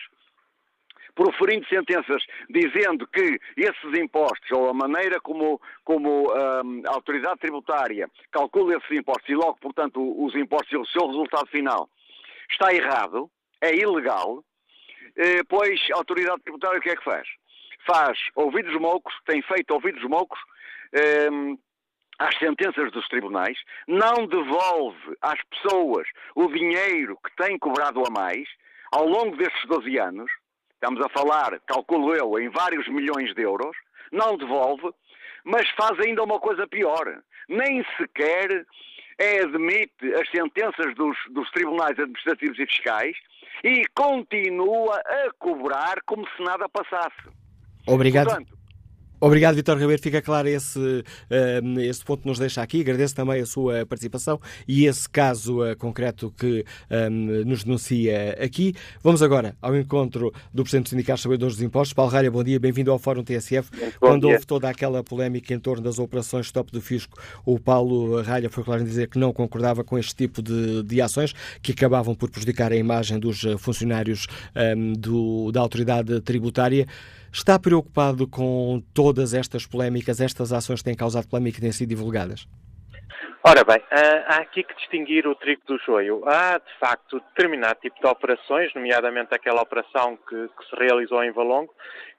proferindo 1.16 1.66
sentenças 1.66 2.22
dizendo 2.48 3.08
que 3.08 3.40
esses 3.56 3.98
impostos, 3.98 4.50
ou 4.52 4.68
a 4.68 4.74
maneira 4.74 5.18
como, 5.20 5.60
como 5.82 6.30
um, 6.30 6.82
a 6.86 6.94
autoridade 6.94 7.40
tributária 7.40 8.08
calcula 8.30 8.76
esses 8.76 8.90
impostos 8.90 9.28
e 9.28 9.34
logo, 9.34 9.58
portanto, 9.58 9.98
os 10.24 10.34
impostos 10.36 10.70
e 10.72 10.76
o 10.76 10.86
seu 10.86 11.06
resultado 11.06 11.46
final 11.48 11.88
está 12.48 12.72
errado, 12.72 13.30
é 13.60 13.74
ilegal, 13.74 14.44
eh, 15.16 15.42
pois 15.48 15.80
a 15.92 15.96
autoridade 15.96 16.42
tributária 16.42 16.78
o 16.78 16.82
que 16.82 16.90
é 16.90 16.96
que 16.96 17.02
faz? 17.02 17.26
Faz 17.86 18.18
ouvidos 18.34 18.78
moucos, 18.78 19.14
tem 19.24 19.40
feito 19.42 19.72
ouvidos 19.72 20.04
moucos 20.04 20.38
eh, 20.92 21.28
às 22.18 22.38
sentenças 22.38 22.92
dos 22.92 23.08
tribunais, 23.08 23.58
não 23.88 24.26
devolve 24.26 25.16
às 25.22 25.40
pessoas 25.44 26.06
o 26.34 26.46
dinheiro 26.48 27.18
que 27.24 27.34
têm 27.42 27.58
cobrado 27.58 28.02
a 28.06 28.10
mais 28.10 28.46
ao 28.92 29.06
longo 29.06 29.36
destes 29.36 29.66
12 29.66 29.98
anos, 29.98 30.30
estamos 30.76 31.04
a 31.04 31.08
falar, 31.08 31.58
calculo 31.66 32.14
eu, 32.14 32.38
em 32.38 32.48
vários 32.50 32.86
milhões 32.88 33.34
de 33.34 33.42
euros, 33.42 33.76
não 34.12 34.36
devolve, 34.36 34.90
mas 35.44 35.68
faz 35.70 35.98
ainda 36.00 36.22
uma 36.22 36.38
coisa 36.38 36.66
pior. 36.66 37.22
Nem 37.48 37.84
sequer 37.96 38.66
é, 39.18 39.40
admite 39.40 40.14
as 40.14 40.30
sentenças 40.30 40.94
dos, 40.94 41.16
dos 41.30 41.50
tribunais 41.50 41.98
administrativos 41.98 42.58
e 42.58 42.66
fiscais 42.66 43.16
e 43.64 43.84
continua 43.94 44.96
a 44.96 45.30
cobrar 45.38 46.00
como 46.04 46.26
se 46.36 46.42
nada 46.42 46.68
passasse. 46.68 47.16
Obrigado. 47.86 48.26
Portanto, 48.26 48.58
Obrigado, 49.18 49.54
Vitor 49.54 49.78
Ribeiro. 49.78 50.02
Fica 50.02 50.20
claro 50.20 50.46
esse, 50.46 50.78
uh, 50.78 51.80
esse 51.80 52.04
ponto 52.04 52.22
que 52.22 52.28
nos 52.28 52.38
deixa 52.38 52.60
aqui. 52.60 52.82
Agradeço 52.82 53.14
também 53.14 53.40
a 53.40 53.46
sua 53.46 53.86
participação 53.86 54.38
e 54.68 54.84
esse 54.84 55.08
caso 55.08 55.62
uh, 55.62 55.74
concreto 55.76 56.32
que 56.36 56.64
um, 56.90 57.44
nos 57.44 57.64
denuncia 57.64 58.36
aqui. 58.38 58.74
Vamos 59.02 59.22
agora 59.22 59.56
ao 59.62 59.74
encontro 59.74 60.32
do 60.52 60.62
Presidente 60.62 60.84
dos 60.84 60.90
Sindicatos 60.90 61.22
Trabalhadores 61.22 61.56
dos 61.56 61.62
Impostos. 61.62 61.94
Paulo 61.94 62.10
Ralha, 62.10 62.30
bom 62.30 62.44
dia. 62.44 62.60
Bem-vindo 62.60 62.90
ao 62.90 62.98
Fórum 62.98 63.24
TSF. 63.24 63.70
Quando 63.98 64.28
houve 64.28 64.44
toda 64.44 64.68
aquela 64.68 65.02
polémica 65.02 65.54
em 65.54 65.58
torno 65.58 65.82
das 65.82 65.98
operações 65.98 66.46
Stop 66.46 66.70
do 66.70 66.82
Fisco, 66.82 67.18
o 67.44 67.58
Paulo 67.58 68.20
Ralha 68.20 68.50
foi 68.50 68.64
claro 68.64 68.82
em 68.82 68.84
dizer 68.84 69.08
que 69.08 69.18
não 69.18 69.32
concordava 69.32 69.82
com 69.82 69.98
este 69.98 70.14
tipo 70.14 70.42
de, 70.42 70.82
de 70.82 71.00
ações 71.00 71.34
que 71.62 71.72
acabavam 71.72 72.14
por 72.14 72.30
prejudicar 72.30 72.70
a 72.70 72.76
imagem 72.76 73.18
dos 73.18 73.44
funcionários 73.58 74.26
um, 74.76 74.92
do, 74.92 75.50
da 75.52 75.60
autoridade 75.60 76.20
tributária. 76.20 76.86
Está 77.36 77.58
preocupado 77.58 78.26
com 78.26 78.82
todas 78.94 79.34
estas 79.34 79.66
polémicas, 79.66 80.22
estas 80.22 80.54
ações 80.54 80.80
que 80.80 80.84
têm 80.84 80.94
causado 80.94 81.28
polémica 81.28 81.58
e 81.58 81.60
têm 81.60 81.70
sido 81.70 81.90
divulgadas? 81.90 82.48
Ora 83.48 83.62
bem, 83.62 83.80
há 84.26 84.38
aqui 84.38 84.64
que 84.64 84.74
distinguir 84.74 85.24
o 85.24 85.36
trigo 85.36 85.62
do 85.68 85.78
joio. 85.78 86.20
Há, 86.26 86.58
de 86.58 86.78
facto, 86.80 87.20
determinado 87.20 87.78
tipo 87.80 87.94
de 88.00 88.04
operações, 88.04 88.74
nomeadamente 88.74 89.32
aquela 89.32 89.62
operação 89.62 90.16
que, 90.16 90.48
que 90.48 90.64
se 90.68 90.74
realizou 90.74 91.22
em 91.22 91.30
Valongo, 91.30 91.72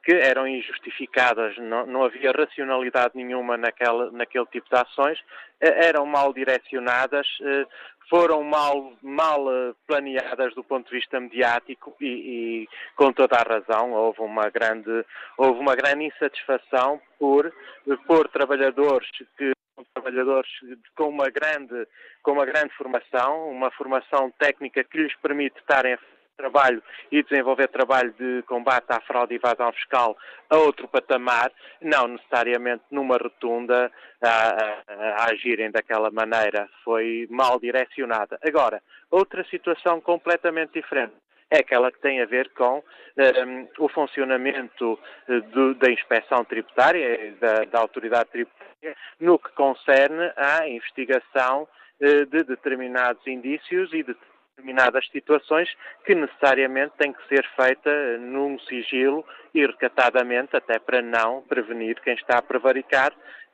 que 0.06 0.14
eram 0.14 0.48
injustificadas, 0.48 1.58
não, 1.58 1.86
não 1.86 2.06
havia 2.06 2.32
racionalidade 2.32 3.12
nenhuma 3.14 3.58
naquela, 3.58 4.10
naquele 4.10 4.46
tipo 4.46 4.70
de 4.70 4.80
ações, 4.80 5.20
eram 5.60 6.06
mal 6.06 6.32
direcionadas, 6.32 7.28
eh, 7.42 7.66
foram 8.10 8.42
mal, 8.42 8.94
mal 9.02 9.46
planeadas 9.86 10.56
do 10.56 10.64
ponto 10.64 10.90
de 10.90 10.96
vista 10.96 11.20
mediático 11.20 11.94
e, 12.00 12.06
e, 12.64 12.70
com 12.96 13.12
toda 13.12 13.36
a 13.36 13.44
razão 13.44 13.92
houve 13.92 14.22
uma 14.22 14.50
grande, 14.50 15.06
houve 15.38 15.60
uma 15.60 15.76
grande 15.76 16.06
insatisfação 16.06 17.02
por, 17.20 17.52
por 18.08 18.30
trabalhadores 18.30 19.10
que 19.38 19.52
trabalhadores 19.94 20.50
com 20.96 21.10
uma 21.10 21.30
grande 21.30 21.88
com 22.24 22.34
uma 22.34 22.46
grande 22.46 22.74
formação, 22.76 23.50
uma 23.50 23.72
formação 23.72 24.32
técnica 24.38 24.84
que 24.84 24.98
lhes 24.98 25.16
permite 25.18 25.58
estarem 25.60 25.94
a 25.94 26.00
trabalho 26.38 26.82
e 27.12 27.24
desenvolver 27.24 27.68
trabalho 27.68 28.14
de 28.14 28.44
combate 28.44 28.86
à 28.90 29.02
fraude 29.02 29.34
e 29.34 29.38
evasão 29.38 29.72
fiscal 29.74 30.16
a 30.50 30.58
outro 30.58 30.88
patamar, 30.88 31.52
não 31.82 32.08
necessariamente 32.08 32.84
numa 32.92 33.18
rotunda 33.18 33.92
a, 34.22 34.30
a, 34.30 34.84
a, 34.88 35.32
agirem 35.32 35.72
daquela 35.72 36.12
maneira. 36.12 36.70
Foi 36.84 37.28
mal 37.30 37.60
direcionada. 37.60 38.38
Agora, 38.46 38.82
outra 39.10 39.44
situação 39.46 40.00
completamente 40.00 40.74
diferente 40.74 41.14
é 41.50 41.60
aquela 41.60 41.92
que 41.92 42.00
tem 42.00 42.22
a 42.22 42.26
ver 42.26 42.50
com 42.50 42.84
um, 43.18 43.68
o 43.80 43.90
funcionamento 43.90 45.00
eh, 45.30 45.42
da 45.80 45.90
inspeção 45.90 46.44
tributária, 46.44 47.34
da, 47.40 47.64
da, 47.66 47.80
autoridade 47.80 48.30
tributária, 48.30 48.96
no 49.20 49.40
que 49.40 49.50
concerne 49.54 50.32
à 50.36 50.68
investigação 50.68 51.64
uh, 51.64 52.26
de 52.26 52.44
determinados 52.44 53.26
indícios 53.26 53.92
e 53.94 54.04
de 54.04 54.16
determinadas 54.58 55.08
situações 55.12 55.70
que 56.04 56.16
necessariamente 56.16 56.94
têm 56.98 57.14
que 57.14 57.28
ser 57.28 57.48
feita 57.56 58.18
num 58.18 58.60
sigilo 58.60 59.24
e 59.54 59.66
recatadamente, 59.66 60.56
até 60.56 60.80
para 60.80 61.02
não 61.02 61.44
prevenir 61.44 62.00
quem 62.02 62.16
está 62.16 62.40
a 62.40 62.42
prevaricar, 62.42 63.14
eh, 63.14 63.47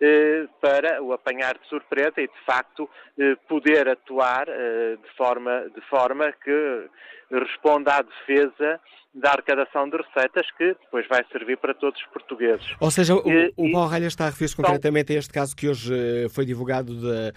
para 0.62 1.02
o 1.02 1.14
apanhar 1.14 1.58
de 1.58 1.68
surpresa 1.68 2.14
e, 2.18 2.28
de 2.28 2.46
facto, 2.46 2.90
eh, 3.18 3.36
poder 3.48 3.88
atuar 3.88 4.48
eh, 4.48 4.98
de, 5.02 5.16
forma, 5.16 5.70
de 5.74 5.82
forma 5.90 6.32
que 6.44 6.88
responda 7.32 7.96
à 7.96 8.02
defesa 8.02 8.80
da 9.14 9.32
arrecadação 9.32 9.88
de 9.90 9.98
receitas 9.98 10.50
que 10.58 10.76
depois 10.82 11.08
vai 11.08 11.24
servir 11.32 11.58
para 11.58 11.74
todos 11.74 12.00
os 12.02 12.08
portugueses. 12.08 12.66
Ou 12.80 12.90
seja, 12.90 13.14
o, 13.14 13.20
o 13.56 13.72
Paulo 13.72 13.88
Ralha 13.88 14.08
está 14.08 14.26
a 14.26 14.30
referir-se 14.30 14.56
concretamente 14.56 15.14
a 15.14 15.20
este 15.20 15.32
caso 15.32 15.56
que 15.56 15.70
hoje 15.70 16.28
foi 16.30 16.46
divulgado 16.46 16.94
de, 16.96 17.32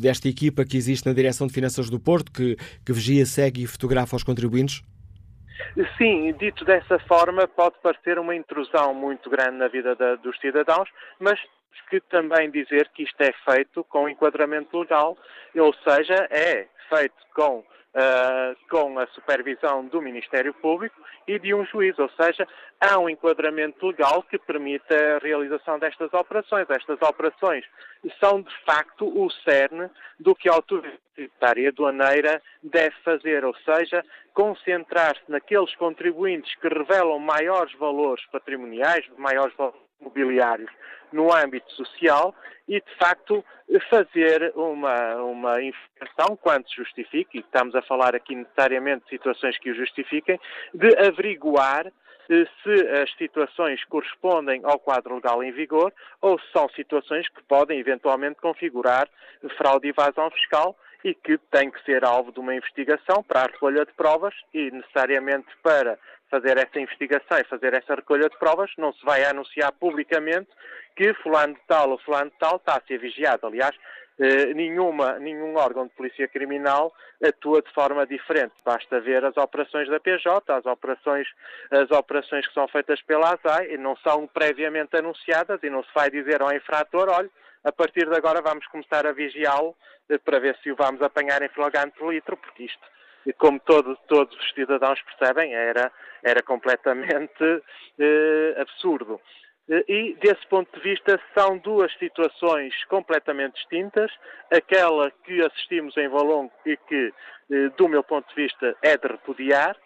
desta 0.00 0.28
equipa 0.28 0.64
que 0.64 0.76
existe 0.76 1.06
na 1.06 1.14
Direção 1.14 1.46
de 1.46 1.52
Finanças 1.52 1.88
do 1.88 2.00
Porto, 2.00 2.32
que, 2.32 2.56
que 2.84 2.92
vigia, 2.92 3.24
segue 3.24 3.62
e 3.62 3.66
fotografa 3.68 4.16
os 4.16 4.24
contribuintes? 4.24 4.82
Sim, 5.96 6.32
dito 6.38 6.64
dessa 6.64 6.98
forma, 7.00 7.46
pode 7.46 7.76
parecer 7.82 8.18
uma 8.18 8.34
intrusão 8.34 8.94
muito 8.94 9.28
grande 9.30 9.56
na 9.58 9.68
vida 9.68 9.94
da, 9.94 10.16
dos 10.16 10.38
cidadãos, 10.40 10.88
mas 11.20 11.38
que 11.88 12.00
também 12.00 12.50
dizer 12.50 12.88
que 12.94 13.02
isto 13.02 13.20
é 13.20 13.32
feito 13.44 13.84
com 13.84 14.08
enquadramento 14.08 14.78
legal, 14.78 15.16
ou 15.56 15.74
seja, 15.74 16.26
é 16.30 16.66
feito 16.88 17.14
com 17.34 17.64
Uh, 17.96 18.54
com 18.68 18.98
a 18.98 19.06
supervisão 19.06 19.86
do 19.86 20.02
Ministério 20.02 20.52
Público 20.52 20.94
e 21.26 21.38
de 21.38 21.54
um 21.54 21.64
juiz, 21.64 21.98
ou 21.98 22.10
seja, 22.10 22.46
há 22.78 22.98
um 22.98 23.08
enquadramento 23.08 23.86
legal 23.86 24.22
que 24.22 24.36
permite 24.38 24.92
a 24.92 25.16
realização 25.16 25.78
destas 25.78 26.12
operações. 26.12 26.68
Estas 26.68 27.00
operações 27.00 27.64
são, 28.20 28.42
de 28.42 28.54
facto, 28.66 29.06
o 29.06 29.30
cerne 29.30 29.88
do 30.20 30.34
que 30.34 30.46
a 30.46 30.52
autoridade 30.52 31.66
aduaneira 31.66 32.42
deve 32.62 32.94
fazer, 33.02 33.46
ou 33.46 33.54
seja, 33.64 34.04
concentrar-se 34.34 35.22
naqueles 35.26 35.74
contribuintes 35.76 36.54
que 36.56 36.68
revelam 36.68 37.18
maiores 37.18 37.72
valores 37.78 38.26
patrimoniais, 38.26 39.08
maiores 39.16 39.56
valores 39.56 39.85
imobiliários 40.00 40.70
no 41.12 41.32
âmbito 41.32 41.70
social 41.72 42.34
e, 42.68 42.80
de 42.80 42.94
facto, 42.98 43.44
fazer 43.88 44.52
uma, 44.54 45.16
uma 45.16 45.62
investigação, 45.62 46.36
quando 46.36 46.68
se 46.68 46.76
justifique, 46.76 47.38
e 47.38 47.40
estamos 47.40 47.74
a 47.74 47.82
falar 47.82 48.14
aqui 48.14 48.34
necessariamente 48.34 49.04
de 49.04 49.10
situações 49.10 49.58
que 49.58 49.70
o 49.70 49.74
justifiquem, 49.74 50.38
de 50.74 50.96
averiguar 50.98 51.86
eh, 51.86 52.46
se 52.62 52.88
as 52.88 53.12
situações 53.16 53.84
correspondem 53.84 54.60
ao 54.64 54.78
quadro 54.78 55.14
legal 55.14 55.42
em 55.42 55.52
vigor 55.52 55.92
ou 56.20 56.38
se 56.38 56.46
são 56.52 56.68
situações 56.70 57.28
que 57.28 57.42
podem 57.44 57.78
eventualmente 57.78 58.40
configurar 58.40 59.08
fraude 59.56 59.86
e 59.86 59.90
evasão 59.90 60.30
fiscal 60.30 60.76
e 61.06 61.14
que 61.14 61.38
têm 61.52 61.70
que 61.70 61.80
ser 61.84 62.04
alvo 62.04 62.32
de 62.32 62.40
uma 62.40 62.52
investigação 62.52 63.22
para 63.22 63.42
a 63.42 63.46
recolha 63.46 63.86
de 63.86 63.92
provas 63.92 64.34
e 64.52 64.72
necessariamente 64.72 65.46
para 65.62 65.96
fazer 66.28 66.58
essa 66.58 66.80
investigação 66.80 67.38
e 67.38 67.44
fazer 67.44 67.74
essa 67.74 67.94
recolha 67.94 68.28
de 68.28 68.36
provas, 68.36 68.72
não 68.76 68.92
se 68.92 69.04
vai 69.04 69.24
anunciar 69.24 69.70
publicamente 69.70 70.48
que 70.96 71.14
fulano 71.22 71.54
de 71.54 71.60
tal 71.68 71.90
ou 71.90 71.98
fulano 71.98 72.32
de 72.32 72.36
tal 72.38 72.56
está 72.56 72.74
a 72.76 72.82
ser 72.88 72.98
vigiado. 72.98 73.46
Aliás, 73.46 73.76
eh, 74.18 74.52
nenhuma, 74.54 75.20
nenhum 75.20 75.54
órgão 75.56 75.86
de 75.86 75.92
polícia 75.92 76.26
criminal 76.26 76.92
atua 77.22 77.62
de 77.62 77.72
forma 77.72 78.04
diferente. 78.04 78.54
Basta 78.64 79.00
ver 79.00 79.24
as 79.24 79.36
operações 79.36 79.88
da 79.88 80.00
PJ, 80.00 80.52
as 80.52 80.66
operações, 80.66 81.28
as 81.70 81.88
operações 81.92 82.48
que 82.48 82.54
são 82.54 82.66
feitas 82.66 83.00
pela 83.02 83.34
ASAI, 83.34 83.76
não 83.76 83.96
são 83.98 84.26
previamente 84.26 84.96
anunciadas 84.96 85.62
e 85.62 85.70
não 85.70 85.84
se 85.84 85.90
vai 85.94 86.10
dizer 86.10 86.42
ao 86.42 86.52
infrator, 86.52 87.08
olha, 87.10 87.30
a 87.66 87.72
partir 87.72 88.08
de 88.08 88.16
agora 88.16 88.40
vamos 88.40 88.66
começar 88.68 89.06
a 89.06 89.12
vigiá-lo 89.12 89.74
eh, 90.08 90.18
para 90.18 90.38
ver 90.38 90.56
se 90.62 90.70
o 90.70 90.76
vamos 90.76 91.02
apanhar 91.02 91.42
em 91.42 91.48
flagrante 91.48 92.02
litro, 92.04 92.36
porque 92.36 92.64
isto 92.64 92.96
como 93.34 93.58
todo, 93.60 93.96
todos 94.08 94.36
os 94.38 94.50
cidadãos 94.52 95.00
percebem, 95.02 95.52
era, 95.52 95.90
era 96.22 96.42
completamente 96.42 97.62
eh, 97.98 98.54
absurdo. 98.58 99.20
Eh, 99.68 99.84
e, 99.88 100.14
desse 100.20 100.46
ponto 100.48 100.72
de 100.76 100.80
vista, 100.80 101.20
são 101.36 101.58
duas 101.58 101.92
situações 101.98 102.72
completamente 102.84 103.54
distintas. 103.54 104.12
Aquela 104.50 105.10
que 105.24 105.42
assistimos 105.42 105.96
em 105.96 106.08
Valongo 106.08 106.52
e 106.64 106.76
que, 106.76 107.12
eh, 107.50 107.68
do 107.76 107.88
meu 107.88 108.04
ponto 108.04 108.28
de 108.28 108.42
vista, 108.42 108.76
é 108.82 108.96
de 108.96 109.08
repudiar, 109.08 109.76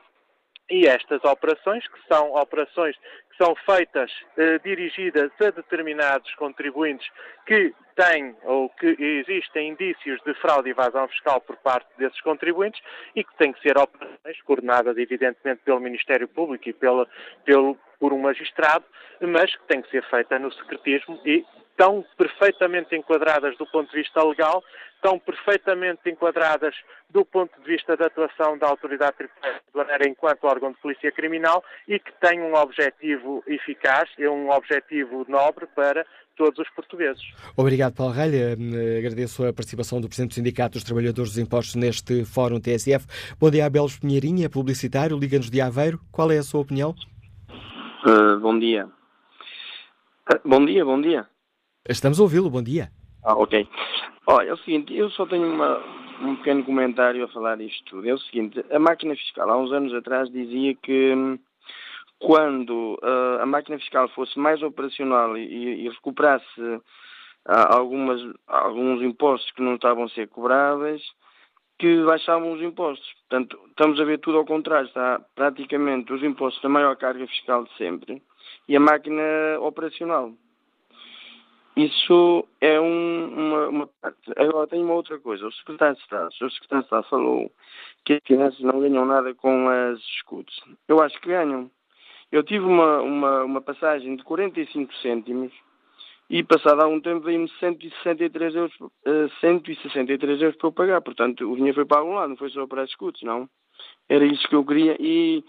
E 0.70 0.86
estas 0.86 1.22
operações, 1.24 1.86
que 1.88 1.98
são 2.06 2.32
operações 2.34 2.96
que 2.96 3.44
são 3.44 3.56
feitas, 3.66 4.10
eh, 4.36 4.58
dirigidas 4.60 5.32
a 5.40 5.50
determinados 5.50 6.32
contribuintes 6.36 7.08
que 7.44 7.74
têm 7.96 8.36
ou 8.44 8.68
que 8.68 8.96
existem 8.98 9.70
indícios 9.70 10.20
de 10.24 10.32
fraude 10.34 10.68
e 10.68 10.72
evasão 10.72 11.08
fiscal 11.08 11.40
por 11.40 11.56
parte 11.56 11.88
desses 11.98 12.20
contribuintes 12.20 12.80
e 13.16 13.24
que 13.24 13.36
têm 13.36 13.52
que 13.52 13.60
ser 13.60 13.76
operações 13.76 14.40
coordenadas, 14.42 14.96
evidentemente, 14.96 15.62
pelo 15.64 15.80
Ministério 15.80 16.28
Público 16.28 16.68
e 16.68 16.72
pelo, 16.72 17.06
pelo, 17.44 17.76
por 17.98 18.12
um 18.12 18.18
magistrado, 18.18 18.84
mas 19.20 19.54
que 19.54 19.66
têm 19.66 19.82
que 19.82 19.90
ser 19.90 20.04
feitas 20.08 20.40
no 20.40 20.52
secretismo 20.52 21.20
e 21.26 21.44
estão 21.80 22.04
perfeitamente 22.18 22.94
enquadradas 22.94 23.56
do 23.56 23.64
ponto 23.66 23.90
de 23.90 23.96
vista 23.96 24.22
legal, 24.22 24.62
estão 24.96 25.18
perfeitamente 25.18 26.10
enquadradas 26.10 26.74
do 27.08 27.24
ponto 27.24 27.58
de 27.62 27.66
vista 27.66 27.96
da 27.96 28.06
atuação 28.06 28.58
da 28.58 28.68
autoridade 28.68 29.16
tributária 29.16 30.06
enquanto 30.06 30.44
órgão 30.44 30.72
de 30.72 30.78
polícia 30.78 31.10
criminal 31.10 31.64
e 31.88 31.98
que 31.98 32.12
têm 32.20 32.42
um 32.42 32.54
objetivo 32.54 33.42
eficaz 33.46 34.10
e 34.18 34.28
um 34.28 34.50
objetivo 34.50 35.24
nobre 35.26 35.66
para 35.74 36.04
todos 36.36 36.58
os 36.58 36.68
portugueses. 36.74 37.22
Obrigado, 37.56 37.94
Paulo 37.94 38.12
Ralha. 38.12 38.52
Agradeço 38.98 39.46
a 39.46 39.52
participação 39.52 40.02
do 40.02 40.08
Presidente 40.08 40.32
do 40.32 40.34
Sindicato 40.34 40.74
dos 40.74 40.84
Trabalhadores 40.84 41.30
dos 41.30 41.38
Impostos 41.38 41.76
neste 41.76 42.26
Fórum 42.26 42.60
TSF. 42.60 43.06
Bom 43.38 43.50
dia, 43.50 43.64
Abel 43.64 43.86
Pinheirinha, 43.98 44.50
publicitário, 44.50 45.18
Liga-nos 45.18 45.50
de 45.50 45.62
Aveiro. 45.62 45.98
Qual 46.12 46.30
é 46.30 46.36
a 46.36 46.42
sua 46.42 46.60
opinião? 46.60 46.94
Uh, 48.06 48.38
bom 48.38 48.58
dia. 48.58 48.86
Uh, 50.30 50.48
bom 50.48 50.64
dia, 50.64 50.84
bom 50.84 51.00
dia. 51.00 51.26
Estamos 51.88 52.20
a 52.20 52.22
ouvi-lo, 52.22 52.50
bom 52.50 52.62
dia. 52.62 52.90
Ah, 53.24 53.34
ok. 53.34 53.66
Olha, 54.26 54.50
é 54.50 54.52
o 54.52 54.58
seguinte, 54.58 54.94
eu 54.94 55.10
só 55.10 55.24
tenho 55.26 55.50
uma, 55.50 55.78
um 56.20 56.36
pequeno 56.36 56.62
comentário 56.62 57.24
a 57.24 57.28
falar 57.28 57.56
disto 57.56 57.84
tudo. 57.86 58.08
É 58.08 58.12
o 58.12 58.18
seguinte, 58.18 58.62
a 58.70 58.78
máquina 58.78 59.14
fiscal 59.16 59.50
há 59.50 59.56
uns 59.56 59.72
anos 59.72 59.94
atrás 59.94 60.30
dizia 60.30 60.74
que 60.74 61.14
hum, 61.14 61.38
quando 62.18 62.98
uh, 63.02 63.40
a 63.40 63.46
máquina 63.46 63.78
fiscal 63.78 64.08
fosse 64.10 64.38
mais 64.38 64.62
operacional 64.62 65.38
e, 65.38 65.86
e 65.86 65.88
recuperasse 65.88 66.60
uh, 66.60 66.82
algumas, 67.46 68.20
alguns 68.46 69.02
impostos 69.02 69.50
que 69.52 69.62
não 69.62 69.76
estavam 69.76 70.04
a 70.04 70.08
ser 70.10 70.28
cobráveis, 70.28 71.02
que 71.78 72.04
baixavam 72.04 72.52
os 72.52 72.60
impostos. 72.60 73.10
Portanto, 73.26 73.58
estamos 73.70 73.98
a 73.98 74.04
ver 74.04 74.18
tudo 74.18 74.36
ao 74.36 74.44
contrário. 74.44 74.86
Está 74.86 75.18
praticamente 75.34 76.12
os 76.12 76.22
impostos 76.22 76.62
da 76.62 76.68
maior 76.68 76.94
carga 76.96 77.26
fiscal 77.26 77.64
de 77.64 77.74
sempre 77.78 78.22
e 78.68 78.76
a 78.76 78.80
máquina 78.80 79.22
operacional. 79.60 80.34
Isso 81.84 82.46
é 82.60 82.78
um, 82.78 83.28
uma, 83.28 83.68
uma, 83.68 83.86
parte. 83.86 84.18
Agora, 84.36 84.66
tem 84.66 84.82
uma 84.82 84.92
outra 84.92 85.18
coisa. 85.18 85.46
O 85.46 85.52
secretário 85.52 85.96
de 85.96 86.02
Estado, 86.02 86.28
o 86.28 86.50
secretário 86.50 86.82
de 86.82 86.86
Estado 86.86 87.08
falou 87.08 87.50
que 88.04 88.14
as 88.14 88.20
finanças 88.26 88.60
não 88.60 88.80
ganham 88.80 89.06
nada 89.06 89.34
com 89.34 89.68
as 89.68 89.98
escutas. 90.16 90.54
Eu 90.86 91.00
acho 91.00 91.18
que 91.20 91.28
ganham. 91.28 91.70
Eu 92.30 92.42
tive 92.42 92.64
uma, 92.66 93.00
uma, 93.00 93.44
uma 93.44 93.60
passagem 93.60 94.14
de 94.14 94.22
45 94.24 94.94
cêntimos 94.96 95.52
e 96.28 96.44
passado 96.44 96.82
algum 96.82 97.00
tempo 97.00 97.24
veio-me 97.24 97.48
163 97.58 98.54
euros, 98.54 98.74
uh, 98.80 99.30
163 99.40 100.42
euros 100.42 100.56
para 100.56 100.68
eu 100.68 100.72
pagar. 100.72 101.00
Portanto, 101.00 101.50
o 101.50 101.56
dinheiro 101.56 101.76
foi 101.76 101.86
para 101.86 101.98
algum 101.98 102.14
lado, 102.14 102.28
não 102.28 102.36
foi 102.36 102.50
só 102.50 102.66
para 102.66 102.82
as 102.82 102.90
escutas, 102.90 103.22
não. 103.22 103.48
Era 104.08 104.24
isso 104.26 104.46
que 104.48 104.54
eu 104.54 104.64
queria 104.64 104.96
e, 105.00 105.42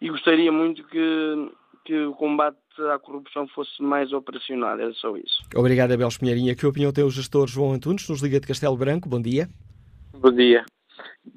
e 0.00 0.10
gostaria 0.10 0.50
muito 0.50 0.84
que, 0.88 1.50
que 1.86 1.96
o 1.96 2.14
combate 2.14 2.58
à 2.92 2.98
corrupção 2.98 3.46
fosse 3.48 3.80
mais 3.80 4.12
operacional, 4.12 4.78
era 4.78 4.92
só 4.94 5.16
isso. 5.16 5.42
Obrigado, 5.54 5.92
Abel 5.92 6.08
Espinheirinha. 6.08 6.56
Que 6.56 6.66
opinião 6.66 6.92
tem 6.92 7.04
o 7.04 7.10
gestor 7.10 7.46
João 7.46 7.72
Antunes, 7.72 8.08
nos 8.08 8.20
Liga 8.20 8.40
de 8.40 8.46
Castelo 8.46 8.76
Branco? 8.76 9.08
Bom 9.08 9.22
dia. 9.22 9.48
Bom 10.12 10.32
dia. 10.32 10.64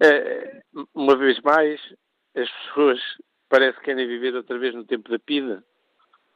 É, 0.03 0.61
uma 0.95 1.15
vez 1.15 1.39
mais, 1.41 1.79
as 2.35 2.49
pessoas 2.49 2.99
parece 3.47 3.77
que 3.77 3.85
querem 3.85 4.07
viver 4.07 4.35
outra 4.35 4.57
vez 4.57 4.73
no 4.73 4.83
tempo 4.83 5.09
da 5.09 5.19
PIDA. 5.19 5.63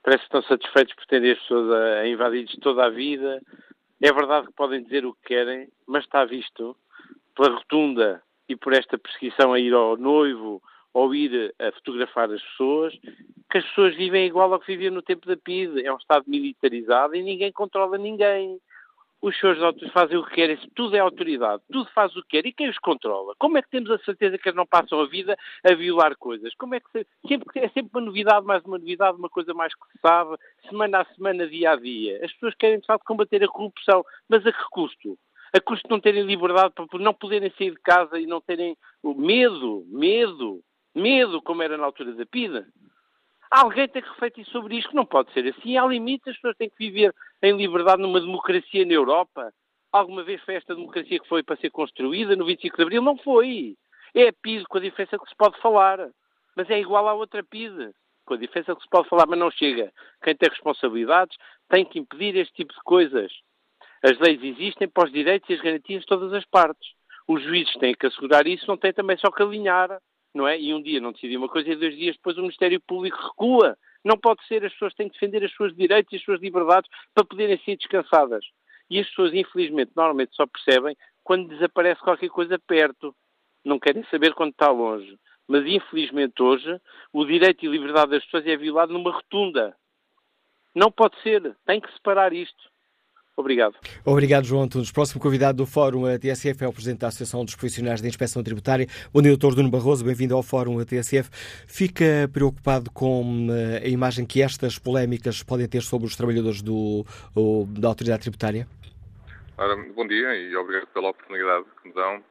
Parece 0.03 0.19
que 0.19 0.35
estão 0.35 0.44
satisfeitos 0.44 0.94
por 0.94 1.06
terem 1.07 1.31
as 1.31 1.40
pessoas 1.40 1.72
a, 1.72 1.99
a 2.02 2.07
invadir 2.07 2.45
toda 2.61 2.85
a 2.85 2.90
vida. 2.90 3.41
É 3.99 4.14
verdade 4.14 4.48
que 4.48 4.53
podem 4.53 4.84
dizer 4.84 5.06
o 5.06 5.14
que 5.14 5.30
querem, 5.30 5.69
mas 5.88 6.03
está 6.03 6.23
visto 6.23 6.77
pela 7.35 7.56
rotunda 7.56 8.22
e 8.48 8.56
por 8.56 8.73
esta 8.73 8.98
perseguição 8.98 9.53
a 9.53 9.60
ir 9.60 9.73
ao 9.73 9.98
noivo 9.98 10.61
ou 10.94 11.14
ir 11.15 11.53
a 11.60 11.72
fotografar 11.72 12.32
as 12.32 12.41
pessoas, 12.41 12.94
que 13.49 13.57
as 13.57 13.65
pessoas 13.65 13.95
vivem 13.95 14.28
igual 14.28 14.53
ao 14.53 14.60
que 14.60 14.68
viviam 14.68 14.94
no 14.94 15.02
tempo 15.02 15.28
da 15.28 15.36
PIDE. 15.36 15.86
É 15.86 15.91
um 15.91 15.98
Estado 15.98 16.26
militarizado 16.28 17.15
e 17.15 17.24
ninguém 17.24 17.52
controla 17.52 17.98
ninguém. 17.98 18.60
Os 19.22 19.40
senhores 19.40 19.64
autores 19.64 19.94
fazem 19.94 20.18
o 20.18 20.26
que 20.26 20.36
querem, 20.36 20.57
tudo 20.76 20.98
é 20.98 20.99
autoridade, 20.99 21.64
tudo 21.72 21.90
faz 21.91 22.14
o 22.14 22.22
que 22.24 22.28
quer. 22.30 22.45
E 22.45 22.52
quem 22.52 22.70
os 22.70 22.78
controla? 22.78 23.34
Como 23.40 23.57
é 23.57 23.61
que 23.61 23.70
temos 23.70 23.90
a 23.90 23.98
certeza 23.99 24.38
que 24.38 24.49
eles 24.49 24.57
não 24.57 24.65
passam 24.65 24.99
a 24.99 25.07
vida 25.07 25.38
a 25.64 25.74
violar 25.74 26.18
coisas? 26.18 26.53
Como 26.56 26.76
é 26.76 26.82
que 26.82 27.06
sempre, 27.26 27.60
é 27.61 27.70
sempre 27.70 27.90
uma 27.94 28.02
novidade, 28.02 28.45
mais 28.45 28.61
uma 28.65 28.78
novidade, 28.78 29.18
uma 29.18 29.30
coisa 29.30 29.53
mais 29.53 29.74
que 29.74 29.86
se 29.94 29.99
sabe, 30.02 30.36
semana 30.68 31.02
a 31.02 31.06
semana, 31.15 31.48
dia 31.48 31.72
a 31.72 31.76
dia. 31.78 32.20
As 32.22 32.34
pessoas 32.34 32.53
querem, 32.56 32.80
de 32.80 32.86
facto, 32.86 33.06
combater 33.06 33.41
a 33.41 33.48
corrupção, 33.48 34.03
mas 34.28 34.45
a 34.45 34.52
que 34.52 34.64
custo? 34.70 35.18
A 35.53 35.61
custo 35.61 35.88
de 35.88 35.91
não 35.91 36.02
terem 36.02 36.24
liberdade 36.24 36.74
para 36.74 36.99
não 36.99 37.14
poderem 37.14 37.53
sair 37.57 37.72
de 37.72 37.80
casa 37.80 38.20
e 38.20 38.26
não 38.26 38.41
terem 38.41 38.76
medo, 39.03 39.86
medo, 39.88 40.61
medo, 40.95 41.41
como 41.41 41.64
era 41.64 41.78
na 41.78 41.86
altura 41.86 42.14
da 42.14 42.26
PIDA. 42.26 42.65
Alguém 43.49 43.88
tem 43.88 44.02
que 44.02 44.10
refletir 44.10 44.45
sobre 44.48 44.78
isto, 44.78 44.95
não 44.95 45.06
pode 45.06 45.32
ser 45.32 45.48
assim. 45.48 45.78
Há 45.78 45.86
limites, 45.86 46.28
as 46.28 46.36
pessoas 46.36 46.57
têm 46.57 46.70
que 46.70 46.78
viver 46.78 47.14
em 47.41 47.56
liberdade 47.56 48.02
numa 48.02 48.20
democracia 48.20 48.86
na 48.86 48.94
Europa. 48.94 49.53
Alguma 49.91 50.24
vez 50.24 50.41
foi 50.41 50.56
esta 50.56 50.74
democracia 50.74 51.20
que 51.20 51.28
foi 51.28 51.44
para 51.44 51.56
ser 51.57 51.70
construída 51.70 52.36
no 52.36 52.45
25 52.45 52.78
de 52.78 52.82
Abril? 52.82 53.02
Não 53.02 53.15
foi. 53.18 53.76
É 54.15 54.30
a 54.30 54.34
PIDE, 54.34 54.65
com 54.65 54.80
a 54.80 54.82
diferença 54.82 55.20
que 55.20 55.30
se 55.30 55.36
pode 55.36 55.60
falar. 55.61 55.99
Mas 56.56 56.70
é 56.70 56.80
igual 56.80 57.07
à 57.07 57.14
outra 57.14 57.44
PIDE, 57.44 57.91
com 58.26 58.34
a 58.34 58.38
diferença 58.38 58.76
que 58.76 58.82
se 58.82 58.90
pode 58.90 59.07
falar, 59.07 59.28
mas 59.28 59.38
não 59.38 59.52
chega. 59.52 59.91
Quem 60.24 60.36
tem 60.36 60.49
responsabilidades 60.49 61.38
tem 61.70 61.86
que 61.86 61.99
impedir 61.99 62.36
este 62.36 62.53
tipo 62.53 62.74
de 62.74 62.82
coisas. 62.84 63.32
As 64.03 64.18
leis 64.20 64.41
existem 64.44 64.88
para 64.88 65.06
os 65.06 65.11
direitos 65.11 65.48
e 65.49 65.53
as 65.53 65.61
garantias 65.61 66.02
de 66.02 66.07
todas 66.07 66.34
as 66.34 66.45
partes. 66.45 66.90
Os 67.28 67.41
juízes 67.44 67.74
têm 67.76 67.94
que 67.94 68.07
assegurar 68.07 68.48
isso, 68.48 68.68
não 68.68 68.78
têm 68.78 68.94
também 68.94 69.18
só 69.18 69.32
que 69.32 69.41
alinhar 69.41 69.99
não 70.34 70.48
é? 70.48 70.60
E 70.60 70.74
um 70.74 70.82
dia 70.82 71.00
não 71.00 71.12
decidiu 71.12 71.40
uma 71.40 71.50
coisa 71.50 71.70
e 71.70 71.76
dois 71.76 71.96
dias 71.96 72.16
depois 72.16 72.38
o 72.38 72.42
Ministério 72.42 72.82
Público 72.82 73.18
recua. 73.18 73.78
Não 74.04 74.18
pode 74.18 74.46
ser, 74.48 74.66
as 74.66 74.74
pessoas 74.74 74.94
têm 74.94 75.08
que 75.08 75.14
defender 75.14 75.44
os 75.44 75.56
seus 75.56 75.76
direitos 75.76 76.12
e 76.12 76.18
as 76.18 76.24
suas 76.24 76.42
liberdades 76.42 76.90
para 77.14 77.26
poderem 77.26 77.58
ser 77.60 77.78
descansadas. 77.78 78.46
E 78.90 79.00
as 79.00 79.08
pessoas, 79.08 79.34
infelizmente, 79.34 79.92
normalmente 79.96 80.36
só 80.36 80.46
percebem 80.46 80.98
quando 81.24 81.48
desaparece 81.48 82.02
qualquer 82.02 82.30
coisa 82.30 82.60
perto. 82.60 83.16
Não 83.64 83.80
querem 83.80 84.04
saber 84.06 84.34
quando 84.34 84.52
está 84.52 84.70
longe. 84.70 85.18
Mas, 85.48 85.66
infelizmente, 85.66 86.42
hoje, 86.42 86.80
o 87.12 87.26
direito 87.26 87.66
e 87.66 87.70
liberdade 87.70 88.12
das 88.12 88.24
pessoas 88.26 88.46
é 88.46 88.58
violado 88.58 88.94
numa 88.94 89.12
rotunda. 89.12 89.76
Não 90.76 90.92
pode 90.92 91.20
ser. 91.22 91.56
Tem 91.66 91.80
que 91.80 91.92
separar 91.94 92.34
isto. 92.34 92.73
Obrigado. 93.36 93.76
Obrigado, 94.06 94.46
João 94.46 94.64
Antunes. 94.64 94.92
Próximo 94.92 95.20
convidado 95.20 95.58
do 95.58 95.66
Fórum 95.66 96.04
TSF 96.20 96.64
é 96.64 96.68
o 96.68 96.74
Presidente 96.74 97.00
da 97.00 97.08
Associação 97.08 97.44
dos 97.44 97.56
Profissionais 97.56 98.00
de 98.00 98.08
Inspeção 98.08 98.44
Tributária. 98.44 98.86
Bom 99.12 99.24
dia, 99.24 99.36
Dr. 99.36 99.56
Duno 99.56 99.72
Barroso. 99.72 100.06
Bem-vindo 100.06 100.36
ao 100.36 100.44
Fórum 100.44 100.84
TSF. 100.86 101.30
Fica 101.68 102.30
preocupado 102.32 102.92
com 102.92 103.48
eh, 103.50 103.86
a 103.86 103.88
imagem 103.88 104.24
que 104.24 104.40
estas 104.40 104.78
polémicas 104.78 105.42
podem 105.42 105.68
ter 105.68 105.82
sobre 105.82 106.06
os 106.06 106.16
trabalhadores 106.16 106.62
do, 106.62 107.06
da 107.70 107.88
Autoridade 107.88 108.22
Tributária? 108.22 108.68
Ora, 109.58 109.76
bom 109.96 110.06
dia 110.06 110.36
e 110.36 110.56
obrigado 110.56 110.88
pela 110.88 111.10
oportunidade 111.10 111.66
que 111.82 111.88
me 111.88 111.96
dão. 111.96 112.24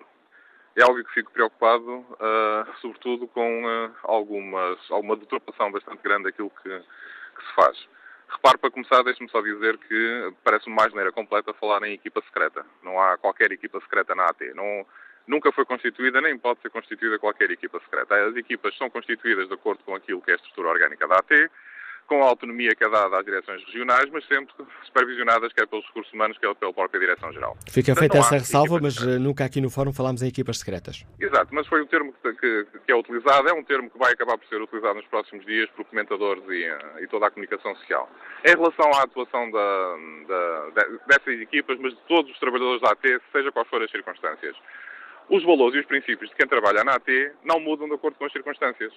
É 0.77 0.83
algo 0.83 1.03
que 1.05 1.12
fico 1.12 1.33
preocupado, 1.33 1.91
uh, 1.91 2.81
sobretudo 2.81 3.27
com 3.27 3.65
uh, 3.65 3.91
algumas, 4.05 4.79
alguma 4.89 5.16
deturpação 5.16 5.70
bastante 5.70 6.01
grande 6.03 6.24
daquilo 6.24 6.51
que, 6.62 6.69
que 6.70 7.47
se 7.47 7.55
faz. 7.57 7.89
Repare, 8.32 8.59
para 8.59 8.70
começar, 8.70 9.02
deixe-me 9.02 9.28
só 9.30 9.42
dizer 9.42 9.76
que 9.78 10.32
parece-me 10.42 10.74
mais 10.74 10.90
maneira 10.90 11.12
completa 11.12 11.52
falar 11.54 11.82
em 11.82 11.92
equipa 11.92 12.22
secreta. 12.22 12.64
Não 12.82 12.98
há 13.00 13.18
qualquer 13.18 13.52
equipa 13.52 13.78
secreta 13.80 14.14
na 14.14 14.24
AT. 14.24 14.40
Não, 14.54 14.86
nunca 15.26 15.52
foi 15.52 15.64
constituída, 15.66 16.20
nem 16.20 16.38
pode 16.38 16.60
ser 16.60 16.70
constituída 16.70 17.18
qualquer 17.18 17.50
equipa 17.50 17.78
secreta. 17.80 18.14
As 18.26 18.34
equipas 18.34 18.76
são 18.76 18.88
constituídas 18.88 19.48
de 19.48 19.54
acordo 19.54 19.84
com 19.84 19.94
aquilo 19.94 20.22
que 20.22 20.30
é 20.30 20.34
a 20.34 20.36
estrutura 20.36 20.70
orgânica 20.70 21.06
da 21.06 21.16
AT, 21.16 21.50
com 22.07 22.23
a 22.23 22.29
autonomia 22.29 22.74
que 22.74 22.85
é 22.85 22.89
dada 22.89 23.19
às 23.19 23.24
direções 23.24 23.65
regionais, 23.65 24.09
mas 24.11 24.27
sempre 24.27 24.55
supervisionadas 24.85 25.53
quer 25.53 25.66
pelos 25.66 25.87
recursos 25.87 26.12
humanos, 26.12 26.37
quer 26.39 26.55
pela 26.55 26.73
própria 26.73 27.01
Direção-Geral. 27.01 27.57
Fica 27.70 27.95
feita 27.95 28.19
essa 28.19 28.37
ressalva, 28.37 28.79
mas 28.81 28.95
secretas. 28.95 29.16
Eh, 29.16 29.19
nunca 29.19 29.45
aqui 29.45 29.61
no 29.61 29.70
Fórum 29.70 29.93
falámos 29.93 30.23
em 30.23 30.29
equipas 30.29 30.59
secretas. 30.59 31.05
Exato, 31.19 31.55
mas 31.55 31.66
foi 31.66 31.81
o 31.81 31.87
termo 31.87 32.12
que, 32.12 32.33
que, 32.35 32.66
que, 32.85 32.93
é 32.93 32.95
utilizado, 32.95 33.49
é 33.49 33.53
um 33.53 33.65
termo 33.65 33.91
que 33.91 33.99
vai 33.99 34.12
acabar 34.12 34.37
por 34.37 34.47
ser 34.49 34.61
utilizado 34.61 34.95
nos 34.95 35.07
próximos 35.07 35.45
dias 35.47 35.70
por 35.70 35.85
comentadores 35.85 36.45
e, 36.49 36.65
eh, 36.65 37.03
e 37.03 37.07
toda 37.09 37.27
a 37.27 37.31
comunicação 37.31 37.74
social. 37.77 38.09
Em 38.45 38.51
relação 38.51 38.91
à 38.95 39.03
atuação 39.03 39.51
da, 39.51 39.97
da, 40.29 40.85
dessas 41.07 41.41
equipas, 41.41 41.79
mas 41.79 41.93
de 41.93 42.01
todos 42.09 42.31
os 42.31 42.39
trabalhadores 42.39 42.83
da 42.83 42.91
AT, 42.91 43.20
seja 43.33 43.53
quais 43.53 43.69
forem 43.69 43.87
as 43.87 43.91
circunstâncias, 43.91 44.57
os 45.29 45.43
valores 45.45 45.77
e 45.77 45.79
os 45.81 45.87
princípios 45.87 46.31
de 46.31 46.37
quem 46.37 46.47
trabalha 46.47 46.85
na 46.85 46.95
AT 46.95 47.09
não 47.45 47.61
mudam 47.61 47.89
de 47.89 47.95
acordo 47.95 48.16
com 48.16 48.24
as 48.24 48.33
circunstâncias. 48.33 48.93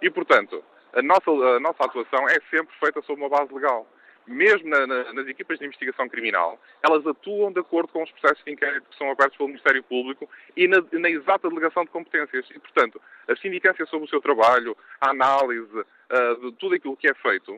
E, 0.00 0.10
portanto, 0.10 0.64
a 0.92 1.02
nossa, 1.02 1.30
a 1.30 1.60
nossa 1.60 1.84
atuação 1.84 2.28
é 2.28 2.38
sempre 2.50 2.74
feita 2.78 3.00
sob 3.02 3.20
uma 3.20 3.28
base 3.28 3.52
legal. 3.52 3.86
mesmo 4.26 4.68
na, 4.68 4.86
na, 4.86 5.12
nas 5.12 5.26
equipas 5.26 5.58
de 5.58 5.64
investigação 5.64 6.08
criminal, 6.08 6.58
elas 6.82 7.06
atuam 7.06 7.50
de 7.52 7.60
acordo 7.60 7.92
com 7.92 8.02
os 8.02 8.10
processos 8.12 8.44
de 8.44 8.52
inquérito 8.52 8.88
que 8.90 8.96
são 8.96 9.10
abertos 9.10 9.36
pelo 9.36 9.48
Ministério 9.48 9.82
Público 9.82 10.28
e 10.56 10.68
na, 10.68 10.82
na 10.92 11.10
exata 11.10 11.48
delegação 11.48 11.84
de 11.84 11.90
competências. 11.90 12.46
E, 12.50 12.58
portanto, 12.58 13.00
a 13.28 13.36
sindicância 13.36 13.86
sobre 13.86 14.06
o 14.06 14.10
seu 14.10 14.20
trabalho, 14.20 14.76
a 15.00 15.10
análise 15.10 15.78
uh, 15.78 16.40
de 16.40 16.52
tudo 16.56 16.74
aquilo 16.74 16.96
que 16.96 17.08
é 17.08 17.14
feito, 17.14 17.52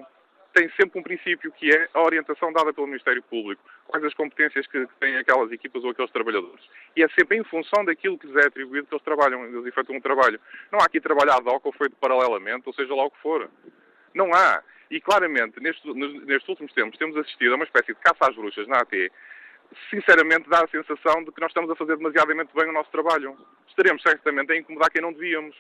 tem 0.55 0.71
sempre 0.81 1.01
um 1.01 1.03
princípio 1.03 1.51
que 1.53 1.69
é 1.71 1.89
a 1.93 2.01
orientação 2.01 2.53
dada 2.53 2.73
pelo 2.73 2.87
Ministério 2.87 3.23
Público, 3.25 3.61
quais 3.89 4.05
as 4.05 4.15
competências 4.15 4.67
que 4.69 4.87
têm 5.01 5.17
aquelas 5.17 5.51
equipas 5.51 5.83
ou 5.83 5.91
aqueles 5.91 6.13
trabalhadores. 6.13 6.65
E 6.97 7.03
é 7.03 7.09
sempre 7.09 7.37
em 7.37 7.45
função 7.45 7.85
daquilo 7.85 8.17
que 8.17 8.29
lhes 8.29 8.37
é 8.37 8.47
atribuído 8.47 8.87
que 8.87 8.95
eles 8.95 9.05
trabalham, 9.05 9.45
eles 9.45 9.67
efetuam 9.67 9.99
um 9.99 10.01
trabalho. 10.01 10.41
Não 10.71 10.79
há 10.79 10.85
aqui 10.85 11.01
trabalho 11.01 11.33
ad 11.33 11.49
hoc 11.49 11.67
ou 11.67 11.73
feito 11.73 11.97
paralelamente, 11.97 12.63
ou 12.67 12.73
seja 12.73 12.95
lá 12.95 13.05
o 13.05 13.11
que 13.11 13.21
for. 13.21 13.51
Não 14.15 14.33
há. 14.33 14.63
E 14.91 15.01
claramente, 15.01 15.61
nestes, 15.61 15.85
nestes 15.95 16.49
últimos 16.49 16.73
tempos, 16.73 16.97
temos 16.99 17.17
assistido 17.17 17.53
a 17.53 17.57
uma 17.57 17.65
espécie 17.65 17.89
de 17.89 17.97
caça 17.97 18.31
às 18.31 18.37
bruxas 18.37 18.69
na 18.69 18.79
AT. 18.79 19.11
Sinceramente, 19.91 20.49
dá 20.49 20.63
a 20.63 20.69
sensação 20.69 21.25
de 21.25 21.33
que 21.33 21.41
nós 21.41 21.51
estamos 21.51 21.69
a 21.69 21.75
fazer 21.75 21.97
demasiadamente 21.97 22.55
bem 22.55 22.69
o 22.69 22.73
nosso 22.73 22.93
trabalho. 22.93 23.37
Estaremos 23.67 24.01
certamente 24.03 24.53
a 24.53 24.57
incomodar 24.57 24.89
quem 24.91 25.03
não 25.03 25.13
devíamos. 25.13 25.57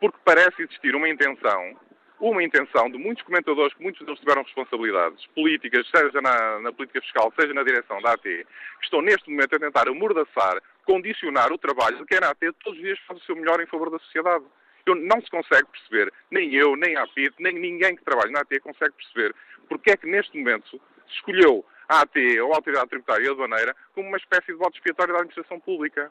Porque 0.00 0.18
parece 0.24 0.62
existir 0.62 0.96
uma 0.96 1.08
intenção 1.08 1.78
uma 2.20 2.42
intenção 2.42 2.88
de 2.90 2.96
muitos 2.96 3.24
comentadores, 3.24 3.74
que 3.74 3.82
muitos 3.82 4.04
deles 4.04 4.20
tiveram 4.20 4.42
responsabilidades 4.42 5.26
políticas, 5.34 5.86
seja 5.94 6.20
na, 6.22 6.60
na, 6.60 6.72
política 6.72 7.00
fiscal, 7.00 7.32
seja 7.38 7.52
na 7.52 7.62
direção 7.62 8.00
da 8.00 8.12
AT, 8.12 8.22
que 8.22 8.46
estão 8.82 9.02
neste 9.02 9.28
momento 9.30 9.56
a 9.56 9.58
tentar 9.58 9.88
amordaçar, 9.88 10.60
condicionar 10.84 11.52
o 11.52 11.58
trabalho 11.58 11.98
de 11.98 12.06
quem 12.06 12.20
na 12.20 12.30
AT 12.30 12.40
todos 12.62 12.78
os 12.78 12.84
dias 12.84 12.98
faz 13.06 13.20
o 13.20 13.24
seu 13.24 13.36
melhor 13.36 13.60
em 13.60 13.66
favor 13.66 13.90
da 13.90 13.98
sociedade. 13.98 14.44
Eu, 14.86 14.94
não 14.94 15.20
se 15.20 15.30
consegue 15.30 15.66
perceber, 15.66 16.12
nem 16.30 16.54
eu, 16.54 16.76
nem 16.76 16.94
a 16.96 17.04
APIT, 17.04 17.34
nem 17.40 17.54
ninguém 17.54 17.96
que 17.96 18.04
trabalha 18.04 18.30
na 18.30 18.40
AT 18.40 18.60
consegue 18.60 18.92
perceber 18.92 19.34
porque 19.68 19.90
é 19.90 19.96
que 19.96 20.06
neste 20.06 20.36
momento 20.38 20.68
se 20.68 21.14
escolheu 21.16 21.64
a 21.88 22.02
AT 22.02 22.16
ou 22.42 22.52
a 22.52 22.56
Autoridade 22.56 22.90
Tributária 22.90 23.26
e 23.26 23.30
Aduaneira 23.30 23.74
como 23.94 24.08
uma 24.08 24.16
espécie 24.16 24.46
de 24.46 24.54
voto 24.54 24.76
expiatório 24.76 25.12
da 25.12 25.20
administração 25.20 25.60
pública. 25.60 26.10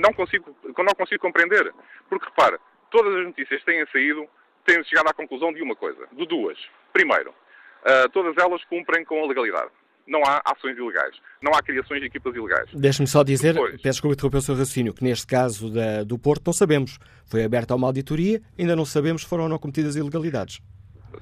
Não 0.00 0.12
consigo, 0.12 0.54
não 0.64 0.94
consigo 0.94 1.20
compreender. 1.20 1.72
Porque, 2.08 2.26
repara, 2.26 2.60
todas 2.90 3.14
as 3.14 3.26
notícias 3.26 3.60
que 3.60 3.66
têm 3.66 3.84
saído 3.92 4.26
têm 4.66 4.82
chegado 4.84 5.08
à 5.08 5.14
conclusão 5.14 5.52
de 5.52 5.62
uma 5.62 5.74
coisa, 5.74 6.06
de 6.12 6.26
duas. 6.26 6.58
Primeiro, 6.92 7.30
uh, 7.30 8.08
todas 8.12 8.36
elas 8.36 8.62
cumprem 8.64 9.04
com 9.04 9.22
a 9.22 9.26
legalidade. 9.26 9.70
Não 10.06 10.22
há 10.24 10.40
ações 10.44 10.76
ilegais. 10.76 11.16
Não 11.42 11.52
há 11.52 11.62
criações 11.62 12.00
de 12.00 12.06
equipas 12.06 12.34
ilegais. 12.34 12.70
Deixe-me 12.72 13.06
só 13.06 13.22
dizer, 13.22 13.52
Depois, 13.52 13.72
peço 13.72 13.82
desculpa 13.82 14.14
interromper 14.14 14.38
o 14.38 14.40
seu 14.40 14.54
raciocínio, 14.54 14.94
que 14.94 15.04
neste 15.04 15.26
caso 15.26 15.70
da, 15.70 16.02
do 16.02 16.18
Porto 16.18 16.46
não 16.46 16.52
sabemos. 16.52 16.98
Foi 17.26 17.44
aberta 17.44 17.74
uma 17.74 17.86
auditoria, 17.86 18.40
ainda 18.58 18.74
não 18.74 18.86
sabemos 18.86 19.22
se 19.22 19.28
foram 19.28 19.44
ou 19.44 19.48
não 19.50 19.58
cometidas 19.58 19.96
ilegalidades. 19.96 20.60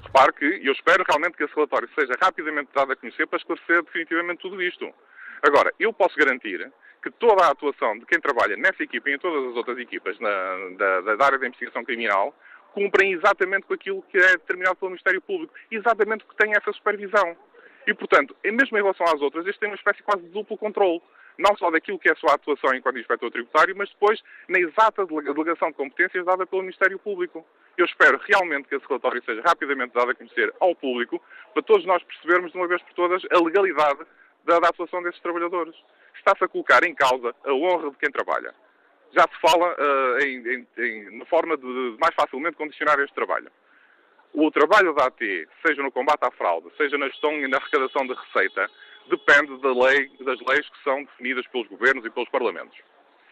Repare 0.03 0.31
que 0.33 0.45
eu 0.45 0.71
espero 0.71 1.03
realmente 1.07 1.35
que 1.35 1.43
esse 1.43 1.53
relatório 1.53 1.89
seja 1.99 2.13
rapidamente 2.21 2.69
dado 2.73 2.93
a 2.93 2.95
conhecer 2.95 3.27
para 3.27 3.37
esclarecer 3.37 3.83
definitivamente 3.83 4.41
tudo 4.41 4.61
isto. 4.61 4.89
Agora, 5.41 5.73
eu 5.79 5.91
posso 5.91 6.15
garantir 6.17 6.71
que 7.01 7.11
toda 7.11 7.45
a 7.45 7.51
atuação 7.51 7.97
de 7.97 8.05
quem 8.05 8.19
trabalha 8.19 8.57
nessa 8.57 8.83
equipa 8.83 9.09
e 9.09 9.13
em 9.13 9.19
todas 9.19 9.51
as 9.51 9.55
outras 9.55 9.77
equipas 9.77 10.19
na, 10.19 10.29
da, 10.77 11.15
da 11.15 11.25
área 11.25 11.37
da 11.39 11.47
investigação 11.47 11.83
criminal 11.83 12.33
cumprem 12.73 13.13
exatamente 13.13 13.65
com 13.65 13.73
aquilo 13.73 14.03
que 14.03 14.17
é 14.17 14.31
determinado 14.37 14.75
pelo 14.75 14.91
Ministério 14.91 15.21
Público, 15.21 15.53
exatamente 15.71 16.23
porque 16.23 16.43
tem 16.43 16.53
essa 16.55 16.71
supervisão. 16.73 17.35
E, 17.87 17.93
portanto, 17.93 18.35
mesmo 18.43 18.77
em 18.77 18.81
relação 18.81 19.07
às 19.07 19.21
outras, 19.21 19.47
este 19.47 19.59
tem 19.59 19.69
uma 19.69 19.75
espécie 19.75 20.03
quase 20.03 20.21
de 20.23 20.29
duplo 20.29 20.57
controle. 20.57 21.01
Não 21.37 21.55
só 21.55 21.71
daquilo 21.71 21.99
que 21.99 22.09
é 22.09 22.11
a 22.11 22.15
sua 22.15 22.33
atuação 22.33 22.73
enquanto 22.75 22.99
inspector 22.99 23.31
tributário, 23.31 23.75
mas 23.77 23.89
depois 23.89 24.21
na 24.49 24.59
exata 24.59 25.05
delegação 25.05 25.69
de 25.69 25.75
competências 25.75 26.25
dada 26.25 26.45
pelo 26.45 26.63
Ministério 26.63 26.99
Público. 26.99 27.45
Eu 27.77 27.85
espero 27.85 28.19
realmente 28.27 28.67
que 28.67 28.75
esse 28.75 28.85
relatório 28.87 29.23
seja 29.23 29.41
rapidamente 29.45 29.93
dado 29.93 30.11
a 30.11 30.15
conhecer 30.15 30.53
ao 30.59 30.75
público, 30.75 31.21
para 31.53 31.63
todos 31.63 31.85
nós 31.85 32.03
percebermos 32.03 32.51
de 32.51 32.57
uma 32.57 32.67
vez 32.67 32.81
por 32.81 32.93
todas 32.93 33.23
a 33.31 33.39
legalidade 33.39 33.99
da, 34.45 34.59
da 34.59 34.69
atuação 34.69 35.01
desses 35.03 35.21
trabalhadores 35.21 35.75
está-se 36.17 36.43
a 36.43 36.47
colocar 36.47 36.83
em 36.83 36.93
causa 36.93 37.33
a 37.45 37.53
honra 37.53 37.91
de 37.91 37.97
quem 37.97 38.11
trabalha. 38.11 38.53
Já 39.15 39.23
se 39.23 39.39
fala 39.41 39.73
uh, 39.73 40.19
em, 40.19 40.47
em, 40.47 40.67
em, 40.77 41.17
na 41.17 41.25
forma 41.25 41.55
de, 41.57 41.63
de 41.63 41.97
mais 41.99 42.13
facilmente 42.15 42.57
condicionar 42.57 42.99
este 42.99 43.13
trabalho. 43.13 43.49
O 44.33 44.51
trabalho 44.51 44.93
da 44.93 45.05
AT, 45.05 45.19
seja 45.65 45.81
no 45.81 45.91
combate 45.91 46.23
à 46.23 46.31
fraude, 46.31 46.69
seja 46.77 46.97
na 46.97 47.07
gestão 47.07 47.31
e 47.33 47.47
na 47.47 47.57
arrecadação 47.57 48.05
de 48.05 48.13
receita, 48.13 48.69
depende 49.09 49.57
da 49.61 49.73
lei, 49.73 50.11
das 50.19 50.39
leis 50.41 50.69
que 50.69 50.83
são 50.83 51.03
definidas 51.03 51.47
pelos 51.47 51.67
governos 51.67 52.05
e 52.05 52.09
pelos 52.09 52.29
parlamentos. 52.29 52.77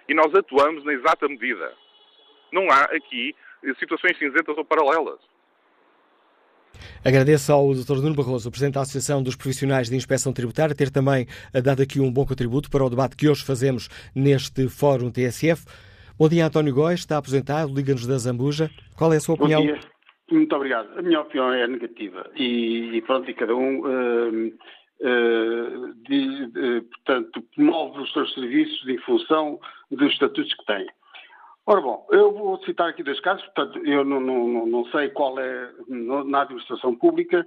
E 0.08 0.14
nós 0.14 0.34
atuamos 0.34 0.84
na 0.84 0.94
exata 0.94 1.28
medida. 1.28 1.74
Não 2.52 2.70
há 2.72 2.84
aqui 2.86 3.36
situações 3.80 4.18
cinzentas 4.18 4.58
ou 4.58 4.64
paralelas. 4.64 5.20
Agradeço 7.04 7.52
ao 7.52 7.74
Dr. 7.74 7.96
Nuno 8.02 8.16
Barroso, 8.16 8.50
Presidente 8.50 8.76
da 8.76 8.82
Associação 8.82 9.22
dos 9.22 9.36
Profissionais 9.36 9.90
de 9.90 9.96
Inspeção 9.96 10.34
Tributária, 10.34 10.76
ter 10.76 10.90
também 10.90 11.28
eh, 11.54 11.62
dado 11.62 11.82
aqui 11.82 12.00
um 12.00 12.12
bom 12.12 12.26
contributo 12.26 12.70
para 12.70 12.84
o 12.84 12.90
debate 12.90 13.16
que 13.16 13.30
hoje 13.30 13.44
fazemos 13.44 13.90
neste 14.16 14.68
Fórum 14.68 15.12
TSF. 15.12 15.66
Bom 16.18 16.30
dia, 16.30 16.46
António 16.46 16.74
Góes, 16.74 17.02
está 17.02 17.18
aposentado, 17.18 17.74
liga-nos 17.74 18.08
da 18.08 18.18
Zambuja. 18.18 18.70
Qual 18.98 19.12
é 19.14 19.18
a 19.18 19.20
sua 19.20 19.36
opinião? 19.36 19.62
Bom 19.62 19.74
dia. 19.74 19.80
Muito 20.32 20.56
obrigado. 20.56 20.98
A 20.98 21.02
minha 21.02 21.22
opinião 21.22 21.54
é 21.54 21.68
negativa 21.68 22.30
e, 22.36 22.96
e 22.96 23.02
pronto, 23.02 23.30
e 23.30 23.34
cada 23.34 23.56
um, 23.56 23.80
uh, 23.82 24.48
uh, 25.02 25.94
de, 26.08 26.82
portanto, 26.82 27.44
promove 27.54 28.02
os 28.02 28.12
seus 28.12 28.34
serviços 28.34 28.88
em 28.88 28.98
função 29.00 29.60
dos 29.92 30.12
estatutos 30.14 30.54
que 30.54 30.66
tem. 30.66 30.88
Ora 31.68 31.82
bom, 31.82 32.06
eu 32.12 32.32
vou 32.32 32.64
citar 32.64 32.90
aqui 32.90 33.02
dois 33.02 33.20
casos, 33.22 33.44
portanto, 33.46 33.80
eu 33.86 34.06
não, 34.06 34.20
não, 34.20 34.66
não 34.68 34.86
sei 34.92 35.10
qual 35.10 35.40
é 35.40 35.72
na 35.88 36.42
administração 36.42 36.96
pública, 36.96 37.46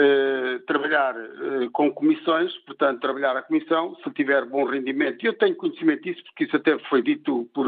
eh, 0.00 0.60
trabalhar 0.64 1.16
eh, 1.16 1.68
com 1.72 1.90
comissões, 1.92 2.56
portanto, 2.58 3.00
trabalhar 3.00 3.36
a 3.36 3.42
comissão, 3.42 3.96
se 3.96 4.08
tiver 4.12 4.44
bom 4.44 4.64
rendimento. 4.64 5.26
Eu 5.26 5.34
tenho 5.34 5.56
conhecimento 5.56 6.04
disso, 6.04 6.22
porque 6.22 6.44
isso 6.44 6.54
até 6.54 6.78
foi 6.88 7.02
dito 7.02 7.50
por, 7.52 7.66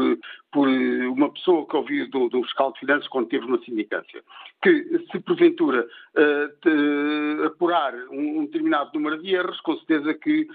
por 0.49 0.65
uma 0.69 1.29
pessoa 1.29 1.67
que 1.67 1.75
ouviu 1.75 2.09
do, 2.09 2.29
do 2.29 2.41
fiscal 2.43 2.71
de 2.71 2.79
finanças 2.79 3.09
quando 3.09 3.27
teve 3.27 3.45
uma 3.45 3.61
sindicância, 3.65 4.23
que 4.63 5.03
se 5.11 5.19
porventura 5.19 5.85
uh, 5.85 7.43
apurar 7.47 7.93
um, 8.09 8.39
um, 8.39 8.45
determinado 8.45 8.91
número 8.93 9.21
de 9.21 9.35
erros, 9.35 9.59
com 9.59 9.75
certeza 9.79 10.13
que 10.13 10.47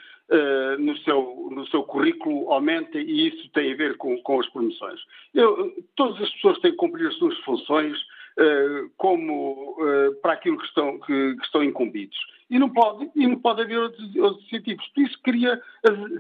no, 0.79 0.97
seu, 0.99 1.51
no 1.53 1.65
seu 1.69 1.85
currículo 1.85 2.51
aumenta 2.51 2.99
e 2.99 3.29
isso 3.29 3.49
tem 3.51 3.73
a 3.73 3.77
ver 3.77 3.97
com, 3.97 4.17
com 4.23 4.41
as 4.41 4.49
promoções. 4.49 4.99
Eu, 5.33 5.73
todas 5.95 6.21
as 6.21 6.31
pessoas 6.31 6.59
têm 6.59 6.73
que 6.73 6.79
cumprir 6.79 7.07
as 7.07 7.15
suas 7.15 7.39
funções, 7.41 7.97
como 8.97 9.77
uh, 9.81 10.15
para 10.21 10.35
aquilo 10.35 10.59
que 10.59 10.67
estão, 10.67 10.99
que, 11.01 11.37
que, 11.37 11.45
estão 11.45 11.63
incumbidos. 11.63 12.17
E 12.51 12.59
não 12.59 12.69
pode, 12.69 13.11
e 13.15 13.27
não 13.27 13.39
pode 13.39 13.63
haver 13.63 13.79
outros, 13.79 14.17
outros 14.17 14.45
incentivos. 14.47 14.87
Por 14.89 15.03
isso 15.03 15.19
cria 15.23 15.61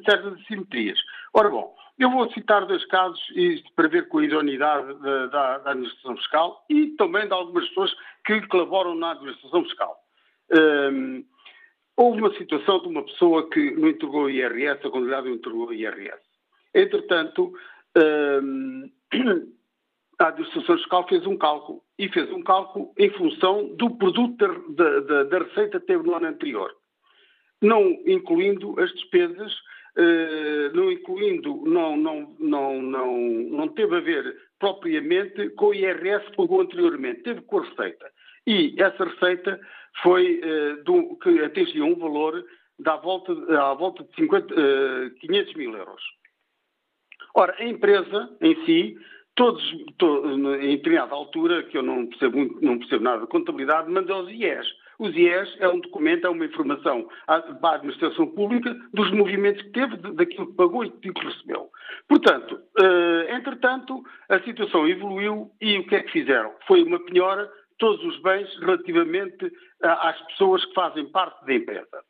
certas 0.04 0.32
assimetrias. 0.40 0.98
Ora 1.32 1.50
bom, 1.50 1.74
eu 1.98 2.10
vou 2.10 2.30
citar 2.32 2.66
dois 2.66 2.84
casos 2.86 3.20
para 3.74 3.88
ver 3.88 4.08
com 4.08 4.18
a 4.18 4.24
idoneidade 4.24 4.94
da, 5.00 5.26
da, 5.26 5.58
da, 5.58 5.70
administração 5.70 6.16
fiscal 6.16 6.64
e 6.68 6.88
também 6.98 7.26
de 7.26 7.32
algumas 7.32 7.66
pessoas 7.68 7.94
que 8.24 8.46
colaboram 8.48 8.94
na 8.94 9.12
administração 9.12 9.62
fiscal. 9.64 9.96
Um, 10.52 11.24
houve 11.96 12.20
uma 12.20 12.34
situação 12.34 12.80
de 12.80 12.88
uma 12.88 13.02
pessoa 13.02 13.48
que 13.48 13.70
não 13.72 13.88
entregou 13.88 14.24
o 14.24 14.30
IRS, 14.30 14.80
a 14.80 14.90
contabilidade 14.90 15.28
não 15.28 15.36
entregou 15.36 15.68
o 15.68 15.72
IRS. 15.72 16.20
Entretanto, 16.74 17.54
um, 18.42 18.90
a 20.18 20.28
administração 20.28 20.76
fiscal 20.76 21.06
fez 21.08 21.26
um 21.26 21.36
cálculo 21.36 21.82
e 21.98 22.08
fez 22.08 22.30
um 22.30 22.42
cálculo 22.42 22.92
em 22.98 23.10
função 23.10 23.74
do 23.76 23.90
produto 23.96 24.36
da, 24.74 25.00
da, 25.00 25.24
da 25.24 25.38
receita 25.38 25.80
que 25.80 25.86
teve 25.86 26.04
no 26.04 26.14
ano 26.14 26.26
anterior, 26.26 26.70
não 27.60 27.82
incluindo 28.06 28.78
as 28.80 28.90
despesas, 28.92 29.52
eh, 29.96 30.70
não 30.74 30.90
incluindo, 30.90 31.62
não, 31.66 31.96
não, 31.96 32.36
não, 32.38 32.82
não, 32.82 33.18
não 33.18 33.68
teve 33.68 33.96
a 33.96 34.00
ver 34.00 34.36
propriamente 34.58 35.50
com 35.50 35.66
o 35.66 35.74
IRS 35.74 36.24
que 36.30 36.36
pagou 36.36 36.60
anteriormente, 36.60 37.22
teve 37.22 37.42
com 37.42 37.58
a 37.58 37.64
receita. 37.64 38.10
E 38.46 38.74
essa 38.78 39.04
receita 39.04 39.60
foi 40.02 40.40
eh, 40.42 40.76
do, 40.84 41.16
que 41.16 41.40
atingiu 41.40 41.86
um 41.86 41.96
valor 41.96 42.44
da 42.78 42.96
volta, 42.96 43.32
à 43.58 43.74
volta 43.74 44.04
de 44.04 44.14
50, 44.14 44.54
500 45.20 45.54
eh, 45.54 45.58
mil 45.58 45.74
euros. 45.74 46.02
Ora, 47.34 47.54
a 47.58 47.64
empresa 47.64 48.36
em 48.40 48.64
si 48.64 48.96
todos, 49.36 49.62
em 49.72 50.76
determinada 50.76 51.14
altura, 51.14 51.62
que 51.64 51.76
eu 51.76 51.82
não 51.82 52.06
percebo, 52.06 52.58
não 52.60 52.78
percebo 52.78 53.04
nada 53.04 53.20
de 53.20 53.28
contabilidade, 53.28 53.90
mandou 53.90 54.22
os 54.22 54.30
IES. 54.30 54.66
Os 54.98 55.14
IES 55.14 55.56
é 55.60 55.68
um 55.68 55.78
documento, 55.78 56.26
é 56.26 56.30
uma 56.30 56.46
informação 56.46 57.06
para 57.26 57.44
a 57.62 57.74
administração 57.74 58.26
pública 58.28 58.74
dos 58.94 59.10
movimentos 59.12 59.62
que 59.62 59.70
teve, 59.70 59.96
daquilo 59.96 60.46
que 60.46 60.54
pagou 60.54 60.84
e 60.84 60.90
que 60.90 61.12
recebeu. 61.22 61.68
Portanto, 62.08 62.58
eh, 62.80 63.34
entretanto, 63.34 64.02
a 64.30 64.40
situação 64.40 64.88
evoluiu 64.88 65.50
e 65.60 65.78
o 65.78 65.86
que 65.86 65.96
é 65.96 66.02
que 66.02 66.12
fizeram? 66.12 66.52
Foi 66.66 66.82
uma 66.82 66.98
penhora 67.04 67.50
todos 67.78 68.02
os 68.06 68.18
bens 68.22 68.48
relativamente 68.58 69.52
às 69.82 70.18
pessoas 70.28 70.64
que 70.64 70.72
fazem 70.72 71.04
parte 71.10 71.44
da 71.44 71.52
empresa. 71.52 72.02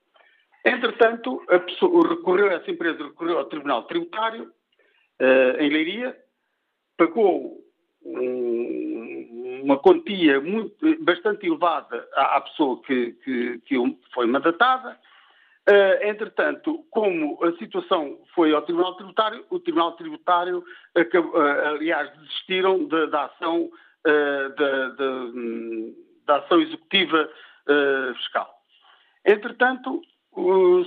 Entretanto, 0.65 1.43
pessoa 1.67 2.09
recorreu, 2.09 2.47
essa 2.49 2.71
empresa 2.71 3.03
recorreu 3.03 3.39
ao 3.39 3.47
Tribunal 3.47 3.83
Tributário, 3.85 4.49
eh, 5.19 5.57
em 5.59 5.71
Leiria, 5.71 6.17
pagou 6.97 7.59
um, 8.05 9.63
uma 9.65 9.79
quantia 9.79 10.41
muito, 10.41 10.77
bastante 11.03 11.47
elevada 11.47 12.07
à, 12.15 12.37
à 12.37 12.41
pessoa 12.41 12.81
que, 12.83 13.13
que, 13.25 13.59
que, 13.61 13.99
foi 14.15 14.27
mandatada. 14.27 14.99
Uh, 15.69 16.07
entretanto, 16.07 16.85
como 16.91 17.43
a 17.45 17.53
situação 17.57 18.21
foi 18.35 18.55
ao 18.55 18.63
Tribunal 18.63 18.95
Tributário, 18.95 19.45
o 19.51 19.59
Tribunal 19.59 19.93
Tributário, 19.93 20.59
uh, 20.59 21.39
aliás, 21.75 22.09
desistiram 22.19 22.87
da, 22.87 23.25
ação, 23.25 23.65
uh, 23.65 24.55
da, 26.25 26.37
ação 26.37 26.61
executiva 26.61 27.29
fiscal. 28.17 28.49
Entretanto, 29.25 30.01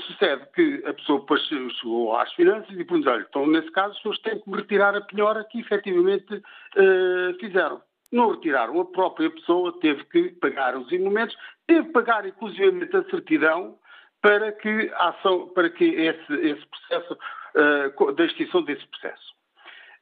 sucede 0.05 0.45
que 0.53 0.83
a 0.85 0.93
pessoa 0.93 1.19
depois 1.21 1.41
chegou 1.41 2.15
às 2.15 2.31
finanças 2.33 2.69
e 2.69 2.85
perguntou, 2.85 3.13
olha, 3.13 3.25
então 3.27 3.47
nesse 3.47 3.71
caso 3.71 3.91
as 3.91 3.97
pessoas 3.97 4.19
têm 4.19 4.39
que 4.39 4.51
retirar 4.51 4.95
a 4.95 5.01
penhora 5.01 5.43
que 5.43 5.59
efetivamente 5.59 6.35
uh, 6.35 7.39
fizeram. 7.39 7.81
Não 8.11 8.31
retiraram, 8.31 8.79
a 8.79 8.85
própria 8.85 9.29
pessoa 9.29 9.79
teve 9.79 10.03
que 10.05 10.29
pagar 10.39 10.77
os 10.77 10.91
emolumentos, 10.91 11.35
teve 11.65 11.87
que 11.87 11.93
pagar 11.93 12.25
inclusivamente 12.27 12.95
a 12.95 13.03
certidão 13.05 13.77
para 14.21 14.51
que, 14.51 14.91
a 14.93 15.09
ação, 15.09 15.47
para 15.49 15.69
que 15.69 15.85
esse, 15.85 16.33
esse 16.33 16.65
processo, 16.67 17.17
uh, 17.55 18.11
da 18.13 18.25
extinção 18.25 18.63
desse 18.63 18.85
processo. 18.87 19.33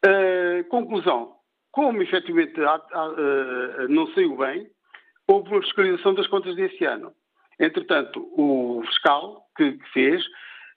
Uh, 0.05 0.63
conclusão, 0.65 1.35
como 1.71 2.01
efetivamente 2.01 2.55
não 3.89 4.07
saiu 4.13 4.35
bem, 4.35 4.67
houve 5.27 5.51
uma 5.51 5.61
fiscalização 5.61 6.13
das 6.15 6.27
contas 6.27 6.55
desse 6.55 6.83
ano. 6.85 7.13
Entretanto, 7.59 8.27
o 8.33 8.83
fiscal 8.85 9.47
que, 9.55 9.77
fez 9.93 10.23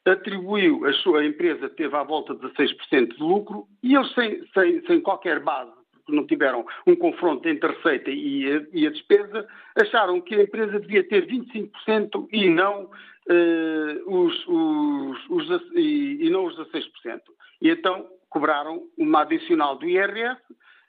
atribuiu, 0.04 0.86
a 0.86 0.92
sua 0.94 1.24
empresa 1.24 1.68
teve 1.68 1.94
à 1.94 2.02
volta 2.02 2.34
de 2.34 2.46
16% 2.48 3.14
de 3.14 3.22
lucro 3.22 3.66
e 3.82 3.94
eles, 3.94 4.12
sem, 4.14 4.42
sem, 4.54 4.84
sem 4.86 5.00
qualquer 5.00 5.40
base, 5.40 5.72
porque 5.92 6.12
não 6.12 6.26
tiveram 6.26 6.64
um 6.86 6.96
confronto 6.96 7.46
entre 7.48 7.70
a 7.70 7.74
receita 7.74 8.10
e 8.10 8.50
a, 8.50 8.66
e 8.72 8.86
a 8.86 8.90
despesa, 8.90 9.46
acharam 9.76 10.20
que 10.20 10.34
a 10.34 10.42
empresa 10.42 10.80
devia 10.80 11.04
ter 11.04 11.26
25% 11.26 12.28
e 12.32 12.48
não, 12.48 12.84
uh, 12.84 14.24
os, 14.24 14.46
os, 14.48 15.30
os, 15.30 15.72
e, 15.74 16.26
e 16.26 16.30
não 16.30 16.46
os 16.46 16.56
16%. 16.56 17.20
E 17.60 17.68
então 17.68 18.08
cobraram 18.30 18.82
uma 18.96 19.22
adicional 19.22 19.76
do 19.76 19.86
IRS 19.86 20.40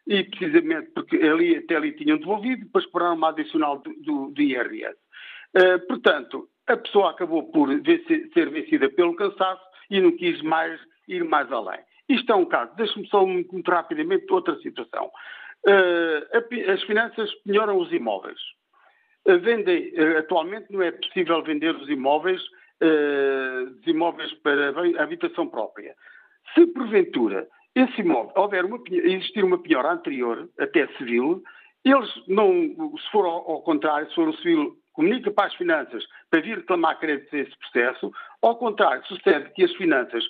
e 0.07 0.23
precisamente 0.23 0.91
porque 0.91 1.17
ali, 1.17 1.57
até 1.57 1.75
ali 1.75 1.91
tinham 1.93 2.17
devolvido, 2.17 2.63
depois 2.65 2.85
cobraram 2.85 3.15
uma 3.15 3.29
adicional 3.29 3.79
do, 3.79 3.93
do, 4.01 4.29
do 4.29 4.41
IRS. 4.41 4.97
Uh, 5.55 5.79
portanto, 5.87 6.47
a 6.67 6.77
pessoa 6.77 7.11
acabou 7.11 7.51
por 7.51 7.69
ser 8.33 8.49
vencida 8.49 8.89
pelo 8.89 9.15
cansaço 9.15 9.61
e 9.89 9.99
não 9.99 10.15
quis 10.15 10.41
mais 10.41 10.79
ir 11.07 11.23
mais 11.23 11.51
além. 11.51 11.79
Isto 12.07 12.31
é 12.31 12.35
um 12.35 12.45
caso. 12.45 12.75
Deixe-me 12.75 13.07
só 13.07 13.25
muito 13.25 13.69
rapidamente 13.69 14.31
outra 14.31 14.55
situação. 14.59 15.11
Uh, 15.67 16.71
as 16.71 16.81
finanças 16.83 17.33
penhoram 17.45 17.77
os 17.77 17.91
imóveis. 17.91 18.39
Uh, 19.27 19.39
vendem, 19.39 19.93
atualmente 20.17 20.71
não 20.71 20.81
é 20.81 20.91
possível 20.91 21.43
vender 21.43 21.75
os 21.75 21.89
imóveis, 21.89 22.41
imóveis 23.85 24.33
para 24.41 24.73
habitação 25.03 25.47
própria. 25.47 25.93
Se 26.55 26.65
porventura 26.67 27.47
esse 27.75 28.01
imóvel 28.01 28.33
houver 28.35 28.65
uma, 28.65 28.79
existir 28.89 29.43
uma 29.43 29.61
penhora 29.61 29.93
anterior, 29.93 30.49
até 30.59 30.87
civil, 30.97 31.43
eles 31.85 32.09
não, 32.27 32.51
se 32.97 33.11
for 33.11 33.25
ao 33.25 33.61
contrário, 33.61 34.09
se 34.09 34.15
for 34.15 34.27
um 34.27 34.33
civil 34.33 34.75
comunica 34.93 35.31
para 35.31 35.47
as 35.47 35.55
finanças 35.55 36.03
para 36.29 36.41
vir 36.41 36.57
reclamar 36.57 36.99
crédito 36.99 37.31
desse 37.31 37.57
processo, 37.57 38.11
ao 38.41 38.55
contrário, 38.55 39.05
sucede 39.07 39.51
que 39.51 39.63
as 39.63 39.71
finanças 39.73 40.23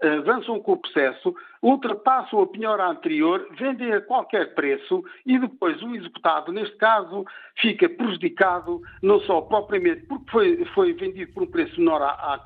avançam 0.00 0.60
com 0.60 0.72
o 0.72 0.76
processo, 0.76 1.34
ultrapassam 1.60 2.40
a 2.40 2.46
penhora 2.46 2.88
anterior, 2.88 3.48
vendem 3.58 3.92
a 3.92 4.00
qualquer 4.00 4.54
preço 4.54 5.02
e 5.26 5.38
depois 5.38 5.82
o 5.82 5.94
executado, 5.94 6.52
neste 6.52 6.76
caso, 6.76 7.24
fica 7.60 7.88
prejudicado 7.88 8.80
não 9.02 9.20
só 9.22 9.40
propriamente 9.40 10.06
porque 10.06 10.30
foi, 10.30 10.64
foi 10.74 10.92
vendido 10.92 11.32
por 11.32 11.42
um 11.42 11.46
preço 11.46 11.78
menor 11.80 12.00
à, 12.00 12.34
à 12.34 12.44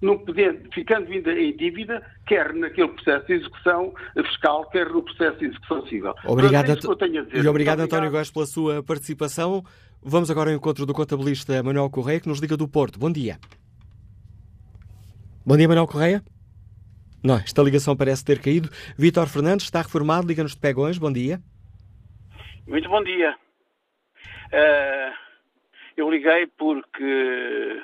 não 0.00 0.18
podendo, 0.18 0.72
ficando 0.72 1.12
ainda 1.12 1.32
em 1.32 1.54
dívida, 1.54 2.02
quer 2.26 2.54
naquele 2.54 2.88
processo 2.88 3.26
de 3.26 3.34
execução 3.34 3.92
fiscal, 4.16 4.68
quer 4.70 4.88
no 4.88 5.02
processo 5.02 5.38
de 5.38 5.46
execução 5.46 5.86
civil. 5.86 6.14
Obrigado, 6.24 6.80
Portanto, 6.80 7.14
é 7.34 7.40
e 7.40 7.48
obrigado, 7.48 7.80
António 7.80 8.10
Góes, 8.10 8.30
pela 8.30 8.46
sua 8.46 8.82
participação. 8.82 9.62
Vamos 10.02 10.30
agora 10.30 10.50
ao 10.50 10.56
encontro 10.56 10.86
do 10.86 10.94
contabilista 10.94 11.60
Manuel 11.62 11.90
Correia, 11.90 12.20
que 12.20 12.28
nos 12.28 12.38
liga 12.38 12.56
do 12.56 12.68
Porto. 12.68 12.98
Bom 12.98 13.10
dia. 13.10 13.38
Bom 15.44 15.56
dia, 15.56 15.66
Manuel 15.66 15.88
Correia. 15.88 16.22
Não, 17.22 17.34
esta 17.34 17.62
ligação 17.62 17.96
parece 17.96 18.24
ter 18.24 18.40
caído. 18.40 18.68
Vítor 18.96 19.26
Fernandes 19.26 19.66
está 19.66 19.82
reformado, 19.82 20.28
liga-nos 20.28 20.52
de 20.52 20.60
Pegões. 20.60 20.98
Bom 20.98 21.12
dia. 21.12 21.40
Muito 22.66 22.88
bom 22.88 23.02
dia. 23.02 23.36
Uh, 24.52 25.14
eu 25.96 26.08
liguei 26.08 26.46
porque 26.56 27.82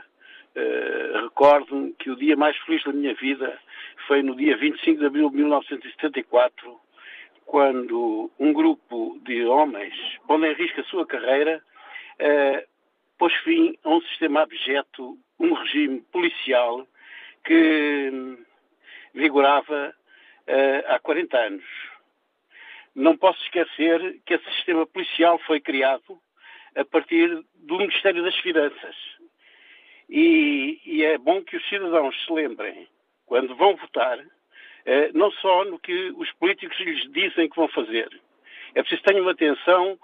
uh, 0.56 1.24
recordo-me 1.24 1.94
que 1.94 2.10
o 2.10 2.16
dia 2.16 2.36
mais 2.36 2.56
feliz 2.58 2.84
da 2.84 2.92
minha 2.92 3.14
vida 3.14 3.58
foi 4.06 4.22
no 4.22 4.36
dia 4.36 4.56
25 4.56 5.00
de 5.00 5.06
abril 5.06 5.30
de 5.30 5.36
1974, 5.36 6.78
quando 7.44 8.30
um 8.38 8.52
grupo 8.52 9.18
de 9.24 9.44
homens, 9.44 9.94
pondo 10.28 10.46
em 10.46 10.54
risco 10.54 10.80
a 10.80 10.84
sua 10.84 11.04
carreira, 11.04 11.60
uh, 12.20 12.66
pôs 13.18 13.32
fim 13.42 13.76
a 13.82 13.88
um 13.90 14.00
sistema 14.02 14.42
abjeto, 14.42 15.18
um 15.38 15.52
regime 15.52 16.00
policial 16.12 16.86
que 17.44 18.38
vigorava 19.12 19.94
uh, 20.48 20.92
há 20.92 20.98
40 20.98 21.36
anos. 21.36 21.64
Não 22.94 23.16
posso 23.16 23.42
esquecer 23.44 24.20
que 24.24 24.34
esse 24.34 24.44
sistema 24.56 24.86
policial 24.86 25.38
foi 25.46 25.60
criado 25.60 26.20
a 26.76 26.84
partir 26.84 27.44
do 27.54 27.78
Ministério 27.78 28.22
das 28.22 28.36
Finanças. 28.36 28.96
E, 30.08 30.80
e 30.84 31.04
é 31.04 31.16
bom 31.18 31.42
que 31.42 31.56
os 31.56 31.68
cidadãos 31.68 32.14
se 32.24 32.32
lembrem, 32.32 32.86
quando 33.26 33.54
vão 33.54 33.76
votar, 33.76 34.18
uh, 34.18 34.24
não 35.12 35.30
só 35.32 35.64
no 35.64 35.78
que 35.78 36.12
os 36.16 36.30
políticos 36.32 36.78
lhes 36.80 37.10
dizem 37.12 37.48
que 37.48 37.56
vão 37.56 37.68
fazer. 37.68 38.08
É 38.74 38.82
preciso 38.82 39.02
que 39.02 39.12
tenham 39.12 39.28
atenção 39.28 39.98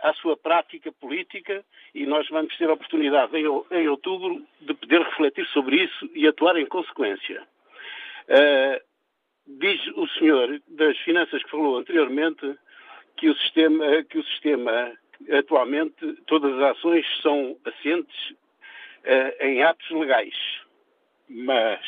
à 0.00 0.12
sua 0.14 0.36
prática 0.36 0.92
política 0.92 1.64
e 1.94 2.06
nós 2.06 2.28
vamos 2.28 2.56
ter 2.56 2.68
a 2.68 2.74
oportunidade 2.74 3.36
em, 3.36 3.88
outubro 3.88 4.44
de 4.60 4.74
poder 4.74 5.02
refletir 5.02 5.46
sobre 5.48 5.84
isso 5.84 6.10
e 6.14 6.26
atuar 6.26 6.56
em 6.56 6.66
consequência. 6.66 7.42
Uh, 8.28 8.80
diz 9.46 9.80
o 9.94 10.06
senhor 10.08 10.60
das 10.68 10.98
finanças 10.98 11.42
que 11.42 11.50
falou 11.50 11.78
anteriormente 11.78 12.58
que 13.16 13.28
o 13.28 13.36
sistema, 13.36 14.02
que 14.04 14.18
o 14.18 14.24
sistema 14.24 14.92
atualmente, 15.38 16.14
todas 16.26 16.52
as 16.54 16.76
ações 16.76 17.06
são 17.22 17.56
assentes 17.64 18.30
uh, 18.30 19.44
em 19.44 19.62
atos 19.62 19.90
legais. 19.90 20.34
Mas 21.28 21.80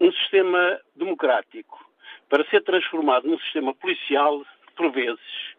um 0.00 0.10
sistema 0.12 0.80
democrático, 0.96 1.88
para 2.28 2.44
ser 2.46 2.62
transformado 2.62 3.28
num 3.28 3.38
sistema 3.38 3.72
policial, 3.74 4.44
por 4.74 4.90
vezes, 4.90 5.51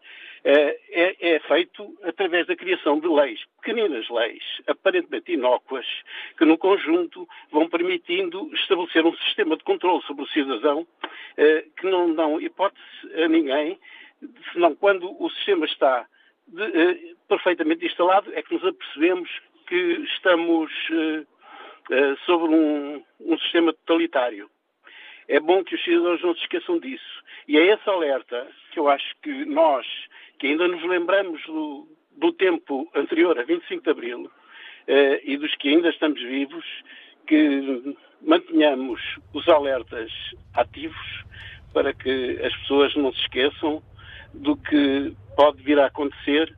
é, 0.44 0.78
é, 0.90 1.36
é, 1.36 1.40
feito 1.40 1.96
através 2.02 2.46
da 2.46 2.54
criação 2.54 3.00
de 3.00 3.08
leis, 3.08 3.40
pequeninas 3.62 4.06
leis, 4.10 4.42
aparentemente 4.66 5.32
inócuas, 5.32 5.86
que 6.36 6.44
no 6.44 6.58
conjunto 6.58 7.26
vão 7.50 7.66
permitindo 7.66 8.50
estabelecer 8.54 9.06
um 9.06 9.16
sistema 9.16 9.56
de 9.56 9.64
controle 9.64 10.02
sobre 10.02 10.24
o 10.24 10.28
cidadão 10.28 10.86
eh, 11.38 11.64
que 11.78 11.86
não 11.88 12.14
dão 12.14 12.38
hipótese 12.38 12.84
a 13.16 13.26
ninguém, 13.26 13.78
senão 14.52 14.74
quando 14.74 15.10
o 15.18 15.30
sistema 15.30 15.64
está 15.64 16.06
de, 16.46 16.62
eh, 16.62 17.14
perfeitamente 17.26 17.86
instalado 17.86 18.30
é 18.34 18.42
que 18.42 18.52
nos 18.52 18.66
apercebemos 18.66 19.30
que 19.66 19.76
estamos 20.14 20.70
sobre 22.26 22.54
um, 22.54 23.02
um 23.20 23.38
sistema 23.38 23.72
totalitário. 23.72 24.50
É 25.26 25.40
bom 25.40 25.64
que 25.64 25.74
os 25.74 25.84
cidadãos 25.84 26.22
não 26.22 26.34
se 26.34 26.42
esqueçam 26.42 26.78
disso. 26.78 27.24
E 27.48 27.58
é 27.58 27.66
esse 27.66 27.88
alerta 27.88 28.46
que 28.72 28.78
eu 28.78 28.88
acho 28.88 29.14
que 29.22 29.44
nós, 29.44 29.86
que 30.38 30.46
ainda 30.46 30.68
nos 30.68 30.82
lembramos 30.84 31.42
do, 31.46 31.88
do 32.16 32.32
tempo 32.32 32.88
anterior, 32.94 33.38
a 33.38 33.44
25 33.44 33.82
de 33.82 33.90
Abril, 33.90 34.30
eh, 34.86 35.20
e 35.24 35.36
dos 35.36 35.54
que 35.56 35.68
ainda 35.68 35.88
estamos 35.88 36.20
vivos, 36.20 36.64
que 37.26 37.96
mantenhamos 38.20 39.00
os 39.32 39.48
alertas 39.48 40.10
ativos 40.54 41.24
para 41.72 41.92
que 41.92 42.38
as 42.42 42.54
pessoas 42.58 42.94
não 42.94 43.12
se 43.12 43.20
esqueçam 43.20 43.82
do 44.32 44.56
que 44.56 45.14
pode 45.36 45.62
vir 45.62 45.78
a 45.78 45.86
acontecer 45.86 46.54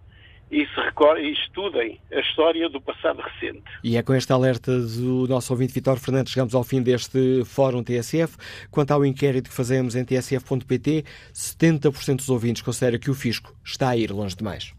e, 0.51 0.67
se 0.67 1.33
estudem 1.33 2.01
a 2.13 2.21
história 2.21 2.69
do 2.69 2.81
passado 2.81 3.21
recente. 3.21 3.65
E 3.83 3.97
é 3.97 4.03
com 4.03 4.15
este 4.15 4.33
alerta 4.33 4.79
do 4.79 5.27
nosso 5.27 5.53
ouvinte 5.53 5.73
Vitor 5.73 5.99
Fernandes 5.99 6.33
chegamos 6.33 6.55
ao 6.55 6.65
fim 6.65 6.83
deste 6.83 7.45
Fórum 7.45 7.83
TSF. 7.83 8.37
Quanto 8.71 8.93
ao 8.93 9.05
inquérito 9.05 9.51
que 9.51 9.57
fazemos 9.57 9.95
em 9.95 10.05
tsf.pt, 10.05 11.05
70% 11.33 12.17
dos 12.17 12.29
ouvintes 12.29 12.63
considera 12.63 12.99
que 12.99 13.11
o 13.11 13.15
fisco 13.15 13.55
está 13.65 13.91
a 13.91 13.97
ir 13.97 14.11
longe 14.11 14.37
demais. 14.37 14.73